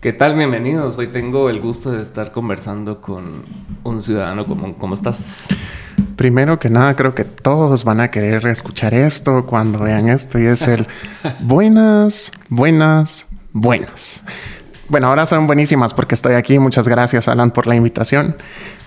¿Qué 0.00 0.12
tal? 0.12 0.36
Bienvenidos. 0.36 0.96
Hoy 0.96 1.08
tengo 1.08 1.50
el 1.50 1.58
gusto 1.58 1.90
de 1.90 2.00
estar 2.04 2.30
conversando 2.30 3.00
con 3.00 3.42
un 3.82 4.00
ciudadano 4.00 4.46
común. 4.46 4.74
¿Cómo 4.74 4.94
estás? 4.94 5.46
Primero 6.14 6.60
que 6.60 6.70
nada, 6.70 6.94
creo 6.94 7.16
que 7.16 7.24
todos 7.24 7.82
van 7.82 7.98
a 7.98 8.08
querer 8.08 8.46
escuchar 8.46 8.94
esto 8.94 9.44
cuando 9.44 9.80
vean 9.80 10.08
esto 10.08 10.38
y 10.38 10.46
es 10.46 10.68
el 10.68 10.86
buenas, 11.40 12.30
buenas, 12.48 13.26
buenas. 13.52 14.22
Bueno, 14.88 15.08
ahora 15.08 15.26
son 15.26 15.48
buenísimas 15.48 15.92
porque 15.94 16.14
estoy 16.14 16.34
aquí. 16.34 16.60
Muchas 16.60 16.88
gracias, 16.88 17.26
Alan, 17.26 17.50
por 17.50 17.66
la 17.66 17.74
invitación. 17.74 18.36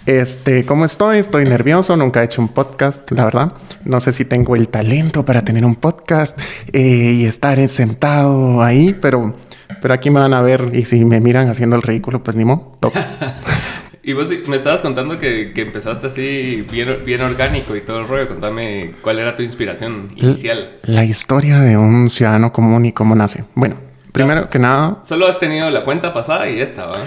Este, 0.05 0.65
¿cómo 0.65 0.85
estoy? 0.85 1.17
Estoy 1.17 1.43
nervioso, 1.43 1.97
nunca 1.97 2.21
he 2.21 2.25
hecho 2.25 2.41
un 2.41 2.47
podcast, 2.47 3.11
la 3.11 3.25
verdad. 3.25 3.53
No 3.83 3.99
sé 3.99 4.13
si 4.13 4.23
tengo 4.23 4.55
el 4.55 4.69
talento 4.69 5.25
para 5.25 5.43
tener 5.43 5.65
un 5.65 5.75
podcast 5.75 6.39
eh, 6.71 7.17
y 7.17 7.25
estar 7.25 7.59
sentado 7.67 8.63
ahí, 8.63 8.97
pero 8.99 9.35
pero 9.81 9.93
aquí 9.93 10.09
me 10.09 10.19
van 10.19 10.33
a 10.33 10.41
ver 10.41 10.69
y 10.73 10.85
si 10.85 11.03
me 11.03 11.19
miran 11.19 11.49
haciendo 11.49 11.75
el 11.75 11.81
ridículo, 11.81 12.23
pues 12.23 12.37
ni 12.37 12.45
modo, 12.45 12.77
y 14.03 14.13
vos 14.13 14.29
me 14.47 14.55
estabas 14.55 14.81
contando 14.81 15.19
que, 15.19 15.51
empezaste 15.55 16.07
así 16.07 16.65
bien, 16.71 17.03
bien, 17.05 17.21
orgánico 17.21 17.75
y 17.75 17.81
todo 17.81 17.99
el 18.01 18.07
rollo. 18.07 18.27
Contame 18.27 18.93
cuál 19.01 19.19
era 19.19 19.35
tu 19.35 19.43
inspiración 19.43 20.09
inicial. 20.15 20.77
La, 20.83 21.03
historia 21.03 21.59
de 21.59 21.77
un 21.77 22.09
ciudadano 22.09 22.53
común 22.53 22.85
y 22.85 22.93
cómo 22.93 23.15
nace. 23.15 23.43
Bueno, 23.55 23.75
primero 24.11 24.49
que 24.49 24.59
nada... 24.59 24.99
Solo 25.03 25.27
has 25.27 25.39
tenido 25.39 25.69
la 25.69 25.83
cuenta 25.83 26.13
pasada 26.13 26.49
y 26.49 26.59
esta, 26.59 26.85
¿va? 26.85 26.99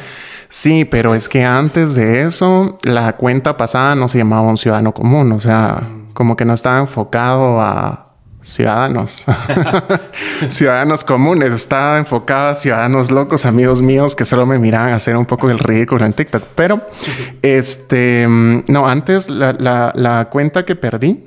Sí, 0.48 0.84
pero 0.84 1.14
es 1.14 1.28
que 1.28 1.42
antes 1.42 1.96
de 1.96 2.22
eso, 2.22 2.78
la 2.84 3.14
cuenta 3.16 3.56
pasada 3.56 3.96
no 3.96 4.06
se 4.06 4.18
llamaba 4.18 4.42
un 4.42 4.56
ciudadano 4.56 4.94
común. 4.94 5.32
O 5.32 5.40
sea, 5.40 5.82
mm. 5.82 6.12
como 6.12 6.36
que 6.36 6.44
no 6.44 6.54
estaba 6.54 6.78
enfocado 6.78 7.60
a 7.60 8.13
ciudadanos, 8.44 9.24
ciudadanos 10.48 11.02
comunes, 11.02 11.52
estaba 11.52 11.98
enfocada 11.98 12.50
a 12.50 12.54
ciudadanos 12.54 13.10
locos, 13.10 13.46
amigos 13.46 13.80
míos 13.80 14.14
que 14.14 14.24
solo 14.24 14.44
me 14.44 14.58
miraban 14.58 14.92
a 14.92 14.96
hacer 14.96 15.16
un 15.16 15.24
poco 15.24 15.50
el 15.50 15.58
ridículo 15.58 16.04
en 16.04 16.12
TikTok. 16.12 16.44
Pero, 16.54 16.86
este, 17.42 18.26
no, 18.28 18.86
antes 18.86 19.30
la, 19.30 20.28
cuenta 20.30 20.64
que 20.64 20.76
perdí, 20.76 21.26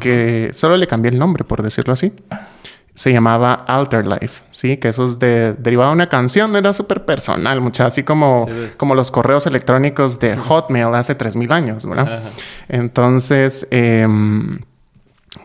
que 0.00 0.50
solo 0.52 0.76
le 0.76 0.86
cambié 0.86 1.12
el 1.12 1.18
nombre, 1.18 1.44
por 1.44 1.62
decirlo 1.62 1.92
así, 1.92 2.12
se 2.94 3.12
llamaba 3.12 3.54
Alter 3.54 4.04
Life, 4.06 4.42
¿sí? 4.50 4.76
Que 4.76 4.88
eso 4.88 5.06
es 5.06 5.20
de, 5.20 5.52
derivado 5.52 5.90
de 5.90 5.94
una 5.94 6.08
canción, 6.08 6.56
era 6.56 6.72
súper 6.72 7.04
personal, 7.04 7.60
mucha, 7.60 7.86
así 7.86 8.02
como, 8.02 8.48
como 8.76 8.96
los 8.96 9.12
correos 9.12 9.46
electrónicos 9.46 10.18
de 10.18 10.36
Hotmail 10.36 10.92
hace 10.94 11.16
3.000 11.16 11.52
años, 11.52 11.86
¿verdad? 11.86 12.24
Entonces, 12.68 13.68
eh, 13.70 14.06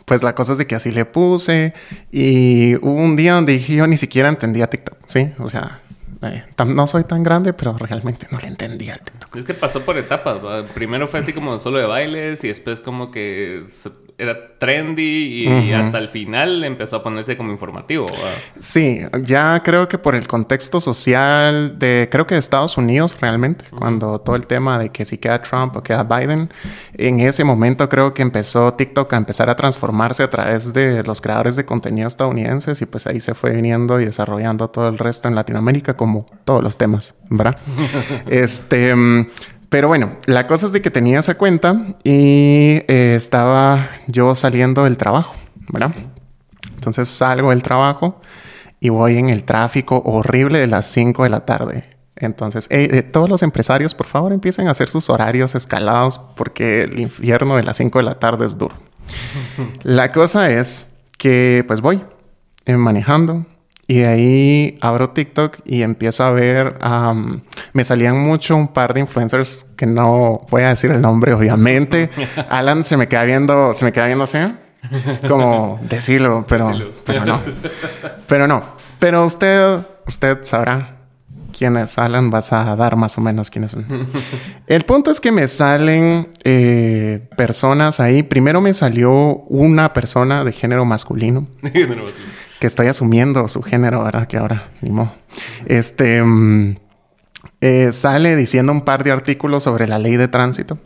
pues 0.05 0.23
la 0.23 0.35
cosa 0.35 0.53
es 0.53 0.57
de 0.57 0.67
que 0.67 0.75
así 0.75 0.91
le 0.91 1.05
puse 1.05 1.73
y 2.11 2.75
hubo 2.77 2.95
un 2.95 3.15
día 3.15 3.33
donde 3.33 3.53
dije 3.53 3.75
yo 3.75 3.87
ni 3.87 3.97
siquiera 3.97 4.29
entendía 4.29 4.69
TikTok, 4.69 4.97
¿sí? 5.05 5.31
O 5.39 5.49
sea, 5.49 5.81
eh, 6.23 6.45
no 6.65 6.87
soy 6.87 7.03
tan 7.03 7.23
grande, 7.23 7.53
pero 7.53 7.77
realmente 7.77 8.27
no 8.31 8.39
le 8.39 8.47
entendía 8.47 8.93
el 8.93 9.01
TikTok. 9.01 9.35
Es 9.35 9.45
que 9.45 9.53
pasó 9.53 9.81
por 9.81 9.97
etapas. 9.97 10.37
Primero 10.73 11.07
fue 11.07 11.19
así 11.19 11.33
como 11.33 11.59
solo 11.59 11.79
de 11.79 11.85
bailes 11.85 12.43
y 12.43 12.47
después 12.47 12.79
como 12.79 13.11
que 13.11 13.65
era 14.17 14.57
trendy 14.57 15.47
y 15.47 15.73
hasta 15.73 15.97
el 15.97 16.07
final 16.07 16.63
empezó 16.63 16.97
a 16.97 17.03
ponerse 17.03 17.35
como 17.35 17.51
informativo. 17.51 18.05
Sí, 18.59 19.01
ya 19.23 19.61
creo 19.63 19.87
que 19.87 19.97
por 19.97 20.15
el 20.15 20.27
contexto 20.27 20.79
social 20.79 21.77
de, 21.79 22.07
creo 22.11 22.27
que 22.27 22.35
de 22.35 22.39
Estados 22.39 22.77
Unidos 22.77 23.17
realmente, 23.19 23.65
cuando 23.77 24.19
todo 24.19 24.35
el 24.35 24.47
tema 24.47 24.79
de 24.79 24.89
que 24.89 25.05
si 25.05 25.17
queda 25.17 25.41
Trump 25.41 25.75
o 25.75 25.83
queda 25.83 26.03
Biden, 26.03 26.49
en 26.97 27.19
ese 27.19 27.43
momento 27.43 27.89
creo 27.89 28.13
que 28.13 28.21
empezó 28.21 28.73
TikTok 28.73 29.11
a 29.13 29.17
empezar 29.17 29.49
a 29.49 29.55
transformarse 29.55 30.23
a 30.23 30.29
través 30.29 30.73
de 30.73 31.03
los 31.03 31.19
creadores 31.19 31.55
de 31.55 31.65
contenido 31.65 32.07
estadounidenses 32.07 32.81
y 32.81 32.85
pues 32.85 33.07
ahí 33.07 33.19
se 33.19 33.33
fue 33.33 33.51
viniendo 33.51 33.99
y 33.99 34.05
desarrollando 34.05 34.69
todo 34.69 34.87
el 34.89 34.97
resto 34.97 35.27
en 35.27 35.35
Latinoamérica 35.35 35.95
como 35.95 36.12
todos 36.45 36.63
los 36.63 36.77
temas, 36.77 37.15
¿verdad? 37.29 37.57
este... 38.27 38.93
Pero 39.69 39.87
bueno, 39.87 40.17
la 40.27 40.45
cosa 40.45 40.67
es 40.67 40.71
de 40.71 40.83
que 40.83 40.91
tenía 40.91 41.17
esa 41.17 41.33
cuenta 41.33 41.87
y 42.03 42.83
eh, 42.87 43.15
estaba 43.17 43.89
yo 44.05 44.35
saliendo 44.35 44.83
del 44.83 44.97
trabajo, 44.97 45.33
¿verdad? 45.71 45.95
Entonces 46.75 47.09
salgo 47.09 47.49
del 47.49 47.63
trabajo 47.63 48.21
y 48.79 48.89
voy 48.89 49.17
en 49.17 49.29
el 49.29 49.45
tráfico 49.45 50.03
horrible 50.05 50.59
de 50.59 50.67
las 50.67 50.85
5 50.85 51.23
de 51.23 51.29
la 51.29 51.45
tarde. 51.45 51.89
Entonces, 52.15 52.67
eh, 52.69 53.01
todos 53.01 53.27
los 53.29 53.41
empresarios, 53.41 53.95
por 53.95 54.05
favor, 54.05 54.31
empiecen 54.31 54.67
a 54.67 54.71
hacer 54.71 54.89
sus 54.89 55.09
horarios 55.09 55.55
escalados 55.55 56.19
porque 56.35 56.83
el 56.83 56.99
infierno 56.99 57.55
de 57.55 57.63
las 57.63 57.77
5 57.77 57.97
de 57.97 58.03
la 58.03 58.19
tarde 58.19 58.45
es 58.45 58.57
duro. 58.57 58.75
La 59.83 60.11
cosa 60.11 60.51
es 60.51 60.85
que 61.17 61.63
pues 61.65 61.81
voy 61.81 62.03
eh, 62.65 62.77
manejando 62.77 63.45
y 63.93 63.99
de 63.99 64.07
ahí 64.07 64.77
abro 64.81 65.11
TikTok 65.11 65.59
y 65.65 65.83
empiezo 65.83 66.23
a 66.23 66.31
ver, 66.31 66.79
me 67.73 67.83
salían 67.83 68.17
mucho 68.17 68.55
un 68.55 68.69
par 68.69 68.95
de 68.95 69.01
influencers 69.01 69.67
que 69.77 69.85
no 69.85 70.47
voy 70.49 70.63
a 70.63 70.69
decir 70.69 70.89
el 70.89 70.99
nombre, 70.99 71.31
obviamente. 71.31 72.09
Alan 72.49 72.83
se 72.83 72.97
me 72.97 73.07
queda 73.07 73.23
viendo, 73.25 73.75
se 73.75 73.85
me 73.85 73.91
queda 73.91 74.07
viendo 74.07 74.23
así, 74.23 74.39
como 75.27 75.79
decirlo, 75.87 76.43
pero, 76.49 76.71
pero 77.05 77.23
no. 77.23 77.39
Pero 78.25 78.47
no. 78.47 78.63
Pero 78.97 79.25
usted, 79.25 79.81
usted 80.07 80.39
sabrá 80.41 80.97
quién 81.55 81.77
es 81.77 81.99
Alan, 81.99 82.31
vas 82.31 82.51
a 82.51 82.75
dar 82.75 82.95
más 82.95 83.15
o 83.19 83.21
menos 83.21 83.51
quiénes 83.51 83.71
son. 83.71 83.85
El 84.65 84.85
punto 84.85 85.11
es 85.11 85.21
que 85.21 85.31
me 85.31 85.47
salen 85.47 86.29
eh, 86.43 87.29
personas 87.37 87.99
ahí. 87.99 88.23
Primero 88.23 88.59
me 88.59 88.73
salió 88.73 89.11
una 89.11 89.93
persona 89.93 90.43
de 90.43 90.51
género 90.51 90.83
masculino 90.83 91.45
que 92.63 92.67
estoy 92.67 92.87
asumiendo 92.87 93.45
su 93.49 93.61
género, 93.61 94.05
¿verdad? 94.05 94.25
Que 94.25 94.37
ahora, 94.37 94.71
mismo. 94.79 95.13
Este 95.65 96.23
mm, 96.23 96.77
eh, 97.59 97.91
sale 97.91 98.37
diciendo 98.37 98.71
un 98.71 98.85
par 98.85 99.03
de 99.03 99.11
artículos 99.11 99.63
sobre 99.63 99.85
la 99.85 99.99
ley 99.99 100.15
de 100.15 100.29
tránsito. 100.29 100.79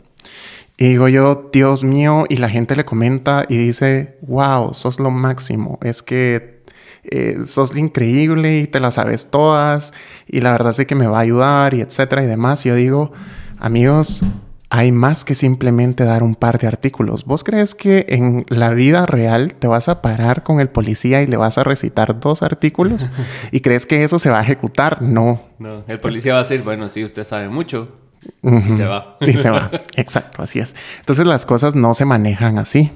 Y 0.76 0.88
digo 0.88 1.06
yo, 1.06 1.50
Dios 1.52 1.84
mío, 1.84 2.24
y 2.28 2.38
la 2.38 2.48
gente 2.48 2.74
le 2.74 2.84
comenta 2.84 3.46
y 3.48 3.56
dice, 3.58 4.18
wow, 4.22 4.74
sos 4.74 4.98
lo 4.98 5.12
máximo. 5.12 5.78
Es 5.80 6.02
que 6.02 6.64
eh, 7.04 7.38
sos 7.46 7.76
increíble 7.76 8.58
y 8.58 8.66
te 8.66 8.80
las 8.80 8.94
sabes 8.94 9.30
todas. 9.30 9.94
Y 10.26 10.40
la 10.40 10.50
verdad 10.50 10.74
es 10.76 10.84
que 10.84 10.96
me 10.96 11.06
va 11.06 11.18
a 11.18 11.20
ayudar 11.20 11.74
y 11.74 11.80
etcétera 11.80 12.24
y 12.24 12.26
demás. 12.26 12.66
Y 12.66 12.70
yo 12.70 12.74
digo, 12.74 13.12
amigos, 13.60 14.24
hay 14.70 14.92
más 14.92 15.24
que 15.24 15.34
simplemente 15.34 16.04
dar 16.04 16.22
un 16.22 16.34
par 16.34 16.58
de 16.58 16.66
artículos. 16.66 17.24
¿Vos 17.24 17.42
crees 17.42 17.74
que 17.74 18.06
en 18.10 18.44
la 18.48 18.70
vida 18.70 19.06
real 19.06 19.54
te 19.54 19.66
vas 19.66 19.88
a 19.88 20.02
parar 20.02 20.42
con 20.42 20.60
el 20.60 20.68
policía 20.68 21.22
y 21.22 21.26
le 21.26 21.38
vas 21.38 21.56
a 21.56 21.64
recitar 21.64 22.20
dos 22.20 22.42
artículos? 22.42 23.08
¿Y 23.50 23.60
crees 23.60 23.86
que 23.86 24.04
eso 24.04 24.18
se 24.18 24.30
va 24.30 24.40
a 24.40 24.42
ejecutar? 24.42 25.00
No. 25.00 25.42
No, 25.58 25.84
el 25.88 25.98
policía 25.98 26.34
va 26.34 26.40
a 26.40 26.42
decir, 26.42 26.62
bueno, 26.62 26.88
sí, 26.88 27.02
usted 27.02 27.24
sabe 27.24 27.48
mucho. 27.48 27.96
Y 28.42 28.72
se 28.72 28.84
va. 28.84 29.16
Y 29.20 29.36
se 29.38 29.50
va. 29.50 29.70
Exacto, 29.96 30.42
así 30.42 30.58
es. 30.58 30.76
Entonces 31.00 31.24
las 31.24 31.46
cosas 31.46 31.74
no 31.74 31.94
se 31.94 32.04
manejan 32.04 32.58
así. 32.58 32.92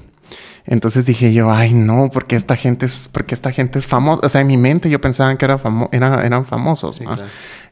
Entonces 0.65 1.07
dije 1.07 1.33
yo, 1.33 1.51
ay 1.51 1.75
no, 1.75 2.11
porque 2.13 2.37
esta 2.37 2.55
gente 2.55 2.87
es, 2.87 3.09
porque 3.13 3.35
esta 3.35 3.51
gente 3.51 3.79
es 3.79 3.87
famosa. 3.87 4.21
O 4.25 4.29
sea, 4.29 4.43
en 4.43 4.47
mi 4.47 4.57
mente 4.57 4.91
yo 4.91 5.01
pensaba 5.01 5.37
que 5.37 5.45
era 5.45 5.59
era, 5.91 6.25
eran 6.25 6.45
famosos. 6.45 7.01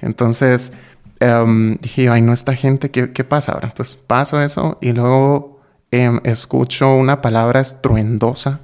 Entonces 0.01 0.73
Em, 1.21 1.77
dije, 1.77 2.09
ay, 2.09 2.23
no, 2.23 2.33
esta 2.33 2.57
gente, 2.57 2.91
¿qué, 2.91 3.13
qué 3.13 3.25
pasa 3.25 3.53
ahora? 3.53 3.69
Entonces 3.69 3.97
paso 3.97 4.41
eso 4.41 4.79
y 4.81 4.93
luego 4.93 5.61
em, 5.91 6.19
escucho 6.25 6.95
una 6.95 7.21
palabra 7.21 7.61
estruendosa 7.61 8.61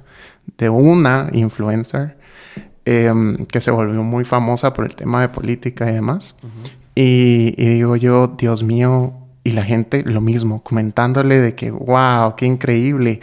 de 0.57 0.69
una 0.69 1.29
influencer 1.33 2.17
em, 2.85 3.45
que 3.45 3.61
se 3.61 3.69
volvió 3.69 4.01
muy 4.01 4.25
famosa 4.25 4.73
por 4.73 4.85
el 4.85 4.95
tema 4.95 5.21
de 5.21 5.29
política 5.29 5.89
y 5.89 5.93
demás. 5.93 6.35
y, 6.95 7.53
y, 7.57 7.65
digo 7.75 7.95
yo, 7.95 8.27
Dios 8.27 8.63
mío, 8.63 9.13
y 9.43 9.51
la 9.51 9.63
gente 9.63 10.03
lo 10.07 10.19
mismo, 10.19 10.63
comentándole 10.63 11.39
de 11.39 11.53
que, 11.53 11.69
wow, 11.69 12.35
qué 12.35 12.47
increíble. 12.47 13.19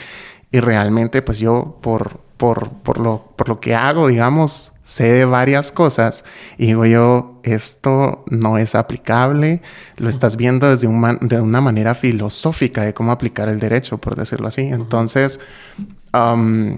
Y 0.53 0.61
realmente, 0.61 1.21
pues 1.23 1.41
yo, 1.41 1.79
por, 1.83 2.21
por, 2.37 2.71
por, 2.71 2.99
lo, 2.99 3.33
por 3.37 3.49
lo 3.49 3.61
que 3.61 3.75
hago, 3.75 4.09
digamos, 4.09 4.73
sé 4.83 5.13
de 5.13 5.25
varias 5.25 5.73
cosas 5.73 6.25
y 6.59 6.67
digo 6.67 6.85
yo, 6.85 7.41
esto 7.43 8.25
no 8.29 8.59
es 8.59 8.75
aplicable, 8.75 9.63
lo 9.97 10.09
estás 10.09 10.37
viendo 10.37 10.69
desde 10.69 10.87
un 10.87 11.19
de 11.21 11.41
una 11.41 11.61
manera 11.61 11.95
filosófica 11.95 12.83
de 12.83 12.93
cómo 12.95 13.13
aplicar 13.13 13.49
el 13.49 13.61
derecho, 13.61 13.99
por 13.99 14.17
decirlo 14.17 14.49
así. 14.49 14.63
Entonces, 14.63 15.41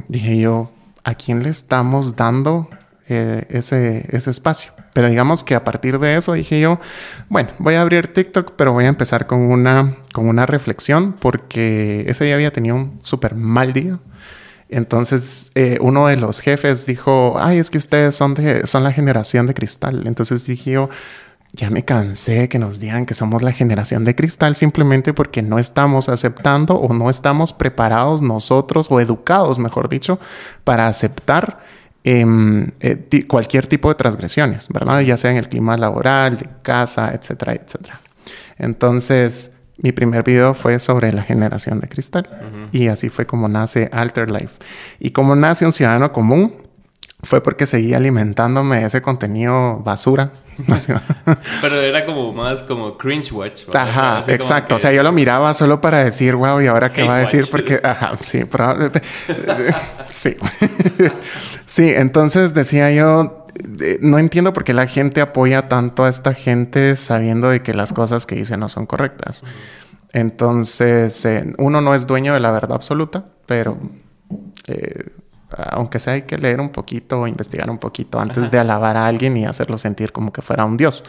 dije 0.09 0.39
yo, 0.39 0.71
¿a 1.05 1.15
quién 1.15 1.43
le 1.43 1.49
estamos 1.49 2.17
dando 2.17 2.69
eh, 3.09 3.47
ese, 3.51 4.07
ese 4.11 4.31
espacio? 4.31 4.73
Pero 4.93 5.09
digamos 5.09 5.45
que 5.45 5.55
a 5.55 5.63
partir 5.63 5.99
de 5.99 6.17
eso 6.17 6.33
dije 6.33 6.61
yo, 6.61 6.81
bueno, 7.29 7.51
voy 7.59 7.75
a 7.75 7.83
abrir 7.83 8.13
TikTok, 8.13 8.53
pero 8.57 8.73
voy 8.73 8.85
a 8.85 8.89
empezar 8.89 9.27
con 9.27 9.41
una, 9.43 9.97
con 10.13 10.29
una 10.29 10.47
reflexión 10.47 11.13
porque 11.13 12.05
ese 12.09 12.25
día 12.25 12.35
había 12.35 12.53
tenido 12.53 12.77
un 12.77 12.99
súper 13.03 13.35
mal 13.35 13.73
día. 13.73 13.99
Entonces, 14.69 15.53
eh, 15.55 15.79
uno 15.81 16.09
de 16.09 16.17
los 16.17 16.41
jefes 16.41 16.87
dijo, 16.87 17.37
ay, 17.39 17.59
es 17.59 17.71
que 17.71 17.79
ustedes 17.79 18.15
son, 18.15 18.35
de, 18.35 18.67
son 18.67 18.83
la 18.83 18.93
generación 18.93 19.47
de 19.47 19.55
cristal. 19.55 20.07
Entonces 20.07 20.45
dije 20.45 20.73
yo, 20.73 20.89
ya 21.53 21.71
me 21.71 21.85
cansé 21.85 22.49
que 22.49 22.59
nos 22.59 22.81
digan 22.81 23.07
que 23.07 23.15
somos 23.15 23.43
la 23.43 23.53
generación 23.53 24.05
de 24.05 24.15
cristal 24.15 24.55
simplemente 24.55 25.15
porque 25.15 25.43
no 25.43 25.59
estamos 25.59 26.09
aceptando 26.09 26.75
o 26.75 26.93
no 26.93 27.09
estamos 27.09 27.53
preparados 27.53 28.23
nosotros 28.23 28.89
o 28.91 29.01
educados, 29.01 29.59
mejor 29.59 29.89
dicho, 29.89 30.19
para 30.65 30.87
aceptar 30.87 31.65
em, 32.05 32.67
eh, 32.81 33.27
cualquier 33.27 33.67
tipo 33.67 33.89
de 33.89 33.95
transgresiones, 33.95 34.69
¿verdad? 34.69 35.01
Ya 35.01 35.17
sea 35.17 35.31
en 35.31 35.39
el 35.39 35.49
clima 35.49 35.77
laboral, 35.77 36.39
de 36.39 36.49
casa, 36.63 37.13
etcétera, 37.15 37.55
etcétera. 37.55 38.01
Entonces, 38.59 39.56
mi 39.79 39.93
primer 39.93 40.23
video 40.23 40.55
fue 40.55 40.79
sobre 40.79 41.13
la 41.13 41.23
generación 41.23 41.81
de 41.81 41.89
cristal. 41.89 42.29
Y 42.73 42.89
así 42.89 43.09
fue 43.09 43.27
como 43.27 43.49
nace 43.49 43.89
Alter 43.93 44.31
Life. 44.31 44.57
Y 44.99 45.11
como 45.11 45.37
nace 45.37 45.65
un 45.67 45.73
ciudadano 45.73 46.13
común, 46.13 46.67
fue 47.23 47.43
porque 47.43 47.67
seguía 47.67 47.97
alimentándome 47.97 48.81
de 48.81 48.87
ese 48.87 49.03
contenido 49.03 49.79
basura. 49.81 50.33
Pero 51.61 51.81
era 51.83 52.07
como 52.07 52.33
más 52.33 52.63
como 52.63 52.97
cringe 52.97 53.33
watch. 53.33 53.65
Ajá, 53.75 54.25
exacto. 54.29 54.77
O 54.77 54.79
sea, 54.79 54.93
yo 54.93 55.03
lo 55.03 55.13
miraba 55.13 55.53
solo 55.53 55.81
para 55.81 56.03
decir, 56.03 56.35
wow, 56.35 56.61
¿y 56.61 56.67
ahora 56.67 56.93
qué 56.93 57.03
va 57.03 57.17
a 57.17 57.19
decir? 57.19 57.47
Porque, 57.51 57.81
ajá, 57.83 58.17
sí, 58.21 58.45
probablemente. 58.45 59.03
sí. 60.09 60.37
sí, 61.67 61.93
entonces 61.95 62.55
decía 62.55 62.91
yo, 62.93 63.46
no 64.01 64.19
entiendo 64.19 64.53
por 64.53 64.65
qué 64.65 64.75
la 64.75 64.87
gente 64.87 65.21
apoya 65.21 65.69
tanto 65.69 66.05
a 66.05 66.09
esta 66.09 66.35
gente 66.35 66.97
sabiendo 66.97 67.51
de 67.51 67.63
que 67.63 67.75
las 67.75 67.93
cosas 67.93 68.27
que 68.27 68.37
dice 68.37 68.57
no 68.57 68.69
son 68.69 68.87
correctas. 68.87 69.43
Entonces, 70.13 71.25
eh, 71.25 71.55
uno 71.59 71.81
no 71.81 71.95
es 71.95 72.07
dueño 72.07 72.33
de 72.33 72.41
la 72.41 72.51
verdad 72.51 72.73
absoluta, 72.73 73.27
pero 73.47 73.79
eh, 74.67 75.11
aunque 75.51 75.99
sea 75.99 76.15
hay 76.15 76.23
que 76.23 76.39
leer 76.39 76.61
un 76.61 76.71
poquito 76.71 77.21
o 77.21 77.27
investigar 77.27 77.71
un 77.71 77.79
poquito 77.79 78.19
antes 78.19 78.51
de 78.51 78.59
alabar 78.59 78.97
a 78.97 79.07
alguien 79.07 79.37
y 79.37 79.45
hacerlo 79.45 79.79
sentir 79.79 80.13
como 80.13 80.33
que 80.33 80.43
fuera 80.43 80.65
un 80.65 80.77
dios. 80.77 81.05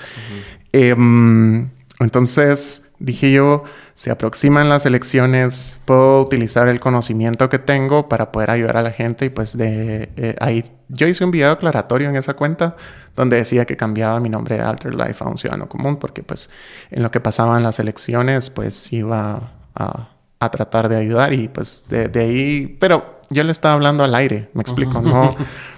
Em, 0.71 1.69
entonces 1.99 2.89
dije 2.99 3.31
yo, 3.31 3.63
se 3.97 4.11
aproximan 4.11 4.69
las 4.69 4.85
elecciones, 4.85 5.79
puedo 5.85 6.21
utilizar 6.21 6.67
el 6.67 6.79
conocimiento 6.79 7.49
que 7.49 7.57
tengo 7.57 8.07
para 8.07 8.31
poder 8.31 8.51
ayudar 8.51 8.77
a 8.77 8.83
la 8.83 8.91
gente 8.91 9.25
y 9.25 9.29
pues 9.29 9.57
de 9.57 10.11
eh, 10.17 10.35
ahí 10.39 10.63
yo 10.87 11.07
hice 11.07 11.25
un 11.25 11.31
video 11.31 11.49
aclaratorio 11.49 12.07
en 12.07 12.15
esa 12.15 12.35
cuenta 12.35 12.75
donde 13.15 13.37
decía 13.37 13.65
que 13.65 13.75
cambiaba 13.75 14.19
mi 14.19 14.29
nombre 14.29 14.57
de 14.57 14.61
Alter 14.61 14.93
Life 14.93 15.23
a 15.23 15.27
un 15.27 15.39
ciudadano 15.39 15.67
común 15.67 15.97
porque 15.97 16.21
pues 16.21 16.51
en 16.91 17.01
lo 17.01 17.09
que 17.09 17.19
pasaban 17.19 17.63
las 17.63 17.79
elecciones 17.79 18.51
pues 18.51 18.93
iba 18.93 19.53
a, 19.73 20.09
a 20.39 20.51
tratar 20.51 20.89
de 20.89 20.97
ayudar 20.97 21.33
y 21.33 21.47
pues 21.47 21.85
de, 21.89 22.07
de 22.07 22.19
ahí, 22.21 22.77
pero 22.79 23.17
yo 23.29 23.43
le 23.43 23.51
estaba 23.51 23.73
hablando 23.73 24.03
al 24.03 24.15
aire, 24.15 24.49
me 24.53 24.61
explico, 24.61 25.01
no, 25.01 25.35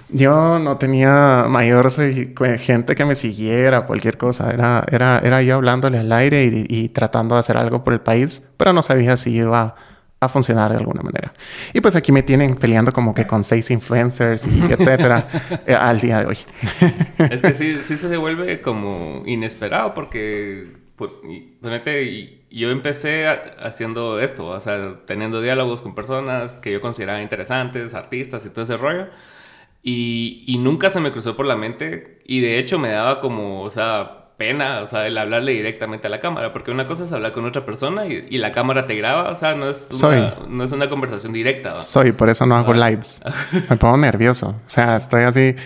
yo 0.08 0.58
no 0.58 0.76
tenía 0.76 1.46
mayor 1.48 1.90
gente 2.58 2.94
que 2.94 3.04
me 3.04 3.14
siguiera, 3.14 3.86
cualquier 3.86 4.18
cosa, 4.18 4.50
era, 4.50 4.84
era, 4.90 5.18
era 5.18 5.42
yo 5.42 5.56
hablándole 5.56 5.98
al 5.98 6.12
aire 6.12 6.44
y, 6.68 6.88
tratando 6.90 7.34
de 7.34 7.40
hacer 7.40 7.56
algo 7.56 7.82
por 7.82 7.92
el 7.92 8.00
país, 8.00 8.42
pero 8.56 8.72
no 8.72 8.82
sabía 8.82 9.16
si 9.16 9.34
iba 9.36 9.74
a 10.20 10.28
funcionar 10.28 10.70
de 10.70 10.76
alguna 10.76 11.02
manera. 11.02 11.32
Y 11.72 11.80
pues 11.80 11.96
aquí 11.96 12.12
me 12.12 12.22
tienen 12.22 12.54
peleando 12.54 12.92
como 12.92 13.14
que 13.14 13.26
con 13.26 13.42
seis 13.42 13.70
influencers 13.70 14.46
y 14.46 14.60
etcétera 14.70 15.26
eh, 15.66 15.74
al 15.74 16.00
día 16.00 16.20
de 16.20 16.26
hoy. 16.26 16.38
es 17.30 17.42
que 17.42 17.52
sí, 17.52 17.78
sí 17.82 17.96
se 17.96 18.16
vuelve 18.16 18.60
como 18.60 19.22
inesperado 19.26 19.94
porque, 19.94 20.76
pues, 20.96 21.10
ponete, 21.60 22.39
yo 22.50 22.70
empecé 22.70 23.28
haciendo 23.28 24.20
esto, 24.20 24.46
o 24.46 24.60
sea, 24.60 24.96
teniendo 25.06 25.40
diálogos 25.40 25.82
con 25.82 25.94
personas 25.94 26.58
que 26.60 26.72
yo 26.72 26.80
consideraba 26.80 27.22
interesantes, 27.22 27.94
artistas 27.94 28.44
y 28.44 28.50
todo 28.50 28.64
ese 28.64 28.76
rollo. 28.76 29.06
Y, 29.82 30.44
y, 30.46 30.58
nunca 30.58 30.90
se 30.90 31.00
me 31.00 31.10
cruzó 31.10 31.36
por 31.36 31.46
la 31.46 31.56
mente 31.56 32.20
y 32.26 32.40
de 32.40 32.58
hecho 32.58 32.78
me 32.78 32.90
daba 32.90 33.18
como, 33.20 33.62
o 33.62 33.70
sea, 33.70 34.20
pena, 34.36 34.80
o 34.82 34.86
sea, 34.86 35.06
el 35.06 35.16
hablarle 35.16 35.52
directamente 35.52 36.06
a 36.06 36.10
la 36.10 36.20
cámara, 36.20 36.52
porque 36.52 36.70
una 36.70 36.86
cosa 36.86 37.04
es 37.04 37.12
hablar 37.12 37.32
con 37.32 37.46
otra 37.46 37.64
persona 37.64 38.06
y, 38.06 38.26
y 38.28 38.38
la 38.38 38.52
cámara 38.52 38.86
te 38.86 38.94
graba, 38.94 39.30
o 39.30 39.36
sea, 39.36 39.54
no 39.54 39.70
es 39.70 39.86
una, 40.02 40.36
no 40.48 40.64
es 40.64 40.72
una 40.72 40.90
conversación 40.90 41.32
directa. 41.32 41.78
Soy, 41.78 42.12
por 42.12 42.28
eso 42.28 42.44
no 42.44 42.56
hago 42.56 42.72
ah. 42.72 42.90
lives. 42.90 43.22
me 43.70 43.76
pongo 43.76 43.96
nervioso, 43.96 44.48
o 44.48 44.70
sea, 44.70 44.96
estoy 44.96 45.22
así 45.22 45.56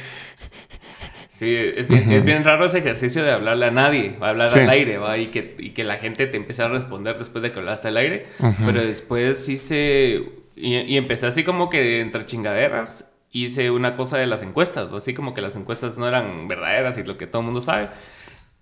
Sí, 1.44 1.54
es 1.76 2.24
bien, 2.24 2.42
raro 2.42 2.64
ese 2.64 2.78
ejercicio 2.78 3.22
de 3.22 3.30
hablarle 3.30 3.66
a 3.66 3.70
nadie, 3.70 4.16
hablar 4.18 4.48
al 4.56 4.70
aire, 4.70 4.96
¿va? 4.96 5.18
Y 5.18 5.26
que, 5.26 5.54
y 5.58 5.70
que 5.70 5.84
la 5.84 5.96
gente 5.96 6.26
te 6.26 6.38
empiece 6.38 6.62
a 6.62 6.68
responder 6.68 7.18
después 7.18 7.42
de 7.42 7.52
que 7.52 7.58
hablaste 7.58 7.88
al 7.88 7.98
aire. 7.98 8.26
Pero 8.64 8.82
después 8.82 9.46
hice... 9.50 10.24
Y, 10.56 10.76
y, 10.76 10.96
empecé 10.96 11.26
así 11.26 11.44
como 11.44 11.68
que 11.68 12.00
entre 12.00 12.24
chingaderas 12.24 13.12
hice 13.30 13.70
una 13.72 13.96
cosa 13.96 14.16
de 14.16 14.26
las 14.26 14.40
encuestas, 14.42 14.90
así 14.92 15.12
como 15.12 15.34
que 15.34 15.42
las 15.42 15.56
encuestas 15.56 15.98
no 15.98 16.06
eran 16.06 16.46
verdaderas 16.46 16.96
y 16.96 17.02
lo 17.02 17.18
que 17.18 17.26
todo 17.26 17.40
el 17.40 17.46
mundo 17.46 17.60
sabe. 17.60 17.88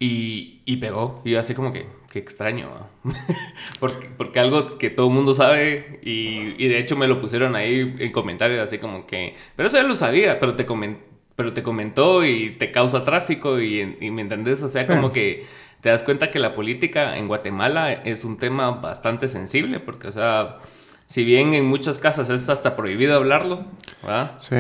Y, 0.00 0.62
y 0.64 0.78
pegó. 0.78 1.22
Y 1.24 1.32
yo 1.32 1.38
así 1.38 1.54
como 1.54 1.72
que, 1.72 1.86
qué 2.10 2.18
extraño. 2.18 2.70
porque, 3.78 4.08
porque 4.16 4.40
algo 4.40 4.78
que 4.78 4.90
todo 4.90 5.06
el 5.06 5.14
mundo 5.14 5.34
sabe 5.34 6.00
y, 6.02 6.56
y 6.58 6.66
de 6.66 6.78
hecho 6.78 6.96
me 6.96 7.06
lo 7.06 7.20
pusieron 7.20 7.54
ahí 7.54 7.94
en 7.98 8.10
comentarios 8.10 8.58
así 8.58 8.78
como 8.78 9.06
que, 9.06 9.36
pero 9.54 9.68
eso 9.68 9.76
ya 9.76 9.84
lo 9.84 9.94
sabía, 9.94 10.40
pero 10.40 10.56
te 10.56 10.66
comenté 10.66 11.11
pero 11.36 11.52
te 11.52 11.62
comentó 11.62 12.24
y 12.24 12.50
te 12.58 12.70
causa 12.70 13.04
tráfico 13.04 13.60
y, 13.60 14.10
me 14.10 14.22
entendés, 14.22 14.62
o 14.62 14.68
sea, 14.68 14.86
como 14.86 15.12
que 15.12 15.46
te 15.80 15.88
das 15.88 16.02
cuenta 16.02 16.30
que 16.30 16.38
la 16.38 16.54
política 16.54 17.16
en 17.16 17.28
Guatemala 17.28 17.92
es 17.92 18.24
un 18.24 18.38
tema 18.38 18.70
bastante 18.70 19.28
sensible, 19.28 19.80
porque, 19.80 20.08
o 20.08 20.12
sea, 20.12 20.58
si 21.06 21.24
bien 21.24 21.54
en 21.54 21.66
muchas 21.66 21.98
casas 21.98 22.30
es 22.30 22.48
hasta 22.48 22.76
prohibido 22.76 23.16
hablarlo, 23.16 23.64
¿verdad? 24.02 24.34
Sí 24.38 24.56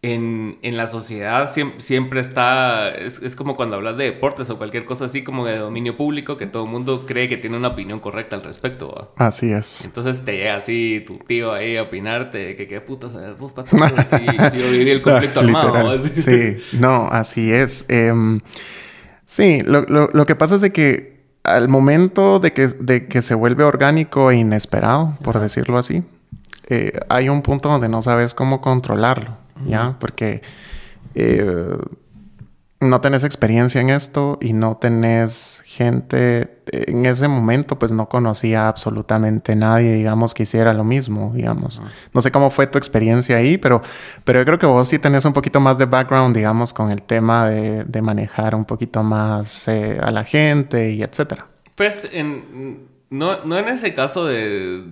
en, 0.00 0.58
en, 0.62 0.76
la 0.76 0.86
sociedad 0.86 1.50
siempre, 1.50 1.80
siempre 1.80 2.20
está, 2.20 2.90
es, 2.90 3.20
es, 3.20 3.34
como 3.34 3.56
cuando 3.56 3.74
hablas 3.74 3.96
de 3.96 4.04
deportes 4.04 4.48
o 4.48 4.56
cualquier 4.56 4.84
cosa 4.84 5.06
así 5.06 5.24
como 5.24 5.44
de 5.44 5.58
dominio 5.58 5.96
público, 5.96 6.36
que 6.36 6.46
todo 6.46 6.64
el 6.64 6.70
mundo 6.70 7.04
cree 7.04 7.28
que 7.28 7.36
tiene 7.36 7.56
una 7.56 7.68
opinión 7.68 7.98
correcta 7.98 8.36
al 8.36 8.44
respecto. 8.44 9.12
Así 9.16 9.50
es. 9.50 9.86
Entonces 9.86 10.24
te 10.24 10.36
llega 10.36 10.56
así 10.56 11.02
tu 11.04 11.18
tío 11.18 11.52
ahí 11.52 11.76
a 11.76 11.82
opinarte, 11.82 12.54
que 12.54 12.68
qué 12.68 12.80
putas 12.80 13.12
vos, 13.38 13.52
si, 14.06 14.16
si 14.50 14.58
yo 14.58 14.70
viví 14.70 14.90
el 14.90 15.02
conflicto 15.02 15.40
armado. 15.40 15.98
Sí, 16.12 16.58
no, 16.78 17.08
así 17.10 17.52
es. 17.52 17.84
Em, 17.88 18.40
sí, 19.26 19.62
lo, 19.62 19.82
lo, 19.82 20.10
lo, 20.12 20.26
que 20.26 20.36
pasa 20.36 20.54
es 20.54 20.60
de 20.60 20.70
que 20.70 21.18
al 21.42 21.66
momento 21.66 22.38
de 22.38 22.52
que, 22.52 22.68
de 22.68 23.08
que 23.08 23.20
se 23.20 23.34
vuelve 23.34 23.64
orgánico 23.64 24.30
e 24.30 24.36
inesperado, 24.36 25.16
por 25.24 25.40
decirlo 25.40 25.76
así, 25.76 26.04
eh, 26.68 26.92
hay 27.08 27.28
un 27.28 27.42
punto 27.42 27.68
donde 27.68 27.88
no 27.88 28.00
sabes 28.00 28.34
cómo 28.34 28.60
controlarlo. 28.60 29.47
¿Ya? 29.64 29.96
Porque 29.98 30.42
eh, 31.14 31.76
no 32.80 33.00
tenés 33.00 33.24
experiencia 33.24 33.80
en 33.80 33.90
esto 33.90 34.38
y 34.40 34.52
no 34.52 34.76
tenés 34.76 35.62
gente, 35.64 36.62
en 36.70 37.06
ese 37.06 37.26
momento 37.26 37.78
pues 37.78 37.90
no 37.90 38.08
conocía 38.08 38.68
absolutamente 38.68 39.56
nadie, 39.56 39.94
digamos, 39.94 40.32
que 40.32 40.44
hiciera 40.44 40.72
lo 40.72 40.84
mismo, 40.84 41.32
digamos. 41.34 41.82
No 42.14 42.20
sé 42.20 42.30
cómo 42.30 42.50
fue 42.50 42.68
tu 42.68 42.78
experiencia 42.78 43.36
ahí, 43.36 43.58
pero, 43.58 43.82
pero 44.24 44.38
yo 44.40 44.44
creo 44.44 44.58
que 44.58 44.66
vos 44.66 44.88
sí 44.88 44.98
tenés 45.00 45.24
un 45.24 45.32
poquito 45.32 45.58
más 45.58 45.76
de 45.78 45.86
background, 45.86 46.36
digamos, 46.36 46.72
con 46.72 46.92
el 46.92 47.02
tema 47.02 47.48
de, 47.48 47.84
de 47.84 48.02
manejar 48.02 48.54
un 48.54 48.64
poquito 48.64 49.02
más 49.02 49.66
eh, 49.66 49.98
a 50.00 50.12
la 50.12 50.24
gente 50.24 50.92
y 50.92 51.02
etcétera. 51.02 51.46
Pues 51.74 52.08
en, 52.12 52.86
no, 53.10 53.44
no 53.44 53.58
en 53.58 53.68
ese 53.68 53.92
caso 53.92 54.24
de 54.24 54.84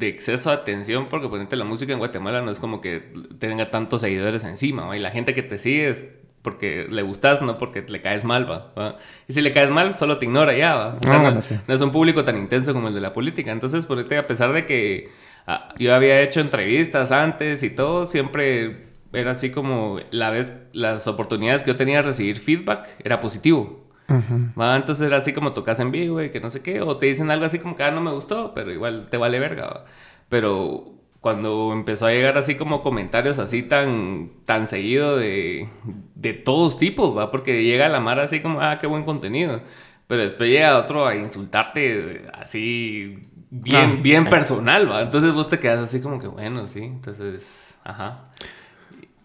de 0.00 0.08
exceso 0.08 0.50
de 0.50 0.56
atención, 0.56 1.06
porque 1.08 1.28
ponerte 1.28 1.54
la 1.54 1.64
música 1.64 1.92
en 1.92 2.00
Guatemala 2.00 2.42
no 2.42 2.50
es 2.50 2.58
como 2.58 2.80
que 2.80 3.12
tenga 3.38 3.70
tantos 3.70 4.00
seguidores 4.00 4.42
encima, 4.42 4.96
y 4.96 5.00
la 5.00 5.10
gente 5.10 5.34
que 5.34 5.42
te 5.42 5.58
sigue 5.58 5.88
es 5.90 6.08
porque 6.42 6.86
le 6.88 7.02
gustas, 7.02 7.42
no 7.42 7.58
porque 7.58 7.82
le 7.82 8.00
caes 8.00 8.24
mal, 8.24 8.50
¿va? 8.50 8.98
Y 9.28 9.34
si 9.34 9.42
le 9.42 9.52
caes 9.52 9.70
mal, 9.70 9.96
solo 9.96 10.18
te 10.18 10.24
ignora 10.24 10.56
ya, 10.56 10.74
¿va? 10.74 10.98
Ah, 11.06 11.38
no, 11.68 11.74
es 11.74 11.80
un 11.80 11.92
público 11.92 12.24
tan 12.24 12.38
intenso 12.38 12.72
como 12.72 12.88
el 12.88 12.94
de 12.94 13.00
la 13.00 13.12
política. 13.12 13.52
Entonces, 13.52 13.84
ponerte, 13.84 14.16
a 14.16 14.26
pesar 14.26 14.52
de 14.54 14.64
que 14.64 15.10
ah, 15.46 15.74
yo 15.78 15.94
había 15.94 16.22
hecho 16.22 16.40
entrevistas 16.40 17.12
antes 17.12 17.62
y 17.62 17.68
todo, 17.68 18.06
siempre 18.06 18.86
era 19.12 19.32
así 19.32 19.50
como 19.50 19.98
la 20.10 20.30
vez, 20.30 20.54
las 20.72 21.06
oportunidades 21.06 21.62
que 21.62 21.72
yo 21.72 21.76
tenía 21.76 21.96
de 21.96 22.02
recibir 22.02 22.38
feedback 22.38 22.88
era 23.04 23.20
positivo. 23.20 23.89
Entonces 24.10 25.06
era 25.06 25.18
así 25.18 25.32
como 25.32 25.52
tocas 25.52 25.80
en 25.80 25.90
vivo 25.90 26.22
y 26.22 26.30
que 26.30 26.40
no 26.40 26.50
sé 26.50 26.62
qué, 26.62 26.80
o 26.82 26.96
te 26.96 27.06
dicen 27.06 27.30
algo 27.30 27.44
así 27.44 27.58
como 27.58 27.76
que 27.76 27.82
ah, 27.84 27.90
no 27.90 28.00
me 28.00 28.10
gustó, 28.10 28.52
pero 28.54 28.72
igual 28.72 29.08
te 29.10 29.16
vale 29.16 29.38
verga. 29.38 29.84
Pero 30.28 30.94
cuando 31.20 31.72
empezó 31.72 32.06
a 32.06 32.12
llegar 32.12 32.38
así 32.38 32.54
como 32.54 32.82
comentarios 32.82 33.38
así 33.38 33.62
tan, 33.62 34.30
tan 34.46 34.66
seguido 34.66 35.16
de, 35.16 35.68
de 36.14 36.32
todos 36.32 36.78
tipos, 36.78 37.16
¿va? 37.16 37.30
Porque 37.30 37.62
llega 37.62 37.88
la 37.88 38.00
mar 38.00 38.18
así 38.20 38.40
como, 38.40 38.60
ah, 38.60 38.78
qué 38.80 38.86
buen 38.86 39.04
contenido. 39.04 39.60
Pero 40.06 40.22
después 40.22 40.50
llega 40.50 40.78
otro 40.78 41.06
a 41.06 41.14
insultarte 41.14 42.28
así 42.32 43.18
bien, 43.50 43.96
ah, 43.98 44.00
bien 44.02 44.24
personal, 44.26 44.90
¿va? 44.90 45.02
Entonces 45.02 45.32
vos 45.32 45.48
te 45.48 45.58
quedas 45.58 45.80
así 45.80 46.00
como 46.00 46.18
que, 46.18 46.26
bueno, 46.26 46.66
sí, 46.66 46.80
entonces, 46.82 47.76
ajá. 47.84 48.30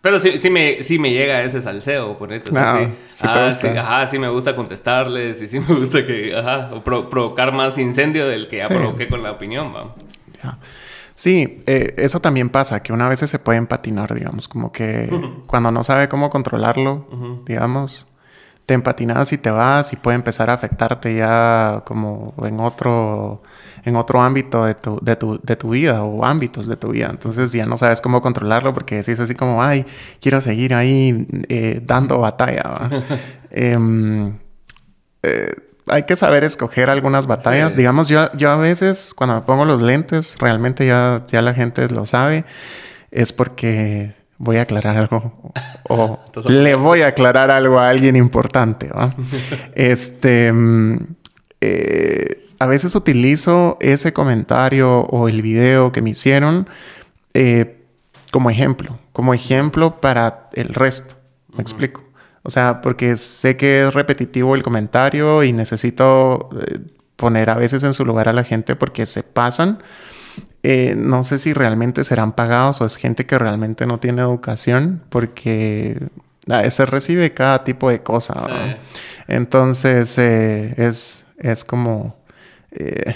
Pero 0.06 0.20
sí, 0.20 0.38
sí, 0.38 0.52
me, 0.52 0.84
sí 0.84 1.00
me 1.00 1.10
llega 1.12 1.42
ese 1.42 1.60
salseo, 1.60 2.16
por 2.16 2.32
eso. 2.32 2.54
Ah, 2.56 2.92
sí, 3.12 3.26
ah, 3.28 3.52
sí, 3.52 3.68
ajá, 3.70 4.06
sí 4.06 4.20
me 4.20 4.30
gusta 4.30 4.56
contestarles 4.56 5.42
y 5.42 5.48
sí 5.48 5.60
me 5.68 5.74
gusta 5.74 6.06
que, 6.06 6.32
ajá, 6.38 6.70
provocar 6.84 7.52
más 7.52 7.80
incendio 7.80 8.28
del 8.28 8.48
que 8.48 8.58
ya 8.58 8.68
provoqué 8.68 9.08
con 9.08 9.24
la 9.24 9.32
opinión, 9.32 9.74
va. 9.76 9.96
Sí, 11.16 11.58
eh, 11.66 11.96
eso 11.98 12.20
también 12.20 12.50
pasa, 12.50 12.84
que 12.84 12.94
una 12.94 13.10
vez 13.10 13.22
se 13.22 13.40
puede 13.40 13.60
patinar, 13.66 14.14
digamos, 14.14 14.48
como 14.48 14.72
que 14.72 15.10
cuando 15.48 15.72
no 15.72 15.84
sabe 15.84 16.08
cómo 16.08 16.30
controlarlo, 16.30 17.08
digamos, 17.48 18.06
te 18.66 18.74
empatinas 18.74 19.32
y 19.32 19.38
te 19.38 19.52
vas 19.52 19.94
y 19.94 19.96
puede 19.96 20.16
empezar 20.16 20.50
a 20.50 20.54
afectarte 20.54 21.16
ya 21.16 21.84
como 21.86 22.34
en 22.44 22.60
otro, 22.60 23.44
en 23.84 23.96
otro 23.96 24.22
ámbito 24.22 24.66
de 24.66 24.74
tu, 24.74 25.00
de, 25.02 25.16
tu, 25.16 25.40
de 25.42 25.56
tu 25.56 25.70
vida 25.70 26.04
o 26.04 26.26
ámbitos 26.26 26.68
de 26.68 26.76
tu 26.76 26.90
vida. 26.90 27.08
Entonces 27.12 27.52
ya 27.52 27.66
no 27.66 27.78
sabes 27.78 28.02
cómo 28.02 28.22
controlarlo 28.22 28.74
porque 28.74 28.96
decís 28.96 29.20
así 29.20 29.36
como, 29.36 29.62
ay, 29.62 29.86
quiero 30.20 30.42
seguir 30.42 30.74
ahí 30.74 31.28
eh, 31.50 31.82
dando 31.84 32.20
batalla. 32.20 32.90
Em, 33.58 34.38
eh, 35.24 35.56
hay 35.88 36.04
que 36.04 36.18
saber 36.18 36.44
escoger 36.44 36.90
algunas 36.90 37.26
batallas. 37.26 37.78
Digamos, 37.78 38.10
yo, 38.10 38.30
yo 38.34 38.52
a 38.52 38.58
veces 38.58 39.14
cuando 39.16 39.36
me 39.36 39.42
pongo 39.44 39.64
los 39.64 39.82
lentes, 39.82 40.36
realmente 40.40 40.86
ya, 40.86 41.24
ya 41.28 41.42
la 41.42 41.54
gente 41.54 41.88
lo 41.88 42.06
sabe, 42.06 42.44
es 43.12 43.32
porque 43.32 44.14
voy 44.38 44.58
a 44.58 44.64
aclarar 44.64 44.98
algo 44.98 45.54
o 45.90 46.20
le 46.48 46.76
voy 46.76 47.02
a 47.02 47.08
aclarar 47.08 47.52
algo 47.52 47.80
a 47.80 47.90
alguien 47.90 48.16
importante. 48.16 48.90
este, 49.76 50.52
mm, 50.52 50.98
eh, 51.62 52.50
a 52.60 52.66
veces 52.68 52.96
utilizo 52.96 53.78
ese 53.82 54.14
comentario 54.14 55.02
o 55.02 55.28
el 55.28 55.42
video 55.42 55.92
que 55.92 56.02
me 56.02 56.12
hicieron 56.12 56.68
eh, 57.34 57.84
como 58.32 58.50
ejemplo, 58.50 59.00
como 59.14 59.34
ejemplo 59.34 60.02
para 60.02 60.50
el 60.54 60.70
resto. 60.70 61.16
¿Me 61.54 61.62
explico? 61.62 62.04
O 62.44 62.50
sea, 62.50 62.82
porque 62.82 63.16
sé 63.16 63.58
que 63.58 63.84
es 63.84 63.94
repetitivo 63.94 64.56
el 64.56 64.64
comentario 64.64 65.44
y 65.44 65.52
necesito 65.52 66.50
eh, 66.60 66.80
poner 67.16 67.50
a 67.50 67.56
veces 67.56 67.84
en 67.84 67.94
su 67.94 68.06
lugar 68.06 68.30
a 68.30 68.34
la 68.34 68.44
gente 68.44 68.76
porque 68.76 69.06
se 69.06 69.24
pasan 69.24 69.80
eh, 70.68 70.96
no 70.98 71.24
sé 71.24 71.38
si 71.38 71.54
realmente 71.54 72.04
serán 72.04 72.32
pagados 72.32 72.82
o 72.82 72.86
es 72.86 72.96
gente 72.96 73.28
que 73.28 73.38
realmente 73.38 73.86
no 73.86 74.00
tiene 74.00 74.24
educación 74.24 75.04
porque 75.10 76.08
ah, 76.50 76.68
se 76.72 76.88
recibe 76.88 77.36
cada 77.36 77.64
tipo 77.64 77.88
de 77.92 78.02
cosa. 78.02 78.78
Entonces 79.28 80.18
eh, 80.18 80.74
es, 80.78 81.28
es 81.38 81.64
como... 81.64 82.18
Eh, 82.72 83.14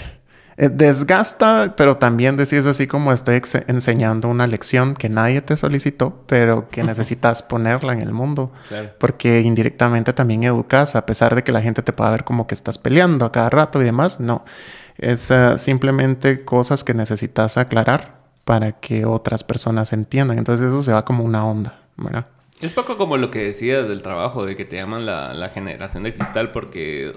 desgasta, 0.68 1.74
pero 1.76 1.96
también 1.96 2.36
decís 2.36 2.66
así 2.66 2.86
como 2.86 3.12
estoy 3.12 3.40
enseñando 3.66 4.28
una 4.28 4.46
lección 4.46 4.94
que 4.94 5.08
nadie 5.08 5.40
te 5.40 5.56
solicitó, 5.56 6.22
pero 6.26 6.68
que 6.68 6.84
necesitas 6.84 7.42
ponerla 7.42 7.94
en 7.94 8.02
el 8.02 8.12
mundo. 8.12 8.52
Porque 8.98 9.40
indirectamente 9.40 10.12
también 10.12 10.44
educas, 10.44 10.96
a 10.96 11.06
pesar 11.06 11.34
de 11.34 11.42
que 11.42 11.50
la 11.50 11.62
gente 11.62 11.82
te 11.82 11.92
pueda 11.92 12.10
ver 12.10 12.24
como 12.24 12.46
que 12.46 12.54
estás 12.54 12.76
peleando 12.76 13.24
a 13.24 13.32
cada 13.32 13.48
rato 13.48 13.80
y 13.80 13.84
demás. 13.84 14.20
No, 14.20 14.44
es 15.00 15.30
eh, 15.30 15.58
simplemente 15.58 16.44
cosas 16.44 16.84
que 16.84 16.94
necesitas 16.94 17.56
aclarar 17.56 18.20
para 18.44 18.72
que 18.72 19.04
otras 19.04 19.44
personas 19.44 19.92
entiendan. 19.92 20.38
Entonces 20.38 20.68
eso 20.68 20.82
se 20.82 20.92
va 20.92 21.04
como 21.04 21.24
una 21.24 21.46
onda, 21.46 21.80
¿verdad? 21.96 22.26
Es 22.60 22.72
poco 22.72 22.96
como 22.98 23.16
lo 23.16 23.30
que 23.30 23.44
decías 23.44 23.88
del 23.88 24.02
trabajo, 24.02 24.44
de 24.44 24.56
que 24.56 24.64
te 24.64 24.76
llaman 24.76 25.06
la, 25.06 25.32
la 25.32 25.48
generación 25.48 26.02
de 26.02 26.14
cristal 26.14 26.52
porque 26.52 27.12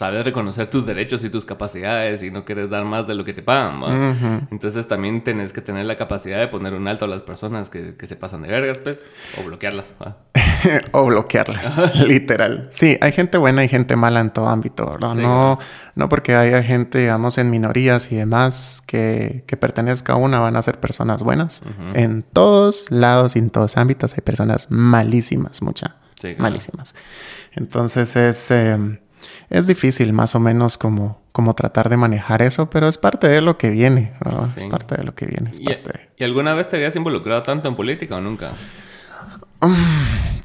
sabes 0.00 0.24
reconocer 0.24 0.66
tus 0.68 0.86
derechos 0.86 1.22
y 1.24 1.28
tus 1.28 1.44
capacidades 1.44 2.22
y 2.22 2.30
no 2.30 2.46
quieres 2.46 2.70
dar 2.70 2.86
más 2.86 3.06
de 3.06 3.14
lo 3.14 3.22
que 3.22 3.34
te 3.34 3.42
pagan. 3.42 4.48
Entonces 4.50 4.88
también 4.88 5.22
tenés 5.22 5.52
que 5.52 5.60
tener 5.60 5.84
la 5.84 5.96
capacidad 5.96 6.38
de 6.38 6.48
poner 6.48 6.72
un 6.72 6.88
alto 6.88 7.04
a 7.04 7.08
las 7.08 7.20
personas 7.20 7.68
que, 7.68 7.96
que 7.96 8.06
se 8.06 8.16
pasan 8.16 8.40
de 8.40 8.48
vergas, 8.48 8.80
pues, 8.80 9.04
o 9.38 9.44
bloquearlas. 9.44 9.92
o 10.92 11.06
bloquearlas, 11.06 11.78
literal. 12.06 12.68
Sí, 12.70 12.98
hay 13.00 13.12
gente 13.12 13.38
buena 13.38 13.64
y 13.64 13.68
gente 13.68 13.96
mala 13.96 14.20
en 14.20 14.30
todo 14.30 14.48
ámbito, 14.48 14.86
¿verdad? 14.86 15.14
No, 15.14 15.58
no 15.94 16.08
porque 16.08 16.34
haya 16.34 16.62
gente, 16.62 16.98
digamos, 16.98 17.38
en 17.38 17.50
minorías 17.50 18.10
y 18.12 18.16
demás 18.16 18.82
que, 18.86 19.44
que 19.46 19.56
pertenezca 19.56 20.14
a 20.14 20.16
una, 20.16 20.38
van 20.40 20.56
a 20.56 20.62
ser 20.62 20.78
personas 20.78 21.22
buenas. 21.22 21.62
En 21.94 22.22
todos 22.22 22.90
lados 22.90 23.36
y 23.36 23.38
en 23.38 23.50
todos 23.50 23.76
ámbitos 23.76 24.14
hay 24.14 24.20
personas 24.20 24.66
malísimas, 24.70 25.62
muchas. 25.62 25.92
Malísimas. 26.38 26.94
Entonces 27.54 28.16
es... 28.16 28.50
Em, 28.50 28.98
es 29.50 29.66
difícil 29.66 30.12
más 30.12 30.34
o 30.34 30.40
menos 30.40 30.78
como, 30.78 31.20
como 31.32 31.54
tratar 31.54 31.88
de 31.88 31.96
manejar 31.96 32.40
eso, 32.40 32.70
pero 32.70 32.88
es 32.88 32.98
parte 32.98 33.28
de 33.28 33.40
lo 33.40 33.58
que 33.58 33.70
viene, 33.70 34.14
Es 34.56 34.64
parte 34.66 34.96
de 34.96 35.04
lo 35.04 35.14
que 35.14 35.26
viene. 35.26 35.50
¿Y, 36.16 36.24
alguna 36.24 36.54
vez 36.54 36.68
te 36.68 36.76
habías 36.76 36.94
involucrado 36.96 37.42
tanto 37.42 37.68
en 37.68 37.74
política 37.74 38.16
o 38.16 38.20
nunca? 38.20 38.52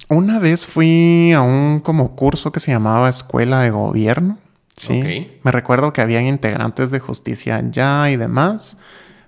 Una 0.08 0.40
vez 0.40 0.68
fui 0.68 1.34
a 1.34 1.42
un 1.42 1.80
como 1.80 2.16
curso 2.16 2.52
que 2.52 2.60
se 2.60 2.72
llamaba 2.72 3.10
Escuela 3.10 3.62
de 3.62 3.72
Gobierno. 3.72 4.38
Sí. 4.76 5.32
Me 5.44 5.52
recuerdo 5.52 5.94
que 5.94 6.02
habían 6.02 6.28
integrantes 6.28 6.92
de 6.92 7.00
justicia 7.00 7.64
ya 7.72 8.12
y 8.12 8.18
demás. 8.18 8.78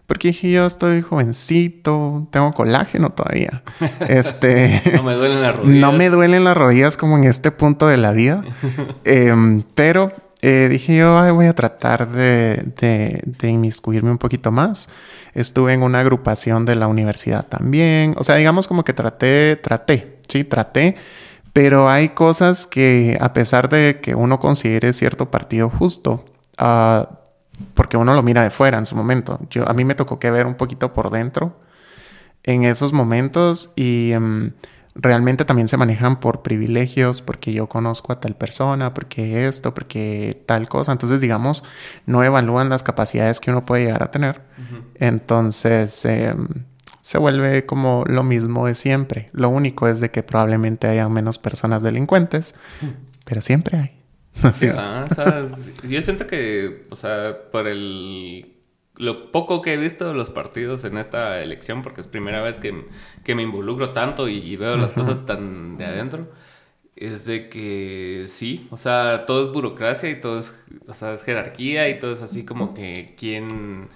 Porque 0.08 0.30
dije, 0.30 0.52
yo 0.52 0.66
estoy 0.66 1.02
jovencito, 1.02 2.28
tengo 2.32 2.52
colágeno 2.54 3.10
todavía. 3.10 3.64
Este, 4.08 4.82
no 4.96 5.04
me 5.04 5.14
duelen 5.14 5.42
las 5.42 5.56
rodillas. 5.56 5.82
No 5.82 5.92
me 5.92 6.10
duelen 6.10 6.44
las 6.44 6.58
rodillas 6.58 6.98
como 6.98 7.18
en 7.18 7.26
este 7.26 7.52
punto 7.52 7.88
de 7.88 7.98
la 7.98 8.12
vida. 8.12 8.44
Em, 9.04 9.64
pero 9.76 10.14
eh, 10.42 10.68
dije 10.70 10.96
yo, 10.96 11.34
voy 11.34 11.48
a 11.48 11.56
tratar 11.56 12.10
de, 12.10 12.72
de, 12.80 13.22
de, 13.26 13.50
inmiscuirme 13.50 14.12
un 14.12 14.18
poquito 14.18 14.52
más. 14.52 14.88
Estuve 15.34 15.74
en 15.74 15.84
una 15.84 16.00
agrupación 16.00 16.66
de 16.66 16.76
la 16.76 16.88
universidad 16.88 17.46
también. 17.46 18.16
O 18.18 18.24
sea, 18.24 18.36
digamos 18.36 18.68
como 18.68 18.84
que 18.84 18.94
traté, 18.94 19.58
traté, 19.58 20.17
sí, 20.28 20.44
traté. 20.44 20.96
Pero 21.54 21.90
hay 21.90 22.10
cosas 22.10 22.68
que, 22.68 23.18
a 23.20 23.34
pesar 23.34 23.70
de 23.70 24.00
que 24.02 24.14
uno 24.14 24.40
considere 24.40 24.94
cierto 24.94 25.32
partido 25.32 25.70
justo, 25.70 26.26
uh, 26.62 27.06
porque 27.74 27.98
uno 27.98 28.14
lo 28.14 28.22
mira 28.24 28.44
de 28.44 28.52
fuera 28.52 28.78
en 28.78 28.86
su 28.86 28.96
momento. 28.96 29.40
Yo, 29.50 29.68
a 29.68 29.74
mí 29.74 29.84
me 29.84 29.96
tocó 29.96 30.20
que 30.20 30.30
ver 30.30 30.46
un 30.46 30.56
poquito 30.56 30.94
por 30.94 31.10
dentro 31.10 31.60
en 32.44 32.64
esos 32.64 32.94
momentos 32.94 33.72
y 33.76 34.12
em, 34.12 34.54
realmente 34.96 35.46
también 35.46 35.68
se 35.68 35.78
manejan 35.78 36.20
por 36.20 36.44
privilegios, 36.44 37.22
porque 37.22 37.54
yo 37.54 37.68
conozco 37.68 38.14
a 38.14 38.20
tal 38.20 38.36
persona, 38.36 38.94
porque 38.94 39.48
esto, 39.48 39.74
porque 39.74 40.44
tal 40.46 40.70
cosa. 40.70 40.92
Entonces, 40.92 41.22
digamos, 41.22 41.64
no 42.06 42.24
evalúan 42.24 42.70
las 42.70 42.84
capacidades 42.84 43.40
que 43.40 43.52
uno 43.52 43.66
puede 43.66 43.86
llegar 43.86 44.04
a 44.04 44.12
tener. 44.12 44.42
Entonces, 44.96 46.06
em, 46.06 46.48
se 47.08 47.18
vuelve 47.18 47.66
como 47.66 48.04
lo 48.06 48.22
mismo 48.22 48.68
de 48.68 48.76
siempre. 48.76 49.30
Lo 49.32 49.48
único 49.48 49.88
es 49.88 50.02
de 50.02 50.12
que 50.12 50.24
probablemente 50.24 50.88
haya 50.88 51.08
menos 51.08 51.40
personas 51.40 51.82
delincuentes, 51.82 52.60
pero 53.24 53.40
siempre 53.40 53.78
hay. 53.78 53.92
Ah, 54.76 55.06
yo 55.88 56.02
siento 56.02 56.28
que, 56.28 56.86
o 56.90 56.96
sea, 56.98 57.50
por 57.50 57.66
el 57.66 58.58
lo 58.98 59.32
poco 59.32 59.62
que 59.62 59.76
he 59.76 59.78
visto 59.78 60.10
de 60.10 60.16
los 60.16 60.30
partidos 60.30 60.84
en 60.84 60.98
esta 60.98 61.42
elección, 61.42 61.82
porque 61.82 62.02
es 62.02 62.08
primera 62.08 62.42
vez 62.42 62.58
que, 62.58 62.86
que 63.24 63.36
me 63.36 63.44
involucro 63.44 63.94
tanto 63.94 64.28
y, 64.28 64.58
veo 64.58 64.76
las 64.76 64.92
cosas 64.92 65.26
tan 65.26 65.78
de 65.78 65.86
adentro, 65.86 66.28
es 66.98 67.24
de 67.24 67.48
que 67.48 68.26
sí, 68.28 68.68
o 68.70 68.76
sea, 68.76 69.26
todo 69.26 69.46
es 69.46 69.54
burocracia 69.54 70.10
y 70.10 70.20
todo 70.20 70.40
es, 70.40 70.54
o 70.86 70.94
sea, 70.94 71.14
es 71.14 71.24
jerarquía 71.24 71.88
y 71.88 72.00
todo 72.00 72.12
es 72.12 72.22
así 72.22 72.44
como 72.44 72.74
que 72.74 73.16
quién 73.18 73.88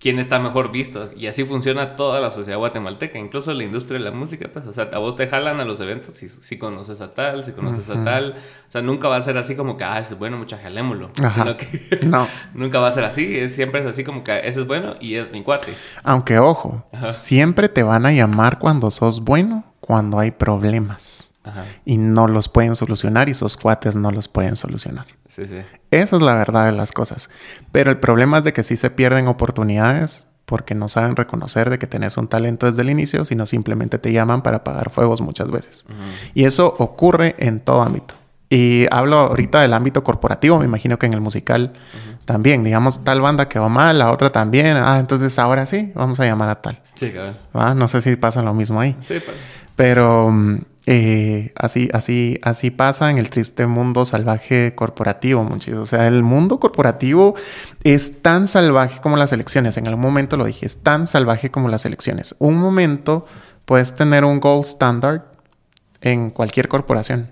quién 0.00 0.18
está 0.18 0.38
mejor 0.38 0.72
visto. 0.72 1.06
Y 1.14 1.26
así 1.26 1.44
funciona 1.44 1.94
toda 1.94 2.20
la 2.20 2.30
sociedad 2.30 2.58
guatemalteca, 2.58 3.18
incluso 3.18 3.52
la 3.52 3.62
industria 3.62 3.98
de 3.98 4.04
la 4.04 4.10
música, 4.10 4.48
pues, 4.52 4.66
o 4.66 4.72
sea, 4.72 4.88
a 4.92 4.98
vos 4.98 5.14
te 5.14 5.28
jalan 5.28 5.60
a 5.60 5.64
los 5.64 5.78
eventos 5.80 6.14
si, 6.14 6.28
si 6.28 6.58
conoces 6.58 7.00
a 7.00 7.14
tal, 7.14 7.44
si 7.44 7.52
conoces 7.52 7.88
a 7.90 8.02
tal. 8.02 8.36
O 8.66 8.70
sea, 8.70 8.80
nunca 8.82 9.08
va 9.08 9.16
a 9.16 9.20
ser 9.20 9.36
así 9.36 9.54
como 9.54 9.76
que, 9.76 9.84
ah, 9.84 10.00
ese 10.00 10.14
es 10.14 10.18
bueno, 10.18 10.38
mucha 10.38 10.58
jalémoslo. 10.58 11.10
Sino 11.14 11.56
que 11.56 12.00
no. 12.06 12.26
nunca 12.54 12.80
va 12.80 12.88
a 12.88 12.92
ser 12.92 13.04
así, 13.04 13.36
es, 13.36 13.54
siempre 13.54 13.80
es 13.80 13.86
así 13.86 14.02
como 14.02 14.24
que 14.24 14.38
ese 14.38 14.60
es 14.62 14.66
bueno 14.66 14.96
y 15.00 15.16
es 15.16 15.30
mi 15.30 15.42
cuate. 15.42 15.74
Aunque, 16.02 16.38
ojo, 16.38 16.84
siempre 17.10 17.68
te 17.68 17.82
van 17.82 18.06
a 18.06 18.12
llamar 18.12 18.58
cuando 18.58 18.90
sos 18.90 19.20
bueno, 19.20 19.64
cuando 19.80 20.18
hay 20.18 20.30
problemas. 20.30 21.28
Y 21.84 21.96
no 21.96 22.28
los 22.28 22.48
pueden 22.48 22.76
solucionar 22.76 23.28
y 23.28 23.34
sus 23.34 23.56
cuates 23.56 23.96
no 23.96 24.12
los 24.12 24.28
pueden 24.28 24.54
solucionar. 24.54 25.06
Sí, 25.26 25.46
sí. 25.46 25.56
Esa 25.90 26.16
es 26.16 26.22
la 26.22 26.34
verdad 26.34 26.66
de 26.66 26.72
las 26.72 26.92
cosas. 26.92 27.30
Pero 27.72 27.90
el 27.90 27.98
problema 27.98 28.38
es 28.38 28.44
de 28.44 28.52
que 28.52 28.62
sí 28.62 28.76
se 28.76 28.90
pierden 28.90 29.28
oportunidades 29.28 30.28
porque 30.44 30.74
no 30.74 30.88
saben 30.88 31.14
reconocer 31.14 31.70
de 31.70 31.78
que 31.78 31.86
tenés 31.86 32.16
un 32.16 32.26
talento 32.26 32.66
desde 32.66 32.82
el 32.82 32.90
inicio, 32.90 33.24
sino 33.24 33.46
simplemente 33.46 33.98
te 33.98 34.12
llaman 34.12 34.42
para 34.42 34.58
apagar 34.58 34.90
fuegos 34.90 35.20
muchas 35.20 35.50
veces. 35.50 35.86
Y 36.34 36.44
eso 36.44 36.74
ocurre 36.78 37.36
en 37.38 37.60
todo 37.60 37.82
ámbito. 37.82 38.14
Y 38.48 38.86
hablo 38.90 39.16
ahorita 39.18 39.60
del 39.60 39.72
ámbito 39.72 40.02
corporativo, 40.02 40.58
me 40.58 40.64
imagino 40.64 40.98
que 40.98 41.06
en 41.06 41.14
el 41.14 41.20
musical 41.20 41.72
también, 42.24 42.64
digamos, 42.64 43.04
tal 43.04 43.20
banda 43.20 43.48
que 43.48 43.60
va 43.60 43.68
mal, 43.68 44.00
la 44.00 44.10
otra 44.10 44.30
también, 44.30 44.76
ah, 44.76 44.98
entonces 44.98 45.38
ahora 45.38 45.66
sí, 45.66 45.92
vamos 45.94 46.18
a 46.18 46.24
llamar 46.24 46.48
a 46.48 46.60
tal. 46.60 46.80
Sí, 46.94 47.12
claro. 47.12 47.36
No 47.76 47.86
sé 47.86 48.02
si 48.02 48.16
pasa 48.16 48.42
lo 48.42 48.52
mismo 48.52 48.80
ahí. 48.80 48.96
Sí, 49.02 49.20
pues. 49.24 49.36
Pero 49.76 50.30
mm, 50.30 50.58
eh, 50.86 51.52
así, 51.56 51.88
así, 51.92 52.38
así 52.42 52.70
pasa 52.70 53.10
en 53.10 53.18
el 53.18 53.28
triste 53.28 53.66
mundo 53.66 54.06
salvaje 54.06 54.74
corporativo, 54.74 55.44
muchachos. 55.44 55.78
O 55.78 55.86
sea, 55.86 56.08
el 56.08 56.22
mundo 56.22 56.58
corporativo 56.58 57.34
es 57.84 58.22
tan 58.22 58.48
salvaje 58.48 59.00
como 59.00 59.16
las 59.16 59.32
elecciones. 59.32 59.76
En 59.76 59.86
algún 59.88 60.02
momento 60.02 60.36
lo 60.36 60.46
dije, 60.46 60.66
es 60.66 60.82
tan 60.82 61.06
salvaje 61.06 61.50
como 61.50 61.68
las 61.68 61.84
elecciones. 61.84 62.34
Un 62.38 62.56
momento 62.56 63.26
puedes 63.66 63.94
tener 63.94 64.24
un 64.24 64.40
gold 64.40 64.64
standard 64.64 65.22
en 66.00 66.30
cualquier 66.30 66.68
corporación. 66.68 67.30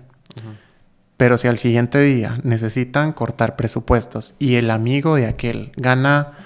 Pero 1.17 1.37
si 1.37 1.49
al 1.49 1.57
siguiente 1.57 1.99
día 1.99 2.39
necesitan 2.43 3.11
cortar 3.11 3.57
presupuestos 3.57 4.35
y 4.39 4.55
el 4.55 4.71
amigo 4.71 5.15
de 5.15 5.27
aquel 5.27 5.73
gana 5.75 6.37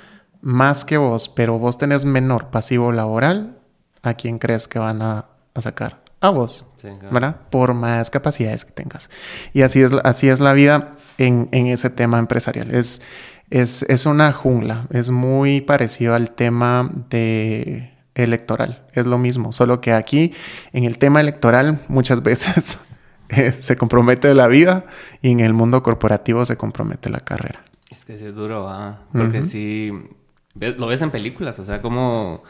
más 0.41 0.83
que 0.83 0.97
vos, 0.97 1.29
pero 1.29 1.59
vos 1.59 1.77
tenés 1.77 2.05
menor 2.05 2.49
pasivo 2.49 2.91
laboral, 2.91 3.59
¿a 4.01 4.15
quién 4.15 4.39
crees 4.39 4.67
que 4.67 4.79
van 4.79 5.03
a, 5.03 5.27
a 5.53 5.61
sacar? 5.61 6.02
A 6.23 6.29
vos, 6.29 6.65
¿verdad? 7.11 7.35
Por 7.49 7.73
más 7.73 8.09
capacidades 8.09 8.63
que 8.63 8.71
tengas. 8.71 9.09
Y 9.51 9.61
así 9.61 9.81
es, 9.81 9.91
así 10.05 10.29
es 10.29 10.39
la 10.39 10.53
vida 10.53 10.95
en, 11.17 11.49
en 11.51 11.67
ese 11.67 11.89
tema 11.89 12.17
empresarial. 12.17 12.73
Es, 12.73 13.01
es, 13.49 13.83
es, 13.83 14.05
una 14.05 14.31
jungla, 14.31 14.87
es 14.89 15.11
muy 15.11 15.59
parecido 15.59 16.15
al 16.15 16.31
tema 16.31 16.89
de 17.09 17.91
electoral, 18.15 18.87
es 18.93 19.05
lo 19.05 19.17
mismo, 19.17 19.51
solo 19.51 19.81
que 19.81 19.91
aquí 19.91 20.33
en 20.71 20.85
el 20.85 20.97
tema 20.97 21.19
electoral 21.19 21.81
muchas 21.89 22.23
veces 22.23 22.79
se 23.59 23.75
compromete 23.75 24.33
la 24.33 24.47
vida 24.47 24.85
y 25.21 25.29
en 25.29 25.41
el 25.41 25.53
mundo 25.53 25.83
corporativo 25.83 26.45
se 26.45 26.55
compromete 26.55 27.09
la 27.09 27.19
carrera. 27.19 27.65
Es 27.89 28.05
que 28.05 28.13
es 28.13 28.33
duro, 28.33 28.69
¿ah? 28.69 29.01
porque 29.11 29.43
si 29.43 29.91
lo 30.55 30.87
ves 30.87 31.01
en 31.01 31.11
películas, 31.11 31.59
o 31.59 31.65
sea, 31.65 31.81
como 31.81 32.43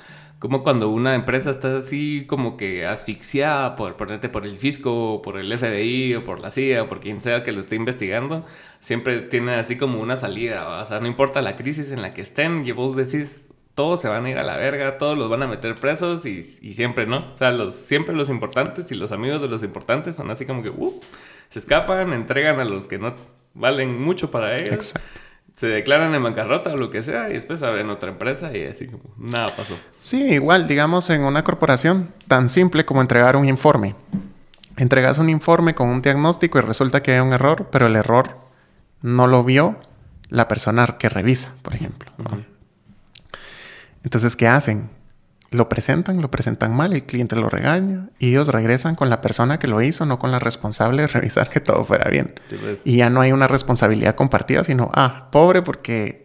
como 0.44 0.62
cuando 0.62 0.90
una 0.90 1.16
empresa 1.16 1.52
está 1.52 1.78
así 1.78 2.26
como 2.28 2.58
que 2.58 2.86
asfixiada 2.86 3.78
por 3.78 3.96
ponerte 3.96 4.28
por 4.28 4.46
el 4.46 4.58
fisco, 4.58 5.14
o 5.14 5.22
por 5.22 5.38
el 5.38 5.58
FBI, 5.58 6.16
o 6.16 6.26
por 6.26 6.42
la 6.42 6.52
CIA, 6.52 6.84
o 6.84 6.90
por 6.90 7.00
quien 7.00 7.22
sea 7.22 7.44
que 7.44 7.54
lo 7.54 7.62
esté 7.62 7.78
investigando, 7.78 8.46
siempre 8.82 9.22
tiene 9.22 9.54
así 9.54 9.78
como 9.78 10.02
una 10.02 10.18
salida. 10.18 10.84
O 10.84 10.86
sea, 10.86 11.00
no 11.00 11.08
importa 11.08 11.42
la 11.42 11.56
crisis 11.56 11.94
en 11.94 12.02
la 12.02 12.14
que 12.14 12.20
estén, 12.20 12.68
y 12.68 12.74
vos 12.74 12.94
decís, 12.94 13.48
todos 13.74 14.02
se 14.02 14.10
van 14.10 14.26
a 14.26 14.32
ir 14.32 14.38
a 14.38 14.44
la 14.44 14.58
verga, 14.58 14.98
todos 14.98 15.18
los 15.18 15.30
van 15.30 15.44
a 15.44 15.48
meter 15.48 15.76
presos 15.76 16.26
y, 16.26 16.44
siempre, 16.44 17.06
¿no? 17.08 17.32
O 17.34 17.38
sea, 17.38 17.54
los, 17.54 17.74
siempre 17.74 18.14
los 18.14 18.28
importantes 18.28 18.92
y 18.92 18.96
los 18.96 19.14
amigos 19.14 19.42
de 19.42 19.48
los 19.48 19.64
importantes 19.64 20.18
son 20.18 20.30
así 20.30 20.46
como 20.46 20.62
que, 20.62 20.72
uh, 20.72 21.00
se 21.48 21.60
escapan, 21.60 22.12
entregan 22.12 22.60
a 22.60 22.66
los 22.66 22.90
que 22.90 23.00
no 23.00 23.16
valen 23.54 23.98
mucho 23.98 24.30
para 24.30 24.58
ellos. 24.58 24.94
Exacto 24.94 25.24
se 25.56 25.68
declaran 25.68 26.14
en 26.16 26.24
bancarrota 26.24 26.74
o 26.74 26.78
lo 26.78 26.90
que 26.90 27.04
sea 27.04 27.30
y 27.30 27.34
después 27.34 27.62
abren 27.62 27.90
otra 27.90 28.10
empresa 28.10 28.56
y 28.56 28.64
así 28.66 28.88
como 28.88 29.04
nada 29.18 29.56
pasó. 29.56 29.78
Sí, 30.00 30.34
igual, 30.34 30.68
digamos 30.68 31.10
en 31.10 31.22
una 31.22 31.44
corporación 31.44 32.12
tan 32.28 32.50
simple 32.50 32.86
como 32.86 33.02
entregar 33.02 33.36
un 33.36 33.46
informe. 33.46 33.96
Entregas 34.78 35.20
un 35.20 35.30
informe 35.30 35.76
con 35.76 35.90
un 35.90 36.02
diagnóstico 36.02 36.58
y 36.58 36.62
resulta 36.62 37.04
que 37.04 37.14
hay 37.14 37.20
un 37.20 37.34
error, 37.34 37.68
pero 37.72 37.86
el 37.86 37.96
error 37.96 38.38
no 39.02 39.28
lo 39.28 39.44
vio 39.44 39.80
la 40.30 40.48
persona 40.48 40.98
que 40.98 41.10
revisa, 41.10 41.54
por 41.62 41.76
ejemplo. 41.76 42.12
Entonces, 44.04 44.36
¿qué 44.36 44.48
hacen? 44.48 44.90
Lo 45.54 45.70
presentan, 45.70 46.22
lo 46.22 46.30
presentan 46.30 46.76
mal, 46.76 46.94
el 46.94 47.04
cliente 47.04 47.36
lo 47.36 47.50
regaña 47.50 48.10
y 48.20 48.30
ellos 48.30 48.48
regresan 48.48 48.96
con 48.96 49.10
la 49.10 49.22
persona 49.22 49.60
que 49.60 49.68
lo 49.68 49.82
hizo, 49.82 50.06
no 50.06 50.20
con 50.20 50.32
la 50.32 50.40
responsable 50.40 51.04
de 51.04 51.08
revisar 51.08 51.50
que 51.50 51.60
todo 51.60 51.84
fuera 51.84 52.10
bien. 52.10 52.34
Pues. 52.50 52.80
Y 52.84 52.98
ya 52.98 53.10
no 53.10 53.22
hay 53.22 53.32
una 53.32 53.48
responsabilidad 53.48 54.16
compartida, 54.16 54.64
sino, 54.64 54.92
ah, 54.94 55.30
pobre 55.32 55.62
porque 55.62 56.24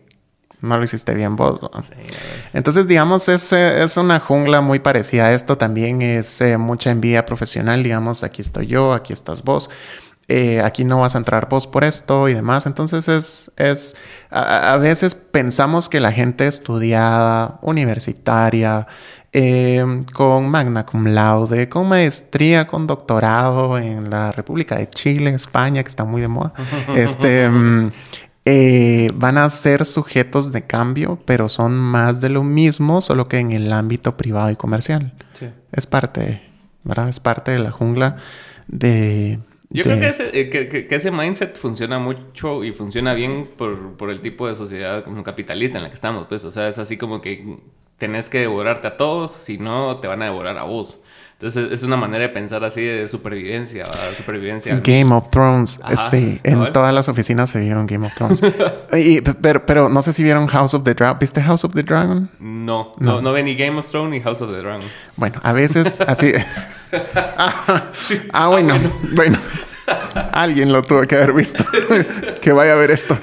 no 0.61 0.76
lo 0.76 0.85
hiciste 0.85 1.14
bien 1.14 1.37
vos. 1.37 1.61
Entonces, 2.52 2.88
digamos, 2.88 3.28
es, 3.28 3.52
es, 3.52 3.97
una 3.97 4.18
jungla 4.18 4.61
muy 4.61 4.80
parecida 4.80 5.26
a 5.26 5.32
esto. 5.32 5.56
También 5.56 6.02
es 6.02 6.40
eh, 6.40 6.58
mucha 6.58 6.90
envidia 6.90 7.25
profesional, 7.26 7.82
digamos, 7.82 8.25
aquí 8.25 8.42
estoy 8.42 8.66
yo, 8.66 8.92
aquí 8.92 9.12
estás 9.12 9.44
vos. 9.44 9.70
Eh, 10.30 10.61
aquí 10.61 10.85
no 10.85 11.00
vas 11.00 11.14
a 11.14 11.18
entrar 11.18 11.49
vos 11.49 11.66
por 11.66 11.85
esto 11.85 12.28
y 12.28 12.35
demás. 12.35 12.66
Entonces 12.66 13.08
es, 13.08 13.50
es 13.56 13.97
a, 14.30 14.76
veces 14.76 15.14
pensamos 15.14 15.88
que 15.88 16.00
la 16.00 16.12
gente 16.12 16.47
estudiada, 16.47 17.58
universitaria, 17.62 18.87
eh, 19.32 19.85
con 20.14 20.49
magna 20.49 20.87
cum 20.87 21.06
laude, 21.06 21.68
con 21.68 21.88
maestría, 21.88 22.66
con 22.66 22.87
doctorado 22.87 23.78
en 23.78 24.11
la 24.11 24.32
República 24.32 24.76
de 24.76 24.88
Chile, 24.88 25.30
España, 25.30 25.82
que 25.82 25.88
está 25.88 26.04
muy 26.04 26.20
de 26.20 26.28
moda, 26.28 26.52
este, 26.94 27.49
mm, 27.49 27.90
eh, 28.44 29.11
van 29.14 29.37
a 29.38 29.49
ser 29.50 29.85
sujetos 29.85 30.52
de 30.52 30.66
cambio, 30.66 31.18
pero 31.25 31.49
son 31.49 31.76
más 31.76 32.20
de 32.20 32.30
lo 32.30 32.42
mismo, 32.42 33.00
solo 33.00 33.28
que 33.28 33.38
en 33.38 33.52
el 33.52 33.73
ámbito 33.73 34.16
privado 34.16 34.50
y 34.50 34.56
comercial. 34.56 35.14
Es 35.70 35.87
parte, 35.87 36.42
¿verdad? 36.82 37.11
Es 37.11 37.20
parte 37.20 37.50
de 37.50 37.58
la 37.58 37.70
jungla 37.70 38.16
de 38.66 39.38
yo 39.70 39.85
creo 39.85 40.00
que 40.00 40.08
ese, 40.08 40.30
eh, 40.32 40.49
que, 40.49 40.68
que 40.87 40.94
ese, 40.94 41.11
mindset 41.11 41.56
funciona 41.56 41.99
mucho 41.99 42.64
y 42.64 42.73
funciona 42.73 43.12
bien 43.12 43.47
por, 43.56 43.99
por, 43.99 44.11
el 44.11 44.23
tipo 44.23 44.49
de 44.49 44.54
sociedad 44.54 45.04
como 45.04 45.23
capitalista 45.23 45.76
en 45.76 45.85
la 45.85 45.90
que 45.90 45.94
estamos, 45.94 46.26
pues, 46.26 46.42
o 46.47 46.50
sea, 46.50 46.68
es 46.68 46.78
así 46.78 46.97
como 46.97 47.20
que 47.20 47.58
tenés 47.98 48.28
que 48.28 48.38
devorarte 48.38 48.86
a 48.86 48.96
todos, 48.96 49.32
si 49.32 49.58
no 49.58 49.98
te 49.98 50.08
van 50.08 50.22
a 50.22 50.26
devorar 50.26 50.56
a 50.56 50.64
vos. 50.64 51.00
Entonces 51.40 51.70
es 51.70 51.84
una 51.84 51.96
manera 51.96 52.22
de 52.22 52.30
pensar 52.30 52.64
así 52.64 52.82
de 52.82 53.06
supervivencia, 53.06 53.86
supervivencia. 54.16 54.80
Game 54.82 55.14
of 55.14 55.30
Thrones, 55.30 55.78
sí, 55.96 56.40
en 56.42 56.72
todas 56.72 56.92
las 56.92 57.08
oficinas 57.08 57.48
se 57.48 57.60
vieron 57.60 57.86
Game 57.86 58.04
of 58.04 58.14
Thrones. 58.16 58.40
pero, 59.40 59.64
pero, 59.64 59.88
no 59.88 60.02
sé 60.02 60.12
si 60.12 60.24
vieron 60.24 60.48
House 60.48 60.74
of 60.74 60.82
the 60.82 60.94
Dragon. 60.94 61.16
¿Viste 61.20 61.40
House 61.40 61.64
of 61.64 61.74
the 61.74 61.84
Dragon? 61.84 62.28
No, 62.40 62.92
no, 62.98 63.20
no, 63.20 63.32
ve 63.32 63.44
ni 63.44 63.54
Game 63.54 63.78
of 63.78 63.88
Thrones 63.88 64.11
ni 64.11 64.20
House 64.20 64.40
of 64.40 64.50
the 64.50 64.58
Dragon. 64.58 64.82
Bueno, 65.14 65.38
a 65.44 65.52
veces 65.52 66.00
así. 66.00 66.32
ah, 68.32 68.48
bueno, 68.48 68.74
bueno. 69.14 69.38
Alguien 70.32 70.72
lo 70.72 70.82
tuvo 70.82 71.02
que 71.02 71.14
haber 71.14 71.32
visto. 71.32 71.64
que 72.42 72.52
vaya 72.52 72.72
a 72.72 72.76
ver 72.76 72.90
esto. 72.90 73.16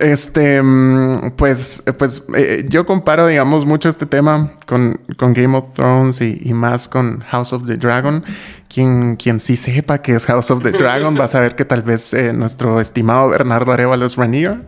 Este, 0.00 0.62
mm, 0.62 1.32
pues, 1.36 1.82
pues 1.98 2.22
eh, 2.34 2.64
yo 2.68 2.86
comparo, 2.86 3.26
digamos, 3.26 3.66
mucho 3.66 3.90
este 3.90 4.06
tema 4.06 4.54
con, 4.66 4.98
con 5.18 5.34
Game 5.34 5.56
of 5.56 5.74
Thrones 5.74 6.22
y, 6.22 6.52
más 6.54 6.88
con 6.88 7.20
House 7.20 7.52
of 7.52 7.66
the 7.66 7.76
Dragon. 7.76 8.24
Quien, 8.68 9.16
quien 9.16 9.40
sí 9.40 9.56
sepa 9.56 10.00
que 10.00 10.12
es 10.12 10.24
House 10.26 10.50
of 10.50 10.62
the 10.62 10.72
Dragon 10.72 11.18
va 11.18 11.24
a 11.24 11.28
saber 11.28 11.54
que 11.54 11.66
tal 11.66 11.82
vez 11.82 12.14
eh, 12.14 12.32
nuestro 12.32 12.80
estimado 12.80 13.28
Bernardo 13.28 13.72
Arevalos 13.72 14.16
Ranier 14.16 14.62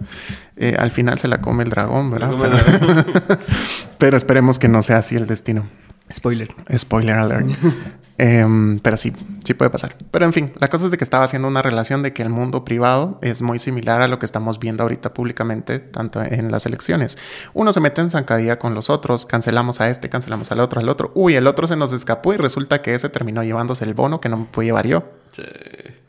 eh, 0.57 0.77
al 0.79 0.91
final 0.91 1.19
se 1.19 1.29
la 1.29 1.41
come 1.41 1.63
el 1.63 1.71
dragón, 1.71 2.11
¿verdad? 2.11 2.35
pero 3.99 4.17
esperemos 4.17 4.59
que 4.59 4.69
no 4.69 4.83
sea 4.83 4.99
así 4.99 5.17
el 5.17 5.27
destino. 5.27 5.67
Spoiler. 6.13 6.49
Spoiler 6.77 7.17
alert. 7.17 7.49
Em, 8.25 8.79
pero 8.79 8.97
sí, 8.97 9.13
sí 9.43 9.53
puede 9.53 9.73
pasar. 9.73 9.97
Pero 10.13 10.25
en 10.25 10.33
fin, 10.33 10.53
la 10.61 10.69
cosa 10.69 10.85
es 10.85 10.93
de 10.93 10.97
que 10.97 11.03
estaba 11.03 11.25
haciendo 11.25 11.49
una 11.49 11.61
relación 11.61 12.05
de 12.05 12.13
que 12.13 12.23
el 12.23 12.31
mundo 12.31 12.65
privado 12.65 13.19
es 13.21 13.43
muy 13.43 13.59
similar 13.59 14.01
a 14.01 14.07
lo 14.07 14.21
que 14.21 14.27
estamos 14.27 14.61
viendo 14.61 14.85
ahorita 14.85 15.13
públicamente, 15.13 15.81
tanto 15.81 16.23
en 16.23 16.53
las 16.53 16.65
elecciones. 16.65 17.19
Uno 17.53 17.73
se 17.73 17.81
mete 17.81 18.01
en 18.01 18.11
zancadilla 18.11 18.61
con 18.61 18.77
los 18.77 18.91
otros, 18.91 19.27
cancelamos 19.27 19.81
a 19.81 19.89
este, 19.89 20.09
cancelamos 20.09 20.53
al 20.53 20.61
otro, 20.61 20.79
al 20.79 20.89
otro. 20.89 21.11
Uy, 21.17 21.35
el 21.35 21.49
otro 21.49 21.67
se 21.67 21.75
nos 21.75 21.93
escapó 21.93 22.33
y 22.33 22.37
resulta 22.37 22.81
que 22.81 22.95
ese 22.95 23.09
terminó 23.09 23.43
llevándose 23.43 23.85
el 23.85 23.95
bono 23.95 24.21
que 24.21 24.29
no 24.29 24.37
me 24.37 24.45
pude 24.45 24.67
llevar 24.67 24.87
yo. 24.87 25.03
Sí. 25.33 25.43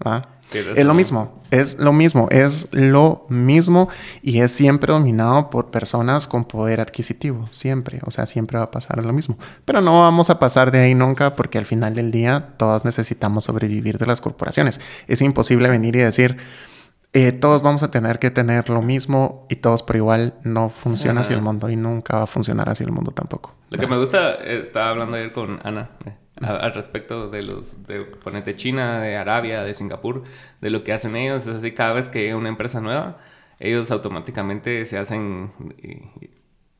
¿Ah? 0.05 0.27
Es 0.59 0.85
lo 0.85 0.93
mismo, 0.93 1.41
es 1.51 1.79
lo 1.79 1.93
mismo, 1.93 2.27
es 2.31 2.67
lo 2.71 3.25
mismo 3.29 3.89
y 4.21 4.39
es 4.39 4.51
siempre 4.51 4.93
dominado 4.93 5.49
por 5.49 5.71
personas 5.71 6.27
con 6.27 6.45
poder 6.45 6.81
adquisitivo, 6.81 7.47
siempre, 7.51 7.99
o 8.05 8.11
sea, 8.11 8.25
siempre 8.25 8.57
va 8.57 8.65
a 8.65 8.71
pasar 8.71 9.03
lo 9.03 9.13
mismo. 9.13 9.37
Pero 9.65 9.81
no 9.81 9.99
vamos 9.99 10.29
a 10.29 10.39
pasar 10.39 10.71
de 10.71 10.79
ahí 10.79 10.95
nunca 10.95 11.35
porque 11.35 11.57
al 11.57 11.65
final 11.65 11.95
del 11.95 12.11
día 12.11 12.53
todos 12.57 12.85
necesitamos 12.85 13.45
sobrevivir 13.45 13.97
de 13.97 14.05
las 14.05 14.21
corporaciones. 14.21 14.79
Es 15.07 15.21
imposible 15.21 15.69
venir 15.69 15.95
y 15.95 15.99
decir, 15.99 16.37
eh, 17.15 17.31
todos 17.31 17.61
vamos 17.61 17.83
a 17.83 17.91
tener 17.91 18.17
que 18.17 18.31
tener 18.31 18.71
lo 18.71 18.81
mismo 18.81 19.45
y 19.47 19.57
todos 19.57 19.83
por 19.83 19.95
igual 19.95 20.33
no 20.43 20.69
funciona 20.69 21.21
así 21.21 21.31
el 21.31 21.43
mundo 21.43 21.69
y 21.69 21.75
nunca 21.75 22.17
va 22.17 22.23
a 22.23 22.27
funcionar 22.27 22.69
así 22.69 22.83
el 22.83 22.91
mundo 22.91 23.11
tampoco. 23.11 23.53
Lo 23.69 23.77
que 23.77 23.85
me 23.85 23.97
gusta, 23.97 24.33
eh, 24.35 24.61
estaba 24.63 24.89
hablando 24.89 25.15
ayer 25.15 25.31
con 25.31 25.59
Ana, 25.63 25.91
eh, 26.05 26.13
al 26.41 26.73
respecto 26.73 27.29
de 27.29 27.43
los, 27.43 27.85
de 27.85 28.01
ponete 28.01 28.55
China, 28.55 28.99
de 28.99 29.15
Arabia, 29.15 29.63
de 29.63 29.73
Singapur, 29.73 30.23
de 30.61 30.69
lo 30.69 30.83
que 30.83 30.93
hacen 30.93 31.15
ellos. 31.15 31.45
Es 31.47 31.55
así, 31.55 31.71
cada 31.71 31.93
vez 31.93 32.09
que 32.09 32.23
llega 32.23 32.35
una 32.35 32.49
empresa 32.49 32.81
nueva, 32.81 33.17
ellos 33.59 33.91
automáticamente 33.91 34.85
se 34.85 34.97
hacen... 34.97 35.51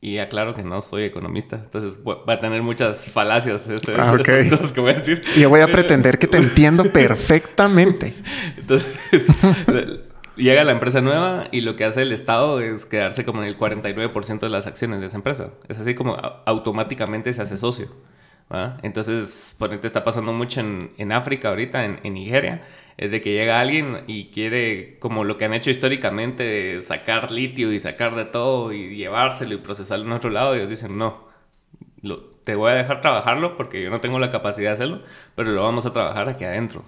Y, 0.00 0.18
aclaro 0.18 0.52
que 0.52 0.62
no 0.62 0.82
soy 0.82 1.04
economista, 1.04 1.62
entonces 1.64 1.98
va 2.06 2.34
a 2.34 2.38
tener 2.38 2.60
muchas 2.60 3.06
falacias 3.06 3.66
este, 3.66 3.94
ah, 3.96 4.14
que 4.74 4.78
voy 4.78 4.90
a 4.90 4.94
decir. 4.96 5.22
Y 5.34 5.40
yo 5.40 5.48
voy 5.48 5.62
a 5.62 5.66
pretender 5.66 6.18
que 6.18 6.26
te 6.26 6.36
entiendo 6.36 6.84
perfectamente. 6.92 8.12
Entonces, 8.58 8.94
llega 10.36 10.62
la 10.62 10.72
empresa 10.72 11.00
nueva 11.00 11.48
y 11.52 11.62
lo 11.62 11.74
que 11.74 11.86
hace 11.86 12.02
el 12.02 12.12
Estado 12.12 12.60
es 12.60 12.84
quedarse 12.84 13.24
como 13.24 13.42
en 13.42 13.48
el 13.48 13.56
49% 13.56 14.40
de 14.40 14.48
las 14.50 14.66
acciones 14.66 15.00
de 15.00 15.06
esa 15.06 15.16
empresa. 15.16 15.54
Es 15.68 15.78
así 15.78 15.94
como 15.94 16.16
automáticamente 16.44 17.32
se 17.32 17.40
hace 17.40 17.56
socio. 17.56 17.88
Entonces, 18.82 19.54
por 19.58 19.70
ejemplo, 19.70 19.86
está 19.86 20.04
pasando 20.04 20.32
mucho 20.32 20.60
en, 20.60 20.92
en 20.98 21.12
África 21.12 21.48
ahorita, 21.48 21.84
en, 21.84 22.14
Nigeria, 22.14 22.62
es 22.96 23.10
de 23.10 23.20
que 23.20 23.32
llega 23.32 23.60
alguien 23.60 24.04
y 24.06 24.26
quiere, 24.26 24.98
como 25.00 25.24
lo 25.24 25.36
que 25.38 25.44
han 25.44 25.54
hecho 25.54 25.70
históricamente, 25.70 26.80
sacar 26.80 27.30
litio 27.32 27.72
y 27.72 27.80
sacar 27.80 28.14
de 28.14 28.24
todo 28.26 28.72
y 28.72 28.96
llevárselo 28.96 29.54
y 29.54 29.58
procesarlo 29.58 30.04
en 30.06 30.12
otro 30.12 30.30
lado, 30.30 30.54
y 30.54 30.58
ellos 30.58 30.70
dicen, 30.70 30.96
no, 30.96 31.28
te 32.44 32.54
voy 32.54 32.72
a 32.72 32.74
dejar 32.74 33.00
trabajarlo 33.00 33.56
porque 33.56 33.82
yo 33.82 33.90
no 33.90 34.00
tengo 34.00 34.18
la 34.18 34.30
capacidad 34.30 34.70
de 34.70 34.74
hacerlo, 34.74 35.02
pero 35.34 35.50
lo 35.52 35.62
vamos 35.62 35.86
a 35.86 35.92
trabajar 35.92 36.28
aquí 36.28 36.44
adentro. 36.44 36.84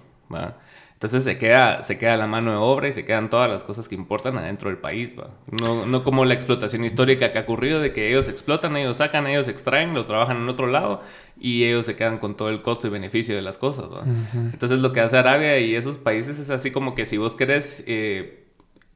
Entonces 0.97 1.23
se 1.23 1.37
queda, 1.37 1.83
se 1.83 1.99
queda 1.99 2.17
la 2.17 2.25
mano 2.25 2.49
de 2.49 2.57
obra 2.57 2.87
y 2.87 2.91
se 2.91 3.05
quedan 3.05 3.29
todas 3.29 3.47
las 3.51 3.63
cosas 3.63 3.87
que 3.87 3.93
importan 3.93 4.35
adentro 4.35 4.71
del 4.71 4.79
país. 4.79 5.15
¿va? 5.15 5.29
No, 5.61 5.85
no 5.85 6.03
como 6.03 6.25
la 6.25 6.33
explotación 6.33 6.83
histórica 6.83 7.31
que 7.31 7.37
ha 7.37 7.41
ocurrido 7.41 7.79
de 7.79 7.93
que 7.93 8.09
ellos 8.09 8.27
explotan, 8.27 8.75
ellos 8.75 8.97
sacan, 8.97 9.27
ellos 9.27 9.47
extraen, 9.47 9.93
lo 9.93 10.07
trabajan 10.07 10.37
en 10.37 10.49
otro 10.49 10.65
lado 10.65 11.03
y 11.39 11.65
ellos 11.65 11.85
se 11.85 11.95
quedan 11.95 12.17
con 12.17 12.35
todo 12.35 12.49
el 12.49 12.63
costo 12.63 12.87
y 12.87 12.89
beneficio 12.89 13.35
de 13.35 13.43
las 13.43 13.59
cosas. 13.59 13.85
¿va? 13.85 14.01
Entonces 14.33 14.79
lo 14.79 14.91
que 14.91 15.01
hace 15.01 15.17
Arabia 15.17 15.59
y 15.59 15.75
esos 15.75 15.99
países 15.99 16.39
es 16.39 16.49
así 16.49 16.71
como 16.71 16.95
que 16.95 17.05
si 17.05 17.17
vos 17.17 17.35
querés... 17.35 17.83
Eh, 17.85 18.45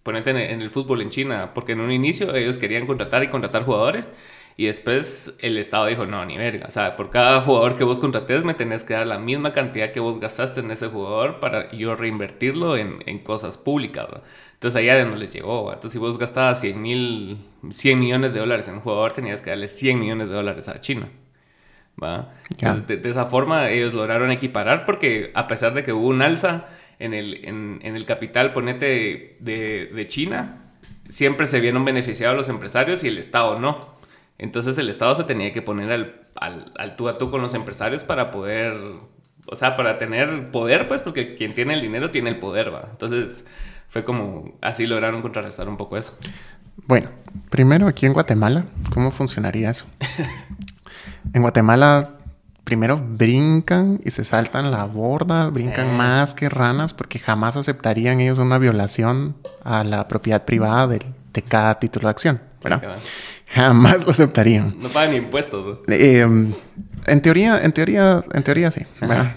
ponerte 0.04 0.32
en 0.32 0.62
el, 0.62 0.72
fútbol 0.72 1.04
en 1.04 1.12
China, 1.12 1.52
porque 1.54 1.74
en 1.74 1.80
un 1.80 1.92
inicio 1.92 2.34
ellos 2.34 2.58
querían 2.58 2.88
contratar 2.88 3.22
y 3.22 3.28
contratar 3.28 3.66
jugadores 3.66 4.10
Y 4.58 4.66
después 4.66 5.34
el 5.40 5.58
Estado 5.58 5.86
dijo, 5.88 6.06
no, 6.06 6.26
ni 6.26 6.38
verga. 6.38 6.66
O 6.68 6.72
sea, 6.72 6.96
por 6.96 7.10
cada 7.10 7.42
jugador 7.42 7.76
que 7.76 7.84
vos 7.84 8.00
contrates 8.00 8.46
me 8.46 8.54
tenés 8.54 8.84
que 8.84 8.94
dar 8.94 9.08
la 9.08 9.20
misma 9.20 9.54
cantidad 9.54 9.92
que 9.92 10.00
vos 10.00 10.20
gastaste 10.20 10.60
en 10.60 10.72
ese 10.72 10.88
jugador 10.88 11.40
para 11.40 11.72
yo 11.72 11.96
reinvertirlo 11.96 12.78
en, 12.78 13.04
en 13.06 13.20
cosas 13.20 13.58
públicas. 13.58 14.08
Entonces 14.54 14.80
allá 14.80 15.04
no 15.06 15.16
les 15.16 15.34
llegó. 15.34 15.70
Entonces 15.70 15.94
si 15.94 15.98
vos 15.98 16.18
gastabas 16.18 16.62
100, 16.62 16.82
mil, 16.82 17.38
100 17.70 18.00
millones 18.00 18.34
de 18.34 18.40
dólares 18.40 18.68
en 18.68 18.76
un 18.76 18.82
jugador, 18.82 19.12
tenías 19.14 19.42
que 19.42 19.50
darle 19.50 19.68
100 19.68 20.00
millones 20.00 20.30
de 20.30 20.36
dólares 20.36 20.68
a 20.68 20.80
China. 20.80 21.10
¿va? 22.02 22.34
de, 22.88 23.10
esa 23.10 23.26
forma 23.26 23.70
ellos 23.70 23.94
lograron 23.94 24.32
equiparar 24.32 24.86
porque 24.86 25.32
a 25.34 25.48
pesar 25.48 25.74
de 25.74 25.84
que 25.84 25.94
hubo 25.94 26.08
un 26.08 26.22
alza 26.22 26.68
en 27.00 27.14
el, 27.14 27.46
en, 27.46 27.80
en 27.84 27.96
el 27.96 28.06
capital, 28.06 28.54
ponete 28.54 29.38
de, 29.40 29.90
de, 29.92 30.08
China, 30.08 30.74
siempre 31.10 31.48
se 31.48 31.60
vieron 31.60 31.84
beneficiados 31.84 32.38
los 32.38 32.50
empresarios 32.50 33.04
y 33.04 33.08
el 33.08 33.18
Estado 33.18 33.60
no. 33.60 34.01
Entonces 34.42 34.76
el 34.80 34.90
Estado 34.90 35.14
se 35.14 35.24
tenía 35.24 35.52
que 35.52 35.62
poner 35.62 35.92
al, 35.92 36.28
al, 36.36 36.74
al 36.76 36.96
tú 36.96 37.08
a 37.08 37.20
tú 37.20 37.30
con 37.30 37.44
los 37.44 37.54
empresarios 37.54 38.04
para 38.04 38.32
poder, 38.32 38.74
o 39.46 39.56
sea, 39.56 39.76
para 39.76 40.00
tener 40.00 40.50
poder, 40.50 40.88
pues, 40.88 41.00
porque 41.00 41.36
quien 41.36 41.54
tiene 41.54 41.76
el 41.76 41.82
dinero 41.82 42.10
tiene 42.10 42.32
el 42.32 42.40
poder, 42.40 42.74
¿va? 42.74 42.88
Entonces 42.92 43.46
fue 43.88 44.04
como, 44.04 44.58
así 44.62 44.88
lograron 44.88 45.22
contrarrestar 45.22 45.70
un 45.70 45.78
poco 45.78 45.96
eso. 45.96 46.18
Bueno, 46.88 47.10
primero 47.52 47.88
aquí 47.88 48.08
en 48.08 48.14
Guatemala, 48.14 48.66
¿cómo 48.94 49.12
funcionaría 49.12 49.70
eso? 49.70 49.86
En 51.34 51.44
Guatemala, 51.44 52.18
primero 52.64 52.98
brincan 52.98 54.02
y 54.04 54.10
se 54.10 54.24
saltan 54.24 54.72
la 54.72 54.86
borda, 54.86 55.50
brincan 55.50 55.96
más 55.96 56.34
que 56.34 56.50
ranas 56.50 56.94
porque 56.94 57.20
jamás 57.20 57.58
aceptarían 57.58 58.20
ellos 58.20 58.40
una 58.40 58.58
violación 58.58 59.36
a 59.64 59.84
la 59.84 60.08
propiedad 60.08 60.46
privada 60.46 60.88
de, 60.88 61.06
de 61.32 61.42
cada 61.44 61.80
título 61.80 62.08
de 62.08 62.12
acción, 62.12 62.42
¿verdad? 62.63 63.00
Jamás 63.47 64.06
lo 64.06 64.12
aceptarían. 64.12 64.76
No 64.80 64.89
pagan 64.89 65.15
impuestos. 65.15 65.80
Eh, 65.88 66.26
en 67.08 67.21
teoría, 67.21 67.62
en 67.63 67.71
teoría, 67.71 68.24
en 68.34 68.43
teoría 68.43 68.71
sí. 68.71 68.86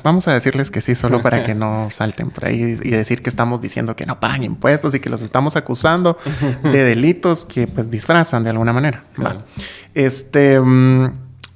Vamos 0.02 0.28
a 0.28 0.34
decirles 0.34 0.70
que 0.70 0.80
sí, 0.80 0.94
solo 0.94 1.20
para 1.20 1.42
que 1.42 1.54
no 1.54 1.88
salten 1.90 2.30
por 2.30 2.46
ahí 2.46 2.78
y 2.82 2.90
decir 2.90 3.22
que 3.22 3.30
estamos 3.30 3.60
diciendo 3.60 3.96
que 3.96 4.06
no 4.06 4.20
pagan 4.20 4.44
impuestos 4.44 4.94
y 4.94 5.00
que 5.00 5.10
los 5.10 5.22
estamos 5.22 5.56
acusando 5.56 6.16
de 6.62 6.84
delitos 6.84 7.44
que 7.44 7.66
pues 7.66 7.90
disfrazan 7.90 8.44
de 8.44 8.50
alguna 8.50 8.72
manera. 8.72 9.04
Este, 9.94 10.60
mm, 10.60 11.12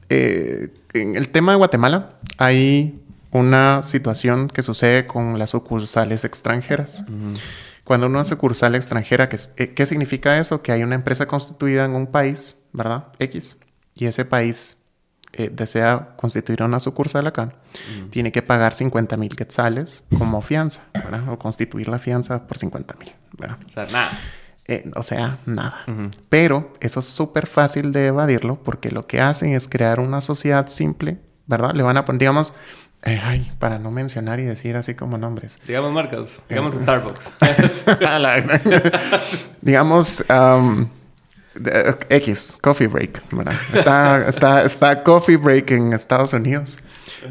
eh, 0.09 0.69
en 0.95 1.17
el 1.17 1.29
tema 1.29 1.53
de 1.53 1.59
Guatemala 1.59 2.15
hay 2.39 3.03
una 3.31 3.83
situación 3.83 4.49
que 4.49 4.63
sucede 4.63 5.07
con 5.07 5.39
las 5.39 5.51
sucursales 5.51 6.25
extranjeras. 6.25 7.05
Cuando 7.89 8.07
una 8.07 8.23
sucursal 8.23 8.75
extranjera, 8.75 9.31
eh, 9.57 9.73
¿qué, 9.73 9.87
significa 9.87 10.37
eso? 10.37 10.61
Que 10.61 10.73
hay 10.73 10.83
una 10.83 10.95
empresa 10.95 11.25
constituida 11.25 11.87
en 11.87 11.93
un 11.93 12.07
país, 12.07 12.59
¿verdad? 12.75 13.07
X, 13.19 13.57
y 13.95 14.05
ese 14.05 14.27
país 14.27 14.85
eh, 15.33 15.49
desea 15.51 16.15
constituir 16.19 16.63
una 16.63 16.81
sucursal 16.81 17.27
acá, 17.27 17.55
tiene 18.11 18.31
que 18.31 18.43
pagar 18.43 18.75
50 18.75 19.17
mil 19.17 19.35
quetzales 19.35 20.05
como 20.19 20.43
fianza, 20.43 20.83
¿verdad? 20.93 21.31
O 21.31 21.39
constituir 21.39 21.89
la 21.89 21.99
fianza 21.99 22.47
por 22.47 22.59
50 22.59 22.95
mil, 22.97 23.11
¿verdad? 23.39 23.57
O 23.67 23.73
sea, 23.73 23.87
nada. 23.87 24.11
Eh, 24.67 24.91
o 24.95 25.03
sea, 25.03 25.39
nada. 25.47 25.87
Pero 26.29 26.75
eso 26.81 27.01
es 27.01 27.07
súper 27.07 27.47
fácil 27.47 27.91
de 27.93 28.09
evadirlo 28.09 28.63
porque 28.63 28.91
lo 28.91 29.07
que 29.07 29.23
hacen 29.23 29.55
es 29.55 29.67
crear 29.67 29.99
una 29.99 30.21
sociedad 30.21 30.67
simple, 30.67 31.23
¿verdad? 31.47 31.75
Le 31.75 31.83
van 31.83 31.97
a 31.97 32.05
poner, 32.05 32.19
digamos, 32.19 32.53
eh, 33.05 33.21
ay, 33.23 33.53
para 33.59 33.79
no 33.79 33.91
mencionar 33.91 34.41
y 34.41 34.45
decir 34.45 34.77
así 34.77 34.95
como 34.95 35.19
nombres. 35.19 35.61
Digamos 35.67 35.93
marcas, 35.93 36.41
digamos 36.49 36.75
eh, 36.75 36.79
Starbucks. 36.79 37.31
digamos 39.63 40.25
um, 40.29 40.89
X, 42.09 42.59
Coffee 42.61 42.89
Break, 42.89 43.23
¿verdad? 43.31 43.55
Está, 43.73 44.29
está, 44.29 44.63
está 44.63 45.03
Coffee 45.03 45.37
Break 45.37 45.71
en 45.71 45.93
Estados 45.93 46.33
Unidos. 46.33 46.79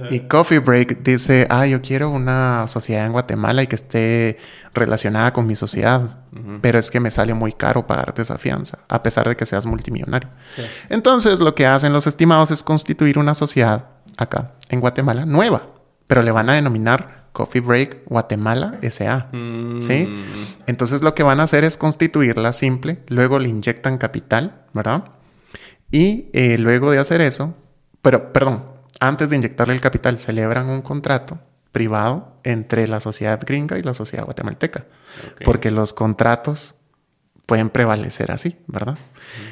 Y 0.10 0.22
Coffee 0.22 0.60
Break 0.60 1.04
dice, 1.04 1.48
ah, 1.50 1.66
yo 1.66 1.82
quiero 1.82 2.10
una 2.10 2.68
sociedad 2.68 3.06
en 3.06 3.14
Guatemala 3.14 3.64
y 3.64 3.68
que 3.68 3.76
esté 3.76 4.38
relacionada 4.74 5.32
con 5.32 5.48
mi 5.48 5.56
sociedad, 5.56 6.18
pero 6.62 6.78
es 6.78 6.92
que 6.92 7.00
me 7.00 7.10
sale 7.10 7.34
muy 7.34 7.54
caro 7.54 7.88
pagarte 7.88 8.22
esa 8.22 8.38
fianza, 8.38 8.80
a 8.90 9.02
pesar 9.02 9.30
de 9.30 9.36
que 9.36 9.46
seas 9.46 9.66
multimillonario. 9.66 10.30
Entonces, 10.90 11.40
lo 11.40 11.56
que 11.56 11.66
hacen 11.66 11.94
los 11.94 12.06
estimados 12.06 12.52
es 12.52 12.64
constituir 12.64 13.18
una 13.18 13.34
sociedad 13.34 13.86
acá, 14.18 14.54
en 14.70 14.80
Guatemala, 14.80 15.26
nueva, 15.26 15.70
pero 16.08 16.22
le 16.22 16.32
van 16.32 16.50
a 16.50 16.54
denominar 16.54 17.28
Coffee 17.32 17.62
Break 17.62 18.06
Guatemala 18.06 18.80
SA. 18.82 19.30
¿Sí? 19.32 20.08
Mm. 20.08 20.66
Entonces, 20.66 21.04
lo 21.04 21.14
que 21.14 21.24
van 21.24 21.40
a 21.40 21.44
hacer 21.44 21.64
es 21.64 21.78
constituirla 21.78 22.52
simple, 22.52 23.04
luego 23.08 23.40
le 23.40 23.50
inyectan 23.50 23.98
capital, 23.98 24.64
¿verdad? 24.74 25.06
Y 25.92 26.30
eh, 26.34 26.58
luego 26.58 26.92
de 26.92 27.00
hacer 27.00 27.22
eso, 27.22 27.54
pero, 28.02 28.34
perdón, 28.34 28.66
antes 29.00 29.30
de 29.30 29.36
inyectarle 29.36 29.76
el 29.76 29.82
capital, 29.82 30.18
celebran 30.18 30.68
un 30.70 30.82
contrato 30.82 31.40
privado 31.72 32.34
entre 32.44 32.88
la 32.88 33.00
sociedad 33.00 33.40
gringa 33.46 33.78
y 33.78 33.84
la 33.84 33.94
sociedad 33.94 34.26
guatemalteca, 34.26 34.86
porque 35.46 35.70
los 35.70 35.94
contratos 35.94 36.74
pueden 37.48 37.70
prevalecer 37.70 38.30
así, 38.32 38.58
¿verdad? 38.68 38.98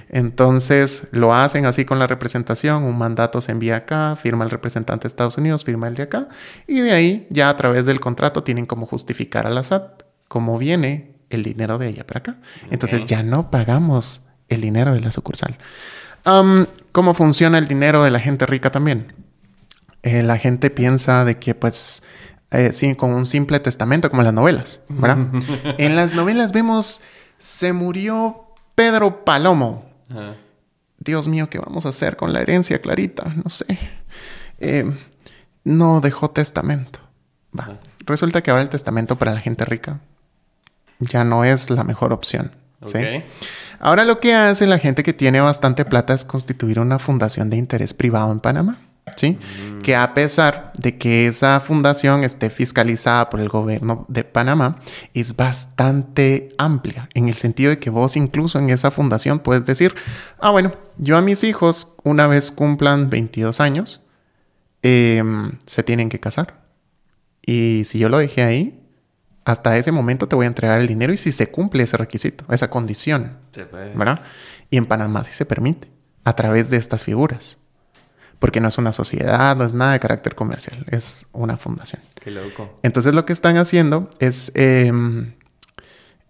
Entonces 0.10 1.08
lo 1.12 1.34
hacen 1.34 1.66
así 1.66 1.86
con 1.86 1.98
la 1.98 2.08
representación, 2.08 2.84
un 2.84 2.98
mandato 2.98 3.42
se 3.42 3.54
envía 3.54 3.78
acá, 3.78 4.16
firma 4.18 4.44
el 4.44 4.52
representante 4.52 5.04
de 5.04 5.08
Estados 5.08 5.38
Unidos, 5.38 5.64
firma 5.64 5.88
el 5.88 5.96
de 5.96 6.04
acá, 6.04 6.28
y 6.68 6.82
de 6.82 6.92
ahí 6.92 7.26
ya 7.30 7.50
a 7.50 7.58
través 7.58 7.86
del 7.86 8.02
contrato 8.02 8.44
tienen 8.44 8.66
como 8.66 8.86
justificar 8.86 9.48
a 9.48 9.50
la 9.50 9.64
SAT 9.64 10.04
cómo 10.28 10.58
viene 10.58 11.16
el 11.30 11.42
dinero 11.42 11.78
de 11.78 11.88
ella 11.88 12.06
para 12.06 12.20
acá. 12.20 12.38
Entonces 12.70 13.06
ya 13.06 13.24
no 13.24 13.50
pagamos 13.50 14.26
el 14.50 14.62
dinero 14.62 14.94
de 14.94 15.00
la 15.00 15.12
sucursal. 15.12 15.58
¿Cómo 16.92 17.14
funciona 17.14 17.58
el 17.58 17.68
dinero 17.68 18.04
de 18.04 18.12
la 18.12 18.20
gente 18.20 18.46
rica 18.46 18.72
también? 18.72 19.14
Eh, 20.04 20.22
la 20.22 20.38
gente 20.38 20.70
piensa 20.70 21.24
de 21.24 21.40
que 21.40 21.56
pues 21.56 22.04
eh, 22.52 22.72
sí, 22.74 22.96
con 22.96 23.12
un 23.14 23.26
simple 23.26 23.60
testamento 23.60 24.10
como 24.10 24.22
en 24.22 24.26
las 24.26 24.34
novelas, 24.34 24.82
¿verdad? 24.90 25.28
en 25.78 25.96
las 25.96 26.14
novelas 26.14 26.52
vemos, 26.52 27.02
se 27.46 27.74
murió 27.74 28.48
Pedro 28.74 29.24
Palomo. 29.24 29.86
Dios 30.98 31.28
mío, 31.28 31.48
¿qué 31.48 31.60
vamos 31.60 31.86
a 31.86 31.90
hacer 31.90 32.18
con 32.18 32.34
la 32.34 32.42
herencia, 32.42 32.82
Clarita? 32.82 33.36
No 33.44 33.52
sé. 33.52 33.78
Eh, 34.58 34.84
no 35.64 36.02
dejó 36.02 36.32
testamento. 36.32 37.00
Va. 37.58 37.78
Resulta 38.00 38.42
que 38.42 38.50
ahora 38.50 38.64
el 38.64 38.70
testamento 38.70 39.18
para 39.20 39.32
la 39.32 39.42
gente 39.42 39.64
rica 39.64 40.00
ya 41.00 41.24
no 41.24 41.44
es 41.44 41.70
la 41.70 41.84
mejor 41.84 42.14
opción. 42.14 42.52
¿sí? 42.88 42.98
Ahora 43.80 44.06
lo 44.06 44.20
que 44.20 44.34
hace 44.34 44.66
la 44.66 44.80
gente 44.80 45.04
que 45.04 45.14
tiene 45.14 45.40
bastante 45.40 45.86
plata 45.86 46.16
es 46.16 46.26
constituir 46.26 46.80
una 46.80 46.98
fundación 46.98 47.52
de 47.52 47.58
interés 47.58 47.94
privado 47.94 48.32
en 48.32 48.40
Panamá. 48.40 48.80
¿Sí? 49.16 49.38
Que 49.84 49.96
a 49.96 50.14
pesar 50.14 50.74
de 50.78 50.98
que 50.98 51.28
esa 51.28 51.60
fundación 51.60 52.24
esté 52.24 52.50
fiscalizada 52.50 53.30
por 53.30 53.40
el 53.40 53.50
gobierno 53.50 54.06
de 54.10 54.24
Panamá, 54.24 54.80
es 55.14 55.36
bastante 55.36 56.50
amplia, 56.58 57.10
en 57.14 57.30
el 57.30 57.36
sentido 57.36 57.70
de 57.70 57.80
que 57.80 57.90
vos 57.90 58.16
incluso 58.16 58.60
en 58.60 58.70
esa 58.70 58.92
fundación 58.92 59.40
puedes 59.40 59.66
decir, 59.66 59.94
ah, 60.40 60.50
bueno, 60.50 60.74
yo 60.98 61.18
a 61.18 61.22
mis 61.22 61.44
hijos, 61.44 61.94
una 62.04 62.28
vez 62.28 62.52
cumplan 62.52 63.10
22 63.10 63.60
años, 63.60 64.02
em, 64.82 65.54
se 65.66 65.84
tienen 65.84 66.10
que 66.10 66.20
casar. 66.20 66.66
Y 67.46 67.84
si 67.86 68.00
yo 68.00 68.10
lo 68.10 68.18
dejé 68.18 68.44
ahí, 68.44 68.82
hasta 69.44 69.78
ese 69.78 69.92
momento 69.92 70.28
te 70.28 70.36
voy 70.36 70.46
a 70.46 70.48
entregar 70.48 70.82
el 70.82 70.88
dinero 70.88 71.14
y 71.14 71.18
si 71.18 71.32
se 71.32 71.52
cumple 71.52 71.84
ese 71.84 71.98
requisito, 71.98 72.46
esa 72.52 72.70
condición, 72.72 73.38
pues. 73.52 73.96
¿verdad? 73.96 74.20
Y 74.72 74.78
en 74.78 74.88
Panamá 74.88 75.24
sí 75.24 75.32
se 75.32 75.46
permite, 75.46 75.88
a 76.24 76.36
través 76.36 76.72
de 76.72 76.78
estas 76.78 77.04
figuras 77.04 77.60
porque 78.40 78.60
no 78.60 78.68
es 78.68 78.78
una 78.78 78.94
sociedad, 78.94 79.56
no 79.56 79.66
es 79.66 79.74
nada 79.74 79.94
de 79.94 80.00
carácter 80.00 80.36
comercial, 80.36 80.86
es 80.90 81.28
una 81.32 81.58
fundación. 81.58 82.02
Qué 82.16 82.32
loco. 82.32 82.80
Entonces 82.84 83.14
lo 83.14 83.26
que 83.26 83.34
están 83.34 83.58
haciendo 83.58 84.10
es 84.20 84.52
em, 84.56 85.34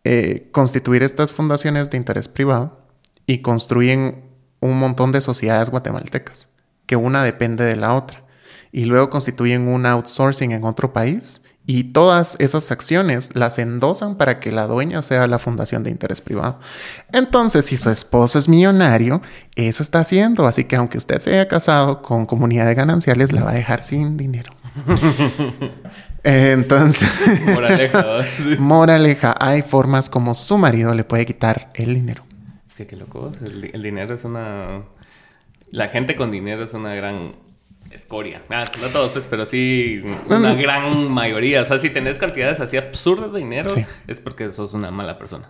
eh, 0.03 0.49
constituir 0.51 1.03
estas 1.03 1.33
fundaciones 1.33 1.89
de 1.89 1.97
interés 1.97 2.27
privado 2.27 2.85
y 3.25 3.39
construyen 3.39 4.23
un 4.59 4.77
montón 4.77 5.11
de 5.11 5.21
sociedades 5.21 5.69
guatemaltecas, 5.69 6.49
que 6.85 6.95
una 6.95 7.23
depende 7.23 7.63
de 7.63 7.75
la 7.75 7.93
otra, 7.93 8.23
y 8.71 8.85
luego 8.85 9.09
constituyen 9.09 9.67
un 9.67 9.85
outsourcing 9.85 10.51
en 10.51 10.63
otro 10.63 10.93
país 10.93 11.41
y 11.67 11.86
todas 11.86 12.36
esas 12.39 12.71
acciones 12.71 13.36
las 13.36 13.58
endosan 13.58 14.15
para 14.15 14.39
que 14.39 14.51
la 14.51 14.67
dueña 14.67 15.01
sea 15.01 15.25
la 15.25 15.39
fundación 15.39 15.84
de 15.84 15.89
interés 15.89 16.21
privado. 16.21 16.60
Entonces, 17.12 17.65
si 17.65 17.78
su 17.78 17.89
esposo 17.89 18.38
es 18.38 18.47
millonario, 18.47 19.21
eso 19.56 19.82
está 19.82 19.99
haciendo. 19.99 20.45
Así 20.45 20.65
que 20.65 20.75
aunque 20.75 20.97
usted 20.97 21.19
se 21.19 21.32
haya 21.32 21.47
casado 21.47 22.04
con 22.04 22.28
comunidad 22.28 22.67
de 22.67 22.75
gananciales, 22.75 23.32
la 23.32 23.43
va 23.43 23.51
a 23.51 23.56
dejar 23.56 23.82
sin 23.82 24.15
dinero. 24.15 24.54
Entonces, 26.23 27.10
moraleja, 27.54 28.06
moraleja, 28.60 29.36
hay 29.39 29.62
formas 29.62 30.10
como 30.10 30.36
su 30.36 30.58
marido 30.58 30.93
le 30.93 31.04
puede 31.04 31.25
quitar 31.25 31.71
el 31.73 31.93
dinero. 31.93 32.25
Es 32.67 32.75
que 32.75 32.86
qué 32.86 32.95
loco, 32.95 33.32
el 33.41 33.82
dinero 33.82 34.13
es 34.13 34.23
una... 34.23 34.84
La 35.71 35.88
gente 35.89 36.15
con 36.15 36.32
dinero 36.32 36.63
es 36.63 36.73
una 36.73 36.93
gran 36.93 37.34
escoria. 37.95 38.41
Ah, 38.49 38.63
no 38.81 38.88
todos, 38.89 39.12
pues, 39.12 39.27
pero 39.27 39.45
sí 39.45 40.01
una 40.27 40.53
gran 40.55 41.12
mayoría. 41.12 41.62
O 41.62 41.65
sea, 41.65 41.79
si 41.79 41.89
tenés 41.89 42.17
cantidades 42.17 42.60
así 42.60 42.77
absurdas 42.77 43.31
de 43.34 43.39
dinero, 43.39 43.73
es 44.08 44.21
porque 44.21 44.51
sos 44.51 44.73
una 44.73 44.91
mala 44.91 45.17
persona. 45.17 45.49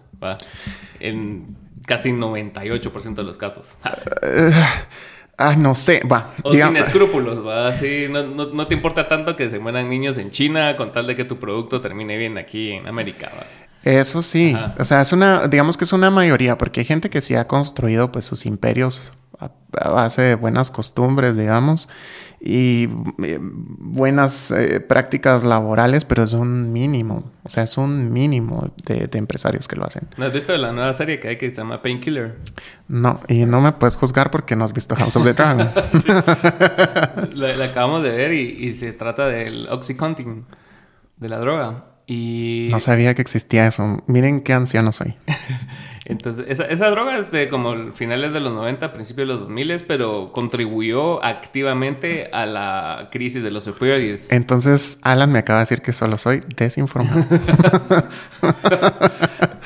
En, 0.99 1.57
casi 1.85 2.11
98% 2.11 3.15
de 3.15 3.23
los 3.23 3.37
casos. 3.37 3.75
ah, 5.37 5.55
no 5.57 5.75
sé, 5.75 6.01
va. 6.11 6.33
O 6.43 6.51
sin 6.51 6.77
escrúpulos, 6.77 7.45
va. 7.45 7.71
No, 8.09 8.23
no, 8.23 8.45
no, 8.53 8.67
te 8.67 8.75
importa 8.75 9.07
tanto 9.07 9.35
que 9.35 9.49
se 9.49 9.59
mueran 9.59 9.89
niños 9.89 10.17
en 10.17 10.31
China 10.31 10.75
con 10.77 10.91
tal 10.91 11.07
de 11.07 11.15
que 11.15 11.25
tu 11.25 11.37
producto 11.37 11.81
termine 11.81 12.17
bien 12.17 12.37
aquí 12.37 12.71
en 12.71 12.87
América, 12.87 13.31
va. 13.37 13.45
Eso 13.85 14.23
sí, 14.23 14.57
o 14.79 14.83
sea, 14.83 15.01
es 15.01 15.13
una, 15.13 15.47
digamos 15.47 15.77
que 15.77 15.83
es 15.83 15.93
una 15.93 16.09
mayoría, 16.09 16.57
porque 16.57 16.79
hay 16.79 16.87
gente 16.87 17.11
que 17.11 17.21
sí 17.21 17.35
ha 17.35 17.45
construido 17.45 18.11
pues 18.11 18.25
sus 18.25 18.47
imperios 18.47 19.13
a, 19.39 19.51
base 19.89 20.21
de 20.21 20.35
buenas 20.35 20.71
costumbres, 20.71 21.35
digamos, 21.35 21.89
y 22.39 22.89
eh, 23.23 23.39
buenas 23.41 24.51
eh, 24.51 24.79
prácticas 24.79 25.43
laborales, 25.43 26.05
pero 26.05 26.23
es 26.23 26.33
un 26.33 26.71
mínimo, 26.71 27.31
o 27.43 27.49
sea, 27.49 27.63
es 27.63 27.77
un 27.77 28.11
mínimo 28.11 28.71
de, 28.85 29.09
empresarios 29.13 29.67
que 29.67 29.75
lo 29.75 29.85
hacen. 29.85 30.07
¿No 30.17 30.25
has 30.25 30.33
visto 30.33 30.55
la 30.55 30.71
nueva 30.71 30.93
serie 30.93 31.19
que 31.19 31.29
hay 31.29 31.37
que 31.37 31.49
se 31.49 31.55
llama 31.57 31.81
Painkiller? 31.81 32.37
No, 32.87 33.19
y 33.27 33.45
no 33.45 33.61
me 33.61 33.71
puedes 33.73 33.95
juzgar 33.95 34.31
porque 34.31 34.55
no 34.55 34.63
has 34.63 34.73
visto 34.73 34.95
House 34.95 35.15
of 35.15 35.23
the 35.23 35.33
Dragon. 35.33 35.69
la, 37.33 37.65
acabamos 37.65 38.03
de 38.03 38.09
ver 38.09 38.33
y, 38.33 38.67
y 38.67 38.73
se 38.73 38.93
trata 38.93 39.27
del 39.27 39.67
Oxycontin, 39.69 40.45
de 41.17 41.29
la 41.29 41.39
droga. 41.39 41.94
Y... 42.07 42.67
No 42.71 42.79
sabía 42.79 43.13
que 43.15 43.21
existía 43.21 43.67
eso. 43.67 44.03
Miren 44.07 44.41
qué 44.41 44.53
anciano 44.53 44.91
soy. 44.91 45.15
Entonces, 46.07 46.45
esa, 46.47 46.65
esa, 46.65 46.91
droga 46.91 47.17
es 47.17 47.31
de 47.31 47.49
como 47.49 47.91
finales 47.91 48.31
de 48.31 48.39
los 48.39 48.53
90, 48.53 48.93
principios 48.93 49.27
de 49.27 49.33
los 49.33 49.41
2000, 49.41 49.85
pero 49.87 50.27
contribuyó 50.31 51.23
activamente 51.25 52.29
a 52.31 52.45
la 52.45 53.09
crisis 53.11 53.41
de 53.41 53.49
los 53.49 53.67
opioides. 53.67 54.31
Entonces, 54.31 54.99
Alan 55.01 55.31
me 55.31 55.39
acaba 55.39 55.59
de 55.59 55.63
decir 55.63 55.81
que 55.81 55.93
solo 55.93 56.19
soy 56.19 56.41
desinformado. 56.55 57.25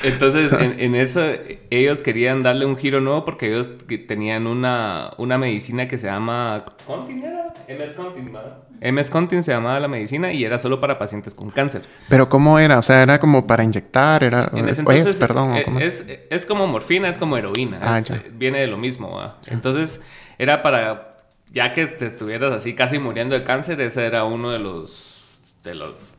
Entonces, 0.02 0.50
en, 0.58 0.94
eso, 0.94 1.20
ellos 1.68 2.00
querían 2.00 2.42
darle 2.42 2.64
un 2.64 2.78
giro 2.78 3.02
nuevo 3.02 3.26
porque 3.26 3.48
ellos 3.48 3.68
tenían 4.08 4.46
una, 4.46 5.10
una 5.18 5.36
medicina 5.36 5.88
que 5.88 5.98
se 5.98 6.06
llama... 6.06 6.64
¿Contin 6.86 7.22
era? 7.22 7.52
MS 7.68 7.92
Contin, 7.92 8.32
¿verdad? 8.32 8.69
MS 8.80 9.10
Contin 9.10 9.42
se 9.42 9.52
llamaba 9.52 9.78
la 9.78 9.88
medicina 9.88 10.32
y 10.32 10.44
era 10.44 10.58
solo 10.58 10.80
para 10.80 10.98
pacientes 10.98 11.34
con 11.34 11.50
cáncer. 11.50 11.82
Pero 12.08 12.28
¿cómo 12.28 12.58
era? 12.58 12.78
O 12.78 12.82
sea, 12.82 13.02
era 13.02 13.20
como 13.20 13.46
para 13.46 13.62
inyectar, 13.62 14.24
era... 14.24 14.50
En 14.54 14.68
ese 14.68 14.80
entonces, 14.80 15.16
perdón. 15.16 15.56
Eh, 15.56 15.66
es, 15.80 16.06
es, 16.30 16.46
como 16.46 16.66
morfina, 16.66 17.08
es 17.08 17.18
como 17.18 17.36
heroína. 17.36 17.78
Ah, 17.82 18.00
viene 18.32 18.60
de 18.60 18.66
lo 18.66 18.78
mismo. 18.78 19.20
Entonces, 19.46 20.00
era 20.38 20.62
para... 20.62 21.16
Ya 21.52 21.72
que 21.72 21.86
te 21.88 22.06
estuvieras 22.06 22.52
así 22.52 22.74
casi 22.74 22.98
muriendo 22.98 23.34
de 23.34 23.42
cáncer, 23.42 23.80
ese 23.80 24.06
era 24.06 24.24
uno 24.24 24.50
de 24.50 24.60
los... 24.60 25.40
De 25.62 25.74
los 25.74 26.09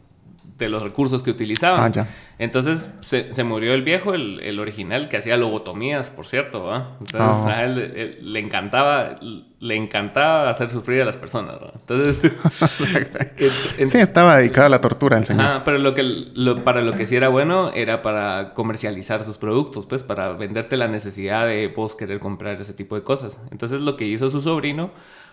de 0.66 0.70
los 0.70 0.84
recursos 0.84 1.24
que 1.24 1.32
utilizaban. 1.32 1.82
Ah, 1.82 1.90
ya. 1.90 2.08
Entonces 2.38 2.92
se, 3.02 3.44
murió 3.44 3.74
el 3.74 3.84
viejo, 3.84 4.14
el, 4.14 4.60
original, 4.60 5.10
que 5.10 5.18
hacía 5.18 5.38
lobotomías, 5.38 6.10
por 6.10 6.26
cierto. 6.26 6.74
Entonces 7.00 7.20
ah. 7.20 7.50
a 7.50 7.64
él, 7.66 8.18
le 8.22 8.40
encantaba 8.40 9.18
le 9.62 9.76
encantaba 9.76 10.50
hacer 10.50 10.72
sufrir 10.72 11.04
a 11.04 11.06
las 11.06 11.18
personas. 11.18 11.58
Entonces... 11.76 12.20
sí, 13.86 14.00
estaba 14.00 14.38
dedicado 14.38 14.66
a 14.66 14.70
la 14.70 14.82
tortura 14.82 15.20
el 15.20 15.26
señor. 15.26 15.62
pero 15.64 15.78
lo 15.78 15.94
que, 15.94 16.04
para 16.66 16.82
lo 16.82 16.96
que 16.96 17.06
sí 17.06 17.16
era 17.16 17.30
bueno 17.30 17.72
era 17.76 18.02
para 18.02 18.56
comercializar 18.56 19.24
sus 19.24 19.38
productos, 19.38 19.86
pues 19.86 20.02
para 20.02 20.34
venderte 20.34 20.78
la 20.78 20.88
necesidad 20.88 21.46
de 21.46 21.68
vos 21.68 21.96
querer 21.96 22.20
comprar 22.20 22.60
ese 22.60 22.74
tipo 22.74 22.96
de 22.96 23.04
cosas. 23.04 23.40
Entonces 23.52 23.82
lo 23.82 23.98
que 23.98 24.06
hizo 24.06 24.32
su 24.32 24.42
sobrino 24.42 24.90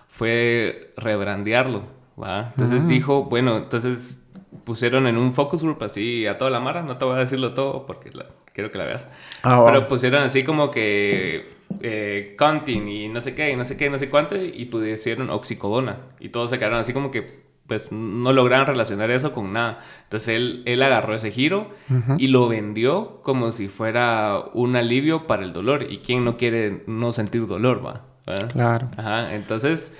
fue 0.09 0.91
rebrandearlo. 0.99 1.85
Entonces 2.19 2.83
mm. 2.83 2.89
dijo, 2.89 3.25
bueno, 3.25 3.57
entonces 3.57 4.21
pusieron 4.65 5.07
en 5.07 5.17
un 5.17 5.33
focus 5.33 5.63
group 5.63 5.83
así 5.83 6.27
a 6.27 6.39
toda 6.39 6.51
la 6.51 6.61
mara, 6.61 6.83
no 6.83 6.97
te 6.99 7.05
voy 7.05 7.17
a 7.17 7.19
decirlo 7.19 7.55
todo 7.55 7.87
porque 7.87 8.11
quiero 8.53 8.71
que 8.71 8.79
la 8.79 8.85
veas. 8.85 9.07
Ah, 9.43 9.63
Pero 9.67 9.89
pusieron 9.89 10.23
así 10.23 10.43
como 10.43 10.71
que 10.71 11.51
eh, 11.81 12.35
Contin 12.39 12.89
y 12.89 13.09
no 13.09 13.21
sé 13.21 13.35
qué, 13.35 13.53
y 13.53 13.57
no 13.57 13.65
sé 13.65 13.77
qué, 13.77 13.91
no 13.91 13.99
sé 13.99 14.09
cuánto, 14.09 14.37
y 14.37 14.65
pusieron 14.67 15.31
oxicodona. 15.31 15.99
Y 16.21 16.31
todos 16.31 16.51
se 16.51 16.59
quedaron 16.59 16.79
así 16.79 16.93
como 16.93 17.11
que 17.11 17.47
pues 17.69 17.93
no 17.93 18.33
lograron 18.33 18.67
relacionar 18.67 19.11
eso 19.11 19.33
con 19.33 19.53
nada. 19.53 19.81
Entonces 20.05 20.29
él, 20.29 20.63
él 20.65 20.83
agarró 20.83 21.15
ese 21.15 21.31
giro 21.31 21.71
y 22.17 22.29
lo 22.29 22.49
vendió 22.49 23.21
como 23.23 23.53
si 23.53 23.69
fuera 23.69 24.43
un 24.55 24.75
alivio 24.75 25.27
para 25.27 25.45
el 25.45 25.53
dolor. 25.53 25.87
¿Y 25.89 25.99
quién 25.99 26.25
no 26.25 26.39
quiere 26.39 26.83
no 26.87 27.13
sentir 27.13 27.47
dolor, 27.47 27.85
va? 27.85 28.07
Claro. 28.53 28.89
Ajá, 28.97 29.35
entonces 29.35 29.95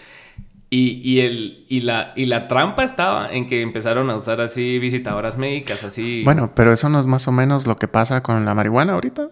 y, 0.71 1.01
y, 1.03 1.21
el, 1.21 1.65
y, 1.69 1.81
la, 1.81 2.13
y 2.15 2.27
la 2.27 2.47
trampa 2.47 2.85
estaba 2.85 3.33
en 3.33 3.47
que 3.47 3.63
empezaron 3.63 4.11
a 4.11 4.17
usar 4.17 4.41
así 4.41 4.79
visitadoras 4.79 5.39
médicas, 5.39 5.83
así... 5.83 6.23
Bueno, 6.25 6.53
pero 6.55 6.73
eso 6.73 6.89
no 6.89 7.01
es 7.01 7.07
más 7.07 7.27
o 7.27 7.33
menos 7.33 7.67
lo 7.67 7.77
que 7.77 7.89
pasa 7.89 8.23
con 8.23 8.45
la 8.45 8.55
marihuana 8.55 8.93
ahorita. 8.93 9.31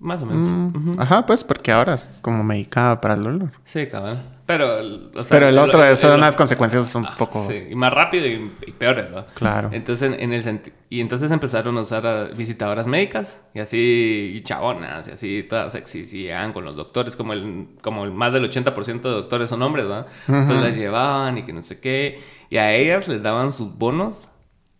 Más 0.00 0.22
o 0.22 0.26
menos. 0.26 0.46
Mm, 0.46 1.00
ajá, 1.00 1.26
pues 1.26 1.42
porque 1.42 1.72
ahora 1.72 1.94
es 1.94 2.20
como 2.22 2.44
medicada 2.44 3.00
para 3.00 3.14
el 3.14 3.22
dolor. 3.22 3.50
Sí, 3.64 3.86
cabrón. 3.88 4.38
Pero, 4.46 4.78
o 5.14 5.24
sea, 5.24 5.36
Pero 5.36 5.48
el, 5.48 5.58
otro, 5.58 5.94
son 5.96 6.14
unas 6.14 6.34
consecuencias 6.34 6.94
un 6.94 7.04
ah, 7.04 7.14
poco... 7.18 7.46
Sí, 7.46 7.66
y 7.70 7.74
más 7.74 7.92
rápido 7.92 8.26
y, 8.26 8.72
peores, 8.72 9.10
¿no? 9.10 9.26
Claro. 9.34 9.68
Entonces, 9.72 10.14
en, 10.18 10.32
el 10.32 10.60
y 10.88 11.00
entonces 11.02 11.30
empezaron 11.32 11.76
a 11.76 11.82
usar 11.82 12.34
visitadoras 12.34 12.86
médicas 12.86 13.42
y 13.52 13.60
así, 13.60 14.32
y 14.34 14.40
chabonas, 14.42 15.08
y 15.08 15.10
así, 15.10 15.46
todas 15.46 15.72
sexys, 15.72 16.14
y 16.14 16.22
llegaban 16.22 16.54
con 16.54 16.64
los 16.64 16.76
doctores, 16.76 17.14
como 17.14 17.34
el, 17.34 17.68
como 17.82 18.04
el 18.04 18.12
más 18.12 18.32
del 18.32 18.50
80% 18.50 19.02
de 19.02 19.10
doctores 19.10 19.50
son 19.50 19.60
hombres, 19.60 19.84
¿no? 19.84 20.06
Entonces 20.28 20.62
las 20.62 20.76
llevaban 20.76 21.36
y 21.36 21.42
que 21.42 21.52
no 21.52 21.60
sé 21.60 21.78
qué, 21.78 22.22
y 22.48 22.56
a 22.56 22.72
ellas 22.72 23.06
les 23.06 23.22
daban 23.22 23.52
sus 23.52 23.76
bonos 23.76 24.28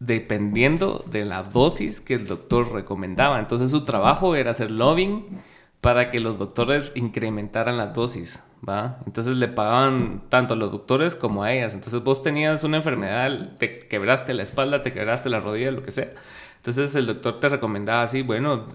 dependiendo 0.01 1.05
de 1.11 1.25
la 1.25 1.43
dosis 1.43 2.01
que 2.01 2.15
el 2.15 2.27
doctor 2.27 2.73
recomendaba. 2.73 3.39
Entonces 3.39 3.71
su 3.71 3.85
trabajo 3.85 4.37
era 4.37 4.53
hacer 4.53 4.71
lobbying 4.71 5.41
para 5.81 6.11
que 6.11 6.21
los 6.21 6.39
doctores 6.39 6.93
incrementaran 6.95 7.77
la 7.77 7.89
dosis, 7.89 8.43
¿va? 8.69 8.99
Entonces 9.07 9.37
le 9.37 9.49
pagaban 9.49 10.23
tanto 10.29 10.55
a 10.55 10.57
los 10.57 10.73
doctores 10.73 11.15
como 11.15 11.43
a 11.43 11.53
ellas. 11.53 11.75
Entonces 11.75 12.03
vos 12.03 12.23
tenías 12.23 12.65
una 12.65 12.79
enfermedad, 12.79 13.57
te 13.59 13.81
quebraste 13.81 14.35
la 14.35 14.43
espalda, 14.43 14.83
te 14.83 14.93
quebraste 14.93 15.29
la 15.29 15.41
rodilla, 15.41 15.71
lo 15.71 15.83
que 15.83 15.93
sea. 15.93 16.13
Entonces 16.57 16.95
el 16.95 17.07
doctor 17.07 17.41
te 17.41 17.49
recomendaba 17.49 18.03
así, 18.03 18.23
bueno, 18.23 18.67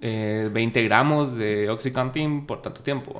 20 0.00 0.80
eh, 0.80 0.84
gramos 0.84 1.36
de 1.36 1.70
Oxycontin 1.70 2.46
por 2.46 2.62
tanto 2.62 2.82
tiempo. 2.82 3.16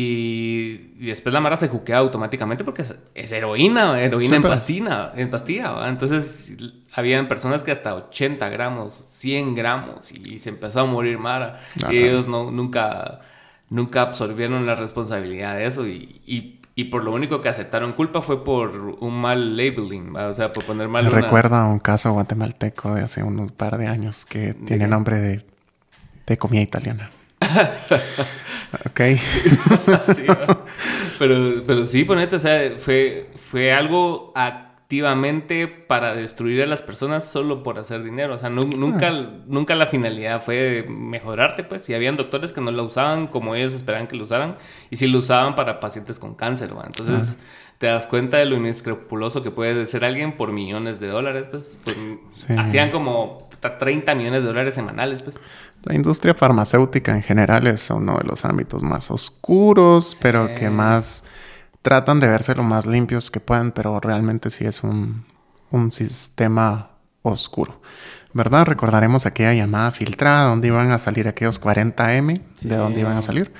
Y, 0.00 1.06
después 1.06 1.32
la 1.32 1.40
mara 1.40 1.56
se 1.56 1.66
juquea 1.66 1.98
automáticamente 1.98 2.62
porque 2.62 2.84
es, 3.14 3.32
heroína, 3.32 4.00
heroína 4.00 4.36
en, 4.36 4.42
pastina, 4.42 5.10
en 5.16 5.28
pastilla. 5.28 5.88
Entonces, 5.88 6.56
habían 6.92 7.26
personas 7.26 7.64
que 7.64 7.72
hasta 7.72 7.96
80 7.96 8.48
gramos, 8.48 8.92
100 8.92 9.56
gramos 9.56 10.12
y 10.12 10.38
se 10.38 10.50
empezó 10.50 10.82
a 10.82 10.84
morir 10.84 11.18
mara. 11.18 11.58
Y 11.90 11.96
ellos 11.96 12.28
no, 12.28 12.52
nunca, 12.52 13.22
nunca 13.70 14.02
absorbieron 14.02 14.66
la 14.66 14.76
responsabilidad 14.76 15.56
de 15.56 15.66
eso. 15.66 15.84
Y, 15.88 16.60
y, 16.76 16.84
por 16.84 17.02
lo 17.02 17.12
único 17.12 17.40
que 17.40 17.48
aceptaron 17.48 17.92
culpa 17.92 18.22
fue 18.22 18.44
por 18.44 18.70
un 19.00 19.20
mal 19.20 19.56
labeling, 19.56 20.14
o 20.14 20.32
sea, 20.32 20.52
por 20.52 20.64
poner 20.64 20.86
mal. 20.86 21.06
Me 21.06 21.10
recuerda 21.10 21.64
a 21.64 21.68
un 21.68 21.80
caso 21.80 22.12
guatemalteco 22.12 22.94
de 22.94 23.02
hace 23.02 23.24
un 23.24 23.48
par 23.48 23.78
de 23.78 23.88
años 23.88 24.24
que 24.24 24.54
tiene 24.54 24.86
nombre 24.86 25.16
de, 25.16 25.44
de 26.24 26.38
comida 26.38 26.62
italiana. 26.62 27.10
Ok. 28.86 29.00
pero, 31.18 31.64
pero 31.66 31.84
sí, 31.84 32.04
ponete, 32.04 32.36
o 32.36 32.38
sea, 32.38 32.72
fue, 32.76 33.30
fue 33.36 33.72
algo 33.72 34.32
activamente 34.34 35.68
para 35.68 36.14
destruir 36.14 36.62
a 36.62 36.66
las 36.66 36.82
personas 36.82 37.28
solo 37.28 37.62
por 37.62 37.78
hacer 37.78 38.02
dinero. 38.02 38.34
O 38.34 38.38
sea, 38.38 38.50
nunca, 38.50 39.08
ah. 39.08 39.30
nunca 39.46 39.74
la 39.74 39.86
finalidad 39.86 40.40
fue 40.40 40.86
mejorarte, 40.88 41.62
pues. 41.62 41.88
Y 41.88 41.94
habían 41.94 42.16
doctores 42.16 42.52
que 42.52 42.60
no 42.60 42.70
la 42.70 42.82
usaban 42.82 43.26
como 43.26 43.54
ellos 43.54 43.74
esperaban 43.74 44.06
que 44.06 44.16
lo 44.16 44.24
usaran. 44.24 44.56
Y 44.90 44.96
sí 44.96 45.06
lo 45.06 45.18
usaban 45.18 45.54
para 45.54 45.80
pacientes 45.80 46.18
con 46.18 46.34
cáncer, 46.34 46.70
Entonces... 46.84 47.38
te 47.78 47.86
das 47.86 48.08
cuenta 48.08 48.38
de 48.38 48.44
lo 48.44 48.56
inescrupuloso 48.56 49.44
que 49.44 49.52
puede 49.52 49.86
ser 49.86 50.04
alguien 50.04 50.32
por 50.32 50.50
millones 50.50 50.98
de 50.98 51.06
dólares, 51.06 51.46
pues. 51.48 51.78
Hacían 52.58 52.90
como 52.90 53.47
30 53.60 54.14
millones 54.14 54.42
de 54.42 54.48
dólares 54.48 54.74
semanales, 54.74 55.22
pues. 55.22 55.38
La 55.84 55.94
industria 55.94 56.34
farmacéutica 56.34 57.14
en 57.14 57.22
general 57.22 57.66
es 57.66 57.90
uno 57.90 58.18
de 58.18 58.24
los 58.24 58.44
ámbitos 58.44 58.82
más 58.82 59.10
oscuros, 59.10 60.16
pero 60.20 60.54
que 60.54 60.70
más 60.70 61.24
tratan 61.82 62.20
de 62.20 62.26
verse 62.26 62.54
lo 62.54 62.62
más 62.62 62.86
limpios 62.86 63.30
que 63.30 63.40
puedan, 63.40 63.72
pero 63.72 64.00
realmente 64.00 64.50
sí 64.50 64.64
es 64.64 64.82
un, 64.82 65.24
un 65.70 65.90
sistema 65.92 66.90
oscuro. 67.22 67.80
¿Verdad? 68.38 68.66
Recordaremos 68.66 69.26
aquella 69.26 69.52
llamada 69.52 69.90
filtrada 69.90 70.48
donde 70.48 70.68
iban 70.68 70.92
a 70.92 71.00
salir 71.00 71.26
aquellos 71.26 71.60
40M, 71.60 72.40
de 72.60 72.76
dónde 72.76 73.00
iban 73.00 73.16
a 73.16 73.22
salir. 73.22 73.50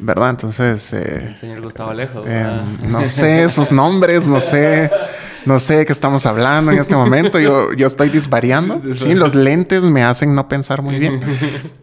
¿Verdad? 0.00 0.30
Entonces... 0.30 0.92
Eh, 0.92 1.28
el 1.28 1.36
señor 1.36 1.60
Gustavo 1.60 1.90
Alejo. 1.90 2.24
Eh, 2.26 2.44
no 2.88 3.06
sé 3.06 3.48
sus 3.48 3.70
nombres, 3.70 4.26
no 4.26 4.40
sé 4.40 4.90
no 5.48 5.58
sé 5.58 5.78
de 5.78 5.86
qué 5.86 5.92
estamos 5.92 6.26
hablando 6.26 6.72
en 6.72 6.78
este 6.78 6.94
momento. 6.94 7.40
Yo, 7.40 7.72
yo 7.72 7.86
estoy 7.86 8.10
disvariando. 8.10 8.82
Sí, 8.94 9.14
los 9.14 9.34
lentes 9.34 9.82
me 9.84 10.02
hacen 10.02 10.34
no 10.34 10.46
pensar 10.46 10.82
muy 10.82 10.98
bien. 10.98 11.22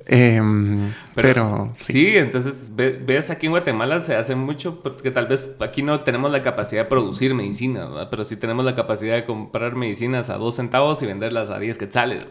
Em, 0.07 0.93
pero, 1.15 1.73
sí. 1.79 2.15
entonces 2.15 2.69
ves 2.75 3.31
aquí 3.31 3.47
en 3.47 3.53
Guatemala 3.53 4.01
se 4.01 4.15
hace 4.15 4.35
mucho 4.35 4.83
porque 4.83 5.09
tal 5.09 5.25
vez 5.25 5.47
aquí 5.59 5.81
no 5.81 6.01
tenemos 6.01 6.31
la 6.31 6.43
capacidad 6.43 6.83
de 6.83 6.87
producir 6.87 7.33
medicina, 7.33 7.89
pero 8.11 8.23
sí 8.23 8.35
tenemos 8.35 8.63
la 8.65 8.75
capacidad 8.75 9.15
de 9.15 9.25
comprar 9.25 9.75
medicinas 9.75 10.29
a 10.29 10.35
dos 10.35 10.57
centavos 10.57 11.01
y 11.01 11.07
venderlas 11.07 11.49
a 11.49 11.57
10 11.57 11.79
quetzales. 11.79 12.24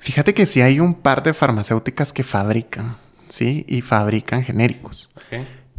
Fíjate 0.00 0.34
que 0.34 0.46
sí 0.46 0.60
hay 0.60 0.80
un 0.80 0.94
par 0.94 1.22
de 1.22 1.34
farmacéuticas 1.34 2.12
que 2.12 2.22
fabrican 2.22 2.96
¿sí? 3.28 3.64
Y 3.68 3.82
fabrican 3.82 4.42
genéricos. 4.42 5.08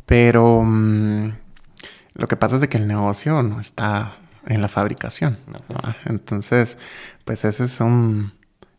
Pero 0.06 0.64
mm, 0.64 1.32
lo 2.16 2.28
que 2.28 2.36
pasa 2.36 2.56
es 2.56 2.62
de 2.62 2.70
que 2.70 2.78
el 2.78 2.88
negocio 2.88 3.44
no 3.44 3.60
está 3.60 4.18
en 4.46 4.62
la 4.62 4.68
fabricación. 4.68 5.38
Pues. 5.68 5.96
Entonces, 6.06 6.78
pues 7.26 7.46
ese 7.46 7.66
es 7.66 7.82
un, 7.82 8.34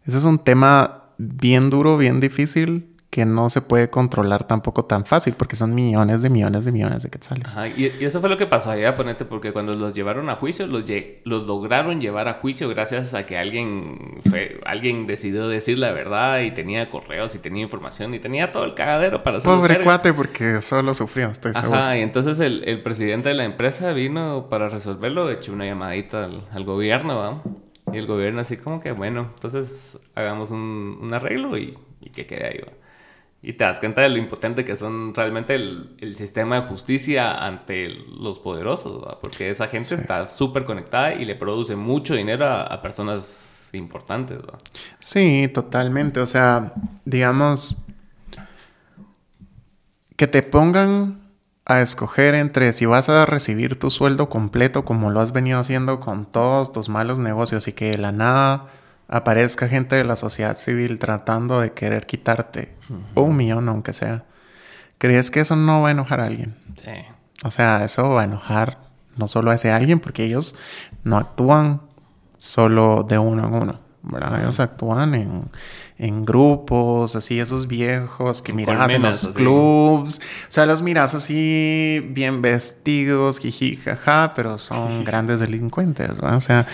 ese 0.05 0.19
es 0.19 0.25
un 0.25 0.39
tema 0.39 1.05
bien 1.19 1.71
duro, 1.71 1.97
bien 1.97 2.21
difícil 2.21 2.97
que 3.11 3.27
no 3.27 3.51
se 3.51 3.61
puede 3.61 3.91
controlar 3.91 4.45
tampoco 4.45 4.85
tan 4.85 5.05
fácil 5.05 5.35
porque 5.37 5.57
son 5.57 5.75
millones 5.75 6.23
de 6.23 6.31
millones 6.31 6.65
de 6.65 6.71
millones 6.71 7.03
de 7.03 7.11
quetzales. 7.11 7.47
Ajá, 7.47 7.67
y, 7.67 7.93
eso 8.01 8.21
fue 8.21 8.29
lo 8.29 8.37
que 8.37 8.47
pasó 8.47 8.71
allá, 8.71 8.97
ponete, 8.97 9.25
porque 9.25 9.53
cuando 9.53 9.73
los 9.73 9.93
llevaron 9.95 10.31
a 10.31 10.37
juicio, 10.37 10.69
los, 10.69 10.85
los 11.25 11.47
lograron 11.47 12.01
llevar 12.01 12.29
a 12.29 12.35
juicio 12.35 12.69
gracias 12.69 13.13
a 13.13 13.27
que 13.27 13.37
alguien, 13.37 14.21
fue, 14.31 14.61
alguien 14.65 15.09
decidió 15.09 15.49
decir 15.49 15.79
la 15.79 15.91
verdad 15.91 16.41
y 16.41 16.53
tenía 16.53 16.89
correos 16.89 17.35
y 17.35 17.41
tenía 17.41 17.63
información 17.63 18.15
y 18.15 18.21
tenía 18.21 18.53
todo 18.53 18.65
el 18.65 18.75
cagadero 18.75 19.25
para 19.25 19.39
hacer 19.39 19.51
Pobre 19.51 19.83
cuate 19.83 20.13
porque 20.13 20.61
solo 20.61 20.95
sufrió, 20.95 21.31
estoy 21.31 21.53
seguro. 21.53 21.75
Ajá, 21.75 21.99
y 21.99 22.03
entonces 22.03 22.39
el, 22.39 22.63
el, 22.65 22.81
presidente 22.81 23.31
de 23.31 23.35
la 23.35 23.45
empresa 23.45 23.93
vino 23.93 24.47
para 24.49 24.69
resolverlo, 24.69 25.29
echó 25.31 25.53
una 25.53 25.67
llamadita 25.67 26.25
al, 26.25 26.43
al 26.53 26.65
gobierno, 26.65 27.19
¿va? 27.19 27.43
Y 27.93 27.99
el 27.99 28.07
gobierno 28.07 28.41
así 28.41 28.57
como 28.57 28.81
que, 28.81 28.93
bueno, 28.93 29.33
entonces 29.35 29.99
hagamos 30.15 30.53
un, 30.53 31.01
un 31.03 31.13
arreglo 31.13 31.59
y, 31.59 31.77
y 32.01 32.11
que 32.11 32.25
quede 32.27 32.47
ahí, 32.47 32.59
¿va? 32.59 32.80
Y 33.43 33.55
te 33.55 33.65
das 33.65 33.81
cuenta 33.81 34.03
de 34.03 34.11
lo 34.11 34.19
impotente 34.19 34.67
que 34.67 34.77
son 34.77 35.15
realmente 35.15 35.55
el, 35.55 35.97
el 35.99 36.17
sistema 36.17 36.61
de 36.61 36.69
justicia 36.69 37.33
ante 37.33 37.89
los 37.89 38.39
poderosos, 38.39 39.17
porque 39.23 39.49
esa 39.49 39.69
gente 39.69 39.95
está 39.95 40.29
súper 40.29 40.67
conectada 40.67 41.15
y 41.15 41.25
le 41.25 41.37
produce 41.37 41.75
mucho 41.75 42.15
dinero 42.15 42.47
a, 42.47 42.83
personas 42.83 43.69
importantes. 43.73 44.39
Sí, 44.99 45.51
totalmente. 45.55 46.21
O 46.21 46.27
sea, 46.27 46.75
digamos, 47.07 47.79
que 50.17 50.27
te 50.27 50.43
pongan 50.43 51.21
a 51.65 51.81
escoger 51.81 52.35
entre 52.35 52.75
si 52.75 52.85
vas 52.85 53.09
a 53.09 53.25
recibir 53.25 53.79
tu 53.79 53.91
sueldo 53.91 54.29
completo 54.29 54.85
como 54.85 55.11
lo 55.11 55.21
has 55.21 55.33
venido 55.33 55.59
haciendo 55.59 56.01
con 56.01 56.27
todos 56.27 56.73
tus 56.73 56.91
malos 56.91 57.19
negocios 57.19 57.69
y 57.69 57.73
que 57.73 57.93
de 57.93 57.99
la 57.99 58.13
nada 58.13 58.67
aparezca 59.11 59.69
gente 59.69 59.97
de 59.97 60.05
la 60.05 60.17
sociedad 60.17 60.57
civil 60.57 60.99
tratando 60.99 61.61
de 61.61 61.73
querer 61.73 62.07
quitarte 62.07 62.77
un 63.15 63.37
millón, 63.37 63.69
aunque 63.69 63.93
sea, 63.93 64.25
¿crees 64.99 65.31
que 65.31 65.41
eso 65.41 65.57
no 65.57 65.83
va 65.83 65.89
a 65.89 65.91
enojar 65.91 66.21
a 66.21 66.27
alguien? 66.27 66.57
Sí. 66.77 66.93
O 67.43 67.51
sea, 67.51 67.85
eso 67.85 68.09
va 68.11 68.23
a 68.23 68.25
enojar 68.25 68.79
no 69.17 69.27
solo 69.27 69.51
a 69.51 69.57
ese 69.57 69.73
alguien, 69.73 69.99
porque 69.99 70.25
ellos 70.25 70.55
no 71.03 71.17
actúan 71.17 71.83
solo 72.37 73.03
de 73.03 73.19
uno 73.19 73.49
en 73.49 73.55
uno, 73.55 73.81
¿verdad? 74.03 74.43
Ellos 74.43 74.61
actúan 74.61 75.15
en, 75.15 75.51
en 76.01 76.25
grupos, 76.25 77.15
así, 77.15 77.39
esos 77.39 77.69
viejos 77.69 78.41
que 78.41 78.55
miras 78.55 78.91
en 78.91 79.03
los 79.03 79.29
clubs. 79.29 80.19
O 80.19 80.51
sea, 80.51 80.65
los 80.65 80.81
miras 80.81 81.15
así, 81.15 82.01
bien 82.13 82.41
vestidos, 82.41 83.39
jiji, 83.39 83.77
jaja, 83.77 84.33
pero 84.35 84.57
son 84.57 85.05
grandes 85.05 85.41
delincuentes, 85.41 86.23
¿no? 86.23 86.39
O 86.39 86.41
sea, 86.41 86.67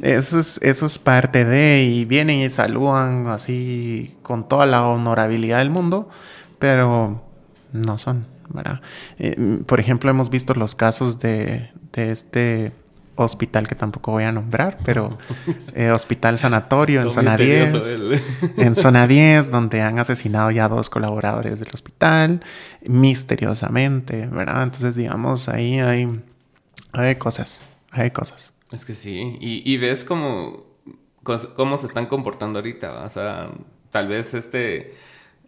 eso 0.00 0.40
es, 0.40 0.58
eso 0.62 0.86
es 0.86 0.98
parte 0.98 1.44
de, 1.44 1.84
y 1.84 2.04
vienen 2.04 2.40
y 2.40 2.50
saludan 2.50 3.28
así 3.28 4.18
con 4.22 4.48
toda 4.48 4.66
la 4.66 4.84
honorabilidad 4.84 5.58
del 5.58 5.70
mundo, 5.70 6.08
pero 6.58 7.22
no 7.72 7.98
son, 7.98 8.26
¿verdad? 8.48 8.80
Eh, 9.20 9.60
por 9.64 9.78
ejemplo, 9.78 10.10
hemos 10.10 10.28
visto 10.28 10.54
los 10.54 10.74
casos 10.74 11.20
de, 11.20 11.70
de 11.92 12.10
este 12.10 12.72
hospital 13.14 13.68
que 13.68 13.74
tampoco 13.74 14.12
voy 14.12 14.24
a 14.24 14.32
nombrar, 14.32 14.78
pero 14.84 15.10
eh, 15.74 15.90
hospital 15.90 16.38
sanatorio 16.38 17.02
en 17.02 17.10
zona 17.10 17.36
10. 17.36 18.00
en 18.56 18.74
zona 18.74 19.06
10, 19.06 19.50
donde 19.50 19.82
han 19.82 19.98
asesinado 19.98 20.50
ya 20.50 20.68
dos 20.68 20.90
colaboradores 20.90 21.60
del 21.60 21.70
hospital, 21.72 22.42
misteriosamente, 22.86 24.26
¿verdad? 24.26 24.62
Entonces, 24.62 24.94
digamos, 24.94 25.48
ahí 25.48 25.78
hay, 25.80 26.22
hay 26.92 27.14
cosas, 27.16 27.62
hay 27.90 28.10
cosas. 28.10 28.54
Es 28.70 28.84
que 28.84 28.94
sí, 28.94 29.36
y, 29.40 29.70
y 29.70 29.76
ves 29.76 30.04
cómo, 30.04 30.64
cómo 31.22 31.76
se 31.76 31.86
están 31.86 32.06
comportando 32.06 32.58
ahorita, 32.58 33.04
o 33.04 33.08
sea, 33.10 33.50
tal 33.90 34.08
vez 34.08 34.34
este 34.34 34.94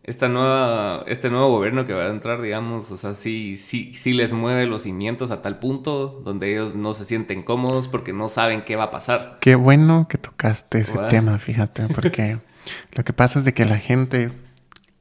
esta 0.05 0.29
nueva, 0.29 1.03
este 1.07 1.31
nuevo 1.31 1.49
gobierno 1.49 1.87
que 1.87 1.95
va 1.95 2.03
a 2.03 2.11
entrar, 2.11 2.43
digamos, 2.43 2.91
o 2.91 2.97
sea, 2.99 3.15
sí, 3.15 3.57
sí, 3.57 3.93
sí 3.95 4.13
les 4.13 4.35
mueve 4.35 4.67
los 4.67 4.83
cimientos 4.83 5.31
a 5.31 5.41
tal 5.41 5.59
punto 5.59 6.21
donde 6.25 6.53
ellos 6.53 6.75
no 6.77 6.93
se 6.93 7.07
sienten 7.07 7.43
cómodos 7.43 7.89
porque 7.89 8.13
no 8.13 8.29
saben 8.29 8.65
qué 8.65 8.77
va 8.77 8.85
a 8.85 8.91
pasar. 8.91 9.39
Qué 9.41 9.55
bueno 9.55 10.07
que 10.07 10.19
tocaste 10.19 10.81
ese 10.81 10.99
tema, 11.09 11.39
fíjate, 11.39 11.89
porque 11.89 12.39
lo 12.93 13.03
que 13.03 13.15
pasa 13.15 13.39
es 13.39 13.47
de 13.47 13.55
que 13.55 13.65
la 13.65 13.79
gente 13.79 14.31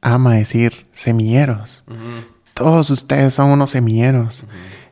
ama 0.02 0.36
decir 0.36 0.86
semilleros. 0.94 1.84
Todos 2.54 2.90
ustedes 2.90 3.34
son 3.34 3.50
unos 3.50 3.72
semilleros. 3.72 4.46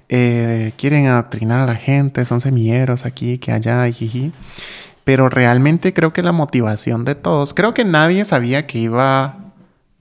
Eh, 0.09 0.73
quieren 0.77 1.07
adoctrinar 1.07 1.61
a 1.61 1.65
la 1.65 1.75
gente, 1.75 2.25
son 2.25 2.41
semilleros 2.41 3.05
aquí, 3.05 3.37
que 3.37 3.53
allá, 3.53 3.89
jiji. 3.89 4.33
Pero 5.05 5.29
realmente 5.29 5.93
creo 5.93 6.11
que 6.11 6.21
la 6.21 6.33
motivación 6.33 7.05
de 7.05 7.15
todos, 7.15 7.53
creo 7.53 7.73
que 7.73 7.85
nadie 7.85 8.25
sabía 8.25 8.67
que 8.67 8.77
iba 8.77 9.50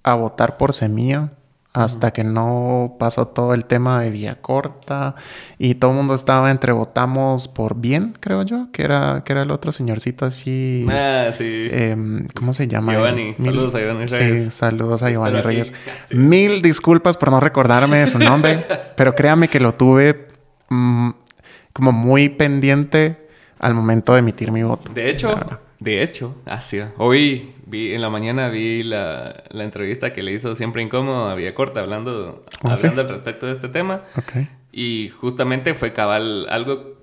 a 0.03 0.15
votar 0.15 0.57
por 0.57 0.73
Semilla 0.73 1.31
hasta 1.73 2.11
que 2.11 2.25
no 2.25 2.97
pasó 2.99 3.29
todo 3.29 3.55
el 3.55 3.65
tema 3.65 4.01
de 4.01 4.11
Vía 4.11 4.41
Corta 4.41 5.15
y 5.57 5.77
todo 5.77 5.93
el 5.93 5.99
mundo 5.99 6.15
estaba 6.15 6.51
entre 6.51 6.73
votamos 6.73 7.47
por 7.47 7.77
bien, 7.77 8.17
creo 8.19 8.43
yo, 8.43 8.69
que 8.73 8.83
era, 8.83 9.23
que 9.25 9.33
era 9.33 9.43
el 9.43 9.53
otro 9.53 9.71
señorcito 9.71 10.25
así. 10.27 10.85
Ah, 10.91 11.31
sí. 11.33 11.69
Em, 11.71 12.27
¿Cómo 12.35 12.53
se 12.55 12.67
llama? 12.67 12.93
Giovanni. 12.95 13.35
saludos 13.39 13.75
a 13.75 13.79
Giovanni 13.79 14.07
Reyes. 14.07 14.45
Sí, 14.45 14.51
saludos 14.51 15.03
a 15.05 15.11
Giovanni 15.11 15.41
Reyes. 15.43 15.73
Mil 16.11 16.61
disculpas 16.61 17.17
por 17.17 17.31
no 17.31 17.39
recordarme 17.39 17.99
de 17.99 18.07
su 18.09 18.19
nombre, 18.19 18.65
pero 18.97 19.15
créame 19.15 19.47
que 19.47 19.61
lo 19.61 19.75
tuve 19.75 20.27
mm, 20.71 21.11
como 21.73 21.93
muy 21.93 22.31
pendiente 22.31 23.29
al 23.61 23.75
momento 23.75 24.15
de 24.15 24.21
emitir 24.21 24.51
mi 24.51 24.65
voto. 24.65 24.91
De 24.93 25.09
hecho, 25.09 25.39
de 25.79 26.03
hecho, 26.03 26.35
así. 26.47 26.81
Hoy 26.97 27.55
vi, 27.71 27.95
en 27.95 28.03
la 28.03 28.11
mañana 28.11 28.49
vi 28.49 28.83
la, 28.83 29.45
la, 29.51 29.65
entrevista 29.65 30.13
que 30.13 30.23
le 30.23 30.33
hizo 30.33 30.57
Siempre 30.57 30.83
Incómodo 30.83 31.29
a 31.29 31.35
Vía 31.35 31.55
Corta 31.55 31.81
hablando, 31.81 32.45
¿Ah, 32.63 32.73
hablando 32.73 33.03
al 33.03 33.09
respecto 33.09 33.47
de 33.47 33.53
este 33.53 33.69
tema. 33.69 34.03
Y 34.73 35.09
justamente 35.09 35.75
fue 35.75 35.93
cabal 35.93 36.47
algo 36.51 37.01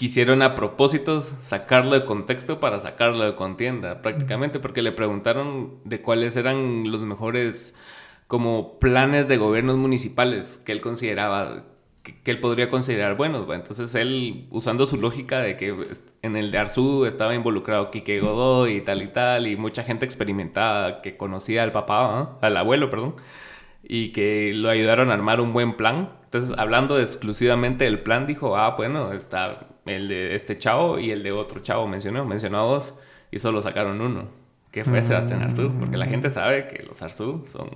quisieron 0.00 0.40
a 0.40 0.54
propósito 0.54 1.20
sacarlo 1.20 1.92
de 1.92 2.06
contexto 2.06 2.58
para 2.58 2.80
sacarlo 2.80 3.22
de 3.22 3.34
contienda, 3.34 4.00
prácticamente, 4.00 4.58
porque 4.58 4.80
le 4.80 4.92
preguntaron 4.92 5.78
de 5.84 6.00
cuáles 6.00 6.36
eran 6.36 6.90
los 6.90 7.02
mejores 7.02 7.74
como 8.26 8.78
planes 8.78 9.28
de 9.28 9.36
gobiernos 9.36 9.76
municipales 9.76 10.58
que 10.64 10.72
él 10.72 10.80
consideraba 10.80 11.64
que, 12.02 12.30
él 12.30 12.40
podría 12.40 12.70
considerar 12.70 13.16
buenos. 13.16 13.46
Entonces 13.52 13.94
él, 13.94 14.46
usando 14.50 14.86
su 14.86 14.96
lógica 14.96 15.40
de 15.40 15.56
que 15.56 15.74
en 16.22 16.36
el 16.36 16.50
de 16.50 16.58
Arzú 16.58 17.04
estaba 17.06 17.34
involucrado 17.34 17.90
Quique 17.90 18.20
Godoy 18.20 18.76
y 18.76 18.80
tal 18.82 19.02
y 19.02 19.08
tal, 19.08 19.46
y 19.46 19.56
mucha 19.56 19.82
gente 19.82 20.04
experimentada 20.04 21.02
que 21.02 21.16
conocía 21.16 21.62
al 21.62 21.72
papá, 21.72 22.38
al 22.40 22.56
abuelo, 22.56 22.90
perdón, 22.90 23.16
y 23.82 24.12
que 24.12 24.52
lo 24.54 24.70
ayudaron 24.70 25.10
a 25.10 25.14
armar 25.14 25.40
un 25.40 25.52
buen 25.52 25.74
plan. 25.76 26.10
Entonces, 26.24 26.54
hablando 26.58 26.98
exclusivamente 26.98 27.84
del 27.84 28.00
plan, 28.00 28.26
dijo, 28.26 28.56
ah, 28.56 28.74
bueno, 28.76 29.12
está 29.12 29.66
el 29.86 30.08
de 30.08 30.34
este 30.34 30.58
chavo 30.58 30.98
y 30.98 31.10
el 31.10 31.22
de 31.22 31.32
otro 31.32 31.60
chavo 31.60 31.86
mencionó, 31.88 32.24
mencionó 32.24 32.66
dos, 32.66 32.94
y 33.30 33.38
solo 33.38 33.60
sacaron 33.60 34.00
uno, 34.00 34.28
que 34.70 34.84
fue 34.84 35.02
Sebastián 35.02 35.42
Arzú, 35.42 35.72
porque 35.78 35.96
la 35.96 36.06
gente 36.06 36.30
sabe 36.30 36.68
que 36.68 36.84
los 36.84 37.02
Arzú 37.02 37.44
son 37.46 37.70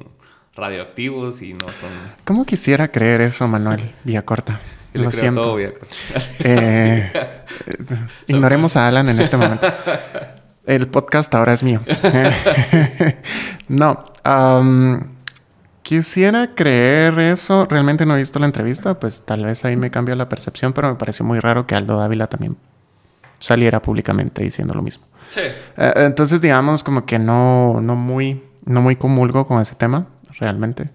radioactivos 0.56 1.42
y 1.42 1.52
no 1.54 1.66
son... 1.66 1.90
¿Cómo 2.24 2.44
quisiera 2.44 2.88
creer 2.88 3.20
eso, 3.20 3.46
Manuel 3.48 3.94
Villacorta? 4.04 4.60
Lo 4.94 5.10
siento. 5.10 5.58
Eh, 6.38 7.12
ignoremos 8.26 8.76
a 8.76 8.88
Alan 8.88 9.08
en 9.08 9.20
este 9.20 9.36
momento. 9.36 9.66
El 10.66 10.88
podcast 10.88 11.34
ahora 11.34 11.52
es 11.52 11.62
mío. 11.62 11.80
no. 13.68 14.04
quisiera 15.82 16.54
creer 16.54 17.18
eso. 17.18 17.66
Realmente 17.68 18.06
no 18.06 18.14
he 18.14 18.18
visto 18.18 18.38
la 18.38 18.46
entrevista. 18.46 18.98
Pues 18.98 19.24
tal 19.24 19.44
vez 19.44 19.64
ahí 19.64 19.76
me 19.76 19.90
cambia 19.90 20.14
la 20.14 20.28
percepción, 20.28 20.72
pero 20.72 20.88
me 20.88 20.94
pareció 20.94 21.24
muy 21.24 21.40
raro 21.40 21.66
que 21.66 21.74
Aldo 21.74 21.98
Dávila 21.98 22.28
también 22.28 22.56
saliera 23.40 23.82
públicamente 23.82 24.42
diciendo 24.42 24.74
lo 24.74 24.82
mismo. 24.82 25.04
Sí. 25.30 25.40
Eh, 25.76 25.92
entonces, 25.96 26.40
digamos, 26.40 26.84
como 26.84 27.04
que 27.04 27.18
no, 27.18 27.80
no 27.82 27.96
muy, 27.96 28.42
no 28.64 28.80
muy 28.80 28.96
comulgo 28.96 29.44
con 29.44 29.60
ese 29.60 29.74
tema 29.74 30.06
realmente. 30.38 30.90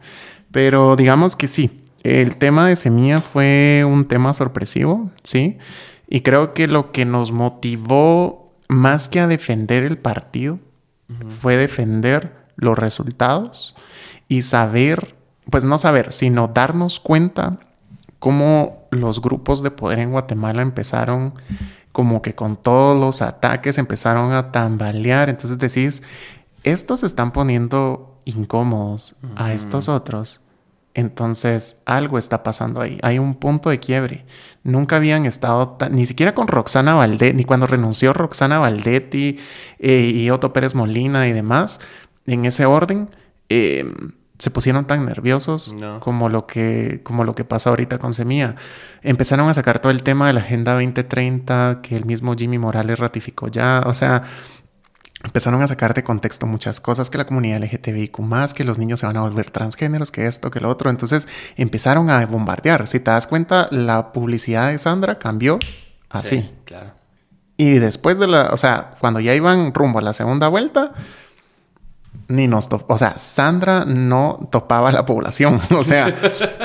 Pero 0.51 0.95
digamos 0.95 1.35
que 1.35 1.47
sí, 1.47 1.83
el 2.03 2.37
tema 2.37 2.67
de 2.67 2.75
semilla 2.75 3.21
fue 3.21 3.83
un 3.85 4.07
tema 4.07 4.33
sorpresivo, 4.33 5.11
¿sí? 5.23 5.57
Y 6.07 6.21
creo 6.21 6.53
que 6.53 6.67
lo 6.67 6.91
que 6.91 7.05
nos 7.05 7.31
motivó 7.31 8.53
más 8.67 9.07
que 9.07 9.19
a 9.19 9.27
defender 9.27 9.83
el 9.83 9.97
partido 9.97 10.59
fue 11.41 11.57
defender 11.57 12.45
los 12.55 12.77
resultados 12.77 13.75
y 14.27 14.43
saber, 14.43 15.15
pues 15.49 15.63
no 15.63 15.77
saber, 15.77 16.13
sino 16.13 16.47
darnos 16.47 16.99
cuenta 16.99 17.59
cómo 18.19 18.87
los 18.91 19.21
grupos 19.21 19.63
de 19.63 19.71
poder 19.71 19.99
en 19.99 20.11
Guatemala 20.11 20.61
empezaron 20.61 21.33
como 21.91 22.21
que 22.21 22.35
con 22.35 22.57
todos 22.57 22.99
los 22.99 23.21
ataques 23.21 23.77
empezaron 23.77 24.31
a 24.33 24.51
tambalear. 24.51 25.29
Entonces 25.29 25.57
decís, 25.57 26.03
estos 26.63 27.03
están 27.03 27.31
poniendo 27.31 28.08
incómodos 28.25 29.15
a 29.35 29.53
estos 29.53 29.89
otros, 29.89 30.41
entonces 30.93 31.81
algo 31.85 32.17
está 32.17 32.43
pasando 32.43 32.81
ahí. 32.81 32.99
Hay 33.03 33.19
un 33.19 33.35
punto 33.35 33.69
de 33.69 33.79
quiebre. 33.79 34.25
Nunca 34.63 34.97
habían 34.97 35.25
estado 35.25 35.77
ni 35.91 36.05
siquiera 36.05 36.33
con 36.35 36.47
Roxana 36.47 36.95
Valdetti, 36.95 37.37
ni 37.37 37.43
cuando 37.43 37.67
renunció 37.67 38.13
Roxana 38.13 38.59
Valdetti 38.59 39.37
eh, 39.79 40.11
y 40.13 40.29
Otto 40.29 40.51
Pérez 40.51 40.75
Molina 40.75 41.27
y 41.27 41.33
demás, 41.33 41.79
en 42.25 42.45
ese 42.45 42.65
orden. 42.65 43.09
Eh, 43.49 43.85
se 44.39 44.51
pusieron 44.51 44.87
tan 44.87 45.05
nerviosos 45.05 45.75
como, 45.99 46.29
lo 46.29 46.47
que, 46.47 47.01
como 47.03 47.25
lo 47.25 47.35
que 47.35 47.43
pasa 47.43 47.69
ahorita 47.71 47.97
con 47.97 48.13
Semilla. 48.13 48.55
Empezaron 49.01 49.49
a 49.49 49.53
sacar 49.53 49.79
todo 49.79 49.91
el 49.91 50.01
tema 50.01 50.27
de 50.27 50.33
la 50.33 50.39
Agenda 50.39 50.73
2030 50.73 51.79
que 51.83 51.97
el 51.97 52.05
mismo 52.05 52.35
Jimmy 52.35 52.57
Morales 52.57 52.99
ratificó 52.99 53.49
ya. 53.49 53.83
O 53.85 53.93
sea, 53.93 54.23
empezaron 55.23 55.61
a 55.61 55.67
sacar 55.67 55.93
de 55.93 56.03
contexto 56.03 56.45
muchas 56.45 56.79
cosas, 56.79 57.09
que 57.09 57.17
la 57.17 57.25
comunidad 57.25 57.61
LGTBIQ 57.61 58.19
más, 58.19 58.53
que 58.53 58.63
los 58.63 58.79
niños 58.79 58.99
se 58.99 59.05
van 59.05 59.17
a 59.17 59.21
volver 59.21 59.51
transgéneros, 59.51 60.11
que 60.11 60.25
esto, 60.27 60.51
que 60.51 60.59
lo 60.59 60.69
otro. 60.69 60.89
Entonces 60.89 61.27
empezaron 61.55 62.09
a 62.09 62.25
bombardear. 62.25 62.87
Si 62.87 62.99
te 62.99 63.11
das 63.11 63.27
cuenta, 63.27 63.67
la 63.71 64.13
publicidad 64.13 64.71
de 64.71 64.77
Sandra 64.77 65.19
cambió 65.19 65.59
así. 66.09 66.39
Sí, 66.39 66.51
claro. 66.65 66.93
Y 67.57 67.71
después 67.79 68.19
de 68.19 68.27
la, 68.27 68.51
o 68.53 68.57
sea, 68.57 68.91
cuando 68.99 69.19
ya 69.19 69.35
iban 69.35 69.73
rumbo 69.73 69.99
a 69.99 70.01
la 70.01 70.13
segunda 70.13 70.47
vuelta, 70.47 70.93
ni 72.29 72.47
nos 72.47 72.69
topó. 72.69 72.93
O 72.93 72.97
sea, 72.97 73.17
Sandra 73.17 73.85
no 73.85 74.47
topaba 74.51 74.91
la 74.91 75.05
población. 75.05 75.59
O 75.79 75.83
sea, 75.83 76.13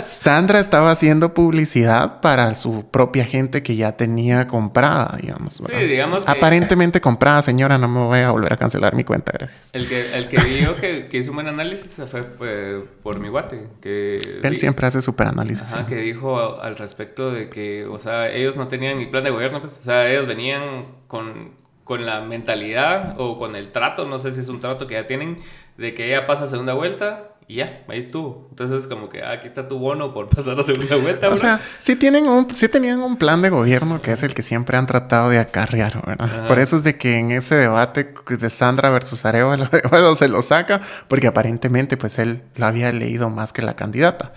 Sandra 0.05 0.59
estaba 0.59 0.91
haciendo 0.91 1.35
publicidad 1.35 2.21
para 2.21 2.55
su 2.55 2.91
propia 2.91 3.25
gente 3.25 3.63
que 3.63 3.77
ya 3.77 3.93
tenía 3.97 4.49
comprada, 4.49 5.17
digamos. 5.21 5.55
Sí, 5.55 5.85
digamos. 5.87 6.25
Aparentemente 6.27 7.01
comprada, 7.01 7.43
señora, 7.43 7.79
no 7.79 7.87
me 7.87 8.01
voy 8.01 8.19
a 8.21 8.31
volver 8.33 8.53
a 8.53 8.57
cancelar 8.57 8.95
mi 8.97 9.05
cuenta, 9.05 9.33
gracias. 9.33 9.71
El 9.73 9.89
que, 9.89 10.17
el 10.17 10.29
que 10.29 10.41
dijo 10.43 10.75
que, 10.77 11.09
hizo 11.13 11.31
un 11.31 11.37
buen 11.37 11.47
análisis 11.47 11.97
fue 12.11 12.25
pues, 12.25 12.83
por 13.03 13.21
mi 13.21 13.29
guate. 13.29 13.69
Que 13.81 14.19
Él 14.43 14.57
siempre 14.57 14.87
hace 14.87 15.01
super 15.01 15.29
análisis. 15.29 15.73
Ajá, 15.73 15.87
que 15.87 15.97
dijo 15.97 16.61
al 16.61 16.77
respecto 16.77 17.31
de 17.31 17.49
que, 17.49 17.87
o 17.87 17.99
sea, 17.99 18.31
ellos 18.31 18.57
no 18.57 18.67
tenían 18.69 18.99
ni 18.99 19.07
plan 19.07 19.23
de 19.23 19.31
gobierno, 19.31 19.61
pues. 19.61 19.79
O 19.81 19.85
sea, 19.85 20.11
ellos 20.11 20.27
venían 20.27 20.87
con 21.07 21.64
con 21.85 22.07
la 22.07 22.23
mentalidad 22.23 23.15
o 23.19 23.39
con 23.39 23.57
el 23.57 23.71
trato, 23.71 24.07
no 24.07 24.19
sé 24.19 24.33
si 24.33 24.41
es 24.41 24.49
un 24.49 24.59
trato 24.59 24.87
que 24.87 24.95
ya 24.95 25.07
tienen, 25.07 25.37
de 25.77 25.95
que 25.95 26.09
ella 26.09 26.27
pasa 26.27 26.47
segunda 26.47 26.73
vuelta 26.73 27.35
y 27.47 27.57
ya, 27.57 27.85
ahí 27.89 27.99
estuvo. 27.99 28.47
Entonces, 28.49 28.87
como 28.87 29.11
que 29.11 29.23
ah, 29.23 29.33
aquí 29.33 29.49
está 29.49 29.69
tu 29.69 29.79
bono 29.79 30.15
por 30.15 30.29
pasar 30.35 30.57
la 30.57 30.63
segunda 30.63 30.97
vuelta. 30.97 31.29
O 31.29 31.37
sea, 31.37 31.61
sí, 31.77 31.95
tienen 31.95 32.27
un, 32.27 32.51
sí 32.51 32.69
tenían 32.69 33.01
un 33.01 33.17
plan 33.17 33.43
de 33.43 33.51
gobierno 33.51 34.01
que 34.01 34.13
es 34.13 34.23
el 34.23 34.33
que 34.33 34.41
siempre 34.41 34.79
han 34.79 34.87
tratado 34.87 35.29
de 35.29 35.39
acarrear, 35.39 36.05
¿verdad? 36.07 36.47
Por 36.47 36.59
eso 36.59 36.77
es 36.77 36.85
de 36.85 36.97
que 36.97 37.19
en 37.19 37.33
ese 37.33 37.55
debate 37.57 38.15
de 38.29 38.51
Sandra 38.51 38.89
versus 38.91 39.27
Arevalo, 39.27 39.65
Arevalo 39.73 40.15
se 40.15 40.29
lo 40.29 40.41
saca, 40.41 40.81
porque 41.09 41.27
aparentemente, 41.27 41.99
pues 41.99 42.19
él 42.19 42.43
lo 42.57 42.65
había 42.65 42.91
leído 42.93 43.29
más 43.29 43.53
que 43.53 43.61
la 43.61 43.77
candidata. 43.77 44.33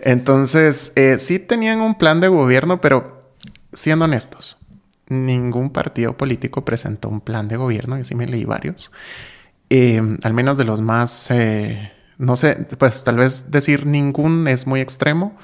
Entonces, 0.00 0.92
eh, 0.96 1.18
sí 1.18 1.38
tenían 1.38 1.80
un 1.80 1.96
plan 1.96 2.20
de 2.20 2.28
gobierno, 2.28 2.80
pero 2.80 3.34
siendo 3.72 4.06
honestos, 4.06 4.56
ningún 5.08 5.70
partido 5.70 6.16
político 6.16 6.64
presentó 6.64 7.08
un 7.08 7.20
plan 7.20 7.48
de 7.48 7.56
gobierno, 7.56 7.98
y 7.98 8.04
sí 8.04 8.14
me 8.14 8.26
leí 8.26 8.44
varios, 8.44 8.92
eh, 9.70 10.00
al 10.22 10.32
menos 10.32 10.58
de 10.58 10.64
los 10.64 10.80
más, 10.80 11.30
eh, 11.30 11.92
no 12.18 12.36
sé, 12.36 12.66
pues 12.78 13.04
tal 13.04 13.16
vez 13.16 13.50
decir 13.50 13.86
ningún 13.86 14.46
es 14.48 14.66
muy 14.66 14.80
extremo, 14.80 15.36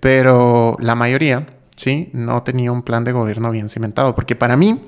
pero 0.00 0.76
la 0.80 0.94
mayoría, 0.94 1.46
sí, 1.76 2.10
no 2.12 2.42
tenía 2.42 2.72
un 2.72 2.82
plan 2.82 3.04
de 3.04 3.12
gobierno 3.12 3.50
bien 3.50 3.68
cimentado, 3.68 4.14
porque 4.14 4.36
para 4.36 4.56
mí, 4.56 4.80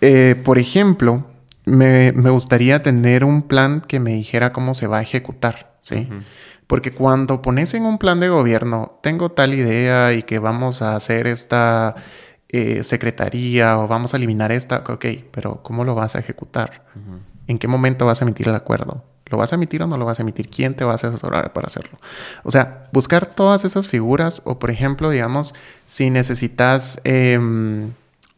eh, 0.00 0.40
por 0.44 0.58
ejemplo, 0.58 1.26
me, 1.64 2.12
gustaría 2.12 2.82
tener 2.82 3.24
un 3.24 3.42
plan 3.42 3.80
que 3.80 4.00
me 4.00 4.12
dijera 4.12 4.52
cómo 4.52 4.74
se 4.74 4.86
va 4.86 4.98
a 4.98 5.02
ejecutar, 5.02 5.76
¿sí? 5.82 6.08
Porque 6.66 6.92
cuando 6.92 7.40
pones 7.40 7.72
en 7.74 7.84
un 7.84 7.98
plan 7.98 8.20
de 8.20 8.28
gobierno, 8.28 8.98
tengo 9.02 9.30
tal 9.30 9.54
idea 9.54 10.12
y 10.12 10.22
que 10.22 10.38
vamos 10.38 10.82
a 10.82 10.96
hacer 10.96 11.26
esta 11.26 11.94
eh, 12.50 12.82
secretaría 12.82 13.78
o 13.78 13.88
vamos 13.88 14.14
a 14.14 14.16
eliminar 14.16 14.52
esta, 14.52 14.78
ok, 14.78 15.04
pero 15.30 15.62
¿cómo 15.62 15.84
lo 15.84 15.94
vas 15.94 16.16
a 16.16 16.20
ejecutar? 16.20 16.84
¿En 17.46 17.58
qué 17.58 17.68
momento 17.68 18.06
vas 18.06 18.20
a 18.22 18.24
emitir 18.24 18.48
el 18.48 18.54
acuerdo? 18.54 19.04
¿Lo 19.26 19.36
vas 19.36 19.52
a 19.52 19.56
emitir 19.56 19.82
o 19.82 19.86
no 19.86 19.98
lo 19.98 20.06
vas 20.06 20.18
a 20.18 20.22
emitir? 20.22 20.48
¿Quién 20.48 20.74
te 20.74 20.84
va 20.84 20.92
a 20.92 20.94
asesorar 20.94 21.52
para 21.52 21.66
hacerlo? 21.66 21.98
O 22.44 22.50
sea, 22.50 22.88
buscar 22.92 23.26
todas 23.26 23.64
esas 23.64 23.88
figuras 23.88 24.40
o, 24.44 24.58
por 24.58 24.70
ejemplo, 24.70 25.10
digamos, 25.10 25.54
si 25.84 26.08
necesitas 26.08 27.00
em, 27.04 27.92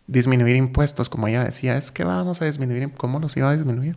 disminuir 0.08 0.56
impuestos, 0.56 1.08
como 1.08 1.28
ella 1.28 1.44
decía, 1.44 1.76
es 1.76 1.92
que 1.92 2.02
vamos 2.02 2.42
a 2.42 2.46
disminuir, 2.46 2.92
¿cómo 2.96 3.20
los 3.20 3.36
iba 3.36 3.50
a 3.50 3.54
disminuir? 3.54 3.96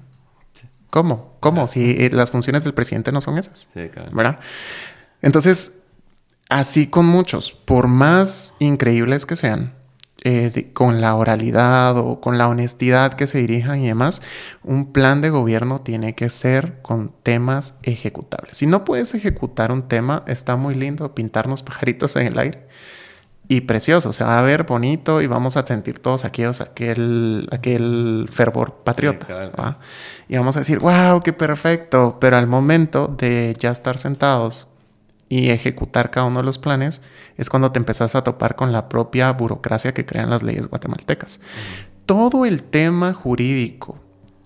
¿Cómo? 0.91 1.37
¿Cómo? 1.39 1.67
Si 1.67 1.95
eh, 1.97 2.11
las 2.13 2.29
funciones 2.29 2.63
del 2.63 2.75
presidente 2.75 3.11
no 3.11 3.19
son 3.19 3.39
esas. 3.39 3.67
Sí, 3.73 3.89
claro. 3.89 4.11
¿Verdad? 4.13 4.39
Entonces, 5.23 5.79
así 6.49 6.85
con 6.85 7.07
muchos, 7.07 7.51
por 7.51 7.87
más 7.87 8.53
increíbles 8.59 9.25
que 9.25 9.35
sean, 9.35 9.73
eh, 10.23 10.69
con 10.73 11.01
la 11.01 11.15
oralidad 11.15 11.97
o 11.97 12.21
con 12.21 12.37
la 12.37 12.47
honestidad 12.47 13.13
que 13.13 13.27
se 13.27 13.39
dirijan 13.39 13.81
y 13.81 13.87
demás, 13.87 14.21
un 14.63 14.91
plan 14.91 15.21
de 15.21 15.29
gobierno 15.29 15.81
tiene 15.81 16.15
que 16.15 16.29
ser 16.29 16.81
con 16.81 17.11
temas 17.23 17.77
ejecutables. 17.83 18.57
Si 18.57 18.65
no 18.65 18.85
puedes 18.85 19.13
ejecutar 19.13 19.71
un 19.71 19.87
tema, 19.87 20.23
está 20.27 20.55
muy 20.55 20.75
lindo 20.75 21.13
pintarnos 21.13 21.63
pajaritos 21.63 22.15
en 22.15 22.27
el 22.27 22.39
aire 22.39 22.67
y 23.47 23.61
precioso, 23.61 24.13
se 24.13 24.23
va 24.23 24.39
a 24.39 24.41
ver 24.41 24.63
bonito 24.63 25.21
y 25.21 25.27
vamos 25.27 25.57
a 25.57 25.65
sentir 25.65 25.99
todos 25.99 26.23
aquellos, 26.23 26.61
aquel, 26.61 27.47
aquel 27.51 28.29
fervor 28.31 28.75
patriota. 28.83 29.79
Y 30.29 30.37
vamos 30.37 30.55
a 30.55 30.59
decir, 30.59 30.79
wow, 30.79 31.21
qué 31.21 31.33
perfecto, 31.33 32.17
pero 32.19 32.37
al 32.37 32.47
momento 32.47 33.13
de 33.17 33.55
ya 33.59 33.71
estar 33.71 33.97
sentados 33.97 34.67
y 35.39 35.49
ejecutar 35.49 36.11
cada 36.11 36.27
uno 36.27 36.39
de 36.39 36.45
los 36.45 36.59
planes, 36.59 37.01
es 37.37 37.49
cuando 37.49 37.71
te 37.71 37.79
empezás 37.79 38.13
a 38.13 38.23
topar 38.23 38.55
con 38.55 38.71
la 38.71 38.87
propia 38.87 39.31
burocracia 39.31 39.93
que 39.93 40.05
crean 40.05 40.29
las 40.29 40.43
leyes 40.43 40.67
guatemaltecas. 40.67 41.39
Todo 42.05 42.45
el 42.45 42.61
tema 42.61 43.13
jurídico, 43.13 43.97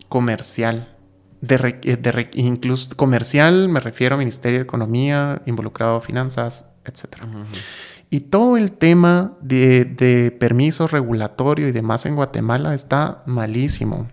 comercial, 0.08 0.96
de, 1.42 1.80
eh, 1.84 2.30
incluso 2.36 2.96
comercial, 2.96 3.68
me 3.68 3.82
refiero 3.82 4.16
a 4.16 4.18
Ministerio 4.18 4.60
de 4.60 4.64
Economía, 4.64 5.42
involucrado 5.46 5.98
a 5.98 6.02
finanzas, 6.02 6.72
etc. 6.86 7.18
Y 8.10 8.22
todo 8.22 8.56
el 8.56 8.72
tema 8.72 9.34
de, 9.42 9.84
de 9.84 10.32
permiso 10.32 10.88
regulatorio 10.88 11.68
y 11.68 11.74
demás 11.74 12.06
en 12.06 12.16
Guatemala 12.16 12.74
está 12.74 13.24
malísimo 13.26 14.08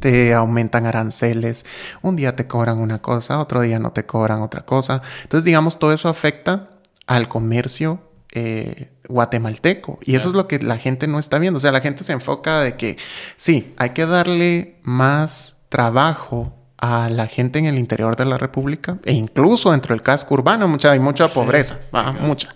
te 0.00 0.34
aumentan 0.34 0.86
aranceles, 0.86 1.66
un 2.02 2.16
día 2.16 2.36
te 2.36 2.46
cobran 2.46 2.78
una 2.78 3.00
cosa, 3.00 3.38
otro 3.38 3.60
día 3.60 3.78
no 3.78 3.92
te 3.92 4.06
cobran 4.06 4.42
otra 4.42 4.64
cosa. 4.64 5.02
Entonces, 5.22 5.44
digamos, 5.44 5.78
todo 5.78 5.92
eso 5.92 6.08
afecta 6.08 6.70
al 7.06 7.28
comercio 7.28 8.00
eh, 8.32 8.90
guatemalteco. 9.08 9.98
Y 10.04 10.14
eso 10.14 10.28
es 10.28 10.34
lo 10.34 10.46
que 10.46 10.58
la 10.58 10.78
gente 10.78 11.06
no 11.06 11.18
está 11.18 11.38
viendo. 11.38 11.58
O 11.58 11.60
sea, 11.60 11.72
la 11.72 11.80
gente 11.80 12.04
se 12.04 12.12
enfoca 12.12 12.60
de 12.60 12.76
que 12.76 12.98
sí, 13.36 13.74
hay 13.76 13.90
que 13.90 14.04
darle 14.06 14.78
más 14.82 15.56
trabajo 15.68 16.52
a 16.78 17.08
la 17.08 17.26
gente 17.26 17.58
en 17.58 17.66
el 17.66 17.78
interior 17.78 18.16
de 18.16 18.26
la 18.26 18.38
República 18.38 18.98
e 19.04 19.12
incluso 19.12 19.70
dentro 19.70 19.94
del 19.94 20.02
casco 20.02 20.34
urbano 20.34 20.68
mucha, 20.68 20.90
hay 20.90 20.98
mucha 20.98 21.28
pobreza, 21.28 21.78
mucha. 22.20 22.54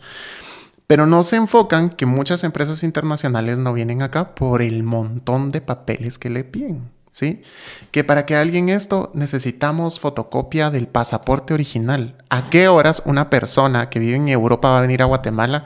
Pero 0.87 1.07
no 1.07 1.23
se 1.23 1.37
enfocan 1.37 1.89
que 1.89 2.05
muchas 2.05 2.45
empresas 2.45 2.83
internacionales 2.83 3.59
no 3.59 3.73
vienen 3.73 4.03
acá 4.03 4.35
por 4.35 4.61
el 4.61 4.83
montón 4.83 5.51
de 5.51 5.61
papeles 5.61 6.19
que 6.19 6.31
le 6.31 6.45
piden. 6.45 6.91
¿Sí? 7.11 7.43
Que 7.91 8.05
para 8.05 8.27
que 8.27 8.37
alguien 8.37 8.69
esto 8.69 9.11
necesitamos 9.15 10.01
fotocopia 10.01 10.71
del 10.71 10.89
pasaporte 10.89 11.55
original. 11.55 12.17
¿A 12.29 12.43
qué 12.43 12.69
horas 12.69 13.03
una 13.05 13.31
persona 13.31 13.91
que 13.91 14.01
vive 14.01 14.17
en 14.17 14.29
Europa 14.29 14.71
va 14.71 14.79
a 14.79 14.83
venir 14.83 15.03
a 15.03 15.07
Guatemala 15.07 15.65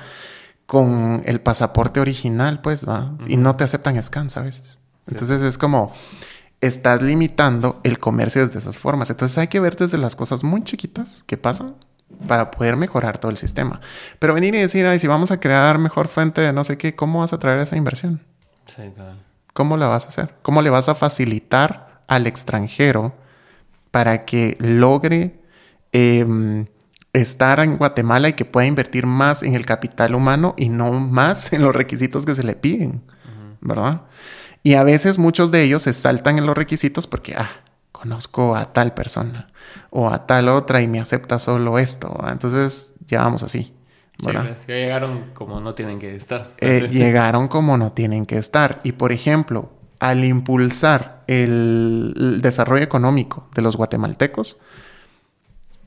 con 0.66 1.22
el 1.26 1.40
pasaporte 1.40 2.00
original, 2.00 2.60
pues, 2.62 2.88
va? 2.88 3.14
Y 3.26 3.36
no 3.36 3.56
te 3.56 3.64
aceptan 3.64 4.02
scans 4.02 4.36
a 4.36 4.40
veces. 4.40 4.78
Entonces 5.06 5.42
es 5.42 5.58
como 5.58 5.92
estás 6.60 7.02
limitando 7.02 7.80
el 7.84 7.98
comercio 7.98 8.46
desde 8.46 8.58
esas 8.58 8.78
formas. 8.78 9.10
Entonces 9.10 9.36
hay 9.36 9.48
que 9.48 9.60
ver 9.60 9.76
desde 9.76 9.98
las 9.98 10.16
cosas 10.16 10.44
muy 10.44 10.64
chiquitas 10.64 11.22
que 11.26 11.36
pasan 11.36 11.74
para 12.26 12.50
poder 12.50 12.76
mejorar 12.76 13.18
todo 13.18 13.30
el 13.30 13.36
sistema. 13.36 13.80
Pero 14.18 14.34
venir 14.34 14.54
y 14.54 14.58
decir, 14.58 14.86
ay, 14.86 14.98
si 14.98 15.06
vamos 15.06 15.30
a 15.30 15.40
crear 15.40 15.78
mejor 15.78 16.08
fuente 16.08 16.40
de 16.40 16.52
no 16.52 16.64
sé 16.64 16.78
qué, 16.78 16.94
¿cómo 16.94 17.20
vas 17.20 17.32
a 17.32 17.38
traer 17.38 17.60
esa 17.60 17.76
inversión? 17.76 18.22
Sí, 18.66 18.82
claro. 18.94 19.18
¿Cómo 19.54 19.76
la 19.76 19.86
vas 19.86 20.04
a 20.04 20.08
hacer? 20.08 20.34
¿Cómo 20.42 20.60
le 20.60 20.68
vas 20.68 20.88
a 20.88 20.94
facilitar 20.94 22.02
al 22.08 22.26
extranjero 22.26 23.14
para 23.90 24.24
que 24.24 24.56
logre 24.60 25.40
em, 25.92 26.66
estar 27.12 27.60
en 27.60 27.76
Guatemala 27.78 28.28
y 28.28 28.32
que 28.32 28.44
pueda 28.44 28.66
invertir 28.66 29.06
más 29.06 29.44
en 29.44 29.54
el 29.54 29.64
capital 29.64 30.16
humano 30.16 30.54
y 30.58 30.68
no 30.68 30.90
más 30.92 31.52
en 31.52 31.62
los 31.62 31.74
requisitos 31.74 32.26
que 32.26 32.34
se 32.34 32.42
le 32.42 32.56
piden? 32.56 33.02
¿Verdad? 33.60 34.02
Y 34.64 34.74
a 34.74 34.82
veces 34.82 35.18
muchos 35.18 35.52
de 35.52 35.62
ellos 35.62 35.82
se 35.82 35.92
saltan 35.92 36.36
en 36.36 36.46
los 36.46 36.56
requisitos 36.56 37.06
porque, 37.06 37.34
ah, 37.36 37.50
conozco 37.92 38.56
a 38.56 38.72
tal 38.72 38.92
persona 38.92 39.46
o 39.90 40.10
a 40.10 40.26
tal 40.26 40.48
otra 40.48 40.82
y 40.82 40.88
me 40.88 41.00
acepta 41.00 41.38
solo 41.38 41.78
esto. 41.78 42.22
Entonces, 42.28 42.92
ya 43.06 43.22
vamos 43.22 43.42
así. 43.42 43.72
Pues, 44.22 44.66
llegaron 44.66 45.30
como 45.34 45.60
no 45.60 45.74
tienen 45.74 45.98
que 45.98 46.14
estar. 46.14 46.52
Eh, 46.58 46.88
llegaron 46.90 47.48
como 47.48 47.76
no 47.76 47.92
tienen 47.92 48.26
que 48.26 48.38
estar. 48.38 48.80
Y 48.84 48.92
por 48.92 49.12
ejemplo, 49.12 49.72
al 49.98 50.24
impulsar 50.24 51.22
el, 51.26 52.14
el 52.16 52.40
desarrollo 52.40 52.82
económico 52.82 53.48
de 53.54 53.62
los 53.62 53.76
guatemaltecos, 53.76 54.58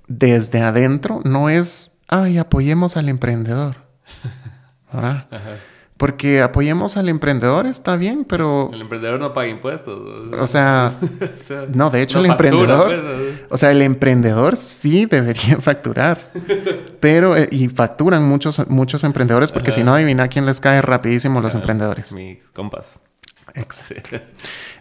desde 0.07 0.61
adentro 0.61 1.21
no 1.23 1.49
es, 1.49 1.97
ay, 2.07 2.37
apoyemos 2.37 2.97
al 2.97 3.09
emprendedor. 3.09 3.77
¿Verdad? 4.93 5.27
Porque 5.97 6.41
apoyemos 6.41 6.95
al 6.95 7.09
emprendedor 7.09 7.65
está 7.65 7.95
bien, 7.95 8.23
pero... 8.23 8.69
El 8.71 8.81
emprendedor 8.81 9.19
no 9.19 9.33
paga 9.33 9.47
impuestos. 9.47 9.99
O 10.39 10.45
sea, 10.47 10.93
no, 11.73 11.89
de 11.89 12.03
hecho 12.03 12.19
el 12.19 12.27
emprendedor... 12.27 12.85
Pues, 12.85 13.39
o 13.49 13.57
sea, 13.57 13.71
el 13.71 13.81
emprendedor 13.81 14.57
sí 14.57 15.07
debería 15.07 15.57
facturar. 15.61 16.31
pero, 16.99 17.35
eh, 17.35 17.49
y 17.51 17.67
facturan 17.69 18.23
muchos, 18.23 18.67
muchos 18.69 19.03
emprendedores 19.03 19.51
porque 19.51 19.71
si 19.71 19.83
no, 19.83 19.93
adivina 19.95 20.27
quién 20.27 20.45
les 20.45 20.59
cae 20.59 20.81
rapidísimo 20.81 21.41
los 21.41 21.55
emprendedores. 21.55 22.13
Mis 22.13 22.43
compas. 22.53 22.99
Exacto. 23.55 24.19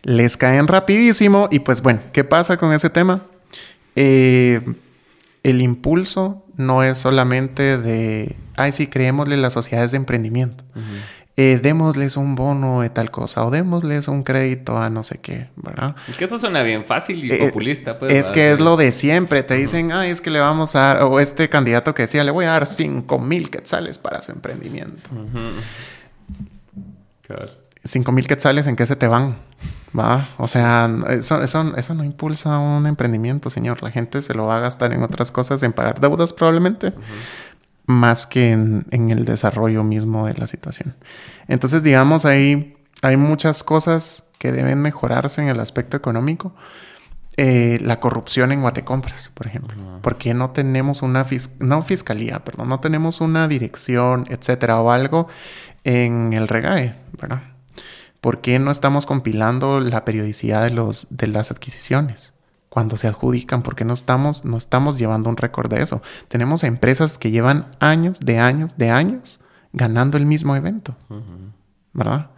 Les 0.03 0.37
caen 0.37 0.67
rapidísimo 0.69 1.49
y 1.51 1.61
pues 1.61 1.81
bueno, 1.81 2.01
¿qué 2.13 2.25
pasa 2.25 2.59
con 2.59 2.73
ese 2.75 2.91
tema? 2.91 3.23
Eh, 3.95 4.61
el 5.47 5.63
impulso 5.63 6.45
no 6.57 6.83
es 6.83 6.99
solamente 6.99 7.79
de, 7.79 8.35
ay, 8.57 8.73
sí, 8.73 8.89
creémosle 8.89 9.37
las 9.37 9.53
sociedades 9.53 9.93
de 9.93 9.99
emprendimiento. 9.99 10.65
Eh, 11.37 11.61
démosles 11.63 12.17
un 12.17 12.35
bono 12.35 12.81
de 12.81 12.91
tal 12.91 13.13
cosa 13.13 13.45
o 13.45 13.51
démosles 13.53 14.09
un 14.09 14.25
crédito 14.25 14.77
a 14.77 14.91
no 14.91 15.05
sé 15.05 15.19
qué, 15.19 15.51
¿verdad? 15.55 15.95
Es 16.09 16.17
que 16.17 16.25
eso 16.25 16.41
suena 16.41 16.65
bien 16.65 16.85
fácil 16.85 17.25
y 17.25 17.31
eh, 17.31 17.47
populista. 17.47 17.97
Pues, 17.99 18.13
es 18.13 18.33
que 18.33 18.51
es 18.51 18.59
lo 18.59 18.77
de 18.77 18.91
siempre. 18.91 19.45
Te 19.45 19.55
dicen, 19.55 19.93
ay, 19.93 20.11
es 20.11 20.21
que 20.21 20.31
le 20.31 20.41
vamos 20.41 20.75
a 20.75 20.81
dar, 20.81 21.03
o 21.05 21.21
este 21.21 21.49
candidato 21.49 21.95
que 21.95 22.03
decía, 22.03 22.25
le 22.25 22.33
voy 22.33 22.47
a 22.47 22.51
dar 22.51 22.67
5 22.67 23.19
mil 23.21 23.49
quetzales 23.49 23.99
para 23.99 24.21
su 24.23 24.33
emprendimiento. 24.33 25.11
5 27.85 28.13
mil 28.13 28.27
quetzales, 28.27 28.67
¿en 28.67 28.75
qué 28.75 28.85
se 28.85 28.97
te 28.97 29.07
van? 29.07 29.37
¿Va? 29.97 30.29
O 30.37 30.49
sea, 30.49 30.91
eso, 31.11 31.43
eso, 31.43 31.95
no 31.95 32.05
impulsa 32.05 32.59
un 32.59 32.87
emprendimiento, 32.87 33.51
señor. 33.51 33.83
La 33.83 33.91
gente 33.91 34.21
se 34.21 34.35
lo 34.35 34.47
va 34.47 34.57
a 34.57 34.61
gastar 34.61 34.93
en 34.93 35.03
otras 35.03 35.31
cosas, 35.31 35.63
en 35.63 35.73
pagar 35.73 36.01
deudas 36.01 36.33
probablemente, 36.33 36.93
más 37.87 38.27
que 38.27 38.53
en, 38.53 38.85
el 38.91 39.25
desarrollo 39.25 39.85
mismo 39.85 40.27
de 40.27 40.35
la 40.35 40.47
situación. 40.47 40.95
Entonces, 41.49 41.83
digamos, 41.83 42.25
ahí 42.25 42.77
hay 43.03 43.17
muchas 43.17 43.63
cosas 43.63 44.29
que 44.39 44.53
deben 44.53 44.81
mejorarse 44.81 45.41
en 45.41 45.49
el 45.49 45.61
aspecto 45.61 45.97
económico. 45.97 46.55
Eh, 47.39 47.79
la 47.83 48.01
corrupción 48.01 48.51
en 48.53 48.63
Guatecompras, 48.63 49.31
por 49.31 49.47
ejemplo. 49.47 49.77
¿Por 50.01 50.17
qué 50.17 50.35
no 50.35 50.51
tenemos 50.51 51.03
una 51.03 51.27
no 51.59 51.83
fiscalía, 51.83 52.45
perdón, 52.45 52.69
no 52.71 52.81
tenemos 52.81 53.21
una 53.21 53.47
dirección, 53.47 54.25
etcétera, 54.31 54.81
o 54.81 54.91
algo 54.91 55.29
en 55.85 56.33
el 56.33 56.49
regae, 56.49 56.95
¿verdad? 57.21 57.56
¿Por 58.21 58.41
qué 58.41 58.59
no 58.59 58.71
estamos 58.71 59.07
compilando 59.07 59.81
la 59.81 60.05
periodicidad 60.05 60.65
de, 60.65 60.71
los, 60.71 61.07
de 61.11 61.27
las 61.27 61.51
adquisiciones? 61.51 62.35
Cuando 62.69 62.97
se 62.97 63.09
adjudican, 63.09 63.63
¿por 63.63 63.75
qué 63.75 63.85
no 63.85 63.95
estamos, 63.95 64.45
no 64.45 64.57
estamos 64.57 64.99
llevando 64.99 65.31
un 65.31 65.37
récord 65.37 65.71
de 65.71 65.83
eso? 65.83 66.03
Tenemos 66.29 66.65
empresas 66.65 67.19
que 67.19 67.31
llevan 67.31 67.69
años, 67.81 68.21
de 68.21 68.39
años, 68.39 68.77
de 68.77 68.91
años 68.91 69.41
ganando 69.73 70.17
el 70.17 70.27
mismo 70.27 70.57
evento, 70.57 70.97
¿verdad? 71.93 72.31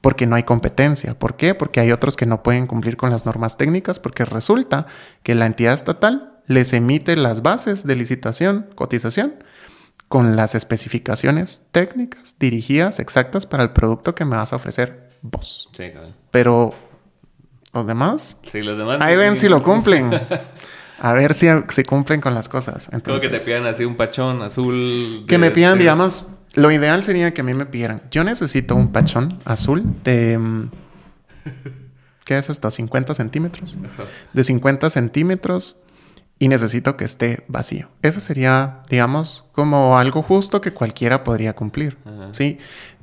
Porque 0.00 0.26
no 0.26 0.36
hay 0.36 0.42
competencia. 0.42 1.18
¿Por 1.18 1.36
qué? 1.36 1.54
Porque 1.54 1.80
hay 1.80 1.92
otros 1.92 2.16
que 2.16 2.26
no 2.26 2.42
pueden 2.42 2.66
cumplir 2.66 2.96
con 2.96 3.10
las 3.10 3.26
normas 3.26 3.56
técnicas 3.56 3.98
porque 3.98 4.24
resulta 4.24 4.86
que 5.22 5.34
la 5.34 5.46
entidad 5.46 5.74
estatal 5.74 6.40
les 6.46 6.72
emite 6.72 7.16
las 7.16 7.42
bases 7.42 7.86
de 7.86 7.96
licitación, 7.96 8.68
cotización, 8.74 9.34
con 10.08 10.34
las 10.34 10.56
especificaciones 10.56 11.68
técnicas 11.70 12.36
dirigidas 12.40 12.98
exactas 12.98 13.46
para 13.46 13.62
el 13.62 13.70
producto 13.70 14.16
que 14.16 14.24
me 14.24 14.36
vas 14.36 14.52
a 14.52 14.56
ofrecer 14.56 15.09
vos. 15.22 15.68
Sí, 15.72 15.90
claro. 15.90 16.12
Pero 16.30 16.74
los 17.72 17.86
demás. 17.86 18.38
Sí, 18.50 18.62
los 18.62 18.76
demás. 18.76 18.98
Ahí 19.00 19.16
ven 19.16 19.36
si 19.36 19.48
lo 19.48 19.62
cumplen. 19.62 20.10
A 21.02 21.14
ver 21.14 21.32
si 21.32 21.46
se 21.70 21.84
cumplen 21.84 22.20
con 22.20 22.34
las 22.34 22.48
cosas. 22.48 22.90
Entonces, 22.92 23.30
que 23.30 23.38
te 23.38 23.42
pidan 23.42 23.64
así 23.64 23.84
un 23.84 23.96
pachón 23.96 24.42
azul. 24.42 25.24
que 25.26 25.38
me 25.38 25.50
pidan, 25.50 25.78
digamos, 25.78 26.26
lo 26.54 26.70
ideal 26.70 27.02
sería 27.02 27.32
que 27.32 27.40
a 27.40 27.44
mí 27.44 27.54
me 27.54 27.64
pidieran. 27.64 28.02
Yo 28.10 28.22
necesito 28.22 28.74
un 28.74 28.92
pachón 28.92 29.40
azul 29.46 29.82
de. 30.04 30.36
Mm, 30.36 30.70
¿Qué 32.26 32.36
es 32.36 32.50
esto? 32.50 32.70
50 32.70 33.14
centímetros. 33.14 33.78
De 34.34 34.44
50 34.44 34.90
centímetros 34.90 35.80
y 36.38 36.48
necesito 36.48 36.96
que 36.96 37.04
esté 37.04 37.44
vacío. 37.48 37.88
Eso 38.02 38.20
sería, 38.20 38.80
digamos, 38.88 39.44
como 39.52 39.98
algo 39.98 40.22
justo 40.22 40.60
que 40.60 40.72
cualquiera 40.72 41.24
podría 41.24 41.54
cumplir. 41.54 41.98
Sí. 42.30 42.58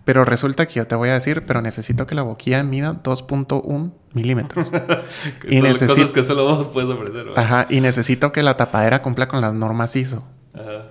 Pero 0.08 0.24
resulta 0.24 0.66
que 0.68 0.76
yo 0.76 0.88
te 0.88 0.96
voy 0.96 1.10
a 1.10 1.16
decir, 1.16 1.44
pero 1.46 1.62
necesito 1.62 2.08
que 2.08 2.16
la 2.16 2.22
boquilla 2.22 2.64
mida 2.64 3.04
2.1 3.04 3.92
milímetros. 4.14 4.72
y 5.50 5.60
necesito... 5.60 5.96
cosas 5.96 6.14
que 6.14 6.24
solo 6.24 6.46
vos 6.46 6.70
puedes 6.70 6.90
ofrecer. 6.90 7.26
Ajá, 7.36 7.68
y 7.70 7.82
necesito 7.82 8.32
que 8.32 8.42
la 8.42 8.56
tapadera 8.56 9.02
cumpla 9.02 9.28
con 9.28 9.42
las 9.42 9.54
normas 9.54 9.98
ISO. 9.98 10.24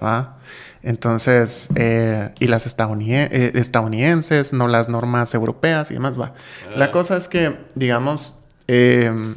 Ajá. 0.02 0.36
Entonces, 0.82 1.70
eh, 1.76 2.30
y 2.40 2.48
las 2.48 2.66
eh, 2.66 3.52
estadounidenses, 3.54 4.52
no 4.52 4.68
las 4.68 4.90
normas 4.90 5.32
europeas 5.32 5.90
y 5.90 5.94
demás, 5.94 6.20
va. 6.20 6.34
La 6.76 6.84
ah. 6.84 6.90
cosa 6.90 7.16
es 7.16 7.26
que, 7.26 7.56
digamos, 7.74 8.38
eh, 8.68 9.34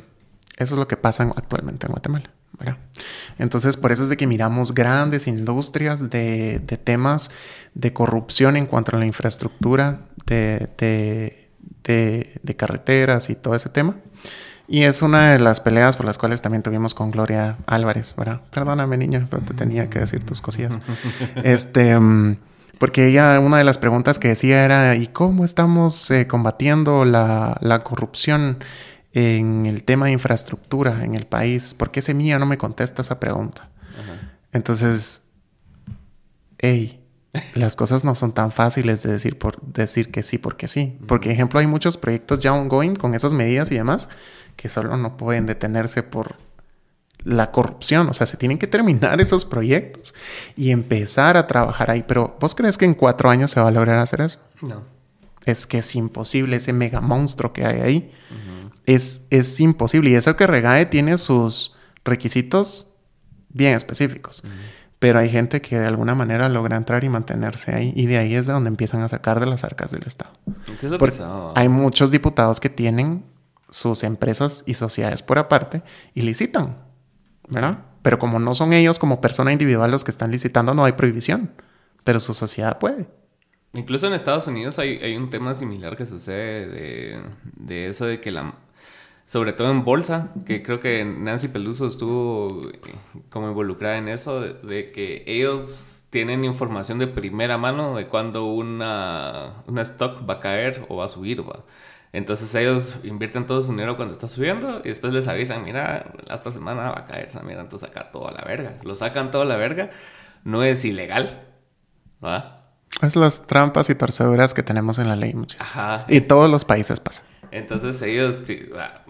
eso 0.57 0.75
es 0.75 0.77
lo 0.77 0.89
que 0.89 0.97
pasa 0.97 1.23
actualmente 1.38 1.88
en 1.88 1.93
Guatemala. 1.93 2.30
Entonces, 3.38 3.78
por 3.78 3.91
eso 3.91 4.03
es 4.03 4.10
de 4.10 4.18
que 4.18 4.28
miramos 4.28 4.74
grandes 4.74 5.28
industrias 5.28 6.10
de, 6.10 6.60
temas 6.84 7.32
de 7.74 7.93
corrupción 7.93 8.57
en 8.57 8.66
cuanto 8.66 8.95
a 8.95 8.99
la 8.99 9.05
infraestructura 9.05 10.01
de, 10.26 11.47
carreteras 12.57 13.30
y 13.30 13.36
todo 13.36 13.55
ese 13.55 13.70
tema. 13.70 13.95
Y 14.68 14.84
es 14.84 15.01
una 15.01 15.32
de 15.32 15.39
las 15.39 15.62
peleas 15.62 15.97
por 15.97 16.05
las 16.05 16.20
cuales 16.20 16.43
también 16.43 16.62
tuvimos 16.62 16.93
con 16.93 17.10
Gloria 17.10 17.57
Álvarez, 17.66 18.14
¿verdad? 18.16 18.41
Perdóname, 18.51 18.97
niña, 18.97 19.26
pero 19.30 19.41
te 19.41 19.55
tenía 19.55 19.89
que 19.89 19.97
decir 19.99 20.24
tus 20.24 20.41
cosillas. 20.41 20.78
este, 21.43 21.99
mm, 21.99 22.38
porque 22.78 23.07
ella, 23.07 23.39
una 23.39 23.57
de 23.57 23.64
las 23.64 23.80
preguntas 23.80 24.20
que 24.20 24.28
decía 24.28 24.64
era, 24.64 24.95
¿y 24.95 25.07
cómo 25.07 25.43
estamos 25.43 26.12
eh, 26.12 26.28
combatiendo 26.28 27.03
la, 27.03 27.57
la 27.62 27.84
corrupción? 27.84 28.60
En 29.14 29.66
el 29.66 29.84
tema 29.84 30.07
de 30.07 30.14
infraestructura 30.14 31.03
en 31.03 31.16
el 31.16 31.26
país, 31.26 31.74
¿por 31.74 31.91
qué 31.91 32.01
Semilla 32.01 32.39
no 32.39 32.45
me 32.45 32.57
contesta 32.57 33.01
esa 33.01 33.20
pregunta? 33.20 33.70
Entonces, 34.51 35.30
hey, 36.57 36.99
las 37.53 37.76
cosas 37.76 38.03
no 38.03 38.16
son 38.16 38.34
tan 38.34 38.51
fáciles 38.51 39.03
de 39.03 39.12
decir, 39.12 39.38
por, 39.38 39.62
decir 39.62 40.12
que 40.12 40.24
sí 40.24 40.38
porque 40.38 40.68
sí. 40.68 40.97
Porque, 41.07 41.32
ejemplo, 41.32 41.60
hay 41.60 41.68
muchos 41.68 41.97
proyectos 41.97 42.39
ya 42.39 42.53
ongoing 42.53 42.95
con 42.95 43.14
esas 43.14 43.34
medidas 43.34 43.72
y 43.72 43.76
demás 43.76 44.10
que 44.55 44.68
solo 44.68 44.97
no 44.97 45.16
pueden 45.16 45.45
detenerse 45.45 46.03
por 46.03 46.36
la 47.24 47.51
corrupción. 47.51 48.10
O 48.10 48.14
sea, 48.14 48.26
se 48.26 48.38
tienen 48.38 48.57
que 48.57 48.68
terminar 48.68 49.22
esos 49.22 49.45
proyectos 49.45 50.14
y 50.55 50.72
empezar 50.72 51.38
a 51.38 51.47
trabajar 51.47 51.91
ahí. 51.91 52.03
Pero, 52.07 52.38
¿vos 52.39 52.55
crees 52.55 52.78
que 52.78 52.86
en 52.86 52.93
cuatro 52.95 53.30
años 53.30 53.51
se 53.51 53.60
va 53.60 53.68
a 53.68 53.72
lograr 53.72 53.99
hacer 53.99 54.22
eso? 54.22 54.39
No. 54.62 54.99
Es 55.46 55.66
que 55.66 55.80
es 55.80 55.96
imposible 55.96 56.58
ese 56.58 56.74
mega 56.74 57.02
monstruo 57.02 57.54
que 57.54 57.66
hay 57.66 57.80
ahí 57.82 58.12
es, 58.96 59.60
imposible. 59.60 60.10
Y 60.10 60.16
eso 60.16 60.36
que 60.36 60.48
Regae 60.48 60.86
tiene 60.86 61.18
sus 61.18 61.76
requisitos 62.04 62.94
bien 63.50 63.76
específicos. 63.76 64.44
Pero 65.00 65.20
hay 65.20 65.30
gente 65.30 65.62
que 65.62 65.80
de 65.80 65.88
alguna 65.88 66.14
manera 66.14 66.50
logra 66.50 66.76
entrar 66.76 67.04
y 67.04 67.10
mantenerse 67.10 67.74
ahí. 67.74 67.94
Y 67.96 68.08
de 68.08 68.18
ahí 68.18 68.36
es 68.36 68.48
de 68.48 68.54
donde 68.54 68.70
empiezan 68.70 69.02
a 69.02 69.10
sacar 69.10 69.40
de 69.40 69.46
las 69.46 69.64
arcas 69.64 69.92
del 69.92 70.04
Estado. 70.06 70.32
hay 71.56 71.70
muchos 71.70 72.12
diputados 72.12 72.60
que 72.60 72.70
tienen 72.70 73.24
sus 73.70 74.04
empresas 74.04 74.64
y 74.66 74.74
sociedades 74.74 75.22
por 75.22 75.38
aparte 75.38 75.84
y 76.16 76.24
licitan, 76.24 76.78
¿verdad? 77.48 77.86
Pero 78.02 78.18
como 78.18 78.40
no 78.40 78.56
son 78.56 78.74
ellos 78.74 78.98
como 78.98 79.22
persona 79.22 79.52
individual 79.52 79.92
los 79.92 80.04
que 80.04 80.12
están 80.12 80.32
licitando, 80.32 80.74
no 80.74 80.86
hay 80.86 80.94
prohibición. 80.94 81.52
Pero 82.04 82.20
su 82.20 82.34
sociedad 82.34 82.80
puede. 82.80 83.08
Incluso 83.74 84.07
en 84.07 84.13
Estados 84.13 84.47
Unidos 84.47 84.80
hay, 84.80 85.15
un 85.15 85.30
tema 85.30 85.53
similar 85.53 85.95
que 85.95 86.05
sucede 86.05 86.67
de, 86.67 87.24
de 87.55 87.88
eso 87.88 88.05
de 88.05 88.20
que 88.20 88.32
la, 88.32 88.55
sobre 89.30 89.53
todo 89.53 89.70
en 89.70 89.86
bolsa, 89.86 90.34
que 90.43 90.63
creo 90.63 90.80
que 90.80 91.05
Nancy 91.05 91.49
Peluso 91.49 91.86
estuvo 91.86 92.67
eh, 92.67 92.95
como 93.30 93.47
involucrada 93.49 93.99
en 93.99 94.07
eso, 94.07 94.41
de, 94.41 94.91
que 94.91 95.24
ellos 95.28 96.05
tienen 96.09 96.43
información 96.43 96.97
de 96.97 97.05
primera 97.05 97.59
mano 97.59 97.95
de 97.95 98.07
cuándo 98.07 98.45
una, 98.45 99.61
una 99.67 99.84
stock 99.84 100.28
va 100.28 100.36
a 100.36 100.39
caer 100.39 100.84
o 100.89 100.97
va 100.97 101.05
a 101.05 101.07
subir. 101.07 101.47
¿va? 101.47 101.63
Entonces 102.11 102.55
ellos 102.55 102.97
invierten 103.03 103.45
todo 103.45 103.61
su 103.61 103.70
dinero 103.70 103.97
cuando 103.97 104.13
está 104.13 104.28
subiendo 104.28 104.80
y 104.80 104.88
después 104.88 105.13
les 105.13 105.28
avisan, 105.28 105.63
mira, 105.63 106.11
esta 106.34 106.51
semana 106.51 106.89
va 106.89 107.01
a 107.01 107.05
caer, 107.05 107.28
mira, 107.43 107.61
entonces 107.61 107.88
saca 107.88 108.11
todo 108.11 108.30
a 108.30 108.32
la 108.32 108.41
verga. 108.41 108.78
Lo 108.84 108.95
sacan 108.95 109.30
todo 109.30 109.43
a 109.43 109.45
la 109.45 109.57
verga, 109.57 109.91
no 110.43 110.63
es 110.63 110.84
ilegal, 110.86 111.45
¿va? 112.26 112.59
Es 113.02 113.16
las 113.16 113.48
trampas 113.48 113.90
y 113.90 113.96
torceduras 113.96 114.54
que 114.54 114.64
tenemos 114.64 115.00
en 115.00 115.08
la 115.08 115.16
ley, 115.16 115.34
muchas. 115.34 115.62
Ajá. 115.62 116.06
Y 116.08 116.22
todos 116.22 116.50
los 116.50 116.66
países 116.66 117.00
pasan. 117.00 117.26
Entonces 117.52 118.02
ellos 118.02 118.44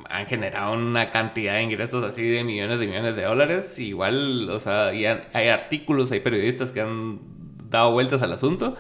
han 0.10 0.26
generado 0.26 0.74
una 0.74 1.12
cantidad 1.12 1.56
de 1.56 1.64
ingresos 1.64 2.04
así 2.04 2.24
de 2.24 2.44
millones 2.44 2.80
de 2.80 2.88
millones 2.88 3.16
de 3.16 3.24
dólares. 3.24 3.78
Igual, 3.80 4.50
o 4.50 4.60
sea, 4.60 4.88
hay 4.88 5.50
artículos, 5.50 6.12
hay 6.12 6.22
periodistas 6.22 6.72
que 6.72 6.82
han 6.82 7.20
dado 7.70 7.92
vueltas 7.92 8.22
al 8.22 8.32
asunto. 8.32 8.78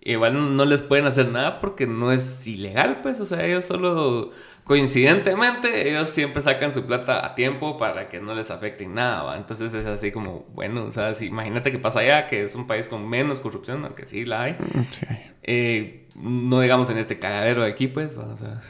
Igual 0.00 0.56
no 0.56 0.64
les 0.64 0.82
pueden 0.82 1.06
hacer 1.06 1.28
nada 1.30 1.60
porque 1.60 1.86
no 1.86 2.12
es 2.12 2.46
ilegal, 2.46 3.00
pues. 3.02 3.20
O 3.20 3.24
sea, 3.24 3.44
ellos 3.44 3.64
solo 3.64 4.32
coincidentemente 4.66 5.88
ellos 5.88 6.10
siempre 6.10 6.42
sacan 6.42 6.74
su 6.74 6.84
plata 6.84 7.24
a 7.24 7.34
tiempo 7.34 7.78
para 7.78 8.08
que 8.08 8.20
no 8.20 8.34
les 8.34 8.50
afecte 8.50 8.86
nada, 8.86 9.22
¿va? 9.22 9.36
Entonces 9.36 9.72
es 9.72 9.86
así 9.86 10.10
como, 10.10 10.44
bueno, 10.54 10.84
o 10.84 10.92
sea, 10.92 11.14
si, 11.14 11.26
imagínate 11.26 11.70
que 11.70 11.78
pasa 11.78 12.00
allá, 12.00 12.26
que 12.26 12.42
es 12.42 12.54
un 12.56 12.66
país 12.66 12.88
con 12.88 13.08
menos 13.08 13.38
corrupción, 13.38 13.84
aunque 13.84 14.04
sí 14.04 14.24
la 14.24 14.42
hay. 14.42 14.52
Mm, 14.54 14.80
sí. 14.90 15.06
Eh, 15.44 16.08
no 16.16 16.60
digamos 16.60 16.90
en 16.90 16.98
este 16.98 17.18
cagadero 17.18 17.62
de 17.62 17.70
aquí, 17.70 17.86
pues, 17.86 18.16
o 18.16 18.36
sea. 18.36 18.60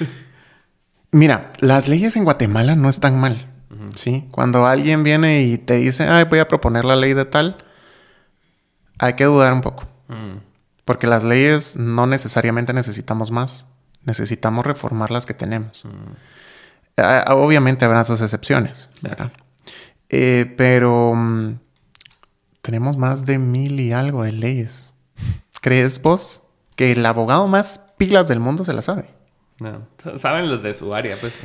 Mira, 1.12 1.52
las 1.60 1.88
leyes 1.88 2.16
en 2.16 2.24
Guatemala 2.24 2.74
no 2.74 2.88
están 2.88 3.20
mal, 3.20 3.52
¿sí? 3.94 4.26
Cuando 4.30 4.66
alguien 4.66 5.04
viene 5.04 5.42
y 5.42 5.58
te 5.58 5.74
dice, 5.74 6.04
ay, 6.04 6.24
voy 6.24 6.38
a 6.38 6.48
proponer 6.48 6.86
la 6.86 6.96
ley 6.96 7.12
de 7.12 7.26
tal, 7.26 7.64
hay 8.98 9.12
que 9.12 9.24
dudar 9.24 9.52
un 9.52 9.60
poco. 9.60 9.84
Mm. 10.08 10.38
Porque 10.86 11.06
las 11.06 11.22
leyes 11.22 11.76
no 11.76 12.06
necesariamente 12.06 12.72
necesitamos 12.72 13.30
más 13.30 13.73
necesitamos 14.04 14.64
reformar 14.66 15.10
las 15.10 15.26
que 15.26 15.34
tenemos. 15.34 15.84
Mm. 15.84 17.00
obviamente 17.32 17.84
habrá 17.84 18.04
sus 18.04 18.20
excepciones, 18.20 18.88
¿verdad? 19.00 19.32
Eh, 20.10 20.54
pero 20.56 21.12
mm, 21.14 21.58
tenemos 22.62 22.96
más 22.96 23.26
de 23.26 23.38
mil 23.38 23.80
y 23.80 23.92
algo 23.92 24.22
de 24.22 24.32
leyes. 24.32 24.94
¿Crees 25.60 26.00
vos 26.02 26.42
que 26.76 26.92
el 26.92 27.04
abogado 27.04 27.48
más 27.48 27.92
pilas 27.98 28.28
del 28.28 28.40
mundo 28.40 28.64
se 28.64 28.72
la 28.72 28.82
sabe? 28.82 29.14
No, 29.60 29.86
saben 30.18 30.50
los 30.50 30.62
de 30.62 30.74
su 30.74 30.94
área, 30.94 31.16
pues. 31.20 31.38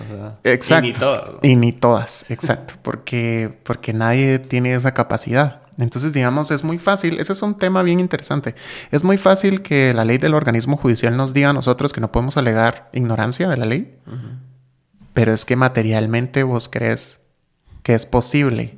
exacto. 0.44 0.86
Y 0.86 0.92
ni 0.92 0.98
todas. 0.98 1.24
Y 1.44 1.56
ni 1.56 1.72
todas, 1.72 2.26
exacto. 2.30 2.74
Porque, 2.82 3.56
porque 3.64 3.94
nadie 3.94 4.40
tiene 4.40 4.74
esa 4.74 4.94
capacidad. 4.94 5.62
Entonces, 5.80 6.14
digamos, 6.14 6.52
es 6.52 6.64
muy 6.64 6.78
fácil, 6.78 7.20
ese 7.20 7.34
es 7.34 7.42
un 7.42 7.56
tema 7.56 7.84
bien 7.84 8.00
interesante, 8.00 8.56
es 8.92 9.04
muy 9.04 9.18
fácil 9.18 9.62
que 9.62 9.94
la 9.94 10.06
ley 10.06 10.18
del 10.18 10.34
organismo 10.34 10.78
judicial 10.78 11.16
nos 11.16 11.34
diga 11.34 11.50
a 11.50 11.54
nosotros 11.54 11.94
que 11.94 12.02
no 12.02 12.12
podemos 12.12 12.38
alegar 12.38 12.90
ignorancia 12.94 13.48
de 13.48 13.58
la 13.58 13.66
ley, 13.66 13.98
pero 15.14 15.34
es 15.34 15.46
que 15.46 15.56
materialmente 15.56 16.44
vos 16.44 16.70
crees 16.70 17.22
que 17.84 17.94
es 17.94 18.06
posible 18.06 18.78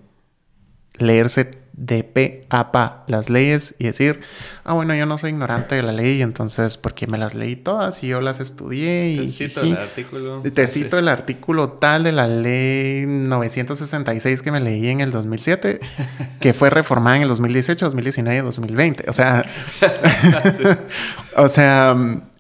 leerse 0.94 1.52
de 1.74 2.04
pe 2.04 2.42
a 2.50 2.72
pa 2.72 3.04
las 3.08 3.30
leyes 3.30 3.76
y 3.80 3.86
decir, 3.86 4.22
ah, 4.64 4.74
bueno, 4.74 4.94
yo 4.94 5.06
no 5.06 5.18
soy 5.18 5.32
ignorante 5.32 5.76
de 5.76 5.84
la 5.84 5.92
ley, 5.92 6.22
entonces, 6.22 6.78
porque 6.78 7.08
me 7.08 7.18
las 7.18 7.34
leí 7.34 7.56
todas 7.56 8.04
y 8.04 8.08
yo 8.08 8.22
las 8.22 8.40
estudié 8.40 9.14
y... 9.14 9.18
Te 9.18 9.48
cito 9.48 9.62
el 9.62 9.78
artículo. 9.78 10.42
Te 10.42 10.68
cito 10.68 11.00
el 11.00 11.08
artículo 11.08 11.70
tal 11.74 12.04
de 12.04 12.12
la 12.12 12.28
ley 12.28 13.06
966 13.08 14.42
que 14.42 14.52
me 14.52 14.60
leí 14.60 14.90
en 14.90 15.02
el 15.02 15.12
2007, 15.12 15.80
que 16.40 16.54
fue 16.54 16.70
reformada 16.70 17.18
en 17.18 17.24
el 17.24 17.30
2018, 17.30 17.86
2019 17.86 18.38
y 18.38 18.42
2020. 18.42 19.10
O 19.10 19.14
sea, 19.14 19.46
o 21.38 21.50
sea, 21.50 21.96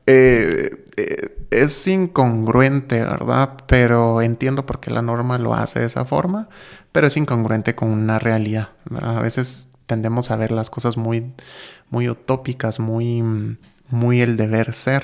eh, 0.08 0.86
eh, 0.98 1.38
es 1.52 1.88
incongruente, 1.88 3.02
¿verdad? 3.02 3.58
Pero 3.68 4.22
entiendo 4.22 4.66
por 4.66 4.80
qué 4.80 4.92
la 4.92 5.02
norma 5.02 5.38
lo 5.38 5.54
hace 5.54 5.80
de 5.80 5.86
esa 5.86 6.06
forma 6.06 6.48
pero 6.92 7.08
es 7.08 7.18
incongruente 7.18 7.76
con 7.76 7.90
una 7.90 8.20
realidad. 8.20 8.70
¿verdad? 8.90 9.18
A 9.18 9.22
veces 9.22 9.70
tendemos 9.86 10.32
a 10.32 10.36
ver 10.36 10.52
las 10.52 10.70
cosas 10.70 10.98
muy, 10.98 11.34
muy 11.90 12.10
utópicas, 12.10 12.80
muy, 12.80 13.24
muy 13.90 14.22
el 14.22 14.38
deber 14.38 14.74
ser. 14.74 15.04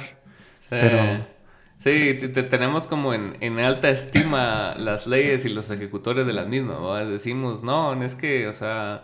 Sí. 0.62 0.68
Pero... 0.70 1.38
Sí, 1.80 2.18
tenemos 2.50 2.88
como 2.88 3.14
en, 3.14 3.60
alta 3.60 3.90
estima 3.90 4.74
las 4.78 5.08
leyes 5.08 5.46
y 5.46 5.50
los 5.50 5.70
ejecutores 5.70 6.26
de 6.26 6.34
las 6.34 6.48
mismas. 6.48 7.08
Decimos, 7.10 7.64
no, 7.64 7.94
es 8.04 8.16
que, 8.16 8.48
o 8.48 8.54
sea, 8.54 9.04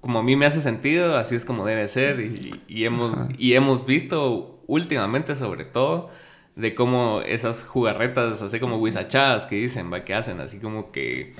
como 0.00 0.20
a 0.20 0.22
mí 0.22 0.36
me 0.36 0.46
hace 0.46 0.60
sentido, 0.60 1.16
así 1.16 1.34
es 1.34 1.44
como 1.44 1.64
debe 1.66 1.88
ser. 1.88 2.20
Y, 2.68 2.84
hemos, 2.84 3.16
y 3.38 3.54
hemos 3.54 3.86
visto 3.86 4.62
últimamente, 4.66 5.34
sobre 5.36 5.64
todo, 5.64 6.10
de 6.54 6.74
cómo 6.74 7.22
esas 7.22 7.64
jugarretas, 7.64 8.42
así 8.42 8.60
como 8.60 8.80
guisachadas 8.84 9.46
que 9.46 9.56
dicen, 9.56 9.92
¿va? 9.92 10.04
que 10.04 10.14
hacen, 10.14 10.40
así 10.40 10.58
como 10.58 10.92
que 10.92 11.34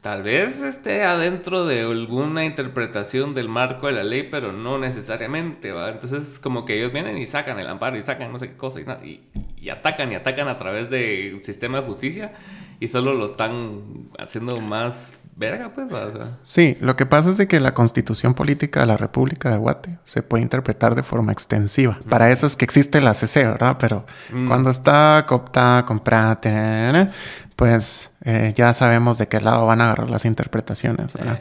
Tal 0.00 0.22
vez 0.22 0.62
esté 0.62 1.02
adentro 1.02 1.66
de 1.66 1.80
alguna 1.80 2.44
interpretación 2.44 3.34
del 3.34 3.48
marco 3.48 3.88
de 3.88 3.94
la 3.94 4.04
ley, 4.04 4.28
pero 4.30 4.52
no 4.52 4.78
necesariamente, 4.78 5.72
¿va? 5.72 5.90
Entonces, 5.90 6.38
como 6.38 6.64
que 6.64 6.76
ellos 6.76 6.92
vienen 6.92 7.18
y 7.18 7.26
sacan 7.26 7.58
el 7.58 7.66
amparo 7.66 7.96
y 7.96 8.02
sacan 8.02 8.30
no 8.30 8.38
sé 8.38 8.50
qué 8.50 8.56
cosa 8.56 8.80
y, 8.80 9.20
y, 9.56 9.70
atacan 9.70 10.12
y 10.12 10.14
atacan 10.14 10.46
a 10.46 10.56
través 10.56 10.88
del 10.88 11.42
sistema 11.42 11.80
de 11.80 11.86
justicia 11.86 12.32
y 12.78 12.86
solo 12.86 13.12
lo 13.14 13.24
están 13.24 14.08
haciendo 14.20 14.60
más 14.60 15.14
verga, 15.38 15.72
pues. 15.74 15.88
Sí, 16.42 16.76
lo 16.80 16.96
que 16.96 17.06
pasa 17.06 17.30
es 17.30 17.36
de 17.36 17.48
que 17.48 17.58
la 17.58 17.74
constitución 17.74 18.34
política 18.34 18.80
de 18.80 18.86
la 18.86 18.96
República 18.96 19.50
de 19.50 19.56
Guate 19.58 19.98
se 20.04 20.22
puede 20.22 20.42
interpretar 20.42 20.94
de 20.94 21.02
forma 21.02 21.32
extensiva. 21.32 21.98
Para 22.08 22.30
eso 22.30 22.46
es 22.46 22.56
que 22.56 22.64
existe 22.64 23.00
la 23.00 23.14
CC, 23.14 23.44
¿verdad? 23.46 23.76
Pero 23.78 24.04
mm. 24.32 24.48
cuando 24.48 24.70
está 24.70 25.24
cooptada, 25.28 25.86
comprada, 25.86 26.40
pues 27.58 28.12
eh, 28.24 28.52
ya 28.54 28.72
sabemos 28.72 29.18
de 29.18 29.26
qué 29.26 29.40
lado 29.40 29.66
van 29.66 29.80
a 29.80 29.86
agarrar 29.86 30.08
las 30.08 30.24
interpretaciones, 30.24 31.14
¿verdad? 31.14 31.40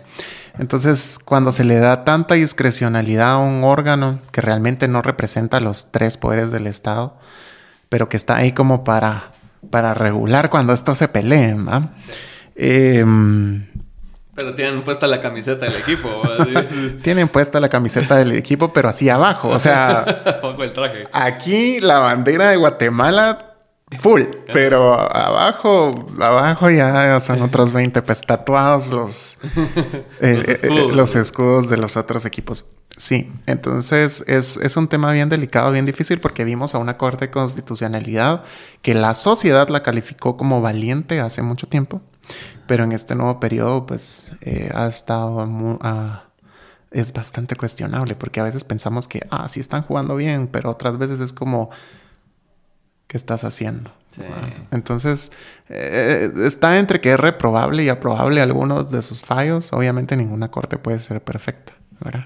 Entonces, 0.58 1.20
cuando 1.24 1.52
se 1.52 1.64
le 1.64 1.78
da 1.78 2.06
tanta 2.06 2.34
discrecionalidad 2.34 3.34
a 3.34 3.38
un 3.38 3.64
órgano 3.64 4.20
que 4.32 4.42
realmente 4.42 4.88
no 4.88 5.04
representa 5.04 5.60
los 5.60 5.92
tres 5.92 6.18
poderes 6.18 6.50
del 6.50 6.66
Estado, 6.66 7.16
pero 7.90 8.10
que 8.10 8.18
está 8.18 8.36
ahí 8.36 8.52
como 8.54 8.84
para, 8.84 9.26
para 9.70 9.94
regular 9.94 10.50
cuando 10.50 10.74
estos 10.74 10.98
se 10.98 11.08
peleen, 11.08 11.68
¿va? 11.68 11.90
Em, 12.56 13.68
pero 14.34 14.56
tienen 14.56 14.84
puesta 14.84 15.06
la 15.06 15.22
camiseta 15.22 15.68
del 15.68 15.76
equipo. 15.76 16.10
tienen 17.04 17.28
puesta 17.28 17.60
la 17.60 17.70
camiseta 17.70 18.16
del 18.16 18.32
equipo, 18.32 18.74
pero 18.74 18.90
así 18.90 19.08
abajo. 19.08 19.50
O 19.50 19.60
sea, 19.60 20.04
el 20.60 20.74
traje. 20.74 21.04
aquí 21.14 21.80
la 21.80 22.00
bandera 22.00 22.50
de 22.50 22.56
Guatemala 22.56 23.47
Full, 23.90 24.24
pero 24.52 24.94
abajo, 24.94 26.08
abajo 26.20 26.70
ya 26.70 27.18
son 27.22 27.42
otros 27.42 27.72
20 27.72 28.02
pues 28.02 28.22
tatuados 28.22 28.92
los, 28.92 29.40
eh, 30.20 30.44
eh, 30.46 30.60
eh, 30.62 30.92
los, 30.94 31.16
escudos. 31.16 31.70
de 31.70 31.78
los 31.78 31.96
otros 31.96 32.26
equipos. 32.26 32.66
Sí, 32.98 33.32
entonces 33.46 34.26
es, 34.28 34.58
es, 34.58 34.76
un 34.76 34.90
tema 34.90 35.14
bien 35.14 35.30
delicado, 35.30 35.72
bien 35.72 35.86
difícil 35.86 36.20
porque 36.20 36.44
vimos 36.44 36.76
a 36.76 36.80
una 36.80 36.98
Corte 36.98 37.28
de 37.28 37.32
Constitucionalidad 37.32 38.44
que 38.82 38.94
la 38.94 39.14
sociedad 39.14 39.70
la 39.70 39.84
calificó 39.84 40.36
como 40.36 40.62
valiente 40.62 41.22
hace 41.22 41.42
mucho 41.42 41.68
tiempo, 41.68 42.02
pero 42.66 42.84
en 42.84 42.92
este 42.92 43.16
nuevo 43.16 43.40
periodo 43.40 43.86
pues 43.86 44.34
ha 44.74 44.88
estado 44.88 45.48
ah, 45.82 46.24
es 46.92 47.14
bastante 47.14 47.56
cuestionable 47.56 48.16
porque 48.16 48.42
a 48.42 48.44
veces 48.44 48.66
pensamos 48.66 49.08
que, 49.08 49.26
ah, 49.30 49.48
sí 49.48 49.62
están 49.62 49.84
jugando 49.84 50.18
bien, 50.18 50.48
pero 50.48 50.72
otras 50.72 50.98
veces 50.98 51.22
es 51.22 51.32
como 51.32 51.70
¿Qué 53.08 53.16
estás 53.16 53.46
haciendo. 53.46 53.92
Entonces, 54.72 55.32
eh, 55.70 56.32
está 56.44 56.78
entre 56.80 57.00
que 57.02 57.14
es 57.14 57.20
reprobable 57.20 57.84
y 57.84 57.90
aprobable 57.90 58.42
algunos 58.42 58.92
de 58.92 59.02
sus 59.02 59.24
fallos. 59.24 59.72
Obviamente 59.74 60.18
ninguna 60.18 60.50
corte 60.50 60.78
puede 60.78 61.00
ser 61.00 61.22
perfecta, 61.22 61.74
¿verdad? 62.04 62.26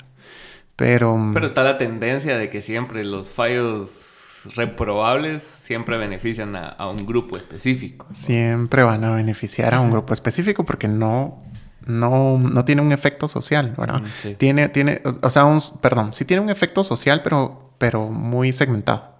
Pero... 0.76 1.18
Mm, 1.18 1.34
Pero 1.34 1.46
está 1.46 1.64
la 1.64 1.78
tendencia 1.78 2.38
de 2.38 2.50
que 2.50 2.62
siempre 2.62 3.04
los 3.04 3.34
fallos 3.34 4.08
reprobables 4.56 5.44
siempre 5.44 5.98
benefician 5.98 6.56
a, 6.56 6.88
un 6.88 7.06
grupo 7.06 7.38
específico. 7.38 8.08
Siempre 8.14 8.82
van 8.82 9.04
a 9.04 9.12
beneficiar 9.12 9.76
a 9.76 9.82
un 9.82 9.92
grupo 9.92 10.14
específico 10.14 10.66
porque 10.66 10.88
no 10.88 11.44
no, 11.86 12.38
no 12.38 12.64
tiene 12.64 12.84
un 12.84 12.92
efecto 12.92 13.28
social, 13.28 13.74
¿verdad? 13.76 14.02
Mm, 14.02 14.36
tiene, 14.38 14.70
tiene, 14.70 15.02
o 15.04 15.30
sea, 15.32 15.46
un, 15.46 15.60
perdón, 15.82 16.14
sí 16.14 16.26
tiene 16.26 16.42
un 16.42 16.52
efecto 16.52 16.84
social, 16.84 17.22
pero, 17.24 17.72
pero 17.80 18.08
muy 18.10 18.54
segmentado 18.54 19.12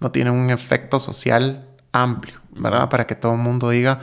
no 0.00 0.10
tiene 0.10 0.30
un 0.30 0.50
efecto 0.50 0.98
social 0.98 1.68
amplio, 1.92 2.40
¿verdad? 2.50 2.88
Para 2.88 3.06
que 3.06 3.14
todo 3.14 3.32
el 3.32 3.38
mundo 3.38 3.70
diga, 3.70 4.00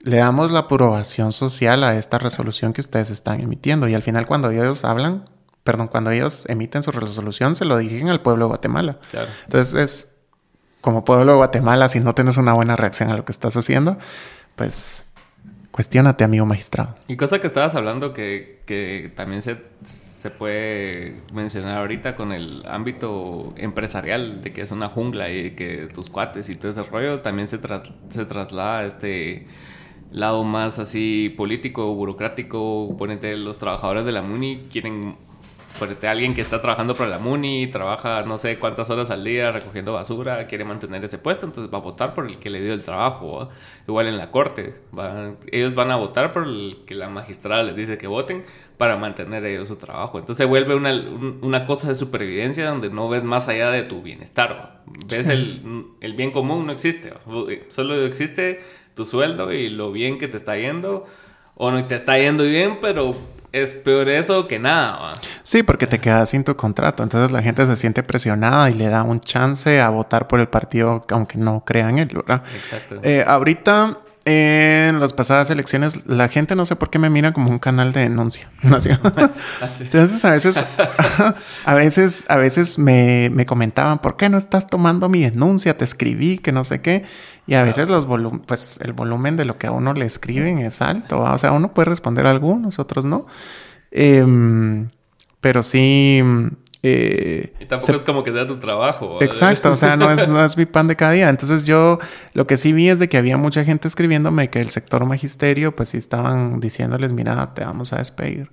le 0.00 0.18
damos 0.18 0.50
la 0.50 0.60
aprobación 0.60 1.32
social 1.32 1.82
a 1.84 1.96
esta 1.96 2.18
resolución 2.18 2.72
que 2.72 2.80
ustedes 2.80 3.10
están 3.10 3.40
emitiendo. 3.40 3.88
Y 3.88 3.94
al 3.94 4.02
final 4.02 4.26
cuando 4.26 4.50
ellos 4.50 4.84
hablan, 4.84 5.24
perdón, 5.64 5.88
cuando 5.88 6.10
ellos 6.10 6.44
emiten 6.48 6.82
su 6.82 6.92
resolución, 6.92 7.56
se 7.56 7.64
lo 7.64 7.76
dirigen 7.78 8.08
al 8.08 8.22
pueblo 8.22 8.44
de 8.44 8.48
Guatemala. 8.48 8.98
Entonces 9.44 9.74
es 9.74 10.12
como 10.80 11.04
pueblo 11.04 11.32
de 11.32 11.38
Guatemala, 11.38 11.88
si 11.88 12.00
no 12.00 12.14
tienes 12.14 12.36
una 12.36 12.54
buena 12.54 12.76
reacción 12.76 13.10
a 13.10 13.16
lo 13.16 13.24
que 13.24 13.32
estás 13.32 13.56
haciendo, 13.56 13.98
pues 14.54 15.04
cuestionate, 15.72 16.24
amigo 16.24 16.46
magistrado. 16.46 16.96
Y 17.08 17.16
cosa 17.16 17.40
que 17.40 17.46
estabas 17.46 17.74
hablando 17.74 18.12
que, 18.12 18.62
que 18.64 19.12
también 19.14 19.42
se 19.42 19.60
se 20.26 20.30
puede 20.32 21.22
mencionar 21.32 21.78
ahorita 21.78 22.16
con 22.16 22.32
el 22.32 22.64
ámbito 22.66 23.54
empresarial, 23.56 24.42
de 24.42 24.52
que 24.52 24.62
es 24.62 24.72
una 24.72 24.88
jungla 24.88 25.30
y 25.30 25.52
que 25.52 25.86
tus 25.94 26.10
cuates 26.10 26.48
y 26.48 26.56
todo 26.56 26.72
ese 26.72 26.82
rollo, 26.82 27.20
también 27.20 27.46
se, 27.46 27.60
se 28.08 28.24
traslada 28.24 28.80
a 28.80 28.86
este 28.86 29.46
lado 30.10 30.42
más 30.42 30.80
así 30.80 31.32
político, 31.36 31.94
burocrático, 31.94 32.96
ponente 32.98 33.36
los 33.36 33.58
trabajadores 33.58 34.04
de 34.04 34.10
la 34.10 34.22
MUNI 34.22 34.66
quieren 34.68 35.16
ponete 35.78 36.08
alguien 36.08 36.34
que 36.34 36.40
está 36.40 36.60
trabajando 36.60 36.94
para 36.94 37.10
la 37.10 37.18
MUNI, 37.18 37.68
trabaja 37.68 38.22
no 38.22 38.38
sé 38.38 38.58
cuántas 38.58 38.90
horas 38.90 39.10
al 39.10 39.24
día 39.24 39.52
recogiendo 39.52 39.92
basura, 39.92 40.46
quiere 40.46 40.64
mantener 40.64 41.04
ese 41.04 41.18
puesto, 41.18 41.46
entonces 41.46 41.72
va 41.72 41.78
a 41.78 41.82
votar 41.82 42.14
por 42.14 42.26
el 42.26 42.38
que 42.38 42.50
le 42.50 42.60
dio 42.60 42.72
el 42.72 42.82
trabajo. 42.82 43.48
Igual 43.86 44.06
en 44.06 44.16
la 44.16 44.30
corte, 44.30 44.74
ellos 45.52 45.74
van 45.74 45.90
a 45.90 45.96
votar 45.96 46.32
por 46.32 46.44
el 46.44 46.78
que 46.86 46.94
la 46.94 47.08
magistrada 47.08 47.62
les 47.62 47.76
dice 47.76 47.98
que 47.98 48.06
voten 48.06 48.44
para 48.76 48.96
mantener 48.96 49.44
ellos 49.44 49.68
su 49.68 49.76
trabajo. 49.76 50.18
Entonces 50.18 50.38
se 50.38 50.44
vuelve 50.44 50.74
una, 50.74 50.92
una 51.40 51.66
cosa 51.66 51.88
de 51.88 51.94
supervivencia 51.94 52.68
donde 52.68 52.90
no 52.90 53.08
ves 53.08 53.24
más 53.24 53.48
allá 53.48 53.70
de 53.70 53.82
tu 53.82 54.02
bienestar. 54.02 54.82
Ves 55.08 55.28
el, 55.28 55.86
el, 56.00 56.14
bien 56.14 56.30
común 56.30 56.66
no 56.66 56.72
existe, 56.72 57.12
solo 57.70 58.06
existe 58.06 58.60
tu 58.94 59.04
sueldo 59.04 59.52
y 59.52 59.68
lo 59.68 59.92
bien 59.92 60.18
que 60.18 60.28
te 60.28 60.36
está 60.36 60.56
yendo, 60.56 61.06
o 61.54 61.70
no 61.70 61.84
te 61.84 61.94
está 61.94 62.18
yendo 62.18 62.44
bien, 62.44 62.78
pero 62.80 63.16
es 63.52 63.72
peor 63.72 64.08
eso 64.08 64.46
que 64.46 64.58
nada. 64.58 65.14
Sí, 65.42 65.62
porque 65.62 65.86
te 65.86 65.98
quedas 65.98 66.30
sin 66.30 66.44
tu 66.44 66.54
contrato. 66.56 67.02
Entonces 67.02 67.30
la 67.30 67.42
gente 67.42 67.64
se 67.66 67.76
siente 67.76 68.02
presionada 68.02 68.68
y 68.70 68.74
le 68.74 68.88
da 68.88 69.02
un 69.02 69.20
chance 69.20 69.80
a 69.80 69.88
votar 69.90 70.28
por 70.28 70.40
el 70.40 70.48
partido 70.48 71.02
aunque 71.10 71.38
no 71.38 71.64
crean 71.64 71.90
en 71.90 71.98
él, 72.00 72.10
¿verdad? 72.14 72.42
Exacto. 72.54 72.96
Eh, 73.02 73.24
ahorita 73.26 74.00
en 74.26 74.98
las 74.98 75.12
pasadas 75.12 75.50
elecciones 75.50 76.06
la 76.06 76.28
gente 76.28 76.56
no 76.56 76.66
sé 76.66 76.74
por 76.74 76.90
qué 76.90 76.98
me 76.98 77.08
mira 77.08 77.32
como 77.32 77.48
un 77.48 77.60
canal 77.60 77.92
de 77.92 78.00
denuncia. 78.00 78.50
Ah, 79.62 79.68
Entonces 79.80 80.24
a 80.24 80.32
veces, 80.32 80.66
a 81.64 81.74
veces, 81.74 82.26
a 82.28 82.36
veces 82.36 82.78
me, 82.78 83.30
me, 83.30 83.46
comentaban, 83.46 84.00
¿por 84.00 84.16
qué 84.16 84.28
no 84.28 84.36
estás 84.36 84.66
tomando 84.66 85.08
mi 85.08 85.22
denuncia? 85.22 85.78
Te 85.78 85.84
escribí, 85.84 86.38
que 86.38 86.52
no 86.52 86.64
sé 86.64 86.82
qué. 86.82 87.04
Y 87.46 87.54
a 87.54 87.62
veces 87.62 87.88
los 87.88 88.06
pues 88.46 88.80
el 88.82 88.92
volumen 88.92 89.36
de 89.36 89.44
lo 89.44 89.56
que 89.56 89.68
a 89.68 89.70
uno 89.70 89.94
le 89.94 90.04
escriben 90.04 90.58
es 90.58 90.82
alto. 90.82 91.20
O 91.20 91.38
sea, 91.38 91.52
uno 91.52 91.72
puede 91.72 91.88
responder 91.88 92.26
a 92.26 92.30
algunos, 92.30 92.78
otros 92.78 93.04
no. 93.04 93.26
Em, 93.92 94.90
pero 95.40 95.62
sí, 95.62 96.22
eh, 96.88 97.52
y 97.58 97.66
tampoco 97.66 97.92
es 97.94 98.02
como 98.04 98.22
que 98.22 98.32
sea 98.32 98.46
tu 98.46 98.58
trabajo. 98.58 99.18
Exacto, 99.20 99.72
o 99.72 99.76
sea, 99.76 99.96
no 99.96 100.08
es, 100.10 100.28
no 100.30 100.44
es 100.44 100.56
mi 100.56 100.66
pan 100.66 100.86
de 100.86 100.94
cada 100.94 101.12
día. 101.12 101.28
Entonces 101.28 101.64
yo 101.64 101.98
lo 102.32 102.46
que 102.46 102.56
sí 102.56 102.72
vi 102.72 102.88
es 102.88 103.00
de 103.00 103.08
que 103.08 103.16
había 103.16 103.36
mucha 103.36 103.64
gente 103.64 103.88
escribiéndome 103.88 104.50
que 104.50 104.60
el 104.60 104.70
sector 104.70 105.04
magisterio, 105.04 105.74
pues 105.74 105.88
sí 105.88 105.96
estaban 105.96 106.60
diciéndoles, 106.60 107.12
mira, 107.12 107.54
te 107.54 107.64
vamos 107.64 107.92
a 107.92 107.96
despedir, 107.96 108.52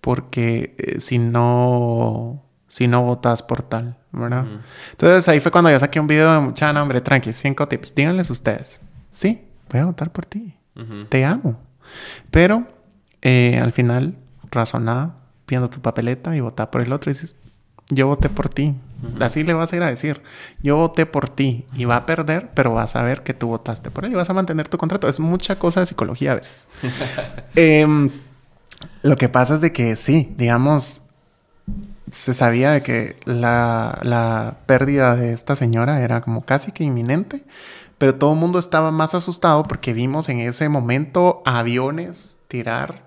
porque 0.00 0.76
eh, 0.78 1.00
si 1.00 1.18
no, 1.18 2.44
si 2.68 2.86
no 2.86 3.02
votas 3.02 3.42
por 3.42 3.62
tal, 3.62 3.98
¿verdad? 4.12 4.46
Entonces 4.92 5.28
ahí 5.28 5.40
fue 5.40 5.50
cuando 5.50 5.70
ya 5.70 5.80
saqué 5.80 5.98
un 5.98 6.06
video 6.06 6.32
de 6.32 6.40
mucha 6.40 6.70
hombre, 6.70 7.00
tranqui, 7.00 7.32
cinco 7.32 7.66
tips. 7.66 7.96
Díganles 7.96 8.30
ustedes, 8.30 8.80
sí, 9.10 9.48
voy 9.72 9.80
a 9.80 9.86
votar 9.86 10.12
por 10.12 10.24
ti, 10.24 10.54
te 11.08 11.24
amo. 11.24 11.58
Pero 12.30 12.64
eh, 13.22 13.58
al 13.60 13.72
final, 13.72 14.16
razonada, 14.52 15.16
viendo 15.48 15.68
tu 15.68 15.80
papeleta 15.80 16.36
y 16.36 16.40
votar 16.40 16.70
por 16.70 16.80
el 16.80 16.92
otro, 16.92 17.10
y 17.10 17.14
dices, 17.14 17.41
yo 17.88 18.06
voté 18.06 18.28
por 18.28 18.48
ti. 18.48 18.74
Así 19.20 19.42
le 19.42 19.52
vas 19.52 19.72
a 19.72 19.76
ir 19.76 19.82
a 19.82 19.88
decir, 19.88 20.22
yo 20.62 20.76
voté 20.76 21.06
por 21.06 21.28
ti 21.28 21.66
y 21.74 21.84
va 21.86 21.96
a 21.96 22.06
perder, 22.06 22.50
pero 22.54 22.72
vas 22.72 22.94
a 22.94 23.02
ver 23.02 23.22
que 23.22 23.34
tú 23.34 23.48
votaste 23.48 23.90
por 23.90 24.04
él 24.04 24.12
y 24.12 24.14
vas 24.14 24.30
a 24.30 24.34
mantener 24.34 24.68
tu 24.68 24.78
contrato. 24.78 25.08
Es 25.08 25.18
mucha 25.18 25.58
cosa 25.58 25.80
de 25.80 25.86
psicología 25.86 26.32
a 26.32 26.36
veces. 26.36 26.66
Em, 27.56 28.10
lo 29.02 29.16
que 29.16 29.28
pasa 29.28 29.54
es 29.54 29.60
de 29.60 29.72
que 29.72 29.96
sí, 29.96 30.32
digamos, 30.36 31.02
se 32.12 32.32
sabía 32.34 32.70
de 32.70 32.82
que 32.82 33.16
la, 33.24 33.98
la 34.02 34.58
pérdida 34.66 35.16
de 35.16 35.32
esta 35.32 35.56
señora 35.56 36.02
era 36.02 36.20
como 36.20 36.44
casi 36.44 36.70
que 36.70 36.84
inminente, 36.84 37.44
pero 37.98 38.14
todo 38.14 38.34
el 38.34 38.38
mundo 38.38 38.58
estaba 38.58 38.92
más 38.92 39.14
asustado 39.14 39.64
porque 39.64 39.92
vimos 39.92 40.28
en 40.28 40.40
ese 40.40 40.68
momento 40.68 41.42
aviones 41.44 42.38
tirar... 42.48 43.02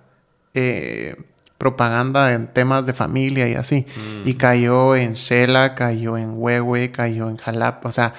Eh, 0.53 1.15
propaganda 1.57 2.33
en 2.33 2.47
temas 2.47 2.85
de 2.85 2.93
familia 2.93 3.47
y 3.47 3.55
así. 3.55 3.85
Y 4.25 4.33
mm. 4.33 4.37
cayó 4.37 4.95
en 4.95 5.13
Shela, 5.13 5.75
cayó 5.75 6.17
en 6.17 6.33
Huehue, 6.35 6.91
cayó 6.91 7.29
en 7.29 7.37
Jalapa. 7.37 7.89
O 7.89 7.91
sea, 7.91 8.13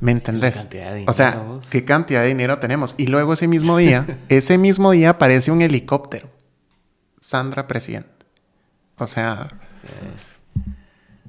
¿me 0.00 0.12
entendés? 0.12 0.68
o 1.06 1.12
sea, 1.12 1.42
¿qué 1.70 1.84
cantidad 1.84 2.22
de 2.22 2.28
dinero 2.28 2.58
tenemos? 2.58 2.94
Y 2.96 3.06
luego 3.06 3.32
ese 3.32 3.48
mismo 3.48 3.76
día, 3.78 4.18
ese 4.28 4.58
mismo 4.58 4.90
día 4.90 5.10
aparece 5.10 5.50
un 5.50 5.62
helicóptero. 5.62 6.28
Sandra 7.18 7.66
Presidente. 7.66 8.26
O 8.96 9.06
sea... 9.06 9.50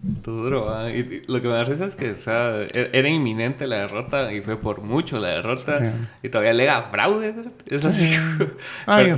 Duro, 0.03 0.89
y 0.89 1.21
lo 1.27 1.41
que 1.41 1.47
me 1.47 1.53
da 1.53 1.63
risa 1.63 1.85
es 1.85 1.95
que 1.95 2.09
e-, 2.09 2.89
era 2.91 3.07
inminente 3.07 3.67
la 3.67 3.77
derrota 3.77 4.33
y 4.33 4.41
fue 4.41 4.57
por 4.57 4.81
mucho 4.81 5.19
la 5.19 5.27
derrota 5.27 5.79
y 6.23 6.29
todavía 6.29 6.53
lega 6.53 6.81
fraude. 6.89 7.35
Es 7.67 7.85
así. 7.85 8.11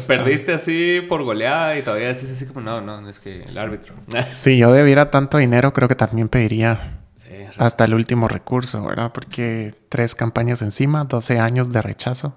perdiste 0.08 0.54
así 0.54 1.00
por 1.08 1.24
goleada 1.24 1.78
y 1.78 1.84
todavía 1.84 2.10
decís 2.10 2.30
así 2.32 2.46
como 2.46 2.60
no, 2.60 2.82
no, 2.82 3.08
es 3.08 3.20
que 3.20 3.44
el 3.44 3.58
árbitro. 3.58 3.96
si 4.34 4.58
yo 4.58 4.74
debiera 4.74 5.10
tanto 5.10 5.38
dinero, 5.38 5.72
creo 5.72 5.88
que 5.88 5.96
también 5.96 6.28
pediría 6.28 7.00
hasta 7.58 7.86
el 7.86 7.94
último 7.94 8.28
recurso, 8.28 8.86
¿verdad? 8.86 9.14
Porque 9.14 9.74
tres 9.88 10.16
campañas 10.16 10.62
encima, 10.62 11.06
12 11.06 11.40
años 11.40 11.70
de 11.70 11.82
rechazo. 11.82 12.36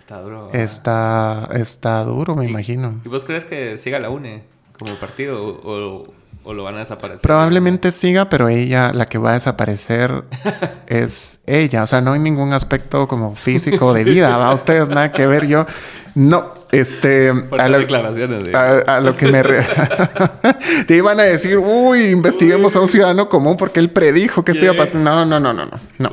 Está 0.00 0.20
duro. 0.20 0.50
Está, 0.52 1.48
está 1.52 2.02
duro, 2.02 2.34
me 2.34 2.46
imagino. 2.46 3.00
¿Y 3.04 3.08
vos 3.08 3.24
crees 3.24 3.44
que 3.44 3.78
siga 3.78 4.00
la 4.00 4.10
UNE 4.10 4.42
como 4.76 4.96
partido 4.96 5.40
o 5.40 6.14
¿O 6.23 6.23
lo 6.52 6.64
van 6.64 6.76
a 6.76 6.80
desaparecer? 6.80 7.22
Probablemente 7.22 7.90
siga, 7.90 8.28
pero 8.28 8.48
ella, 8.48 8.92
la 8.92 9.06
que 9.06 9.16
va 9.16 9.30
a 9.30 9.34
desaparecer 9.34 10.24
es 10.86 11.40
ella. 11.46 11.82
O 11.82 11.86
sea, 11.86 12.02
no 12.02 12.12
hay 12.12 12.20
ningún 12.20 12.52
aspecto 12.52 13.08
como 13.08 13.34
físico 13.34 13.94
de 13.94 14.04
vida. 14.04 14.36
¿va? 14.36 14.52
Ustedes 14.52 14.90
nada 14.90 15.12
que 15.12 15.26
ver. 15.26 15.46
Yo, 15.46 15.66
no. 16.14 16.64
Este. 16.70 17.30
A 17.58 17.68
lo, 17.68 17.78
declaraciones 17.78 18.44
de... 18.44 18.54
a, 18.54 19.00
lo 19.00 19.16
que 19.16 19.28
me. 19.28 19.42
Te 20.86 20.96
iban 20.96 21.20
a 21.20 21.22
decir, 21.22 21.58
uy, 21.58 22.06
investiguemos 22.06 22.74
a 22.74 22.80
un 22.80 22.88
ciudadano 22.88 23.28
común 23.28 23.56
porque 23.56 23.78
él 23.78 23.90
predijo 23.90 24.44
que 24.44 24.52
esto 24.52 24.64
iba 24.64 24.74
a 24.74 24.76
pasar. 24.76 25.00
No, 25.00 25.24
no, 25.24 25.38
no, 25.38 25.52
no, 25.52 25.64
no. 25.66 25.80
no. 25.98 26.10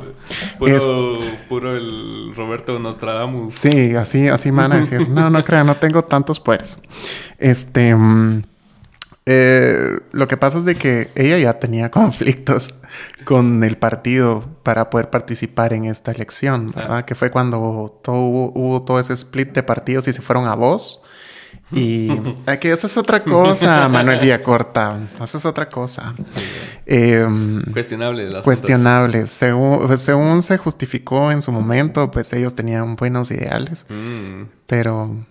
Puro, 0.58 1.18
puro 1.48 1.76
el 1.76 2.32
Roberto 2.36 2.78
Nostradamus. 2.78 3.54
Sí, 3.54 3.94
así, 3.96 4.28
así 4.28 4.52
me 4.52 4.62
van 4.62 4.72
a 4.72 4.76
decir. 4.76 5.08
No, 5.08 5.30
no 5.30 5.42
crean, 5.42 5.66
no 5.66 5.76
tengo 5.76 6.04
tantos 6.04 6.38
poderes. 6.38 6.78
Este. 7.38 7.94
Mm, 7.94 8.44
eh, 9.24 10.00
lo 10.10 10.26
que 10.26 10.36
pasa 10.36 10.58
es 10.58 10.64
de 10.64 10.74
que 10.74 11.10
ella 11.14 11.38
ya 11.38 11.58
tenía 11.60 11.90
conflictos 11.90 12.74
con 13.24 13.62
el 13.62 13.76
partido 13.76 14.44
para 14.64 14.90
poder 14.90 15.10
participar 15.10 15.72
en 15.72 15.84
esta 15.84 16.10
elección, 16.10 16.72
¿verdad? 16.74 17.04
Que 17.04 17.14
fue 17.14 17.30
cuando 17.30 18.00
todo, 18.02 18.16
hubo, 18.16 18.82
todo 18.82 18.98
ese 18.98 19.12
split 19.12 19.52
de 19.52 19.62
partidos 19.62 20.08
y 20.08 20.12
se 20.12 20.22
fueron 20.22 20.46
a 20.46 20.54
voz. 20.54 21.02
Y 21.70 22.08
que 22.60 22.70
esa 22.70 22.86
es 22.86 22.96
otra 22.98 23.24
cosa, 23.24 23.88
Manuel 23.88 24.20
Villacorta. 24.20 25.08
Esa 25.22 25.38
es 25.38 25.46
otra 25.46 25.70
cosa. 25.70 26.14
Em, 26.84 27.62
cuestionable. 27.72 28.28
Las 28.28 28.44
cuestionable. 28.44 29.26
Según, 29.26 29.96
según 29.96 30.42
se 30.42 30.58
justificó 30.58 31.30
en 31.30 31.40
su 31.40 31.50
momento, 31.50 32.10
pues 32.10 32.30
ellos 32.34 32.54
tenían 32.54 32.96
buenos 32.96 33.30
ideales. 33.30 33.86
Mm. 33.88 34.42
Pero... 34.66 35.24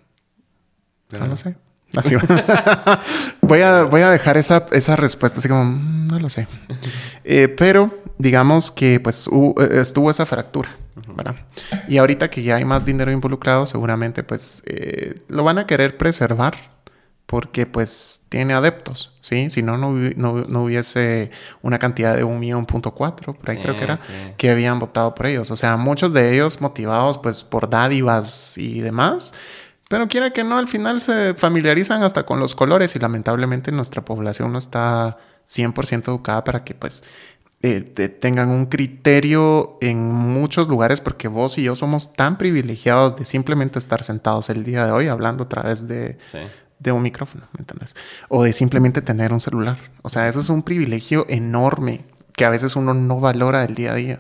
No 1.19 1.27
lo 1.27 1.35
sé. 1.35 1.55
Así 1.95 2.15
voy, 3.41 3.61
a, 3.61 3.83
voy 3.83 4.01
a 4.01 4.09
dejar 4.09 4.37
esa, 4.37 4.65
esa 4.71 4.95
respuesta 4.95 5.39
así 5.39 5.49
como, 5.49 5.65
mm, 5.65 6.07
no 6.07 6.19
lo 6.19 6.29
sé. 6.29 6.47
Eh, 7.23 7.47
pero 7.49 7.91
digamos 8.17 8.71
que 8.71 8.99
pues 8.99 9.27
eh, 9.27 9.79
estuvo 9.81 10.09
esa 10.09 10.25
fractura, 10.25 10.69
¿verdad? 11.15 11.35
Y 11.87 11.97
ahorita 11.97 12.29
que 12.29 12.43
ya 12.43 12.55
hay 12.55 12.65
más 12.65 12.85
dinero 12.85 13.11
involucrado, 13.11 13.65
seguramente 13.65 14.23
pues 14.23 14.63
eh, 14.65 15.21
lo 15.27 15.43
van 15.43 15.57
a 15.57 15.67
querer 15.67 15.97
preservar 15.97 16.55
porque 17.25 17.65
pues 17.65 18.23
tiene 18.27 18.53
adeptos, 18.53 19.13
¿sí? 19.21 19.49
Si 19.49 19.61
no, 19.61 19.77
no, 19.77 19.93
no, 19.93 20.63
hubiese 20.63 21.31
una 21.61 21.79
cantidad 21.79 22.13
de 22.15 22.25
un 22.25 22.39
millón 22.41 22.65
punto 22.65 22.91
cuatro, 22.93 23.33
por 23.33 23.49
ahí 23.49 23.57
creo 23.57 23.77
que 23.77 23.83
era, 23.85 23.99
que 24.35 24.49
habían 24.49 24.79
votado 24.79 25.15
por 25.15 25.27
ellos. 25.27 25.49
O 25.49 25.55
sea, 25.55 25.77
muchos 25.77 26.11
de 26.11 26.33
ellos 26.33 26.59
motivados 26.59 27.17
pues 27.17 27.43
por 27.43 27.69
dádivas 27.69 28.57
y 28.57 28.81
demás, 28.81 29.33
pero 29.91 30.07
quiera 30.07 30.31
que 30.31 30.45
no, 30.45 30.57
al 30.57 30.69
final 30.69 31.01
se 31.01 31.33
familiarizan 31.33 32.01
hasta 32.01 32.23
con 32.23 32.39
los 32.39 32.55
colores 32.55 32.95
y 32.95 32.99
lamentablemente 32.99 33.73
nuestra 33.73 34.05
población 34.05 34.53
no 34.53 34.57
está 34.57 35.17
100% 35.45 36.07
educada 36.07 36.45
para 36.45 36.63
que 36.63 36.73
pues 36.73 37.03
eh, 37.61 37.81
tengan 37.81 38.47
un 38.47 38.67
criterio 38.67 39.77
en 39.81 40.09
muchos 40.09 40.69
lugares 40.69 41.01
porque 41.01 41.27
vos 41.27 41.57
y 41.57 41.63
yo 41.63 41.75
somos 41.75 42.13
tan 42.13 42.37
privilegiados 42.37 43.17
de 43.17 43.25
simplemente 43.25 43.79
estar 43.79 44.01
sentados 44.05 44.49
el 44.49 44.63
día 44.63 44.85
de 44.85 44.93
hoy 44.93 45.07
hablando 45.09 45.43
a 45.43 45.49
través 45.49 45.89
de, 45.89 46.17
de 46.79 46.91
un 46.93 47.03
micrófono, 47.03 47.49
¿me 47.51 47.59
entiendes? 47.59 47.93
O 48.29 48.45
de 48.45 48.53
simplemente 48.53 49.01
tener 49.01 49.33
un 49.33 49.41
celular. 49.41 49.77
O 50.03 50.07
sea, 50.07 50.29
eso 50.29 50.39
es 50.39 50.47
un 50.47 50.63
privilegio 50.63 51.25
enorme 51.27 52.05
que 52.31 52.45
a 52.45 52.49
veces 52.49 52.77
uno 52.77 52.93
no 52.93 53.19
valora 53.19 53.65
el 53.65 53.75
día 53.75 53.91
a 53.91 53.95
día. 53.95 54.19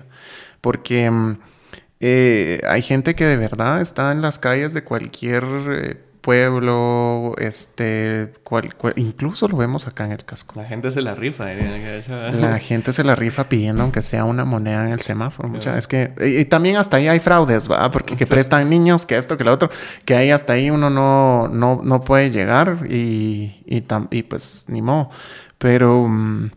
Porque... 0.59 1.09
Eh, 2.01 2.59
hay 2.67 2.81
gente 2.81 3.15
que 3.15 3.25
de 3.25 3.37
verdad 3.37 3.79
está 3.81 4.11
en 4.11 4.21
las 4.21 4.39
calles 4.39 4.73
de 4.73 4.83
cualquier 4.83 5.43
eh, 5.69 5.97
pueblo, 6.21 7.33
este, 7.37 8.33
cual- 8.43 8.75
cual- 8.75 8.93
incluso 8.97 9.47
lo 9.47 9.57
vemos 9.57 9.87
acá 9.87 10.05
en 10.05 10.11
el 10.11 10.23
casco. 10.25 10.59
La 10.59 10.67
gente 10.67 10.91
se 10.91 11.01
la 11.01 11.13
rifa. 11.15 11.51
¿eh? 11.53 12.03
La 12.39 12.59
gente 12.59 12.93
se 12.93 13.03
la 13.03 13.15
rifa 13.15 13.49
pidiendo 13.49 13.83
aunque 13.83 14.01
sea 14.01 14.25
una 14.25 14.45
moneda 14.45 14.85
en 14.85 14.91
el 14.93 15.01
semáforo. 15.01 15.47
Mucha, 15.49 15.77
es 15.77 15.87
que 15.87 16.13
y, 16.21 16.39
y 16.41 16.45
también 16.45 16.77
hasta 16.77 16.97
ahí 16.97 17.07
hay 17.07 17.19
fraudes, 17.19 17.69
¿va? 17.69 17.89
Porque 17.91 18.15
que 18.15 18.25
prestan 18.27 18.69
niños, 18.69 19.05
que 19.05 19.17
esto, 19.17 19.37
que 19.37 19.43
lo 19.43 19.51
otro, 19.51 19.69
que 20.05 20.15
ahí 20.15 20.29
hasta 20.31 20.53
ahí 20.53 20.69
uno 20.69 20.89
no, 20.89 21.47
no, 21.49 21.81
no 21.83 22.01
puede 22.01 22.31
llegar 22.31 22.79
y, 22.89 23.61
y, 23.65 23.81
tam- 23.81 24.07
y 24.11 24.23
pues 24.23 24.65
ni 24.67 24.81
modo. 24.81 25.09
Pero, 25.57 26.07
mm, 26.07 26.51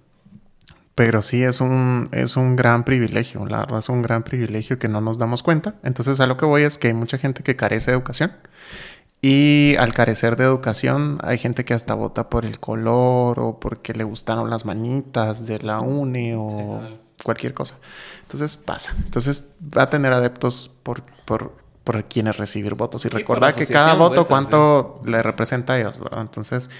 pero 0.95 1.22
sí 1.22 1.42
es 1.42 1.61
un, 1.61 2.09
es 2.12 2.36
un 2.36 2.57
gran 2.57 2.84
privilegio, 2.84 3.47
la 3.47 3.61
verdad 3.61 3.78
es 3.78 3.88
un 3.88 4.03
gran 4.03 4.22
privilegio 4.22 4.78
que 4.78 4.88
no 4.88 5.01
nos 5.01 5.18
damos 5.18 5.42
cuenta. 5.42 5.74
Entonces 5.82 6.20
a 6.20 6.26
lo 6.26 6.36
que 6.36 6.47
voy 6.47 6.62
es 6.62 6.78
que 6.78 6.88
hay 6.88 6.95
mucha 6.95 7.18
gente 7.18 7.42
que 7.42 7.57
carece 7.57 7.90
de 7.90 7.97
educación. 7.97 8.32
Y 9.20 9.74
al 9.78 9.95
carecer 9.95 10.36
de 10.36 10.45
educación, 10.45 11.18
hay 11.22 11.38
gente 11.38 11.64
que 11.64 11.72
hasta 11.72 11.95
vota 11.95 12.28
por 12.28 12.45
el 12.45 12.61
color 12.61 13.40
o 13.40 13.59
porque 13.59 13.95
le 13.95 14.05
gustaron 14.05 14.51
las 14.51 14.66
manitas 14.66 15.47
de 15.47 15.61
la 15.61 15.80
UNE 15.80 16.36
o 16.36 16.82
cualquier 17.22 17.55
cosa. 17.55 17.76
Entonces 18.20 18.59
pasa. 18.59 18.95
Entonces 19.03 19.55
va 19.61 19.84
a 19.84 19.90
tener 19.90 20.12
adeptos 20.12 20.68
por, 20.82 21.03
por, 21.24 21.57
por 21.85 22.03
quienes 22.05 22.39
recibir 22.39 22.74
votos. 22.74 23.05
Y 23.05 23.11
por 23.11 23.20
recordar 23.20 23.55
que 23.55 23.66
cada 23.66 23.95
voto 23.95 24.24
vuestra, 24.24 24.28
cuánto 24.28 25.03
le 25.05 25.22
representa 25.22 25.74
a 25.74 25.78
ellos, 25.78 25.99
¿verdad? 26.01 26.22
Entonces, 26.22 26.70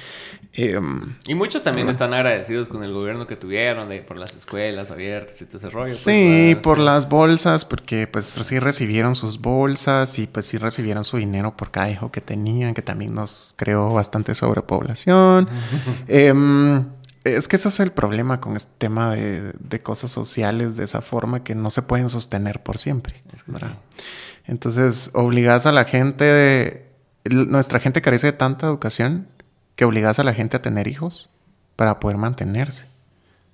em, 0.55 1.17
Y 1.27 1.35
muchos 1.35 1.63
también 1.63 1.91
están 1.91 2.15
agradecidos 2.15 2.71
con 2.71 2.83
el 2.83 2.93
gobierno 2.93 3.27
que 3.27 3.37
tuvieron, 3.37 3.91
de, 3.91 4.01
por 4.01 4.17
las 4.17 4.35
escuelas 4.35 4.91
abiertas 4.91 5.41
y 5.43 5.45
todo 5.45 5.59
ese 5.59 5.69
rollo. 5.69 5.89
pues, 5.89 5.99
Sí, 5.99 6.57
por 6.63 6.79
sí. 6.79 6.85
las 6.85 7.09
bolsas, 7.09 7.67
porque 7.67 8.07
pues 8.07 8.25
sí 8.25 8.59
recibieron 8.59 9.15
sus 9.15 9.41
bolsas 9.41 10.19
y 10.19 10.27
pues 10.27 10.47
sí 10.47 10.57
recibieron 10.57 11.05
su 11.05 11.19
dinero 11.19 11.55
por 11.55 11.71
cada 11.71 11.91
hijo 11.91 12.11
que 12.11 12.23
tenían, 12.23 12.73
que 12.73 12.83
también 12.83 13.15
nos 13.15 13.53
creó 13.57 13.91
bastante 13.91 14.35
sobrepoblación. 14.35 15.49
Em, 16.09 16.85
es 17.25 17.49
que 17.49 17.57
ese 17.57 17.69
es 17.69 17.81
el 17.81 17.91
problema 17.91 18.41
con 18.41 18.57
este 18.57 18.73
tema 18.79 19.15
de, 19.15 19.53
de 19.59 19.81
cosas 19.81 20.11
sociales 20.11 20.77
de 20.77 20.85
esa 20.85 21.01
forma 21.01 21.43
que 21.43 21.55
no 21.55 21.71
se 21.71 21.83
pueden 21.83 22.09
sostener 22.09 22.63
por 22.63 22.79
siempre. 22.79 23.23
¿verdad? 23.47 23.73
Entonces, 24.47 25.11
obligas 25.15 25.67
a 25.67 25.73
la 25.73 25.85
gente, 25.85 26.25
de- 26.25 26.91
nuestra 27.31 27.81
gente 27.81 28.03
carece 28.03 28.29
de 28.29 28.33
tanta 28.35 28.67
educación 28.67 29.29
que 29.77 29.85
obligas 29.85 30.19
a 30.19 30.25
la 30.25 30.35
gente 30.35 30.57
a 30.57 30.63
tener 30.63 30.87
hijos 30.89 31.31
para 31.77 31.99
poder 32.01 32.17
mantenerse. 32.19 32.87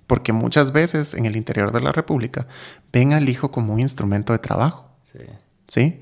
Porque 0.07 0.33
muchas 0.33 0.71
veces 0.73 1.13
en 1.13 1.25
el 1.25 1.35
interior 1.37 1.71
de 1.71 1.79
la 1.81 1.91
República 1.93 2.45
ven 2.91 3.13
al 3.13 3.29
hijo 3.29 3.51
como 3.51 3.73
un 3.73 3.79
instrumento 3.79 4.33
de 4.33 4.39
trabajo, 4.39 4.89
Sí. 5.11 5.19
¿sí? 5.67 5.99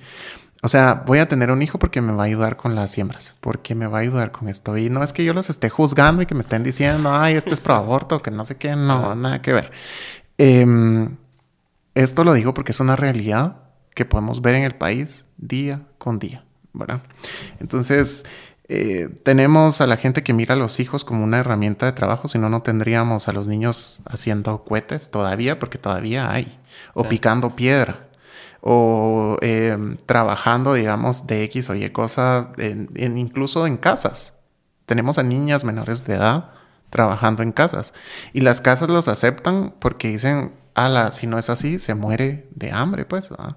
O 0.61 0.67
sea, 0.67 1.03
voy 1.05 1.19
a 1.19 1.27
tener 1.29 1.51
un 1.51 1.61
hijo 1.61 1.79
porque 1.79 2.01
me 2.01 2.11
va 2.11 2.23
a 2.23 2.25
ayudar 2.25 2.57
con 2.57 2.75
las 2.75 2.91
siembras, 2.91 3.33
porque 3.39 3.75
me 3.75 3.87
va 3.87 3.99
a 3.99 4.01
ayudar 4.01 4.31
con 4.31 4.49
esto. 4.49 4.75
Y 4.77 4.89
no 4.89 5.01
es 5.03 5.13
que 5.13 5.23
yo 5.23 5.33
los 5.33 5.49
esté 5.49 5.69
juzgando 5.69 6.21
y 6.21 6.25
que 6.25 6.35
me 6.35 6.41
estén 6.41 6.63
diciendo, 6.63 7.13
ay, 7.15 7.35
este 7.35 7.53
es 7.53 7.61
pro 7.61 7.75
aborto, 7.75 8.21
que 8.21 8.29
no 8.31 8.43
sé 8.43 8.57
qué, 8.57 8.75
no, 8.75 9.15
nada 9.15 9.41
que 9.41 9.53
ver. 9.53 9.71
Em, 10.37 11.15
esto 11.95 12.23
lo 12.25 12.33
digo 12.33 12.53
porque 12.53 12.71
es 12.73 12.79
una 12.81 12.95
realidad 12.97 13.57
que 13.99 14.05
podemos 14.05 14.41
ver 14.41 14.55
en 14.55 14.63
el 14.63 14.75
país 14.75 15.25
día 15.37 15.81
con 15.97 16.19
día, 16.19 16.45
¿verdad? 16.71 17.01
Entonces, 17.59 18.25
eh, 18.69 19.09
tenemos 19.23 19.81
a 19.81 19.87
la 19.87 19.97
gente 19.97 20.23
que 20.23 20.31
mira 20.31 20.53
a 20.55 20.57
los 20.57 20.79
hijos 20.79 21.03
como 21.03 21.21
una 21.25 21.39
herramienta 21.39 21.85
de 21.85 21.91
trabajo, 21.91 22.29
si 22.29 22.39
no, 22.39 22.47
no 22.47 22.61
tendríamos 22.61 23.27
a 23.27 23.33
los 23.33 23.45
niños 23.47 23.99
haciendo 24.05 24.63
cohetes 24.63 25.11
todavía, 25.11 25.59
porque 25.59 25.77
todavía 25.77 26.31
hay, 26.31 26.57
o 26.93 27.01
Claro. 27.01 27.09
picando 27.09 27.55
piedra, 27.57 28.07
o 28.61 29.35
eh, 29.41 29.77
trabajando, 30.05 30.75
digamos, 30.75 31.27
de 31.27 31.43
X 31.43 31.69
o 31.69 31.75
Y 31.75 31.89
cosa, 31.89 32.53
en- 32.57 32.89
en- 32.95 33.17
incluso 33.17 33.67
en 33.67 33.75
casas. 33.75 34.37
Tenemos 34.85 35.17
a 35.17 35.23
niñas 35.23 35.65
menores 35.65 36.05
de 36.05 36.15
edad 36.15 36.51
trabajando 36.89 37.43
en 37.43 37.51
casas. 37.51 37.93
Y 38.31 38.39
las 38.41 38.61
casas 38.61 38.87
los 38.87 39.09
aceptan 39.09 39.73
porque 39.79 40.07
dicen, 40.07 40.53
ala, 40.73 41.11
si 41.11 41.27
no 41.27 41.37
es 41.37 41.49
así, 41.49 41.79
se 41.79 41.93
muere 41.93 42.47
de 42.51 42.71
hambre, 42.71 43.05
pues. 43.05 43.29
¿verdad? 43.29 43.55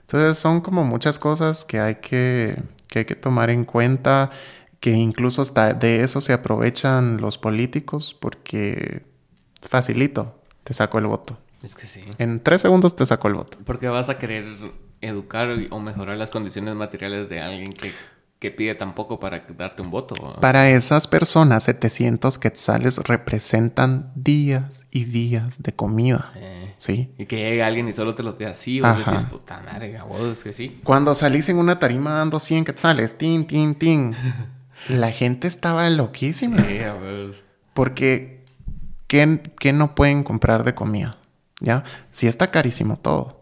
Entonces 0.00 0.38
son 0.38 0.60
como 0.60 0.84
muchas 0.84 1.18
cosas 1.18 1.64
que 1.64 1.80
hay 1.80 1.96
que, 1.96 2.60
que 2.88 3.00
hay 3.00 3.04
que 3.04 3.14
tomar 3.14 3.50
en 3.50 3.64
cuenta, 3.64 4.30
que 4.80 4.90
incluso 4.90 5.42
hasta 5.42 5.74
de 5.74 6.02
eso 6.02 6.20
se 6.20 6.32
aprovechan 6.32 7.18
los 7.20 7.38
políticos 7.38 8.16
porque 8.18 9.04
facilito, 9.68 10.40
te 10.64 10.74
saco 10.74 10.98
el 10.98 11.06
voto. 11.06 11.38
Es 11.62 11.74
que 11.74 11.86
sí. 11.86 12.04
En 12.18 12.40
tres 12.40 12.62
segundos 12.62 12.96
te 12.96 13.04
saco 13.04 13.28
el 13.28 13.34
voto. 13.34 13.58
Porque 13.64 13.88
vas 13.88 14.08
a 14.08 14.18
querer 14.18 14.44
educar 15.00 15.48
o 15.70 15.80
mejorar 15.80 16.16
las 16.16 16.30
condiciones 16.30 16.74
materiales 16.74 17.28
de 17.28 17.40
alguien 17.40 17.72
que, 17.72 17.92
que 18.40 18.50
pide 18.50 18.74
tan 18.74 18.94
poco 18.94 19.20
para 19.20 19.44
darte 19.56 19.82
un 19.82 19.90
voto. 19.90 20.14
Para 20.40 20.70
esas 20.70 21.06
personas, 21.06 21.64
700 21.64 22.38
quetzales 22.38 22.96
representan 22.96 24.10
días 24.14 24.84
y 24.90 25.04
días 25.04 25.62
de 25.62 25.72
comida. 25.72 26.32
Eh, 26.36 26.74
¿Sí? 26.78 27.12
Y 27.18 27.26
que 27.26 27.36
llegue 27.36 27.62
alguien 27.62 27.86
y 27.88 27.92
solo 27.92 28.14
te 28.14 28.22
lo 28.22 28.32
dé 28.32 28.46
así, 28.46 28.80
o 28.80 28.96
decís, 28.96 29.24
puta 29.24 29.60
madre, 29.60 30.00
vos, 30.08 30.26
es 30.26 30.42
que 30.42 30.54
sí. 30.54 30.80
Cuando 30.82 31.14
salís 31.14 31.50
en 31.50 31.58
una 31.58 31.78
tarima 31.78 32.14
dando 32.14 32.40
100 32.40 32.64
quetzales, 32.64 33.18
tin, 33.18 33.46
tin, 33.46 33.74
tin, 33.74 34.16
la 34.88 35.12
gente 35.12 35.46
estaba 35.46 35.88
loquísima. 35.90 36.56
Sí. 36.56 36.78
Porque, 37.74 38.42
¿qué, 39.06 39.42
qué 39.58 39.74
no 39.74 39.94
pueden 39.94 40.22
comprar 40.22 40.64
de 40.64 40.74
comida? 40.74 41.14
¿Ya? 41.60 41.84
Sí 42.10 42.26
está 42.26 42.50
carísimo 42.50 42.98
todo. 42.98 43.38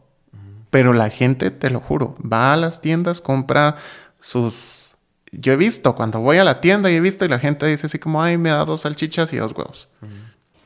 Pero 0.70 0.92
la 0.92 1.08
gente, 1.08 1.52
te 1.52 1.70
lo 1.70 1.80
juro, 1.80 2.16
va 2.20 2.52
a 2.52 2.56
las 2.56 2.82
tiendas, 2.82 3.20
compra 3.20 3.76
sus... 4.20 4.94
Yo 5.30 5.52
he 5.52 5.56
visto, 5.56 5.94
cuando 5.94 6.20
voy 6.20 6.38
a 6.38 6.44
la 6.44 6.60
tienda 6.62 6.90
y 6.90 6.94
he 6.94 7.00
visto 7.00 7.24
y 7.24 7.28
la 7.28 7.38
gente 7.38 7.66
dice 7.66 7.86
así 7.86 7.98
como, 7.98 8.22
ay, 8.22 8.38
me 8.38 8.48
da 8.50 8.64
dos 8.64 8.80
salchichas 8.82 9.32
y 9.34 9.36
dos 9.36 9.52
huevos. 9.52 9.88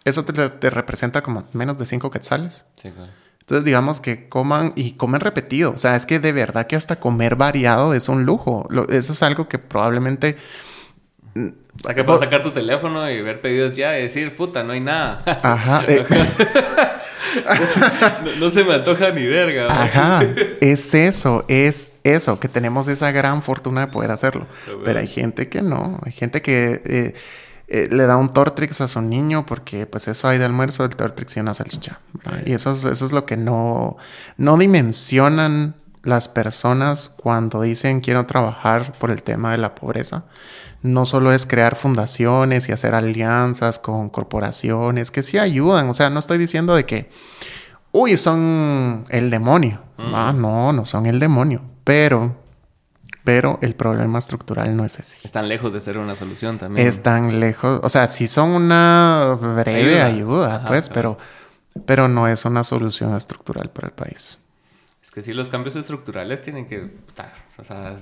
Eso 0.05 0.25
te, 0.25 0.33
te 0.51 0.71
representa 0.71 1.23
como 1.23 1.49
menos 1.53 1.79
de 1.79 1.87
cinco 1.87 2.11
quetzales. 2.11 2.65
Sí, 2.77 2.91
claro. 2.91 3.11
Entonces, 3.41 3.65
digamos 3.65 4.01
que 4.01 4.29
coman 4.29 4.73
y 4.77 4.93
comen 4.93 5.21
repetido. 5.21 5.73
O 5.73 5.79
sea, 5.79 5.97
es 5.97 6.07
que 6.07 6.21
de 6.21 6.33
verdad 6.33 6.69
que 6.69 6.77
hasta 6.77 7.01
comer 7.01 7.35
variado 7.35 7.93
es 7.93 8.09
un 8.09 8.25
lujo. 8.25 8.65
Lo- 8.71 8.89
eso 8.89 9.13
es 9.13 9.23
algo 9.25 9.49
que 9.49 9.59
probablemente... 9.59 10.37
O 11.81 11.85
sea, 11.85 11.95
que 11.95 12.05
puedes 12.05 12.21
sacar 12.21 12.43
tu 12.43 12.51
teléfono 12.51 13.09
y 13.11 13.23
ver 13.23 13.41
pedidos 13.41 13.75
ya 13.75 13.99
y 13.99 14.03
decir, 14.03 14.37
puta, 14.37 14.63
no 14.63 14.73
hay 14.73 14.81
nada. 14.81 15.23
Ajá. 15.27 15.85
eh, 15.89 16.05
no, 18.25 18.47
no 18.47 18.51
se 18.51 18.63
me 18.63 18.75
antoja 18.75 19.11
ni 19.11 19.27
verga. 19.27 19.67
¿va? 19.67 19.83
Ajá, 19.83 20.23
es 20.61 20.95
eso, 20.95 21.45
es 21.49 21.91
eso, 22.05 22.39
que 22.39 22.49
tenemos 22.49 22.89
esa 22.89 23.11
gran 23.11 23.43
fortuna 23.43 23.87
de 23.87 23.87
poder 23.89 24.11
hacerlo. 24.11 24.47
Pero 24.85 24.99
hay 24.99 25.07
gente 25.09 25.49
que 25.49 25.63
no, 25.63 25.99
hay 26.05 26.13
gente 26.13 26.43
que 26.43 26.83
eh, 26.85 27.15
eh, 27.69 27.89
le 27.91 28.07
da 28.07 28.17
un 28.17 28.33
Tortrix 28.33 28.81
a 28.83 28.89
su 28.89 29.01
niño 29.01 29.47
porque 29.47 29.87
pues 29.87 30.09
eso 30.09 30.29
hay 30.29 30.39
de 30.39 30.45
almuerzo, 30.45 30.85
el 30.85 30.95
Tortrix 30.95 31.37
y 31.37 31.41
una 31.41 31.55
salchicha. 31.55 32.01
¿verdad? 32.13 32.43
Y 32.45 32.53
eso 32.53 32.73
es, 32.73 32.85
eso 32.85 33.07
es 33.07 33.13
lo 33.13 33.25
que 33.25 33.37
no, 33.37 33.97
no 34.37 34.59
dimensionan 34.59 35.75
las 36.03 36.29
personas 36.29 37.11
cuando 37.17 37.63
dicen 37.63 38.01
quiero 38.01 38.27
trabajar 38.27 38.93
por 38.99 39.11
el 39.11 39.23
tema 39.23 39.53
de 39.53 39.59
la 39.59 39.75
pobreza. 39.75 40.25
No 40.83 41.07
solo 41.07 41.33
es 41.33 41.47
crear 41.47 41.77
fundaciones 41.77 42.69
y 42.69 42.73
hacer 42.73 42.95
alianzas 42.95 43.79
con 43.79 44.11
corporaciones 44.11 45.11
que 45.11 45.23
sí 45.23 45.39
ayudan. 45.39 45.89
O 45.89 45.95
sea, 45.95 46.11
no 46.11 46.19
estoy 46.19 46.39
diciendo 46.39 46.75
de 46.75 46.85
que 46.85 47.09
uy, 47.93 48.17
son 48.17 49.05
el 49.11 49.31
demonio. 49.31 49.81
Ah, 49.99 50.33
no, 50.37 50.73
no 50.73 50.85
son 50.85 51.07
el 51.07 51.21
demonio. 51.21 51.63
Pero, 51.85 52.37
pero 53.25 53.59
el 53.63 53.77
problema 53.77 54.19
estructural 54.19 54.77
no 54.77 54.85
es 54.85 54.99
ese. 54.99 55.19
Están 55.23 55.49
lejos 55.49 55.73
de 55.73 55.81
ser 55.81 55.99
una 55.99 56.17
solución 56.17 56.59
también. 56.59 56.87
Están 56.87 57.39
lejos, 57.39 57.81
o 57.83 57.89
sea, 57.89 58.09
sí 58.09 58.27
son 58.27 58.51
una 58.51 59.37
breve 59.41 60.03
Ayuda. 60.03 60.07
ayuda, 60.07 60.57
Ajá, 60.57 60.69
pues, 60.69 60.89
claro. 60.89 61.19
pero, 61.75 61.85
pero 61.87 62.09
no 62.09 62.27
es 62.27 62.45
una 62.45 62.65
solución 62.65 63.15
estructural 63.15 63.71
para 63.71 63.89
el 63.89 63.95
país. 63.95 64.39
Es 65.03 65.11
que 65.11 65.23
sí, 65.23 65.33
los 65.33 65.49
cambios 65.49 65.77
estructurales 65.77 66.43
tienen 66.43 66.67
que... 66.67 66.97
O 67.59 67.65
sea, 67.65 67.97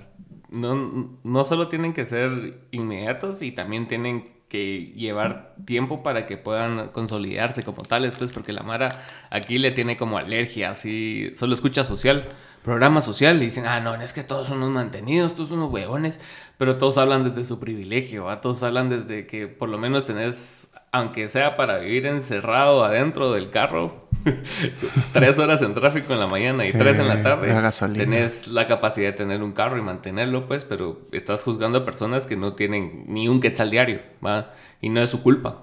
no, 0.51 1.19
no 1.23 1.45
solo 1.45 1.69
tienen 1.69 1.93
que 1.93 2.07
ser 2.07 2.61
inmediatos 2.71 3.43
y 3.43 3.53
también 3.53 3.89
tienen 3.89 4.41
que 4.51 4.87
llevar 4.97 5.55
tiempo 5.65 6.03
para 6.03 6.27
que 6.27 6.37
puedan 6.37 6.89
consolidarse 6.89 7.63
como 7.63 7.83
tales, 7.83 8.17
pues 8.17 8.33
porque 8.33 8.53
la 8.53 8.65
Mara 8.65 9.01
aquí 9.31 9.59
le 9.59 9.71
tiene 9.71 9.97
como 9.97 10.19
alergia, 10.19 10.71
así, 10.73 11.31
solo 11.37 11.55
escucha 11.55 11.85
social, 11.85 12.29
programa 12.65 13.01
social, 13.01 13.41
y 13.41 13.47
dicen, 13.47 13.65
ah, 13.67 13.79
no, 13.81 13.95
es 13.95 14.13
que 14.13 14.25
todos 14.25 14.49
son 14.49 14.59
unos 14.59 14.71
mantenidos, 14.71 15.37
todos 15.37 15.51
son 15.51 15.59
unos 15.59 15.73
huevones, 15.73 16.21
pero 16.59 16.79
todos 16.79 16.99
hablan 16.99 17.23
desde 17.23 17.45
su 17.45 17.61
privilegio, 17.61 18.25
¿va? 18.25 18.41
todos 18.41 18.65
hablan 18.65 18.91
desde 18.91 19.25
que 19.25 19.47
por 19.47 19.69
lo 19.69 19.79
menos 19.79 20.05
tenés, 20.05 20.69
aunque 20.91 21.29
sea 21.29 21.57
para 21.57 21.79
vivir 21.79 22.07
encerrado 22.07 22.85
adentro 22.85 23.31
del 23.31 23.51
carro, 23.51 24.10
tres 25.13 25.39
horas 25.39 25.63
en 25.63 25.75
tráfico 25.75 26.13
en 26.13 26.21
la 26.21 26.27
mañana 26.27 26.65
y 26.65 26.73
Sí, 26.73 26.79
tres 26.79 26.99
en 26.99 27.09
la 27.09 27.23
tarde, 27.23 27.49
la 27.49 27.61
gasolina. 27.61 28.05
tenés 28.05 28.49
la 28.49 28.67
capacidad 28.67 29.09
de 29.09 29.13
tener 29.13 29.43
un 29.43 29.53
carro 29.53 29.79
y 29.79 29.83
mantenerlo, 29.83 30.47
pues, 30.47 30.65
pero 30.65 31.01
estás 31.13 31.43
juzgando 31.43 31.79
a 31.79 31.85
personas 31.85 32.27
que 32.27 32.37
no 32.37 32.55
tienen 32.55 33.05
ni 33.07 33.29
un 33.29 33.41
quetzal 33.41 33.71
diario, 33.71 34.01
¿va? 34.25 34.53
Y 34.81 34.89
no 34.89 35.01
es 35.01 35.11
su 35.11 35.23
culpa. 35.23 35.63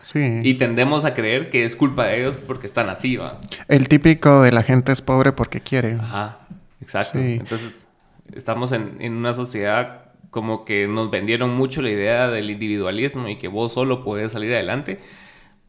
Sí. 0.00 0.40
Y 0.42 0.54
tendemos 0.54 1.04
a 1.04 1.12
creer 1.14 1.50
que 1.50 1.64
es 1.64 1.76
culpa 1.76 2.06
de 2.06 2.20
ellos 2.20 2.36
porque 2.46 2.66
están 2.66 2.88
así, 2.88 3.16
¿va? 3.16 3.38
El 3.68 3.88
típico 3.88 4.40
de 4.42 4.50
la 4.52 4.62
gente 4.62 4.92
es 4.92 5.02
pobre 5.02 5.32
porque 5.32 5.60
quiere. 5.60 5.94
Ajá, 6.00 6.46
exacto. 6.80 7.18
Sí. 7.18 7.34
Entonces, 7.40 7.86
estamos 8.34 8.72
en, 8.72 8.96
en 9.00 9.12
una 9.12 9.34
sociedad 9.34 10.06
como 10.30 10.64
que 10.64 10.86
nos 10.86 11.10
vendieron 11.10 11.54
mucho 11.56 11.82
la 11.82 11.90
idea 11.90 12.28
del 12.28 12.50
individualismo 12.50 13.28
y 13.28 13.36
que 13.36 13.48
vos 13.48 13.72
solo 13.72 14.04
podés 14.04 14.32
salir 14.32 14.52
adelante, 14.52 14.98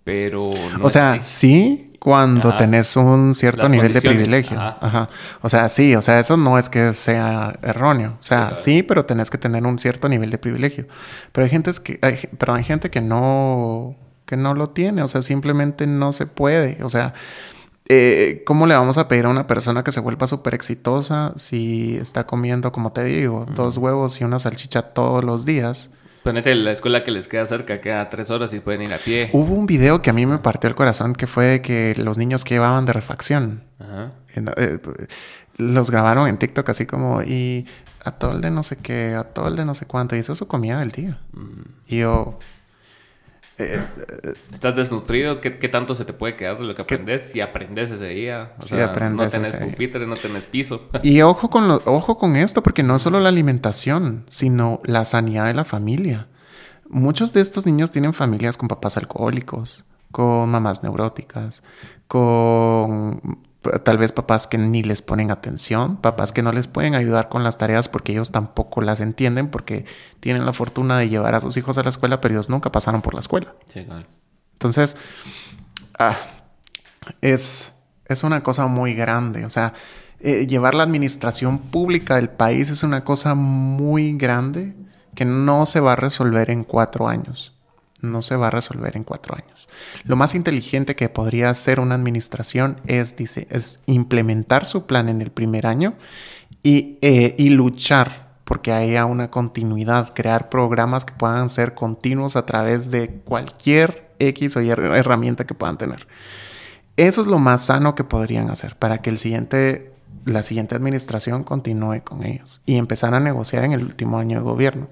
pero 0.04 0.52
no 0.78 0.86
O 0.86 0.90
sea, 0.90 1.22
sí, 1.22 1.87
cuando 2.00 2.56
tenés 2.56 2.96
un 2.96 3.34
cierto 3.36 3.68
nivel 3.70 3.94
de 3.94 4.02
privilegio. 4.02 4.60
Ajá. 4.60 5.10
O 5.42 5.50
sea, 5.50 5.68
sí, 5.70 5.96
o 5.96 6.02
sea, 6.02 6.20
eso 6.20 6.38
no 6.38 6.58
es 6.58 6.70
que 6.70 6.94
sea 6.94 7.58
erróneo. 7.62 8.18
O 8.20 8.24
sea, 8.24 8.56
sí, 8.56 8.84
pero 8.84 9.06
tenés 9.06 9.30
que 9.30 9.38
tener 9.38 9.66
un 9.66 9.80
cierto 9.80 10.08
nivel 10.08 10.30
de 10.30 10.38
privilegio. 10.38 10.88
Pero 11.32 11.46
hay 11.46 11.50
gente 11.50 11.72
que, 11.84 12.00
hay, 12.02 12.20
pero 12.38 12.54
hay 12.54 12.64
gente 12.64 12.90
que 12.90 13.02
no, 13.02 13.96
que 14.26 14.38
no 14.38 14.54
lo 14.54 14.70
tiene. 14.70 15.02
O 15.02 15.08
sea, 15.08 15.22
simplemente 15.22 15.88
no 15.88 16.14
se 16.14 16.28
puede. 16.28 16.84
O 16.84 16.90
sea, 16.90 17.14
eh, 17.90 18.44
¿cómo 18.46 18.68
le 18.68 18.76
vamos 18.76 18.98
a 18.98 19.08
pedir 19.08 19.26
a 19.26 19.30
una 19.30 19.48
persona 19.48 19.84
que 19.84 19.92
se 19.92 20.00
vuelva 20.00 20.28
súper 20.28 20.54
exitosa 20.54 21.34
si 21.36 21.98
está 21.98 22.26
comiendo, 22.26 22.72
como 22.72 22.92
te 22.92 23.04
digo, 23.04 23.46
dos 23.56 23.78
huevos 23.78 24.20
y 24.22 24.24
una 24.24 24.40
salchicha 24.40 24.82
todos 24.82 25.24
los 25.24 25.46
días? 25.46 25.92
Ponete 26.28 26.54
la 26.56 26.74
escuela 26.74 27.06
que 27.06 27.12
les 27.12 27.30
queda 27.30 27.46
cerca, 27.46 27.80
queda 27.80 28.10
tres 28.10 28.30
horas 28.32 28.54
y 28.54 28.60
pueden 28.60 28.82
ir 28.82 28.94
a 28.94 28.98
pie. 28.98 29.30
Hubo 29.32 29.54
un 29.54 29.66
video 29.66 30.02
que 30.02 30.10
a 30.10 30.14
mí 30.14 30.26
me 30.26 30.40
partió 30.40 30.68
el 30.68 30.76
corazón 30.76 31.14
que 31.14 31.26
fue 31.26 31.46
de 31.46 31.62
que 31.62 31.96
los 31.98 32.18
niños 32.18 32.44
que 32.44 32.56
llevaban 32.56 32.86
de 32.86 32.92
refacción. 32.92 33.64
Ajá. 33.80 34.12
Eh, 34.36 34.78
los 35.56 35.90
grabaron 35.90 36.28
en 36.28 36.38
TikTok 36.38 36.68
así 36.68 36.86
como 36.86 37.22
y 37.22 37.66
a 38.04 38.12
todo 38.12 38.34
el 38.34 38.42
de 38.42 38.52
no 38.52 38.62
sé 38.62 38.76
qué, 38.76 39.16
a 39.16 39.24
todo 39.24 39.48
el 39.48 39.56
de 39.56 39.64
no 39.64 39.74
sé 39.74 39.86
cuánto. 39.86 40.18
Y 40.18 40.20
eso 40.20 40.34
es 40.34 40.40
su 40.40 40.50
comida 40.50 40.80
del 40.80 40.92
día. 40.92 41.18
Y 41.88 42.00
yo... 42.00 42.38
Eh, 43.60 43.82
eh, 43.98 44.34
¿Estás 44.52 44.76
desnutrido? 44.76 45.42
¿Qué, 45.42 45.52
tanto 45.70 45.96
se 45.96 46.06
te 46.06 46.14
puede 46.14 46.36
quedar 46.36 46.60
de 46.60 46.66
lo 46.66 46.76
que 46.76 46.84
aprendes? 46.84 47.32
Si 47.32 47.42
aprendes 47.42 47.90
ese 47.90 48.10
día. 48.10 48.54
O 48.60 48.66
sea, 48.66 48.86
aprendes 48.86 49.34
no 49.34 49.42
tenés 49.42 49.56
pupitre, 49.56 50.06
no 50.06 50.16
tenés 50.16 50.46
piso. 50.46 50.90
Y 51.02 51.22
ojo 51.22 51.50
con, 51.50 51.68
lo, 51.68 51.82
ojo 51.86 52.20
con 52.20 52.36
esto, 52.36 52.62
porque 52.62 52.84
no 52.84 52.96
es 52.96 53.02
solo 53.02 53.20
la 53.20 53.30
alimentación, 53.30 54.26
sino 54.30 54.82
la 54.84 55.06
sanidad 55.06 55.48
de 55.48 55.56
la 55.56 55.66
familia. 55.66 56.28
Muchos 56.88 57.34
de 57.34 57.42
estos 57.42 57.66
niños 57.66 57.92
tienen 57.92 58.14
familias 58.14 58.58
con 58.58 58.68
papás 58.68 58.96
alcohólicos, 58.96 59.86
con 60.12 60.50
mamás 60.50 60.84
neuróticas, 60.84 61.64
con 62.08 63.40
tal 63.84 63.98
vez 63.98 64.12
papás 64.12 64.48
que 64.48 64.58
ni 64.58 64.84
les 64.84 65.02
ponen 65.02 65.32
atención, 65.32 65.98
papás 65.98 66.32
que 66.32 66.42
no 66.42 66.52
les 66.52 66.68
pueden 66.68 66.96
ayudar 66.96 67.30
con 67.30 67.44
las 67.44 67.58
tareas 67.58 67.90
porque 67.90 68.12
ellos 68.12 68.32
tampoco 68.32 68.82
las 68.82 69.00
entienden 69.00 69.50
porque 69.50 69.86
tienen 70.20 70.46
la 70.46 70.54
fortuna 70.54 70.98
de 70.98 71.10
llevar 71.10 71.36
a 71.36 71.42
sus 71.42 71.58
hijos 71.58 71.78
a 71.78 71.84
la 71.84 71.90
escuela, 71.90 72.22
pero 72.22 72.36
ellos 72.36 72.50
nunca 72.50 72.72
pasaron 72.72 73.02
por 73.02 73.14
la 73.14 73.20
escuela. 73.20 73.54
Sí, 73.66 73.84
claro. 73.86 74.06
Entonces, 74.54 74.98
ah, 75.98 76.18
es, 77.22 77.74
es 78.06 78.24
una 78.24 78.44
cosa 78.44 78.68
muy 78.68 78.94
grande. 78.94 79.46
O 79.46 79.50
sea, 79.50 79.74
eh, 80.20 80.48
llevar 80.48 80.76
la 80.76 80.84
administración 80.84 81.60
pública 81.60 82.16
del 82.16 82.30
país 82.30 82.70
es 82.70 82.84
una 82.84 83.04
cosa 83.04 83.36
muy 83.36 84.18
grande 84.18 84.76
que 85.16 85.26
no 85.26 85.66
se 85.66 85.80
va 85.80 85.94
a 85.94 85.96
resolver 85.96 86.50
en 86.50 86.64
cuatro 86.64 87.08
años 87.08 87.57
no 88.02 88.22
se 88.22 88.36
va 88.36 88.48
a 88.48 88.52
resolver 88.52 88.96
en 88.96 89.04
cuatro 89.04 89.36
años. 89.36 89.68
Lo 90.04 90.16
más 90.16 90.36
inteligente 90.36 90.96
que 90.96 91.10
podría 91.10 91.50
hacer 91.50 91.80
una 91.80 91.96
administración 91.96 92.82
es, 92.86 93.16
dice, 93.16 93.48
es 93.50 93.82
implementar 93.86 94.66
su 94.66 94.86
plan 94.86 95.10
en 95.10 95.22
el 95.22 95.32
primer 95.32 95.68
año 95.68 95.96
y, 96.64 97.00
eh, 97.02 97.36
y 97.38 97.50
luchar 97.50 98.28
porque 98.48 98.72
haya 98.72 99.06
una 99.06 99.30
continuidad, 99.30 100.14
crear 100.14 100.50
programas 100.50 101.04
que 101.04 101.14
puedan 101.14 101.50
ser 101.50 101.74
continuos 101.74 102.38
a 102.38 102.46
través 102.46 102.92
de 102.92 103.22
cualquier 103.26 104.16
X 104.20 104.56
o 104.56 104.62
Y 104.62 104.70
herramienta 104.70 105.46
que 105.46 105.54
puedan 105.54 105.78
tener. 105.78 106.08
Eso 106.96 107.22
es 107.22 107.28
lo 107.28 107.40
más 107.40 107.66
sano 107.66 107.94
que 107.94 108.06
podrían 108.06 108.50
hacer 108.50 108.78
para 108.78 109.00
que 109.00 109.10
el 109.10 109.18
siguiente, 109.18 109.94
la 110.26 110.44
siguiente 110.44 110.76
administración 110.76 111.44
continúe 111.44 112.02
con 112.04 112.24
ellos 112.24 112.62
y 112.66 112.78
empezar 112.78 113.14
a 113.14 113.20
negociar 113.20 113.66
en 113.66 113.74
el 113.74 113.84
último 113.84 114.18
año 114.18 114.38
de 114.38 114.44
gobierno. 114.44 114.88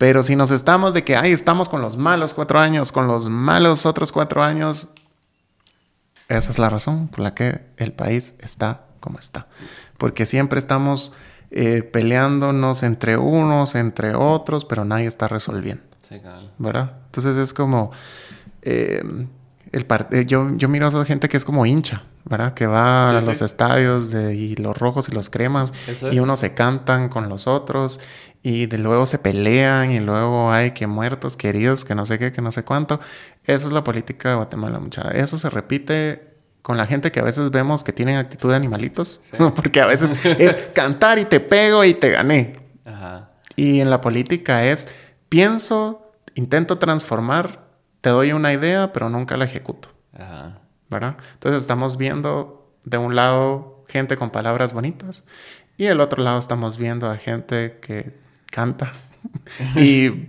Pero 0.00 0.22
si 0.22 0.34
nos 0.34 0.50
estamos 0.50 0.94
de 0.94 1.04
que, 1.04 1.14
ay, 1.14 1.30
estamos 1.30 1.68
con 1.68 1.82
los 1.82 1.98
malos 1.98 2.32
cuatro 2.32 2.58
años, 2.58 2.90
con 2.90 3.06
los 3.06 3.28
malos 3.28 3.84
otros 3.84 4.12
cuatro 4.12 4.42
años, 4.42 4.88
esa 6.26 6.50
es 6.50 6.58
la 6.58 6.70
razón 6.70 7.08
por 7.08 7.20
la 7.20 7.34
que 7.34 7.66
el 7.76 7.92
país 7.92 8.32
está 8.38 8.86
como 8.98 9.18
está. 9.18 9.46
Porque 9.98 10.24
siempre 10.24 10.58
estamos 10.58 11.12
eh, 11.50 11.82
peleándonos 11.82 12.82
entre 12.82 13.18
unos, 13.18 13.74
entre 13.74 14.14
otros, 14.14 14.64
pero 14.64 14.86
nadie 14.86 15.04
está 15.04 15.28
resolviendo. 15.28 15.82
Sí, 16.00 16.18
¿Verdad? 16.56 16.92
Entonces 17.04 17.36
es 17.36 17.52
como... 17.52 17.90
Eh, 18.62 19.02
el 19.72 19.86
eh, 20.10 20.26
yo, 20.26 20.48
yo 20.56 20.68
miro 20.68 20.86
a 20.86 20.88
esa 20.88 21.04
gente 21.04 21.28
que 21.28 21.36
es 21.36 21.44
como 21.44 21.64
hincha, 21.64 22.02
¿verdad? 22.24 22.54
Que 22.54 22.66
va 22.66 23.10
a 23.10 23.20
los 23.20 23.40
estadios 23.40 24.10
de, 24.10 24.34
y 24.34 24.56
los 24.56 24.76
rojos 24.76 25.08
y 25.08 25.12
los 25.12 25.30
cremas 25.30 25.72
y 26.10 26.18
unos 26.18 26.40
se 26.40 26.54
cantan 26.54 27.08
con 27.08 27.28
los 27.28 27.46
otros 27.46 28.00
y 28.42 28.66
de 28.66 28.78
luego 28.78 29.06
se 29.06 29.18
pelean 29.18 29.92
y 29.92 30.00
luego 30.00 30.52
hay 30.52 30.72
que 30.72 30.86
muertos, 30.86 31.36
queridos, 31.36 31.84
que 31.84 31.94
no 31.94 32.04
sé 32.04 32.18
qué, 32.18 32.32
que 32.32 32.42
no 32.42 32.50
sé 32.50 32.64
cuánto. 32.64 33.00
Eso 33.44 33.68
es 33.68 33.72
la 33.72 33.84
política 33.84 34.30
de 34.30 34.36
Guatemala, 34.36 34.80
muchacha. 34.80 35.10
Eso 35.10 35.38
se 35.38 35.50
repite 35.50 36.34
con 36.62 36.76
la 36.76 36.86
gente 36.86 37.12
que 37.12 37.20
a 37.20 37.24
veces 37.24 37.50
vemos 37.50 37.84
que 37.84 37.92
tienen 37.92 38.16
actitud 38.16 38.50
de 38.50 38.56
animalitos, 38.56 39.20
porque 39.54 39.80
a 39.80 39.86
veces 39.86 40.24
es 40.38 40.56
cantar 40.74 41.18
y 41.18 41.26
te 41.26 41.38
pego 41.38 41.84
y 41.84 41.94
te 41.94 42.10
gané. 42.10 42.58
Y 43.56 43.80
en 43.80 43.90
la 43.90 44.00
política 44.00 44.64
es 44.64 44.88
pienso, 45.28 46.12
intento 46.34 46.78
transformar 46.78 47.69
te 48.00 48.10
doy 48.10 48.32
una 48.32 48.52
idea, 48.52 48.92
pero 48.92 49.08
nunca 49.10 49.36
la 49.36 49.44
ejecuto. 49.44 49.88
Ajá. 50.12 50.60
¿Verdad? 50.88 51.16
Entonces 51.34 51.60
estamos 51.60 51.96
viendo 51.96 52.72
de 52.84 52.98
un 52.98 53.14
lado 53.14 53.84
gente 53.88 54.16
con 54.16 54.30
palabras 54.30 54.72
bonitas 54.72 55.24
y 55.76 55.84
del 55.84 56.00
otro 56.00 56.22
lado 56.22 56.38
estamos 56.38 56.78
viendo 56.78 57.08
a 57.08 57.16
gente 57.16 57.78
que 57.80 58.12
canta 58.46 58.92
y 59.76 60.28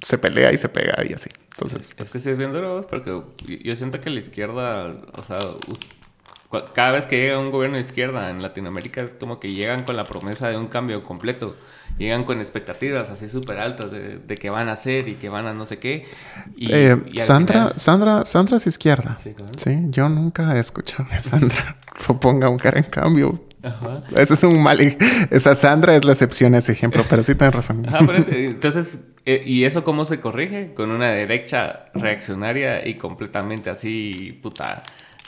se 0.00 0.18
pelea 0.18 0.52
y 0.52 0.58
se 0.58 0.68
pega 0.68 1.04
y 1.08 1.12
así. 1.12 1.30
Entonces, 1.52 1.94
es 1.96 2.10
que 2.10 2.18
sí 2.18 2.30
es 2.30 2.36
bien 2.36 2.52
duro 2.52 2.86
porque 2.88 3.22
yo 3.62 3.76
siento 3.76 4.00
que 4.00 4.10
la 4.10 4.20
izquierda, 4.20 4.88
o 5.12 5.22
sea, 5.22 5.38
cada 6.74 6.92
vez 6.92 7.06
que 7.06 7.16
llega 7.16 7.38
un 7.38 7.50
gobierno 7.50 7.76
de 7.76 7.82
izquierda 7.82 8.30
en 8.30 8.42
Latinoamérica 8.42 9.00
es 9.02 9.14
como 9.14 9.40
que 9.40 9.52
llegan 9.52 9.84
con 9.84 9.96
la 9.96 10.04
promesa 10.04 10.48
de 10.48 10.56
un 10.56 10.66
cambio 10.66 11.02
completo. 11.04 11.56
Llegan 11.98 12.24
con 12.24 12.38
expectativas 12.38 13.10
así 13.10 13.28
súper 13.28 13.58
altas 13.58 13.90
de, 13.90 14.18
de, 14.18 14.34
que 14.34 14.50
van 14.50 14.68
a 14.68 14.72
hacer 14.72 15.08
y 15.08 15.14
que 15.14 15.28
van 15.28 15.46
a 15.46 15.52
no 15.52 15.66
sé 15.66 15.78
qué. 15.78 16.06
Y, 16.56 16.72
eh, 16.72 16.96
Sandra, 17.16 17.72
Sandra, 17.76 18.24
Sandra 18.24 18.56
es 18.56 18.66
izquierda. 18.66 19.18
Sí, 19.22 19.34
sí, 19.56 19.78
yo 19.88 20.08
nunca 20.08 20.56
he 20.56 20.58
escuchado 20.58 21.06
a 21.10 21.20
Sandra 21.20 21.76
proponga 22.06 22.48
un 22.48 22.58
cara 22.58 22.78
en 22.78 22.86
cambio. 22.86 23.44
Ajá. 23.62 24.02
Ese 24.16 24.34
es 24.34 24.42
un 24.42 24.62
mal. 24.62 24.80
Esa 25.30 25.54
Sandra 25.54 25.94
es 25.94 26.04
la 26.04 26.12
excepción 26.12 26.54
a 26.54 26.58
ese 26.58 26.72
ejemplo, 26.72 27.04
pero 27.08 27.22
sí 27.22 27.34
tienes 27.34 27.54
razón. 27.54 27.86
Ajá, 27.86 28.00
pero 28.06 28.24
entonces, 28.30 28.98
eh, 29.24 29.42
¿y 29.46 29.64
eso 29.64 29.84
cómo 29.84 30.04
se 30.04 30.18
corrige? 30.18 30.74
Con 30.74 30.90
una 30.90 31.10
derecha 31.10 31.86
reaccionaria 31.94 32.86
y 32.86 32.94
completamente 32.94 33.70
así, 33.70 34.38
puta 34.42 34.82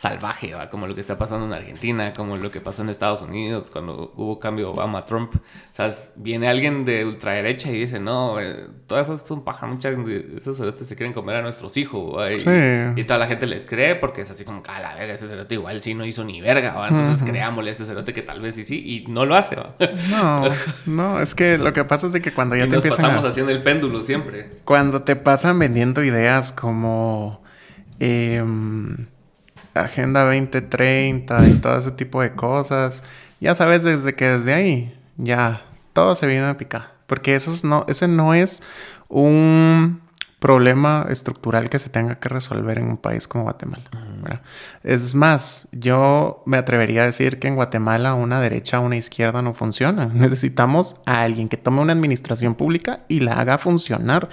salvaje, 0.05 0.55
¿va? 0.55 0.69
como 0.69 0.87
lo 0.87 0.95
que 0.95 1.01
está 1.01 1.17
pasando 1.17 1.47
en 1.47 1.55
Argentina, 1.55 2.13
como 2.13 2.37
lo 2.37 2.51
que 2.51 2.61
pasó 2.61 2.83
en 2.83 2.91
Estados 2.91 3.23
Unidos 3.23 3.71
cuando 3.71 4.13
hubo 4.17 4.39
cambio 4.39 4.71
Obama-Trump. 4.71 5.37
O 5.37 5.41
sea, 5.73 5.91
viene 6.17 6.47
alguien 6.47 6.85
de 6.85 7.07
ultraderecha 7.07 7.71
y 7.71 7.81
dice, 7.81 8.01
no, 8.01 8.39
eh, 8.39 8.67
todas 8.87 9.09
esas 9.09 9.27
son 9.27 9.45
paja, 9.45 9.67
muchas 9.67 9.97
de 10.05 10.35
esos 10.37 10.59
cerotes 10.59 10.87
se 10.87 10.95
quieren 10.95 11.15
comer 11.15 11.37
a 11.37 11.43
nuestros 11.43 11.79
hijos. 11.79 12.23
Y, 12.31 13.05
toda 13.05 13.19
la 13.19 13.27
gente 13.27 13.47
les 13.47 13.65
cree 13.65 13.95
porque 13.95 14.21
es 14.21 14.31
así 14.31 14.45
como, 14.45 14.63
ah, 14.69 14.79
la 14.79 14.95
verga, 14.95 15.15
ese 15.15 15.27
cerote 15.27 15.55
igual 15.55 15.81
sí 15.81 15.95
no 15.95 16.05
hizo 16.05 16.23
ni 16.23 16.43
verga, 16.43 16.75
¿va? 16.75 16.89
entonces 16.89 17.23
creámosle 17.23 17.71
a 17.71 17.73
este 17.73 17.87
cerote 17.87 18.13
que 18.13 18.23
tal 18.23 18.41
vez 18.41 18.57
sí 18.57 18.65
sí 18.65 18.83
y 18.85 19.11
no 19.11 19.25
lo 19.25 19.37
hace. 19.37 19.57
¿va? 19.57 19.75
No, 20.11 20.45
no, 20.87 21.21
es 21.21 21.35
que 21.35 21.57
lo 21.57 21.73
que 21.73 21.85
pasa 21.85 22.09
es 22.09 22.13
de 22.13 22.21
que 22.21 22.35
cuando 22.35 22.57
ya 22.57 22.69
te 22.69 22.77
nos 22.77 22.85
pasamos 22.85 23.25
haciendo 23.25 23.53
el 23.53 23.63
péndulo 23.63 24.03
siempre. 24.03 24.51
Cuando 24.65 25.03
te 25.03 25.17
pasan 25.17 25.59
vendiendo 25.59 26.05
ideas 26.05 26.53
como... 26.53 27.43
Eh, 28.01 28.45
Agenda 29.75 30.25
2030 30.25 31.49
y 31.49 31.55
todo 31.55 31.79
ese 31.79 31.91
tipo 31.91 32.23
de 32.23 32.33
cosas. 32.35 33.03
Ya 33.41 33.55
sabes 33.55 33.83
desde 33.83 34.15
que 34.15 34.29
desde 34.29 34.55
ahí 34.55 34.99
ya 35.17 35.63
todo 35.93 36.15
se 36.15 36.27
viene 36.27 36.47
a 36.47 36.57
picar. 36.57 36.95
Porque 37.07 37.35
eso 37.35 37.53
no, 37.67 37.85
ese 37.89 38.09
no 38.09 38.35
es 38.35 38.63
un 39.09 40.01
problema 40.39 41.07
estructural 41.09 41.71
que 41.71 41.79
se 41.79 41.89
tenga 41.91 42.17
que 42.17 42.29
resolver 42.29 42.79
en 42.79 42.89
un 42.89 42.97
país 42.97 43.29
como 43.29 43.45
Guatemala. 43.45 43.85
Es 44.83 45.15
más, 45.15 45.69
yo 45.73 46.43
me 46.47 46.57
atrevería 46.57 47.03
a 47.03 47.07
decir 47.07 47.39
que 47.39 47.49
en 47.49 47.55
Guatemala 47.55 48.15
una 48.15 48.41
derecha 48.41 48.81
o 48.81 48.85
una 48.85 48.97
izquierda 48.97 49.43
no 49.43 49.55
funciona. 49.55 50.07
Necesitamos 50.15 50.97
a 51.07 51.23
alguien 51.23 51.49
que 51.49 51.57
tome 51.57 51.81
una 51.81 51.93
administración 51.93 52.55
pública 52.55 53.01
y 53.09 53.21
la 53.21 53.41
haga 53.41 53.59
funcionar, 53.59 54.29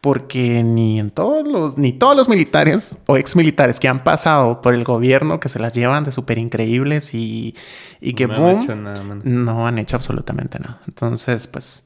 porque 0.00 0.62
ni 0.62 0.98
en 0.98 1.10
todos 1.10 1.46
los 1.46 1.78
ni 1.78 1.92
todos 1.92 2.16
los 2.16 2.28
militares 2.28 2.98
o 3.06 3.16
ex 3.16 3.36
militares 3.36 3.80
que 3.80 3.88
han 3.88 4.04
pasado 4.04 4.60
por 4.60 4.74
el 4.74 4.84
gobierno 4.84 5.40
que 5.40 5.48
se 5.48 5.58
las 5.58 5.72
llevan 5.72 6.04
de 6.04 6.12
súper 6.12 6.38
increíbles 6.38 7.14
y, 7.14 7.54
y 8.00 8.14
que 8.14 8.26
no 8.26 8.48
han 8.48 9.22
no 9.24 9.66
han 9.66 9.78
hecho 9.78 9.96
absolutamente 9.96 10.58
nada. 10.58 10.80
Entonces, 10.86 11.46
pues 11.46 11.84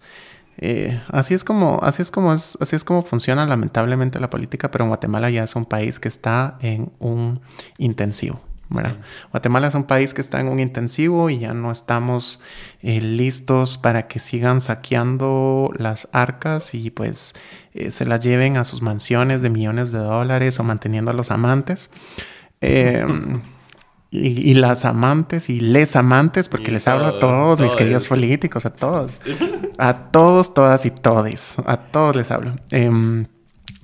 eh, 0.59 1.00
así 1.09 1.34
es 1.34 1.44
como, 1.44 1.80
así 1.82 2.02
es 2.02 2.11
como 2.11 2.32
es, 2.32 2.57
así 2.61 2.76
es 2.76 2.84
como 2.84 3.02
funciona 3.02 3.46
lamentablemente 3.46 4.20
la 4.20 4.30
política, 4.30 4.70
pero 4.70 4.84
en 4.84 4.90
Guatemala 4.90 5.30
ya 5.30 5.44
es 5.44 5.54
un 5.57 5.66
país 5.66 6.00
que 6.00 6.09
está 6.09 6.57
en 6.61 6.92
un 6.98 7.40
intensivo. 7.78 8.40
Guatemala 9.30 9.68
es 9.68 9.74
un 9.74 9.84
país 9.84 10.12
que 10.12 10.20
está 10.20 10.40
en 10.40 10.48
un 10.48 10.59
intensivo 10.59 11.30
y 11.30 11.38
ya 11.38 11.54
no 11.54 11.70
estamos 11.70 12.40
eh, 12.82 13.00
listos 13.00 13.78
para 13.78 14.09
que 14.09 14.18
sigan 14.18 14.61
saqueando 14.61 15.70
las 15.78 16.09
arcas 16.11 16.74
y 16.74 16.90
pues 16.90 17.34
eh, 17.74 17.92
se 17.92 18.07
las 18.07 18.20
lleven 18.20 18.57
a 18.57 18.64
sus 18.64 18.82
mansiones 18.82 19.40
de 19.40 19.50
millones 19.50 19.92
de 19.92 19.98
dólares 19.98 20.59
o 20.59 20.64
manteniendo 20.64 21.12
a 21.12 21.14
los 21.14 21.30
amantes. 21.30 21.90
y, 24.25 24.55
las 24.55 24.85
amantes 24.85 25.51
y 25.51 25.61
les 25.61 25.97
amantes, 25.97 26.49
porque 26.49 26.71
les 26.71 26.89
hablo 26.89 27.07
a 27.07 27.19
todos, 27.19 27.61
mis 27.61 27.77
queridos 27.77 28.07
políticos, 28.07 28.67
a 28.67 28.71
todos. 28.71 29.21
A 29.79 30.11
todos, 30.11 30.55
todas 30.55 30.87
y 30.87 30.91
todes. 30.91 31.59
A 31.67 31.77
todos 31.77 32.17
les 32.17 32.31
hablo. 32.31 32.57
Em, 32.71 33.27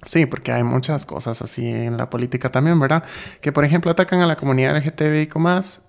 Sí, 0.04 0.26
porque 0.26 0.50
hay 0.50 0.64
muchas 0.64 1.06
cosas 1.06 1.42
así 1.42 1.64
en 1.64 1.96
la 1.96 2.10
política 2.10 2.50
también, 2.50 2.80
¿verdad? 2.80 3.04
Que 3.40 3.52
por 3.52 3.64
ejemplo 3.64 3.88
atacan 3.90 4.20
a 4.20 4.26
la 4.26 4.34
comunidad 4.34 4.76
LGTBIQ 4.76 5.36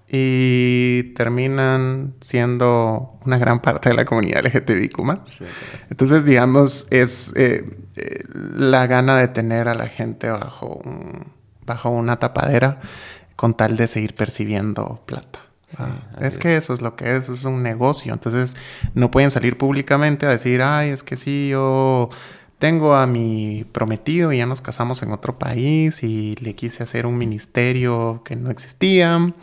y 0.07 1.13
terminan 1.15 2.13
siendo 2.21 3.17
una 3.25 3.39
gran 3.39 3.59
parte 3.59 3.89
de 3.89 3.95
la 3.95 4.05
comunidad 4.05 4.45
LGTBIQ 4.45 4.99
Entonces, 5.89 6.25
digamos, 6.25 6.85
es 6.91 7.33
eh, 7.35 7.65
eh, 7.95 8.23
la 8.29 8.85
gana 8.85 9.17
de 9.17 9.29
tener 9.29 9.67
a 9.67 9.73
la 9.73 9.87
gente 9.87 10.29
bajo, 10.29 10.79
bajo 11.65 11.89
una 11.89 12.17
tapadera 12.19 12.81
con 13.35 13.55
tal 13.55 13.75
de 13.75 13.87
seguir 13.87 14.15
percibiendo 14.15 15.01
plata. 15.05 15.39
es 16.21 16.37
que 16.37 16.55
eso 16.55 16.73
es 16.73 16.81
lo 16.81 16.95
que 16.95 17.15
es, 17.15 17.29
es 17.29 17.45
un 17.45 17.63
negocio. 17.63 18.13
Entonces, 18.13 18.55
no 18.93 19.11
pueden 19.11 19.31
salir 19.31 19.57
públicamente 19.57 20.25
a 20.25 20.29
decir, 20.29 20.61
ay, 20.61 20.89
es 20.89 21.03
que 21.03 21.17
sí, 21.17 21.49
yo 21.49 22.09
tengo 22.59 22.95
a 22.95 23.07
mi 23.07 23.65
prometido 23.73 24.31
y 24.31 24.37
ya 24.37 24.45
nos 24.45 24.61
casamos 24.61 25.03
en 25.03 25.11
otro 25.11 25.37
país 25.37 26.01
y 26.01 26.35
le 26.35 26.55
quise 26.55 26.83
hacer 26.83 27.05
un 27.05 27.17
ministerio 27.17 28.21
que 28.23 28.37
no 28.37 28.51
existía 28.51 29.33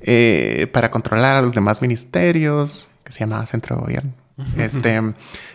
eh, 0.00 0.66
para 0.72 0.90
controlar 0.90 1.36
a 1.36 1.42
los 1.42 1.52
demás 1.52 1.82
ministerios, 1.82 2.88
que 3.04 3.12
se 3.12 3.20
llamaba 3.20 3.46
Centro 3.46 3.76
de 3.76 3.82
Gobierno. 3.82 4.21
Este, 4.56 5.00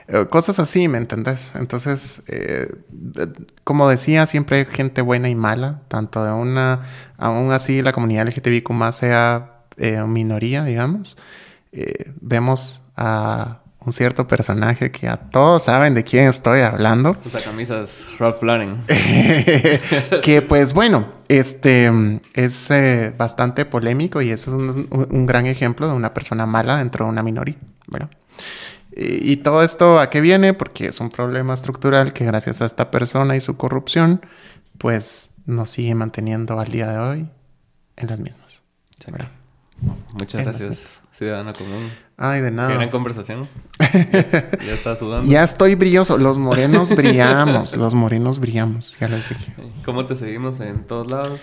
eh, 0.07 0.25
cosas 0.29 0.59
así, 0.59 0.87
¿me 0.87 0.97
entendés? 0.97 1.51
Entonces, 1.55 2.23
eh, 2.27 2.67
como 3.63 3.89
decía, 3.89 4.25
siempre 4.25 4.59
hay 4.59 4.65
gente 4.65 5.01
buena 5.01 5.29
y 5.29 5.35
mala, 5.35 5.81
tanto 5.87 6.23
de 6.23 6.31
una, 6.31 6.81
aún 7.17 7.51
así 7.51 7.81
la 7.81 7.91
comunidad 7.91 8.27
LGTBIQ 8.27 8.69
más 8.71 8.97
sea 8.97 9.53
minoría, 10.07 10.63
digamos. 10.63 11.17
vemos 12.21 12.81
a 12.95 13.59
un 13.87 13.93
cierto 13.93 14.27
personaje 14.27 14.91
que 14.91 15.07
a 15.07 15.15
todos 15.15 15.63
saben 15.63 15.93
de 15.93 16.03
quién 16.03 16.27
estoy 16.27 16.59
hablando. 16.59 17.15
Usa 17.25 17.39
camisas 17.39 18.05
Ralph 18.19 18.43
Lauren. 18.43 18.83
que 20.23 20.41
pues 20.41 20.73
bueno, 20.73 21.07
este 21.29 21.89
es 22.33 22.69
eh, 22.69 23.13
bastante 23.17 23.63
polémico 23.63 24.21
y 24.21 24.31
eso 24.31 24.51
es 24.69 24.75
un, 24.75 25.25
gran 25.25 25.45
ejemplo 25.45 25.87
de 25.87 25.93
una 25.93 26.13
persona 26.13 26.45
mala 26.45 26.77
dentro 26.79 27.05
de 27.05 27.11
una 27.11 27.23
minoría, 27.23 27.55
Y, 27.55 28.16
y 28.99 29.37
todo 29.37 29.63
esto 29.63 29.99
a 29.99 30.09
qué 30.09 30.21
viene? 30.21 30.53
Porque 30.53 30.87
es 30.87 30.99
un 30.99 31.09
problema 31.09 31.53
estructural 31.53 32.13
que 32.13 32.25
gracias 32.25 32.61
a 32.61 32.65
esta 32.65 32.89
persona 32.89 33.35
y 33.35 33.41
su 33.41 33.55
corrupción, 33.57 34.25
pues 34.77 35.35
nos 35.45 35.69
sigue 35.69 35.93
manteniendo 35.95 36.59
al 36.59 36.71
día 36.71 36.89
de 36.91 36.97
hoy 36.97 37.29
en 37.95 38.07
las 38.07 38.19
mismas. 38.19 38.63
Muchas 40.15 40.43
gracias, 40.43 41.01
ciudadano 41.11 41.53
común. 41.53 41.91
Ay, 42.17 42.41
de 42.41 42.49
nada. 42.49 42.69
Qué 42.69 42.75
gran 42.75 42.89
conversación. 42.89 43.47
ya, 43.79 44.73
está 44.73 44.95
sudando. 44.95 45.31
Ya 45.31 45.43
estoy 45.43 45.75
brilloso. 45.75 46.17
Los 46.17 46.39
morenos 46.39 46.95
brillamos. 46.95 47.75
Los 47.75 47.93
morenos 47.93 48.39
brillamos. 48.39 48.97
Ya 48.99 49.07
les 49.07 49.29
dije. 49.29 49.53
¿Cómo 49.85 50.05
te 50.07 50.15
seguimos 50.15 50.59
en 50.59 50.85
todos 50.85 51.11
lados? 51.11 51.41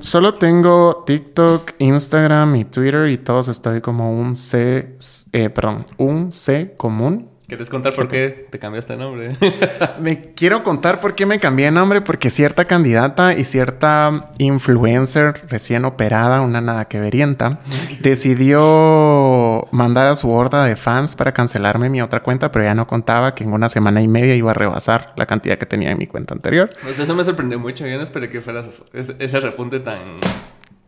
Solo 0.00 0.34
tengo 0.34 1.04
TikTok, 1.06 1.72
Instagram 1.78 2.56
y 2.56 2.64
Twitter 2.64 3.08
y 3.08 3.18
todos 3.18 3.48
estoy 3.48 3.80
como 3.80 4.12
un 4.12 4.36
C, 4.36 4.96
eh, 5.32 5.50
perdón, 5.50 5.84
un 5.98 6.32
C 6.32 6.74
común. 6.76 7.34
¿Quieres 7.46 7.68
contar 7.68 7.92
por 7.92 8.08
qué 8.08 8.48
te 8.50 8.58
cambiaste 8.58 8.94
de 8.94 8.98
nombre? 8.98 9.36
me 10.00 10.32
quiero 10.32 10.64
contar 10.64 10.98
por 10.98 11.14
qué 11.14 11.26
me 11.26 11.38
cambié 11.38 11.66
de 11.66 11.72
nombre, 11.72 12.00
porque 12.00 12.30
cierta 12.30 12.64
candidata 12.64 13.36
y 13.36 13.44
cierta 13.44 14.30
influencer 14.38 15.42
recién 15.48 15.84
operada, 15.84 16.40
una 16.40 16.62
nada 16.62 16.86
que 16.86 17.00
verienta, 17.00 17.60
decidió 18.00 19.53
mandar 19.74 20.06
a 20.06 20.16
su 20.16 20.30
horda 20.30 20.64
de 20.64 20.76
fans 20.76 21.16
para 21.16 21.32
cancelarme 21.32 21.90
mi 21.90 22.00
otra 22.00 22.22
cuenta, 22.22 22.52
pero 22.52 22.64
ya 22.64 22.74
no 22.74 22.86
contaba 22.86 23.34
que 23.34 23.44
en 23.44 23.52
una 23.52 23.68
semana 23.68 24.00
y 24.00 24.08
media 24.08 24.34
iba 24.36 24.52
a 24.52 24.54
rebasar 24.54 25.12
la 25.16 25.26
cantidad 25.26 25.58
que 25.58 25.66
tenía 25.66 25.90
en 25.90 25.98
mi 25.98 26.06
cuenta 26.06 26.34
anterior. 26.34 26.70
Pues 26.82 26.98
eso 26.98 27.14
me 27.14 27.24
sorprendió 27.24 27.58
mucho. 27.58 27.86
Yo 27.86 27.96
no 27.96 28.02
esperé 28.02 28.30
que 28.30 28.40
fueras 28.40 28.82
ese, 28.92 29.40
repunte 29.40 29.80
tan... 29.80 30.20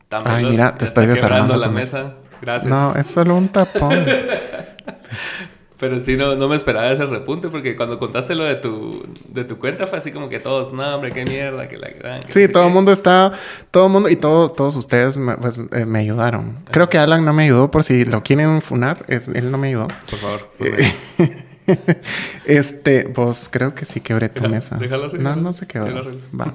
tan 0.09 0.22
Ay, 0.26 0.45
mira, 0.45 0.74
te 0.76 0.84
estoy 0.84 1.07
desarmando 1.07 1.57
la 1.57 1.68
mesa. 1.68 2.14
Gracias. 2.41 2.70
No, 2.70 2.95
es 2.95 3.09
solo 3.09 3.37
un 3.37 3.49
tapón. 3.49 4.07
Pero 5.79 6.01
sí, 6.01 6.16
no, 6.16 6.35
no 6.37 6.49
me 6.49 6.57
esperaba 6.57 6.91
ese 6.91 7.05
repunte 7.05 7.49
porque 7.49 7.77
cuando 7.77 7.99
contaste 7.99 8.35
lo 8.35 8.45
de 8.45 8.55
tu, 8.55 9.07
de 9.29 9.45
tu 9.45 9.59
cuenta 9.59 9.87
fue 9.87 9.99
así 9.99 10.11
como 10.11 10.29
que 10.31 10.41
todos, 10.41 10.72
no, 10.72 10.95
hombre, 10.95 11.12
qué 11.12 11.24
mierda, 11.24 11.68
que 11.68 11.77
la 11.77 11.89
gran... 11.89 12.20
sí, 12.29 12.49
todo 12.49 12.66
el 12.66 12.72
mundo 12.72 12.93
está, 12.93 13.33
todo 13.70 13.87
el 13.87 13.93
mundo 13.93 14.09
y 14.09 14.16
todos, 14.16 14.57
todos 14.57 14.74
ustedes 14.77 15.18
me, 15.18 15.37
pues, 15.37 15.61
eh, 15.72 15.85
me 15.85 15.99
ayudaron. 15.99 16.61
Creo 16.70 16.89
que 16.89 16.97
Alan 16.97 17.24
no 17.24 17.35
me 17.35 17.45
ayudó 17.45 17.70
por 17.70 17.85
si 17.85 18.07
lo 18.07 18.22
quieren 18.22 18.62
funar, 18.62 19.05
es, 19.09 19.29
él 19.29 19.51
no 19.51 19.59
me 19.59 19.68
ayudó. 19.68 19.89
Por 19.89 20.18
favor. 20.18 20.49
este, 22.47 23.09
pues 23.11 23.49
creo 23.51 23.74
que 23.74 23.85
sí 23.85 24.01
quebré 24.01 24.31
tu 24.31 24.49
mesa. 24.49 24.77
Déjalo 24.77 25.07
así. 25.07 25.18
No, 25.18 25.37
no 25.37 25.53
se 25.53 25.66
quedó. 25.66 25.87
Va. 26.35 26.55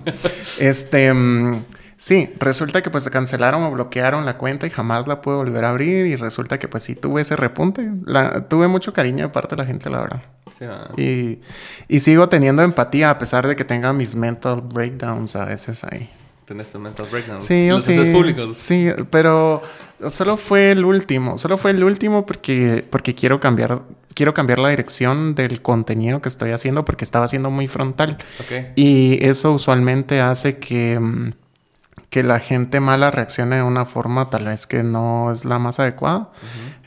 Este... 0.59 1.13
Mm, 1.13 1.61
Sí, 2.01 2.33
resulta 2.39 2.81
que 2.81 2.89
pues 2.89 3.03
se 3.03 3.11
cancelaron 3.11 3.61
o 3.61 3.69
bloquearon 3.69 4.25
la 4.25 4.39
cuenta 4.39 4.65
y 4.65 4.71
jamás 4.71 5.05
la 5.05 5.21
pude 5.21 5.35
volver 5.35 5.65
a 5.65 5.69
abrir 5.69 6.07
y 6.07 6.15
resulta 6.15 6.57
que 6.57 6.67
pues 6.67 6.81
sí 6.81 6.95
tuve 6.95 7.21
ese 7.21 7.35
repunte. 7.35 7.91
La, 8.05 8.47
tuve 8.47 8.67
mucho 8.67 8.91
cariño 8.91 9.25
de 9.25 9.29
parte 9.29 9.55
de 9.55 9.61
la 9.61 9.67
gente, 9.67 9.87
la 9.91 10.01
verdad. 10.01 10.23
Sí, 10.49 10.65
y, 10.97 11.39
y, 11.87 11.99
sigo 11.99 12.27
teniendo 12.27 12.63
empatía 12.63 13.11
a 13.11 13.19
pesar 13.19 13.47
de 13.47 13.55
que 13.55 13.63
tenga 13.65 13.93
mis 13.93 14.15
mental 14.15 14.63
breakdowns 14.63 15.35
a 15.35 15.45
veces 15.45 15.83
ahí. 15.83 16.09
¿Tienes 16.45 16.71
tus 16.71 16.81
mental 16.81 17.05
breakdowns? 17.11 17.45
Sí, 17.45 17.67
yo 17.67 17.79
sí. 17.79 17.95
públicos? 18.11 18.57
Sí, 18.57 18.89
pero 19.11 19.61
solo 20.09 20.37
fue 20.37 20.71
el 20.71 20.83
último. 20.83 21.37
Solo 21.37 21.55
fue 21.55 21.69
el 21.69 21.83
último 21.83 22.25
porque, 22.25 22.83
porque 22.89 23.13
quiero 23.13 23.39
cambiar 23.39 23.83
quiero 24.15 24.33
cambiar 24.33 24.57
la 24.57 24.69
dirección 24.69 25.35
del 25.35 25.61
contenido 25.61 26.19
que 26.19 26.29
estoy 26.29 26.49
haciendo 26.49 26.83
porque 26.83 27.05
estaba 27.05 27.27
siendo 27.27 27.51
muy 27.51 27.67
frontal. 27.67 28.17
Okay. 28.43 28.71
Y 28.75 29.23
eso 29.23 29.51
usualmente 29.51 30.19
hace 30.19 30.57
que... 30.57 30.99
Que 32.11 32.21
la 32.21 32.39
gente 32.39 32.79
mala 32.79 33.09
reaccione 33.09 33.55
de 33.55 33.63
una 33.63 33.85
forma 33.87 34.29
tal 34.29 34.45
vez 34.45 34.67
que 34.67 34.83
no 34.83 35.31
es 35.31 35.45
la 35.45 35.57
más 35.57 35.79
adecuada. 35.79 36.29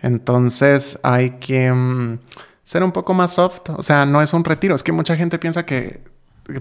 Entonces 0.03 1.01
hay 1.03 1.31
que 1.41 1.73
mm, 1.73 2.19
ser 2.63 2.85
un 2.85 2.93
poco 2.93 3.13
más 3.15 3.33
soft. 3.33 3.71
O 3.71 3.83
sea, 3.83 4.07
no 4.07 4.23
es 4.23 4.33
un 4.33 4.45
retiro. 4.45 4.77
Es 4.77 4.85
que 4.85 4.93
mucha 4.93 5.17
gente 5.17 5.41
piensa 5.41 5.67
que 5.67 6.05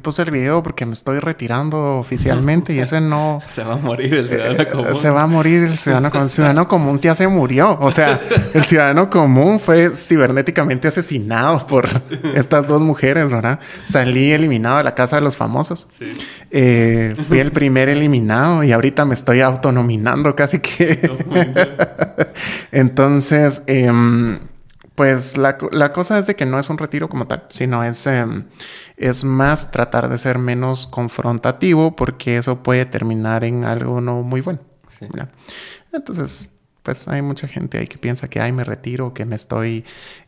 puse 0.02 0.22
el 0.22 0.32
video 0.32 0.64
porque 0.64 0.86
me 0.86 0.94
estoy 0.94 1.20
retirando 1.20 1.98
oficialmente 1.98 2.74
y 2.74 2.80
ese 2.80 3.02
no... 3.02 3.42
se 3.52 3.64
va 3.64 3.74
a 3.74 3.78
morir 3.78 4.14
el 4.14 4.28
ciudadano 4.28 4.62
eh, 4.62 4.70
común. 4.70 4.96
Se 4.96 5.10
va 5.10 5.24
a 5.24 5.28
morir 5.28 5.64
el 5.64 5.78
ciudadano 5.78 6.10
común. 6.10 6.24
El 6.24 6.30
ciudadano 6.30 6.68
común 6.70 7.00
ya 7.00 7.16
se 7.16 7.28
murió. 7.28 7.78
O 7.82 7.92
sea, 7.92 8.20
el 8.54 8.64
ciudadano 8.64 9.10
común 9.10 9.60
fue 9.60 9.90
cibernéticamente 9.90 10.88
asesinado 10.88 11.68
por 11.68 11.88
estas 12.36 12.66
dos 12.66 12.82
mujeres, 12.82 13.30
¿verdad? 13.30 13.60
Salí 13.86 14.32
eliminado 14.32 14.78
de 14.78 14.84
la 14.86 14.96
casa 14.96 15.18
de 15.18 15.22
los 15.22 15.36
famosos. 15.36 15.88
Sí. 16.00 16.14
Eh, 16.52 17.16
fui 17.28 17.40
el 17.40 17.52
primer 17.52 17.90
eliminado 17.90 18.64
y 18.64 18.72
ahorita 18.72 19.04
me 19.04 19.14
estoy 19.14 19.42
autonominando 19.42 20.34
casi 20.36 20.60
que... 20.60 21.12
Entonces... 22.72 23.64
Em, 23.68 24.40
pues 24.96 25.38
la, 25.38 25.58
cosa 25.92 26.20
es 26.20 26.28
de 26.28 26.36
que 26.36 26.46
no 26.46 26.60
es 26.60 26.70
un 26.70 26.78
retiro 26.78 27.10
como 27.10 27.26
tal, 27.26 27.46
sino 27.50 27.84
es, 27.84 28.06
em, 28.06 28.46
es 28.96 29.24
más 29.24 29.72
tratar 29.72 30.08
de 30.08 30.18
ser 30.18 30.38
menos 30.38 30.86
confrontativo 30.86 31.96
porque 31.96 32.38
eso 32.38 32.62
puede 32.62 32.86
terminar 32.86 33.44
en 33.44 33.66
algo 33.66 34.02
no 34.02 34.22
muy 34.22 34.42
bueno. 34.42 34.60
Entonces, 35.92 36.54
pues 36.84 37.08
hay 37.08 37.22
mucha 37.22 37.48
gente 37.48 37.78
ahí 37.78 37.88
que 37.88 37.98
piensa 37.98 38.28
que, 38.28 38.40
ay, 38.40 38.52
me 38.52 38.64
retiro, 38.64 39.14
que 39.14 39.26
me 39.26 39.36
estoy 39.36 39.84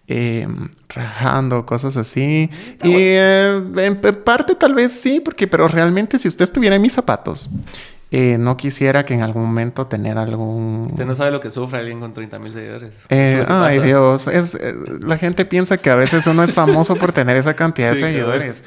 em, 0.07 0.69
rajando, 0.89 1.65
cosas 1.65 1.95
así. 1.97 2.49
y 2.83 2.93
eh, 2.93 3.61
en 3.77 4.01
parte 4.23 4.55
tal 4.55 4.73
vez 4.73 4.93
sí, 4.93 5.19
porque, 5.19 5.47
pero 5.47 5.67
realmente 5.67 6.17
si 6.17 6.27
usted 6.27 6.43
estuviera 6.43 6.75
en 6.75 6.81
mis 6.81 6.93
zapatos 6.93 7.49
eh, 8.17 8.37
no 8.37 8.55
quisiera 8.55 9.03
que 9.03 9.13
en 9.13 9.23
algún 9.23 9.43
momento 9.43 9.87
tener 9.87 10.17
algún... 10.17 10.87
Usted 10.89 11.05
no 11.05 11.15
sabe 11.15 11.31
lo 11.31 11.41
que 11.41 11.51
sufre 11.51 11.79
alguien 11.79 11.99
con 11.99 12.13
30 12.13 12.39
mil 12.39 12.53
seguidores. 12.53 12.93
Eh, 13.09 13.45
ay, 13.45 13.79
Dios. 13.79 14.29
Es, 14.29 14.55
eh, 14.55 14.73
la 15.01 15.17
gente 15.17 15.43
piensa 15.43 15.75
que 15.75 15.89
a 15.89 15.95
veces 15.95 16.25
uno 16.25 16.41
es 16.41 16.53
famoso 16.53 16.95
por 16.95 17.11
tener 17.11 17.35
esa 17.35 17.55
cantidad 17.55 17.91
de 17.91 17.97
seguidores. 17.97 18.63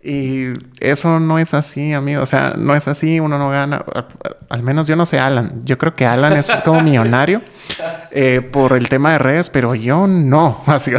Y 0.00 0.52
eso 0.78 1.18
no 1.18 1.40
es 1.40 1.54
así, 1.54 1.92
amigo. 1.92 2.22
O 2.22 2.26
sea, 2.26 2.54
no 2.56 2.76
es 2.76 2.86
así, 2.86 3.18
uno 3.18 3.36
no 3.36 3.50
gana. 3.50 3.84
Al 4.48 4.62
menos 4.62 4.86
yo 4.86 4.94
no 4.94 5.06
sé 5.06 5.18
Alan. 5.18 5.62
Yo 5.64 5.76
creo 5.76 5.94
que 5.94 6.06
Alan 6.06 6.34
es 6.34 6.52
como 6.64 6.82
millonario 6.82 7.42
eh, 8.12 8.40
por 8.40 8.74
el 8.74 8.88
tema 8.88 9.12
de 9.12 9.18
redes, 9.18 9.50
pero 9.50 9.74
yo 9.74 10.06
no. 10.06 10.62
Así, 10.66 10.92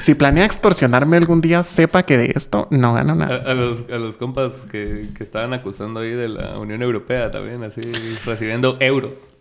si 0.00 0.14
planea 0.14 0.44
extorsionarme 0.44 1.16
algún 1.16 1.40
día, 1.40 1.64
sepa 1.64 2.02
que 2.02 2.18
de 2.18 2.32
esto 2.34 2.68
no 2.70 2.94
gano 2.94 3.14
nada. 3.14 3.50
A, 3.50 3.54
los, 3.54 3.84
a 3.90 3.96
los, 3.96 4.18
compas 4.18 4.52
que, 4.70 5.08
que, 5.16 5.24
estaban 5.24 5.54
acusando 5.54 6.00
ahí 6.00 6.10
de 6.10 6.28
la 6.28 6.58
Unión 6.58 6.82
Europea 6.82 7.30
también, 7.30 7.64
así, 7.64 7.80
recibiendo 8.26 8.76
euros. 8.80 9.32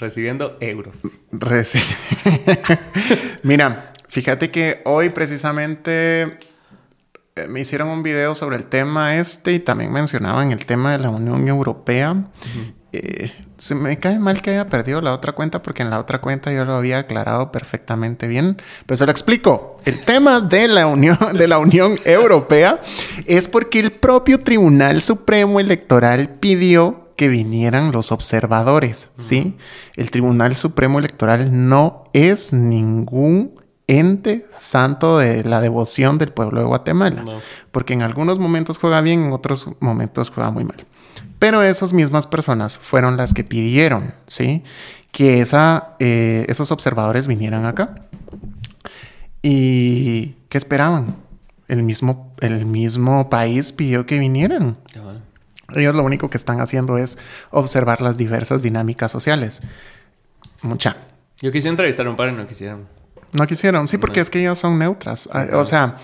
Recibiendo 0.00 0.56
euros. 0.58 1.02
Mira, 3.44 3.92
fíjate 4.08 4.50
que 4.50 4.82
hoy 4.84 5.10
precisamente 5.10 6.38
me 7.48 7.60
hicieron 7.60 7.88
un 7.88 8.02
video 8.02 8.34
sobre 8.34 8.56
el 8.56 8.66
tema 8.66 9.16
este 9.16 9.54
y 9.54 9.58
también 9.58 9.92
mencionaban 9.92 10.52
el 10.52 10.66
tema 10.66 10.92
de 10.92 10.98
la 10.98 11.08
Unión 11.08 11.48
Europea. 11.48 12.26
Eh, 12.92 13.32
se 13.56 13.74
me 13.74 13.98
cae 13.98 14.18
mal 14.18 14.42
que 14.42 14.50
haya 14.50 14.68
perdido 14.68 15.00
la 15.00 15.14
otra 15.14 15.32
cuenta 15.32 15.62
porque 15.62 15.82
en 15.82 15.88
la 15.88 15.98
otra 15.98 16.20
cuenta 16.20 16.52
yo 16.52 16.66
lo 16.66 16.74
había 16.74 16.98
aclarado 16.98 17.50
perfectamente 17.50 18.26
bien. 18.26 18.60
Pero 18.84 18.96
se 18.98 19.06
lo 19.06 19.12
explico. 19.12 19.80
El 19.86 20.04
tema 20.04 20.40
de 20.40 20.68
la 20.68 20.86
Unión, 20.86 21.18
de 21.32 21.48
la 21.48 21.58
Unión 21.58 21.98
Europea 22.04 22.80
es 23.26 23.48
porque 23.48 23.80
el 23.80 23.92
propio 23.92 24.40
Tribunal 24.42 25.00
Supremo 25.00 25.58
Electoral 25.58 26.28
pidió 26.38 27.14
que 27.16 27.28
vinieran 27.28 27.92
los 27.92 28.12
observadores, 28.12 29.10
¿sí? 29.16 29.56
El 29.96 30.10
Tribunal 30.10 30.56
Supremo 30.56 30.98
Electoral 30.98 31.68
no 31.68 32.02
es 32.12 32.52
ningún 32.52 33.54
ente 33.98 34.46
santo 34.50 35.18
de 35.18 35.44
la 35.44 35.60
devoción 35.60 36.18
del 36.18 36.32
pueblo 36.32 36.60
de 36.60 36.66
Guatemala. 36.66 37.24
Porque 37.70 37.94
en 37.94 38.02
algunos 38.02 38.38
momentos 38.38 38.78
juega 38.78 39.00
bien, 39.00 39.24
en 39.24 39.32
otros 39.32 39.68
momentos 39.80 40.30
juega 40.30 40.50
muy 40.50 40.64
mal. 40.64 40.84
Pero 41.38 41.62
esas 41.62 41.92
mismas 41.92 42.26
personas 42.26 42.78
fueron 42.78 43.16
las 43.16 43.34
que 43.34 43.44
pidieron, 43.44 44.14
¿sí? 44.26 44.62
Que 45.10 45.40
esa, 45.40 45.96
eh, 45.98 46.46
esos 46.48 46.70
observadores 46.70 47.26
vinieran 47.26 47.66
acá. 47.66 48.06
¿Y 49.42 50.36
qué 50.48 50.58
esperaban? 50.58 51.16
El 51.68 51.82
mismo, 51.82 52.32
el 52.40 52.64
mismo 52.64 53.28
país 53.28 53.72
pidió 53.72 54.06
que 54.06 54.18
vinieran. 54.18 54.76
Ellos 55.74 55.94
lo 55.94 56.04
único 56.04 56.30
que 56.30 56.36
están 56.36 56.60
haciendo 56.60 56.98
es 56.98 57.18
observar 57.50 58.02
las 58.02 58.18
diversas 58.18 58.62
dinámicas 58.62 59.10
sociales. 59.10 59.62
Mucha. 60.60 60.96
Yo 61.40 61.50
quise 61.50 61.68
entrevistar 61.68 62.06
a 62.06 62.10
un 62.10 62.16
par 62.16 62.28
y 62.28 62.32
no 62.32 62.46
quisieron. 62.46 62.86
No 63.32 63.46
quisieron, 63.46 63.88
sí, 63.88 63.98
porque 63.98 64.20
es 64.20 64.30
que 64.30 64.40
ellas 64.40 64.58
son 64.58 64.78
neutras. 64.78 65.28
Ah, 65.32 65.46
o 65.54 65.64
sea, 65.64 65.96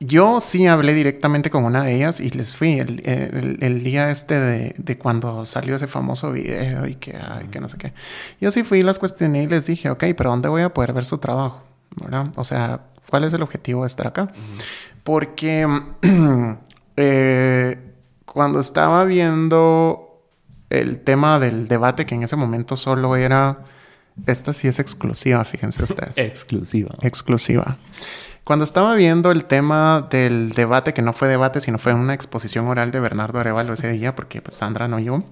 yo 0.00 0.40
sí 0.40 0.66
hablé 0.68 0.94
directamente 0.94 1.50
con 1.50 1.64
una 1.64 1.82
de 1.82 1.96
ellas 1.96 2.20
y 2.20 2.30
les 2.30 2.56
fui 2.56 2.78
el, 2.78 3.82
día 3.82 4.10
este 4.10 4.38
de, 4.38 4.98
cuando 4.98 5.44
salió 5.44 5.74
ese 5.74 5.88
famoso 5.88 6.30
video 6.30 6.86
y 6.86 6.94
que, 6.94 7.18
que 7.50 7.60
no 7.60 7.68
sé 7.68 7.78
qué. 7.78 7.92
Yo 8.40 8.52
sí 8.52 8.62
fui, 8.62 8.82
las 8.82 9.00
cuestioné 9.00 9.42
y 9.42 9.46
les 9.48 9.66
dije, 9.66 9.90
ok, 9.90 10.04
pero 10.16 10.30
¿dónde 10.30 10.48
voy 10.48 10.62
a 10.62 10.72
poder 10.72 10.92
ver 10.92 11.04
su 11.04 11.18
trabajo? 11.18 11.64
¿Verdad? 12.00 12.28
O 12.36 12.44
sea, 12.44 12.82
¿cuál 13.10 13.24
es 13.24 13.32
el 13.32 13.42
objetivo 13.42 13.82
de 13.82 13.88
estar 13.88 14.06
acá? 14.06 14.28
Porque 15.02 15.66
eh, 16.96 17.92
cuando 18.24 18.60
estaba 18.60 19.04
viendo 19.04 20.22
el 20.70 21.00
tema 21.00 21.40
del 21.40 21.66
debate, 21.66 22.06
que 22.06 22.14
en 22.14 22.22
ese 22.22 22.36
momento 22.36 22.76
solo 22.76 23.16
era 23.16 23.64
esta 24.26 24.52
sí 24.52 24.68
es 24.68 24.78
exclusiva, 24.78 25.44
fíjense 25.44 25.82
ustedes. 25.82 26.18
exclusiva. 26.18 26.94
Exclusiva. 27.02 27.78
Cuando 28.44 28.64
estaba 28.64 28.94
viendo 28.94 29.30
el 29.30 29.44
tema 29.44 30.08
del 30.10 30.50
debate, 30.52 30.94
que 30.94 31.02
no 31.02 31.12
fue 31.12 31.28
debate, 31.28 31.60
sino 31.60 31.78
fue 31.78 31.92
una 31.92 32.14
exposición 32.14 32.66
oral 32.66 32.90
de 32.90 33.00
Bernardo 33.00 33.38
Arevalo 33.38 33.74
ese 33.74 33.90
día, 33.90 34.14
porque 34.14 34.40
pues, 34.40 34.56
Sandra 34.56 34.88
no 34.88 34.98
yo, 34.98 35.22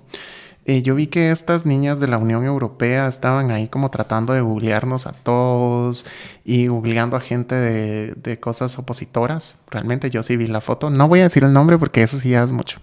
y 0.67 0.83
yo 0.83 0.95
vi 0.95 1.07
que 1.07 1.31
estas 1.31 1.65
niñas 1.65 2.01
de 2.01 2.09
la 2.09 2.19
Unión 2.19 2.45
Europea 2.45 3.07
estaban 3.07 3.51
ahí 3.51 3.69
como 3.69 3.91
tratando 3.91 4.33
de 4.33 4.41
googlearnos 4.41 5.07
a 5.07 5.13
todos 5.13 6.05
y 6.45 6.67
googleando 6.67 7.17
a 7.17 7.21
gente 7.21 7.55
de, 7.55 8.15
de, 8.15 8.41
cosas 8.41 8.77
opositoras. 8.79 9.59
Realmente 9.71 10.11
yo 10.11 10.23
sí 10.25 10.37
vi 10.37 10.49
la 10.49 10.61
foto. 10.61 10.91
No 10.91 11.07
voy 11.07 11.21
a 11.21 11.25
decir 11.25 11.45
el 11.45 11.53
nombre 11.53 11.79
porque 11.79 12.03
eso 12.03 12.19
sí 12.19 12.31
ya 12.31 12.43
es 12.43 12.51
mucho. 12.51 12.81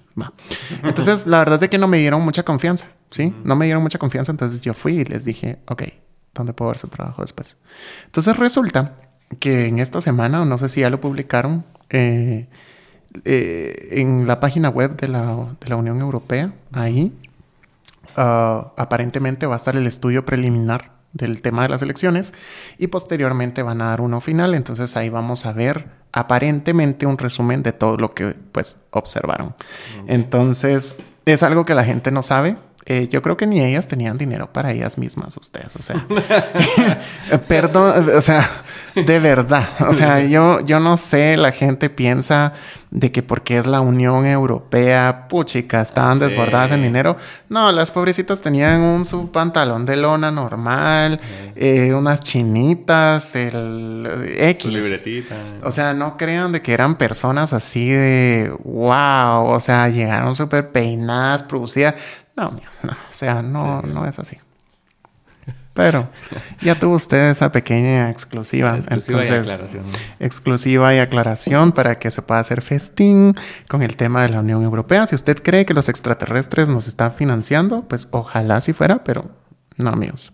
Entonces, 0.84 1.28
la 1.28 1.40
verdad 1.40 1.62
es 1.62 1.70
que 1.70 1.78
no 1.78 1.88
me 1.88 1.98
dieron 1.98 2.22
mucha 2.22 2.44
confianza, 2.44 2.88
¿sí? 3.10 3.36
No 3.44 3.56
me 3.56 3.66
dieron 3.66 3.84
mucha 3.84 4.00
confianza. 4.00 4.32
Entonces 4.32 4.62
yo 4.62 4.74
fui 4.74 5.00
y 5.00 5.06
les 5.06 5.26
dije, 5.26 5.60
ok, 5.68 5.84
¿dónde 6.34 6.54
puedo 6.54 6.72
ver 6.72 6.78
su 6.78 6.88
trabajo 6.88 7.22
después? 7.22 7.58
Entonces 8.06 8.38
resulta 8.38 8.96
que 9.40 9.68
en 9.68 9.80
esta 9.80 10.00
semana, 10.02 10.46
no 10.46 10.58
sé 10.58 10.70
si 10.70 10.82
ya 10.82 10.90
lo 10.90 11.02
publicaron, 11.02 11.66
eh, 11.90 12.48
eh, 13.26 13.90
en 13.92 14.26
la 14.26 14.40
página 14.40 14.70
web 14.70 14.96
de 14.96 15.08
la, 15.08 15.56
de 15.60 15.70
la 15.70 15.76
Unión 15.76 16.00
Europea, 16.00 16.54
ahí 16.72 17.12
Ah, 18.16 18.74
aparentemente 18.78 19.46
va 19.46 19.56
a 19.56 19.58
estar 19.58 19.76
el 19.76 19.88
estudio 19.88 20.26
preliminar 20.26 20.94
del 21.14 21.42
tema 21.42 21.64
de 21.64 21.70
las 21.70 21.82
elecciones 21.82 22.34
y 22.78 22.88
posteriormente 22.88 23.62
van 23.64 23.82
a 23.82 23.86
dar 23.86 24.02
uno 24.02 24.20
final. 24.20 24.56
Entonces 24.56 24.98
ahí 24.98 25.10
vamos 25.10 25.46
a 25.46 25.54
ver 25.54 25.90
aparentemente 26.12 27.06
un 27.06 27.18
resumen 27.18 27.64
de 27.64 27.72
todo 27.72 27.98
lo 27.98 28.14
que 28.14 28.36
pues 28.52 28.78
observaron. 28.92 29.56
Entonces 30.08 30.98
es 31.26 31.44
algo 31.44 31.66
que 31.66 31.76
la 31.76 31.86
gente 31.86 32.12
no 32.12 32.24
sabe. 32.24 32.58
Eh, 32.86 33.08
yo 33.10 33.22
creo 33.22 33.38
que 33.38 33.48
ni 33.48 33.62
ellas 33.62 33.88
tenían 33.88 34.18
dinero 34.18 34.52
para 34.52 34.74
ellas 34.74 34.98
mismas, 34.98 35.38
ustedes, 35.38 35.74
o 35.78 35.82
sea, 35.82 36.06
perdón, 37.48 38.10
o 38.10 38.22
sea, 38.22 38.50
de 38.94 39.20
verdad, 39.20 39.70
o 39.88 39.94
sea, 39.94 40.22
yo, 40.26 40.60
yo 40.66 40.82
no 40.82 40.98
sé, 40.98 41.38
la 41.38 41.54
gente 41.54 41.90
piensa 41.90 42.54
de 42.94 43.12
que 43.12 43.24
porque 43.24 43.58
es 43.58 43.66
la 43.66 43.82
Unión 43.82 44.28
Europea, 44.28 45.28
puchica, 45.28 45.82
estaban 45.82 46.20
desbordadas 46.20 46.72
en 46.72 46.84
dinero. 46.84 47.18
No, 47.50 47.72
las 47.72 47.90
pobrecitas 47.90 48.40
tenían 48.40 48.82
un 48.82 49.04
su 49.04 49.32
pantalón 49.32 49.84
de 49.88 49.98
lona 49.98 50.30
normal, 50.30 51.20
eh, 51.56 51.92
unas 51.96 52.20
chinitas, 52.20 53.36
el 53.36 54.36
X. 54.38 54.72
libretita. 54.72 55.36
O 55.64 55.72
sea, 55.72 55.96
no 55.96 56.16
crean 56.18 56.52
de 56.52 56.62
que 56.62 56.72
eran 56.72 56.96
personas 56.96 57.52
así 57.52 57.90
de 57.90 58.56
wow, 58.64 59.48
o 59.48 59.60
sea, 59.60 59.90
llegaron 59.90 60.36
súper 60.36 60.72
peinadas, 60.72 61.42
producidas. 61.42 61.96
No, 62.36 62.52
no, 62.52 62.92
o 62.92 63.14
sea, 63.14 63.42
no, 63.42 63.82
no 63.82 64.06
es 64.06 64.20
así. 64.20 64.38
Pero 65.74 66.08
ya 66.62 66.78
tuvo 66.78 66.96
usted 66.96 67.32
esa 67.32 67.52
pequeña 67.52 68.12
exclusiva. 68.12 68.78
Exclusiva 68.78 69.24
y 69.24 69.28
aclaración. 69.28 69.84
Exclusiva 70.20 70.94
y 70.94 71.00
aclaración 71.00 71.72
para 71.72 71.98
que 71.98 72.12
se 72.12 72.22
pueda 72.22 72.40
hacer 72.40 72.62
festín 72.62 73.36
con 73.68 73.82
el 73.82 73.96
tema 73.96 74.22
de 74.22 74.30
la 74.30 74.40
Unión 74.40 74.62
Europea. 74.64 75.08
Si 75.08 75.16
usted 75.16 75.42
cree 75.42 75.66
que 75.66 75.74
los 75.74 75.90
extraterrestres 75.90 76.68
nos 76.68 76.88
están 76.88 77.12
financiando, 77.14 77.88
pues 77.88 78.08
ojalá 78.12 78.62
si 78.62 78.74
fuera, 78.74 79.04
pero 79.04 79.32
no, 79.78 79.90
amigos. 79.90 80.32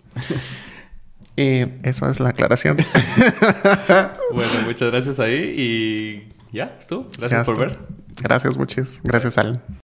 y 1.38 1.62
eso 1.84 2.10
es 2.10 2.20
la 2.20 2.30
aclaración. 2.30 2.76
bueno, 4.34 4.52
muchas 4.66 4.92
gracias 4.92 5.22
ahí 5.22 5.56
y 5.58 6.34
ya, 6.52 6.76
estuvo. 6.78 7.10
Gracias 7.18 7.46
por 7.46 7.58
ver. 7.58 7.80
Gracias, 8.22 8.58
muchas. 8.58 9.02
Gracias, 9.06 9.38
Alan. 9.38 9.62